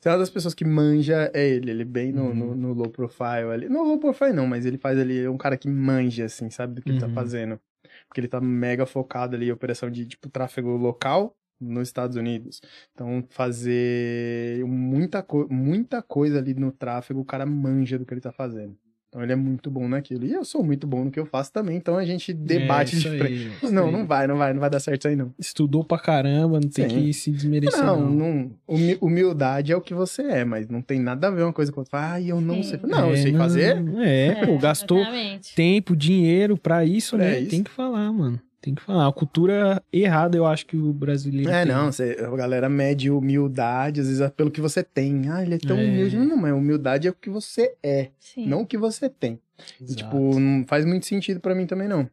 Se 0.00 0.08
é 0.08 0.12
uma 0.12 0.18
das 0.18 0.30
pessoas 0.30 0.54
que 0.54 0.64
manja, 0.64 1.30
é 1.34 1.46
ele. 1.48 1.70
Ele 1.70 1.82
é 1.82 1.84
bem 1.84 2.12
no, 2.12 2.24
Uhum. 2.28 2.34
no, 2.34 2.54
no 2.54 2.72
low 2.72 2.88
profile 2.88 3.50
ali. 3.52 3.68
No 3.68 3.82
low 3.84 3.98
profile 3.98 4.32
não, 4.32 4.46
mas 4.46 4.64
ele 4.66 4.78
faz 4.78 4.98
ali. 4.98 5.18
É 5.22 5.30
um 5.30 5.36
cara 5.38 5.56
que 5.56 5.68
manja, 5.68 6.24
assim, 6.24 6.48
sabe? 6.50 6.74
Do 6.74 6.82
que 6.82 6.90
ele 6.90 6.98
tá 7.00 7.06
Uhum. 7.06 7.14
fazendo. 7.14 7.60
Porque 8.08 8.20
ele 8.20 8.28
tá 8.28 8.40
mega 8.40 8.86
focado 8.86 9.36
ali 9.36 9.48
em 9.48 9.52
operação 9.52 9.90
de, 9.90 10.06
tipo, 10.06 10.28
tráfego 10.30 10.70
local 10.76 11.36
nos 11.62 11.88
Estados 11.88 12.16
Unidos. 12.16 12.60
Então, 12.92 13.24
fazer 13.30 14.64
muita, 14.66 15.22
co 15.22 15.46
muita 15.50 16.02
coisa 16.02 16.38
ali 16.38 16.54
no 16.54 16.72
tráfego, 16.72 17.20
o 17.20 17.24
cara 17.24 17.46
manja 17.46 17.98
do 17.98 18.04
que 18.04 18.12
ele 18.14 18.20
tá 18.20 18.32
fazendo. 18.32 18.76
Então, 19.08 19.22
ele 19.22 19.32
é 19.32 19.36
muito 19.36 19.70
bom 19.70 19.86
naquilo. 19.86 20.24
E 20.24 20.32
eu 20.32 20.42
sou 20.42 20.64
muito 20.64 20.86
bom 20.86 21.04
no 21.04 21.10
que 21.10 21.20
eu 21.20 21.26
faço 21.26 21.52
também. 21.52 21.76
Então, 21.76 21.98
a 21.98 22.04
gente 22.06 22.32
debate 22.32 22.96
É, 22.96 22.98
de 22.98 23.06
isso 23.08 23.18
frente. 23.18 23.50
aí, 23.62 23.70
Não, 23.70 23.86
aí. 23.88 23.92
não 23.92 24.06
vai, 24.06 24.26
não 24.26 24.38
vai, 24.38 24.54
não 24.54 24.60
vai 24.60 24.70
dar 24.70 24.80
certo 24.80 25.02
isso 25.02 25.08
aí, 25.08 25.16
não. 25.16 25.34
Estudou 25.38 25.84
pra 25.84 25.98
caramba, 25.98 26.58
não 26.58 26.70
tem 26.70 26.88
Sim. 26.88 26.96
que 26.96 27.12
se 27.12 27.30
desmerecer, 27.30 27.84
Não, 27.84 28.00
não. 28.00 28.10
não, 28.10 28.50
humi- 28.66 28.96
humildade 29.02 29.70
é 29.70 29.76
o 29.76 29.82
que 29.82 29.92
você 29.92 30.22
é, 30.22 30.44
mas 30.46 30.66
não 30.66 30.80
tem 30.80 30.98
nada 30.98 31.28
a 31.28 31.30
ver 31.30 31.42
uma 31.42 31.52
coisa 31.52 31.70
com 31.70 31.80
outra. 31.80 32.12
Ah, 32.12 32.20
eu 32.22 32.40
não 32.40 32.62
Sim. 32.62 32.70
sei. 32.70 32.80
Não, 32.84 33.08
eu 33.08 33.12
É, 33.12 33.16
sei 33.18 33.32
não, 33.32 33.38
fazer. 33.38 33.84
É, 34.02 34.46
pô, 34.46 34.56
gastou 34.58 35.00
exatamente. 35.00 35.54
tempo, 35.54 35.94
dinheiro 35.94 36.56
pra 36.56 36.82
isso, 36.82 37.14
Pra 37.14 37.26
né? 37.26 37.40
isso. 37.40 37.50
Tem 37.50 37.62
que 37.62 37.70
falar, 37.70 38.10
mano. 38.14 38.40
Tem 38.62 38.74
que 38.76 38.80
falar. 38.82 39.08
A 39.08 39.12
cultura 39.12 39.82
errada, 39.92 40.36
eu 40.36 40.46
acho 40.46 40.64
que 40.64 40.76
o 40.76 40.92
brasileiro. 40.92 41.50
É, 41.50 41.64
tem. 41.66 41.74
não, 41.74 41.90
você, 41.90 42.16
a 42.20 42.36
galera 42.36 42.68
mede 42.68 43.10
humildade, 43.10 44.00
às 44.00 44.06
vezes 44.06 44.20
é 44.22 44.30
pelo 44.30 44.50
que 44.52 44.60
você 44.60 44.82
tem. 44.84 45.28
Ah, 45.28 45.42
ele 45.42 45.56
é 45.56 45.58
tão 45.58 45.76
É. 45.76 45.84
humilde. 45.84 46.16
Não, 46.16 46.36
mas 46.36 46.52
humildade 46.54 47.08
é 47.08 47.10
o 47.10 47.14
que 47.14 47.28
você 47.28 47.74
é, 47.82 48.10
Sim. 48.20 48.46
não 48.46 48.62
o 48.62 48.66
que 48.66 48.78
você 48.78 49.08
tem. 49.10 49.40
E, 49.80 49.94
tipo, 49.94 50.38
não 50.38 50.64
faz 50.66 50.84
muito 50.84 51.06
sentido 51.06 51.40
pra 51.40 51.54
mim 51.54 51.66
também, 51.66 51.88
não. 51.88 52.08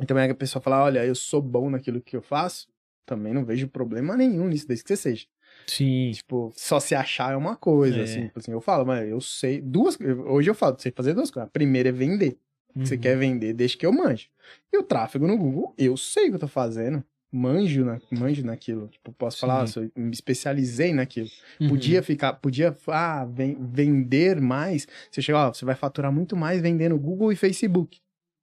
E 0.00 0.06
também 0.06 0.30
a 0.30 0.34
pessoa 0.34 0.62
fala, 0.62 0.84
olha, 0.84 1.04
eu 1.04 1.14
sou 1.14 1.42
bom 1.42 1.68
naquilo 1.68 2.00
que 2.00 2.16
eu 2.16 2.22
faço, 2.22 2.68
também 3.04 3.34
não 3.34 3.44
vejo 3.44 3.66
problema 3.68 4.16
nenhum 4.16 4.46
nisso, 4.46 4.66
desde 4.68 4.84
que 4.84 4.88
você 4.88 4.96
seja. 4.96 5.26
Sim. 5.66 6.12
Tipo, 6.14 6.52
só 6.56 6.78
se 6.80 6.94
achar 6.94 7.32
é 7.32 7.36
uma 7.36 7.56
coisa, 7.56 7.98
É. 7.98 8.02
assim. 8.04 8.26
Tipo 8.28 8.38
assim, 8.38 8.52
eu 8.52 8.60
falo, 8.60 8.86
mas 8.86 9.08
eu 9.08 9.20
sei 9.20 9.60
duas... 9.60 9.98
Hoje 10.28 10.48
eu 10.48 10.54
falo, 10.54 10.76
sei 10.78 10.92
fazer 10.96 11.14
duas 11.14 11.30
coisas. 11.32 11.48
A 11.48 11.50
primeira 11.50 11.88
é 11.88 11.92
vender. 11.92 12.38
Que 12.78 12.86
você 12.86 12.94
Uhum. 12.94 13.00
quer 13.00 13.16
vender, 13.18 13.52
desde 13.54 13.76
que 13.76 13.86
eu 13.86 13.92
manjo. 13.92 14.28
E 14.72 14.78
o 14.78 14.82
tráfego 14.82 15.26
no 15.26 15.36
Google, 15.36 15.74
eu 15.78 15.96
sei 15.96 16.26
o 16.26 16.28
que 16.30 16.34
eu 16.36 16.40
tô 16.40 16.48
fazendo. 16.48 17.02
Manjo, 17.32 17.84
na, 17.84 18.00
manjo 18.10 18.44
naquilo. 18.44 18.88
Tipo, 18.88 19.12
posso 19.12 19.38
falar, 19.38 19.62
ah, 19.62 19.66
Sim. 19.66 19.72
sou- 19.72 19.90
me 19.94 20.10
especializei 20.10 20.92
naquilo. 20.92 21.28
Uhum. 21.60 21.68
Podia 21.68 22.02
ficar, 22.02 22.32
podia 22.34 22.76
ah, 22.88 23.24
ven- 23.24 23.56
vender 23.72 24.40
mais. 24.40 24.86
Você 25.10 25.22
chega, 25.22 25.38
ó, 25.46 25.52
você 25.54 25.64
vai 25.64 25.76
faturar 25.76 26.10
muito 26.12 26.34
mais 26.36 26.60
vendendo 26.60 26.98
Google 26.98 27.30
e 27.30 27.36
Facebook. 27.36 28.00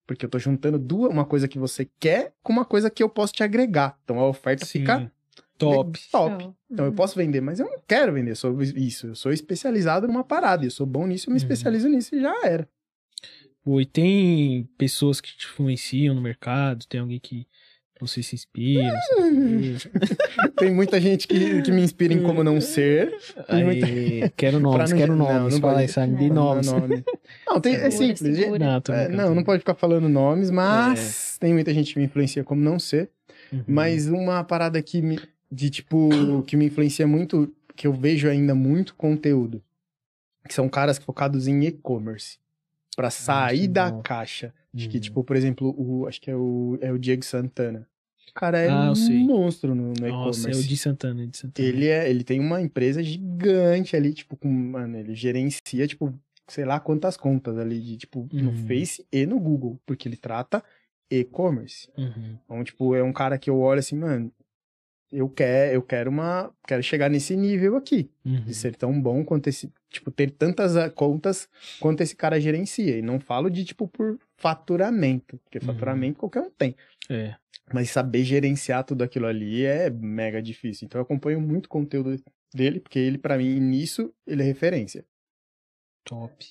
Porque 0.08 0.26
eu 0.26 0.30
tô 0.30 0.40
juntando 0.40 0.80
duas, 0.80 1.12
uma 1.12 1.26
coisa 1.26 1.49
que 1.49 1.60
você 1.60 1.86
quer 1.99 2.34
com 2.41 2.54
uma 2.54 2.64
coisa 2.64 2.90
que 2.90 3.04
eu 3.04 3.10
posso 3.10 3.34
te 3.34 3.44
agregar. 3.44 3.98
Então 4.06 4.20
a 4.20 4.26
oferta 4.28 4.66
Sim. 4.66 4.80
fica 4.80 5.12
Top. 5.58 5.99
top. 6.10 6.44
Show. 6.44 6.56
Então 6.72 6.86
eu 6.86 6.91
Uhum. 6.91 6.95
posso 6.95 7.16
vender, 7.18 7.41
mas 7.41 7.60
eu 7.60 7.66
não 7.66 7.80
quero 7.86 8.14
vender 8.14 8.36
sou 8.36 8.62
isso. 8.62 9.08
Eu 9.08 9.16
sou 9.16 9.34
especializado 9.34 10.08
numa 10.08 10.24
parada. 10.24 10.64
Eu 10.66 10.72
sou 10.72 10.86
bom 10.86 11.06
nisso, 11.06 11.28
eu 11.30 11.32
me 11.34 11.40
Uhum. 11.40 11.44
especializo 11.44 11.90
nisso 11.90 12.16
e 12.16 12.22
já 12.22 12.34
era. 12.45 12.70
Pô, 13.68 13.81
e 13.81 13.85
tem 13.85 14.64
pessoas 14.77 15.19
que 15.19 15.35
te 15.35 15.45
influenciam 15.45 16.15
no 16.15 16.22
mercado? 16.22 16.85
Tem 16.88 17.02
alguém 17.02 17.19
que 17.19 17.45
você 17.99 18.23
se 18.23 18.34
inspira? 18.34 18.98
não 19.19 19.60
quê? 19.60 19.89
Tem 20.57 20.73
muita 20.73 21.02
gente 21.02 21.27
que, 21.27 21.61
que 21.61 21.72
me 21.73 21.81
inspira 21.81 22.14
em 22.14 22.23
como 22.23 22.45
não 22.45 22.61
ser. 22.61 23.14
Tem 23.49 23.65
muita- 23.65 23.85
Aí, 23.88 24.30
quero 24.38 24.57
nomes, 24.61 24.91
não- 24.91 24.98
quero 24.98 25.15
não, 25.18 25.26
nomes. 25.27 25.53
não 25.56 25.60
Fala 25.60 25.73
pode- 25.73 25.84
aí, 25.84 25.89
sabe? 25.89 26.14
não, 26.14 26.18
De 26.19 26.30
não, 26.30 26.35
nomes. 26.35 26.68
Não, 26.68 26.80
nome. 26.80 27.03
Não, 27.45 27.60
tem, 27.60 27.73
é 27.76 27.89
Segura, 27.91 28.15
simples. 28.15 28.38
segura. 28.38 28.65
Não, 28.88 28.95
É, 28.95 29.07
não, 29.10 29.35
não 29.35 29.44
pode 29.44 29.60
ficar 29.60 29.76
falando 29.76 30.07
nomes, 30.07 30.49
mas 30.49 31.38
tem 31.38 31.53
muita 31.53 31.73
gente 31.73 31.91
que 31.94 31.99
me 31.99 32.06
influencia 32.06 32.45
como 32.45 32.61
não 32.61 32.80
ser. 32.80 33.10
Uhum. 33.52 33.64
Mas 33.68 34.07
uma 34.07 34.41
parada 34.45 34.81
que 34.81 35.02
me, 35.02 35.19
de 35.52 35.69
tipo, 35.69 36.41
que 36.48 36.56
me 36.56 36.68
influencia 36.68 37.06
muito, 37.06 37.53
que 37.76 37.85
eu 37.85 37.91
vejo 37.91 38.30
ainda 38.30 38.56
muito 38.56 38.95
conteúdo, 38.95 39.61
que 40.48 40.53
são 40.53 40.69
caras 40.69 40.98
focados 40.98 41.49
em 41.49 41.65
e-commerce. 41.65 42.38
Pra 42.98 43.10
sair 43.11 43.61
que 43.61 43.68
da 43.68 43.91
bom. 43.91 44.02
caixa. 44.02 44.53
Acho 44.76 44.90
que, 44.90 44.98
Uhum. 44.98 45.02
tipo, 45.02 45.24
por 45.24 45.36
exemplo, 45.38 45.74
o, 45.78 46.07
acho 46.07 46.19
que 46.19 46.30
é 46.32 46.36
o, 46.36 46.78
é 46.82 46.91
o 46.91 46.98
Diego 46.98 47.24
Santana. 47.24 47.88
O 48.30 48.34
cara 48.34 48.57
é 48.57 48.68
Ah, 48.69 48.91
um 48.91 48.95
sei. 48.95 49.24
monstro 49.24 49.74
no, 49.76 49.94
no 49.94 50.07
Nossa, 50.07 50.07
é 50.07 50.10
o 50.10 50.49
e-commerce. 50.52 50.68
de 50.68 50.78
Santana, 50.78 51.26
de 51.28 51.38
Santana. 51.38 51.68
Ele, 51.69 51.88
é, 51.88 52.10
ele 52.10 52.24
tem 52.24 52.40
uma 52.40 52.60
empresa 52.61 53.02
gigante 53.03 53.95
ali, 53.95 54.14
tipo, 54.14 54.36
com, 54.36 54.48
mano, 54.49 54.98
ele 54.98 55.14
gerencia, 55.15 55.88
tipo, 55.88 56.14
sei 56.48 56.65
lá 56.65 56.80
quantas 56.80 57.15
contas 57.15 57.57
ali, 57.57 57.80
de, 57.80 57.98
tipo, 57.98 58.28
no 58.34 58.49
Uhum. 58.49 58.68
Face 58.68 59.06
e 59.11 59.26
no 59.28 59.40
Google, 59.40 59.80
porque 59.86 60.10
ele 60.10 60.18
trata 60.18 60.64
e-commerce. 61.10 61.90
Uhum. 61.98 62.38
Então, 62.45 62.64
tipo, 62.64 62.95
é 62.95 63.03
um 63.03 63.14
cara 63.14 63.38
que 63.38 63.49
eu 63.49 63.60
olho 63.60 63.80
assim, 63.80 63.95
mano, 63.95 64.32
eu 65.11 65.29
quero, 65.29 65.73
eu 65.75 65.81
quero 65.81 66.09
uma, 66.09 66.53
quero 66.67 66.84
chegar 66.84 67.09
nesse 67.09 67.35
nível 67.35 67.75
aqui, 67.77 68.09
Uhum. 68.25 68.41
de 68.43 68.53
ser 68.53 68.75
tão 68.75 68.99
bom 69.01 69.23
quanto 69.23 69.47
esse, 69.47 69.71
tipo, 69.89 70.11
ter 70.11 70.31
tantas 70.31 70.75
ah, 70.75 70.89
contas 70.89 71.47
quanto 71.79 72.01
esse 72.01 72.15
cara 72.15 72.39
gerencia. 72.41 72.97
E 72.97 73.01
não 73.01 73.19
falo 73.19 73.49
de, 73.49 73.63
tipo, 73.63 73.88
por 73.88 74.19
faturamento, 74.38 75.38
porque 75.43 75.59
Uhum. 75.59 75.65
faturamento 75.65 76.19
qualquer 76.19 76.41
um 76.41 76.49
tem. 76.49 76.75
É. 77.09 77.35
Mas 77.73 77.89
saber 77.89 78.23
gerenciar 78.23 78.84
tudo 78.84 79.03
aquilo 79.03 79.25
ali 79.27 79.65
é 79.65 79.89
mega 79.89 80.41
difícil. 80.41 80.85
Então 80.85 80.99
eu 80.99 81.03
acompanho 81.03 81.39
muito 81.41 81.67
conteúdo 81.69 82.15
dele, 82.53 82.79
porque 82.79 82.97
ele, 82.99 83.17
pra 83.17 83.38
mim, 83.38 83.59
nisso, 83.59 84.13
ele 84.25 84.41
é 84.41 84.45
referência. 84.45 85.05
Top. 86.05 86.45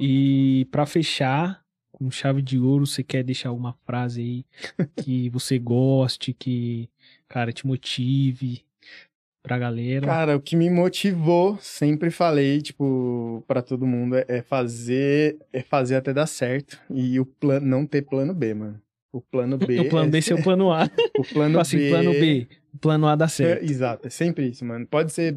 E 0.00 0.66
pra 0.70 0.86
fechar, 0.86 1.62
com 1.98 2.10
chave 2.10 2.40
de 2.42 2.58
ouro, 2.58 2.86
você 2.86 3.02
quer 3.02 3.22
deixar 3.22 3.48
alguma 3.48 3.72
frase 3.84 4.20
aí 4.20 4.86
que 4.96 5.28
você 5.30 5.58
goste, 5.58 6.32
que, 6.32 6.88
cara, 7.28 7.52
te 7.52 7.66
motive 7.66 8.64
pra 9.42 9.58
galera? 9.58 10.06
Cara, 10.06 10.36
o 10.36 10.40
que 10.40 10.54
me 10.56 10.70
motivou, 10.70 11.58
sempre 11.60 12.10
falei, 12.10 12.60
tipo, 12.60 13.42
pra 13.46 13.62
todo 13.62 13.86
mundo, 13.86 14.16
é- 14.16 14.24
é 14.28 14.42
fazer, 14.42 15.38
é 15.52 15.62
fazer 15.62 15.96
até 15.96 16.12
dar 16.12 16.26
certo. 16.26 16.78
E 16.90 17.18
o 17.18 17.26
plano, 17.26 17.66
não 17.66 17.86
ter 17.86 18.02
plano 18.02 18.32
B, 18.34 18.54
mano. 18.54 18.80
O 19.12 19.20
plano 19.20 19.56
B. 19.58 19.78
o 19.80 19.88
plano 19.88 20.08
é, 20.08 20.10
B 20.10 20.18
é 20.30 20.34
o 20.34 20.42
plano 20.42 20.72
A. 20.72 20.90
O 21.16 21.24
plano 21.24 21.58
assim, 21.58 21.78
B. 21.78 21.88
plano 21.88 22.12
B. 22.12 22.48
O 22.74 22.78
plano 22.78 23.06
A 23.06 23.16
dá 23.16 23.24
É, 23.24 23.28
certo. 23.28 23.64
exato, 23.64 24.06
é 24.06 24.10
sempre 24.10 24.48
isso, 24.48 24.64
mano. 24.64 24.86
Pode 24.86 25.12
ser, 25.12 25.36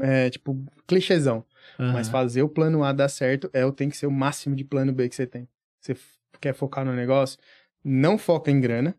é, 0.00 0.30
tipo, 0.30 0.56
clichêzão. 0.86 1.44
Mas 1.78 2.06
Aham. 2.08 2.12
fazer 2.12 2.42
o 2.42 2.48
plano 2.48 2.82
A 2.84 2.92
dar 2.92 3.08
certo 3.08 3.50
é 3.52 3.64
o 3.64 3.72
tem 3.72 3.88
que 3.90 3.96
ser 3.96 4.06
o 4.06 4.10
máximo 4.10 4.54
de 4.54 4.64
plano 4.64 4.92
B 4.92 5.08
que 5.08 5.14
você 5.14 5.26
tem. 5.26 5.48
Você 5.80 5.96
quer 6.40 6.54
focar 6.54 6.84
no 6.84 6.92
negócio, 6.92 7.38
não 7.84 8.18
foca 8.18 8.50
em 8.50 8.60
grana, 8.60 8.96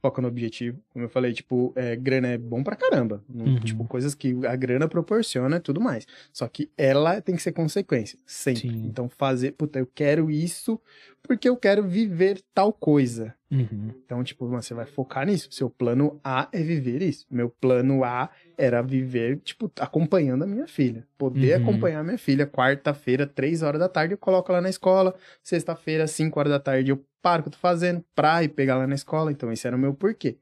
foca 0.00 0.20
no 0.20 0.28
objetivo. 0.28 0.82
Como 0.90 1.04
eu 1.04 1.08
falei, 1.08 1.32
tipo, 1.32 1.72
é, 1.76 1.94
grana 1.94 2.28
é 2.28 2.38
bom 2.38 2.62
pra 2.62 2.74
caramba. 2.74 3.24
Uhum. 3.28 3.60
Tipo, 3.60 3.84
coisas 3.84 4.14
que 4.14 4.34
a 4.46 4.56
grana 4.56 4.88
proporciona 4.88 5.56
e 5.56 5.60
tudo 5.60 5.80
mais. 5.80 6.06
Só 6.32 6.46
que 6.48 6.70
ela 6.76 7.20
tem 7.20 7.36
que 7.36 7.42
ser 7.42 7.52
consequência, 7.52 8.18
sempre. 8.26 8.62
Sim. 8.62 8.86
Então 8.86 9.08
fazer, 9.08 9.52
puta, 9.52 9.78
eu 9.78 9.86
quero 9.86 10.30
isso 10.30 10.80
porque 11.22 11.48
eu 11.48 11.56
quero 11.56 11.82
viver 11.86 12.42
tal 12.54 12.72
coisa. 12.72 13.34
Uhum. 13.50 13.92
Então, 14.04 14.24
tipo, 14.24 14.48
você 14.48 14.72
vai 14.74 14.86
focar 14.86 15.26
nisso. 15.26 15.48
Seu 15.50 15.68
plano 15.68 16.18
A 16.24 16.48
é 16.52 16.62
viver 16.62 17.02
isso. 17.02 17.26
Meu 17.30 17.50
plano 17.50 18.02
A 18.02 18.30
era 18.56 18.82
viver, 18.82 19.38
tipo, 19.40 19.70
acompanhando 19.78 20.44
a 20.44 20.46
minha 20.46 20.66
filha. 20.66 21.06
Poder 21.18 21.56
Uhum. 21.56 21.62
acompanhar 21.62 22.00
a 22.00 22.04
minha 22.04 22.18
filha. 22.18 22.46
Quarta-feira, 22.46 23.26
três 23.26 23.62
horas 23.62 23.78
da 23.80 23.88
tarde, 23.88 24.14
eu 24.14 24.18
coloco 24.18 24.50
ela 24.50 24.60
na 24.60 24.70
escola. 24.70 25.14
Sexta-feira, 25.42 26.06
cinco 26.06 26.38
horas 26.40 26.52
da 26.52 26.58
tarde, 26.60 26.90
eu 26.90 27.04
paro 27.20 27.40
o 27.40 27.42
que 27.44 27.48
eu 27.48 27.52
tô 27.52 27.58
fazendo 27.58 28.04
pra 28.14 28.42
ir 28.42 28.48
pegar 28.48 28.74
ela 28.74 28.86
na 28.86 28.94
escola. 28.94 29.30
Então, 29.30 29.52
esse 29.52 29.66
era 29.66 29.76
o 29.76 29.78
meu 29.78 29.94
porquê. 29.94 30.38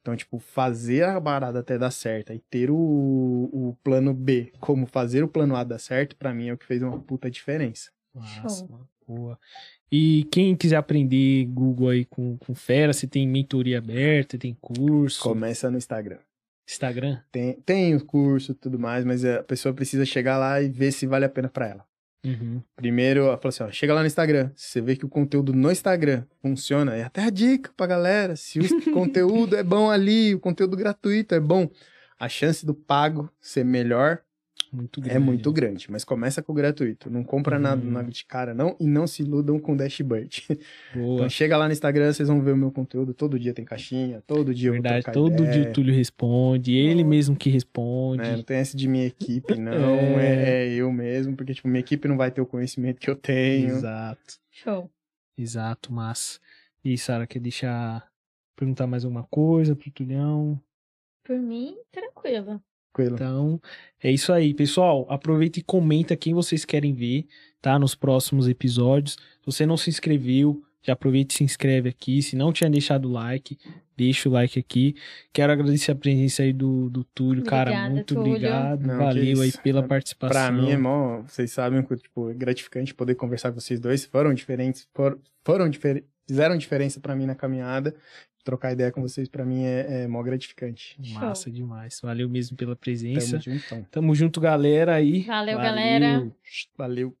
Então, 0.00 0.14
tipo, 0.16 0.38
fazer 0.38 1.04
a 1.04 1.18
barada 1.18 1.60
até 1.60 1.78
dar 1.78 1.90
certo 1.90 2.32
e 2.32 2.38
ter 2.38 2.70
o, 2.70 2.76
o 2.76 3.76
plano 3.82 4.12
B 4.12 4.52
como 4.60 4.86
fazer 4.86 5.22
o 5.22 5.28
plano 5.28 5.56
A 5.56 5.64
dar 5.64 5.78
certo, 5.78 6.14
pra 6.16 6.34
mim 6.34 6.48
é 6.48 6.52
o 6.52 6.58
que 6.58 6.66
fez 6.66 6.82
uma 6.82 6.98
puta 6.98 7.30
diferença. 7.30 7.90
Mano. 8.14 8.88
Boa. 9.06 9.38
E 9.96 10.24
quem 10.24 10.56
quiser 10.56 10.74
aprender 10.74 11.44
Google 11.44 11.90
aí 11.90 12.04
com, 12.04 12.36
com 12.38 12.52
fera, 12.52 12.92
você 12.92 13.06
tem 13.06 13.28
mentoria 13.28 13.78
aberta, 13.78 14.36
tem 14.36 14.52
curso, 14.60 15.22
Começa 15.22 15.70
no 15.70 15.78
Instagram. 15.78 16.18
Instagram? 16.68 17.20
Tem, 17.30 17.52
tem 17.60 17.94
o 17.94 18.04
curso 18.04 18.50
e 18.50 18.54
tudo 18.56 18.76
mais, 18.76 19.04
mas 19.04 19.24
a 19.24 19.44
pessoa 19.44 19.72
precisa 19.72 20.04
chegar 20.04 20.36
lá 20.36 20.60
e 20.60 20.68
ver 20.68 20.90
se 20.90 21.06
vale 21.06 21.24
a 21.24 21.28
pena 21.28 21.48
pra 21.48 21.68
ela. 21.68 21.84
Uhum. 22.26 22.60
Primeiro, 22.74 23.20
ela 23.20 23.36
falou 23.36 23.50
assim, 23.50 23.62
ó, 23.62 23.70
chega 23.70 23.94
lá 23.94 24.00
no 24.00 24.08
Instagram, 24.08 24.50
se 24.56 24.72
você 24.72 24.80
vê 24.80 24.96
que 24.96 25.04
o 25.04 25.08
conteúdo 25.08 25.52
no 25.52 25.70
Instagram 25.70 26.24
funciona, 26.42 26.96
é 26.96 27.04
até 27.04 27.22
a 27.22 27.30
dica 27.30 27.70
pra 27.76 27.86
galera, 27.86 28.34
se 28.34 28.58
o 28.58 28.64
conteúdo 28.92 29.54
é 29.54 29.62
bom 29.62 29.88
ali, 29.88 30.34
o 30.34 30.40
conteúdo 30.40 30.76
gratuito 30.76 31.36
é 31.36 31.40
bom, 31.40 31.70
a 32.18 32.28
chance 32.28 32.66
do 32.66 32.74
pago 32.74 33.30
ser 33.40 33.64
melhor 33.64 34.24
Muito 34.74 35.00
grande. 35.00 35.16
é 35.16 35.18
muito 35.20 35.52
grande, 35.52 35.90
mas 35.90 36.04
começa 36.04 36.42
com 36.42 36.50
o 36.52 36.54
gratuito, 36.54 37.08
não 37.08 37.22
compra 37.22 37.56
Uhum. 37.56 37.62
nada, 37.62 37.84
nada 37.84 38.10
de 38.10 38.24
cara 38.24 38.52
não, 38.52 38.76
e 38.80 38.86
não 38.86 39.06
se 39.06 39.22
iludam 39.22 39.58
com 39.60 39.76
Dashboard. 39.76 40.42
Boa. 40.94 41.14
Então 41.16 41.28
chega 41.30 41.56
lá 41.56 41.66
no 41.66 41.72
Instagram, 41.72 42.12
vocês 42.12 42.28
vão 42.28 42.40
ver 42.42 42.52
o 42.52 42.56
meu 42.56 42.72
conteúdo, 42.72 43.14
todo 43.14 43.38
dia 43.38 43.54
tem 43.54 43.64
caixinha, 43.64 44.22
todo 44.26 44.52
dia 44.52 44.72
Verdade, 44.72 45.06
eu 45.06 45.12
vou 45.12 45.12
todo 45.12 45.36
trocar 45.36 45.50
dia 45.52 45.60
ideia. 45.60 45.70
o 45.70 45.74
Túlio 45.74 45.94
responde, 45.94 46.74
ele 46.74 47.04
mesmo 47.04 47.36
que 47.36 47.48
responde. 47.50 48.22
né? 48.22 48.36
Não 48.36 48.42
tem 48.42 48.56
essa 48.56 48.76
de 48.76 48.88
minha 48.88 49.06
equipe, 49.06 49.54
não. 49.58 50.18
É. 50.18 50.66
é. 50.66 50.74
eu 50.74 50.90
mesmo, 50.92 51.36
porque, 51.36 51.54
tipo, 51.54 51.68
minha 51.68 51.80
equipe 51.80 52.08
não 52.08 52.16
vai 52.16 52.30
ter 52.30 52.40
o 52.40 52.46
conhecimento 52.46 52.98
que 53.00 53.08
eu 53.08 53.16
tenho. 53.16 53.68
Exato, 53.68 54.38
Show. 54.50 54.90
exato, 55.38 55.92
massa. 55.92 56.40
E 56.84 56.98
Sara, 56.98 57.26
quer 57.26 57.38
deixar 57.38 58.06
perguntar 58.56 58.86
mais 58.86 59.04
alguma 59.04 59.24
coisa 59.30 59.74
pro 59.76 59.90
Tulhão? 59.90 60.60
Por 61.24 61.38
mim, 61.38 61.76
tranquilo. 61.90 62.60
Tranquilo. 62.94 63.14
Então, 63.16 63.60
é 64.02 64.10
isso 64.10 64.32
aí, 64.32 64.54
pessoal. 64.54 65.06
Aproveita 65.10 65.58
e 65.58 65.62
comenta 65.62 66.16
quem 66.16 66.32
vocês 66.32 66.64
querem 66.64 66.94
ver, 66.94 67.26
tá? 67.60 67.78
Nos 67.78 67.94
próximos 67.94 68.48
episódios. 68.48 69.14
Se 69.14 69.46
você 69.46 69.66
não 69.66 69.76
se 69.76 69.90
inscreveu, 69.90 70.62
já 70.82 70.92
aproveita 70.92 71.34
e 71.34 71.38
se 71.38 71.44
inscreve 71.44 71.88
aqui. 71.88 72.22
Se 72.22 72.36
não 72.36 72.52
tinha 72.52 72.68
deixado 72.70 73.08
o 73.08 73.12
like, 73.12 73.58
deixa 73.96 74.28
o 74.28 74.32
like 74.32 74.58
aqui. 74.58 74.94
Quero 75.32 75.52
agradecer 75.52 75.92
a 75.92 75.94
presença 75.94 76.42
aí 76.42 76.52
do, 76.52 76.88
do 76.90 77.04
Túlio, 77.04 77.42
cara. 77.42 77.70
Obrigada, 77.70 77.94
Muito 77.94 78.14
Túlio. 78.14 78.32
obrigado. 78.34 78.86
Não, 78.86 78.98
Valeu 78.98 79.40
aí 79.40 79.52
pela 79.62 79.80
É, 79.80 79.86
participação. 79.86 80.32
Pra 80.34 80.52
mim 80.52 80.70
é 80.70 80.76
mó, 80.76 81.22
vocês 81.22 81.50
sabem 81.50 81.82
que 81.82 81.96
tipo, 81.96 82.30
é 82.30 82.34
gratificante 82.34 82.94
poder 82.94 83.14
conversar 83.14 83.50
com 83.52 83.58
vocês 83.60 83.80
dois. 83.80 84.04
Foram 84.04 84.32
diferentes, 84.34 84.86
foram, 84.94 85.18
foram 85.44 85.68
difer- 85.68 86.04
fizeram 86.28 86.56
diferença 86.56 87.00
pra 87.00 87.14
mim 87.16 87.26
na 87.26 87.34
caminhada. 87.34 87.94
Trocar 88.44 88.72
ideia 88.72 88.92
com 88.92 89.00
vocês 89.00 89.26
pra 89.26 89.44
mim 89.44 89.64
é, 89.64 90.02
é 90.02 90.06
mó 90.06 90.22
gratificante. 90.22 90.96
Massa 91.14 91.50
demais. 91.50 91.98
Valeu 92.02 92.28
mesmo 92.28 92.56
pela 92.56 92.76
presença. 92.76 93.38
Tamo 93.38 93.42
juntão. 93.42 93.86
Tamo 93.90 94.14
junto, 94.14 94.38
galera 94.38 94.94
aí. 94.94 95.22
Valeu, 95.22 95.56
galera. 95.56 96.30
Valeu. 96.76 97.16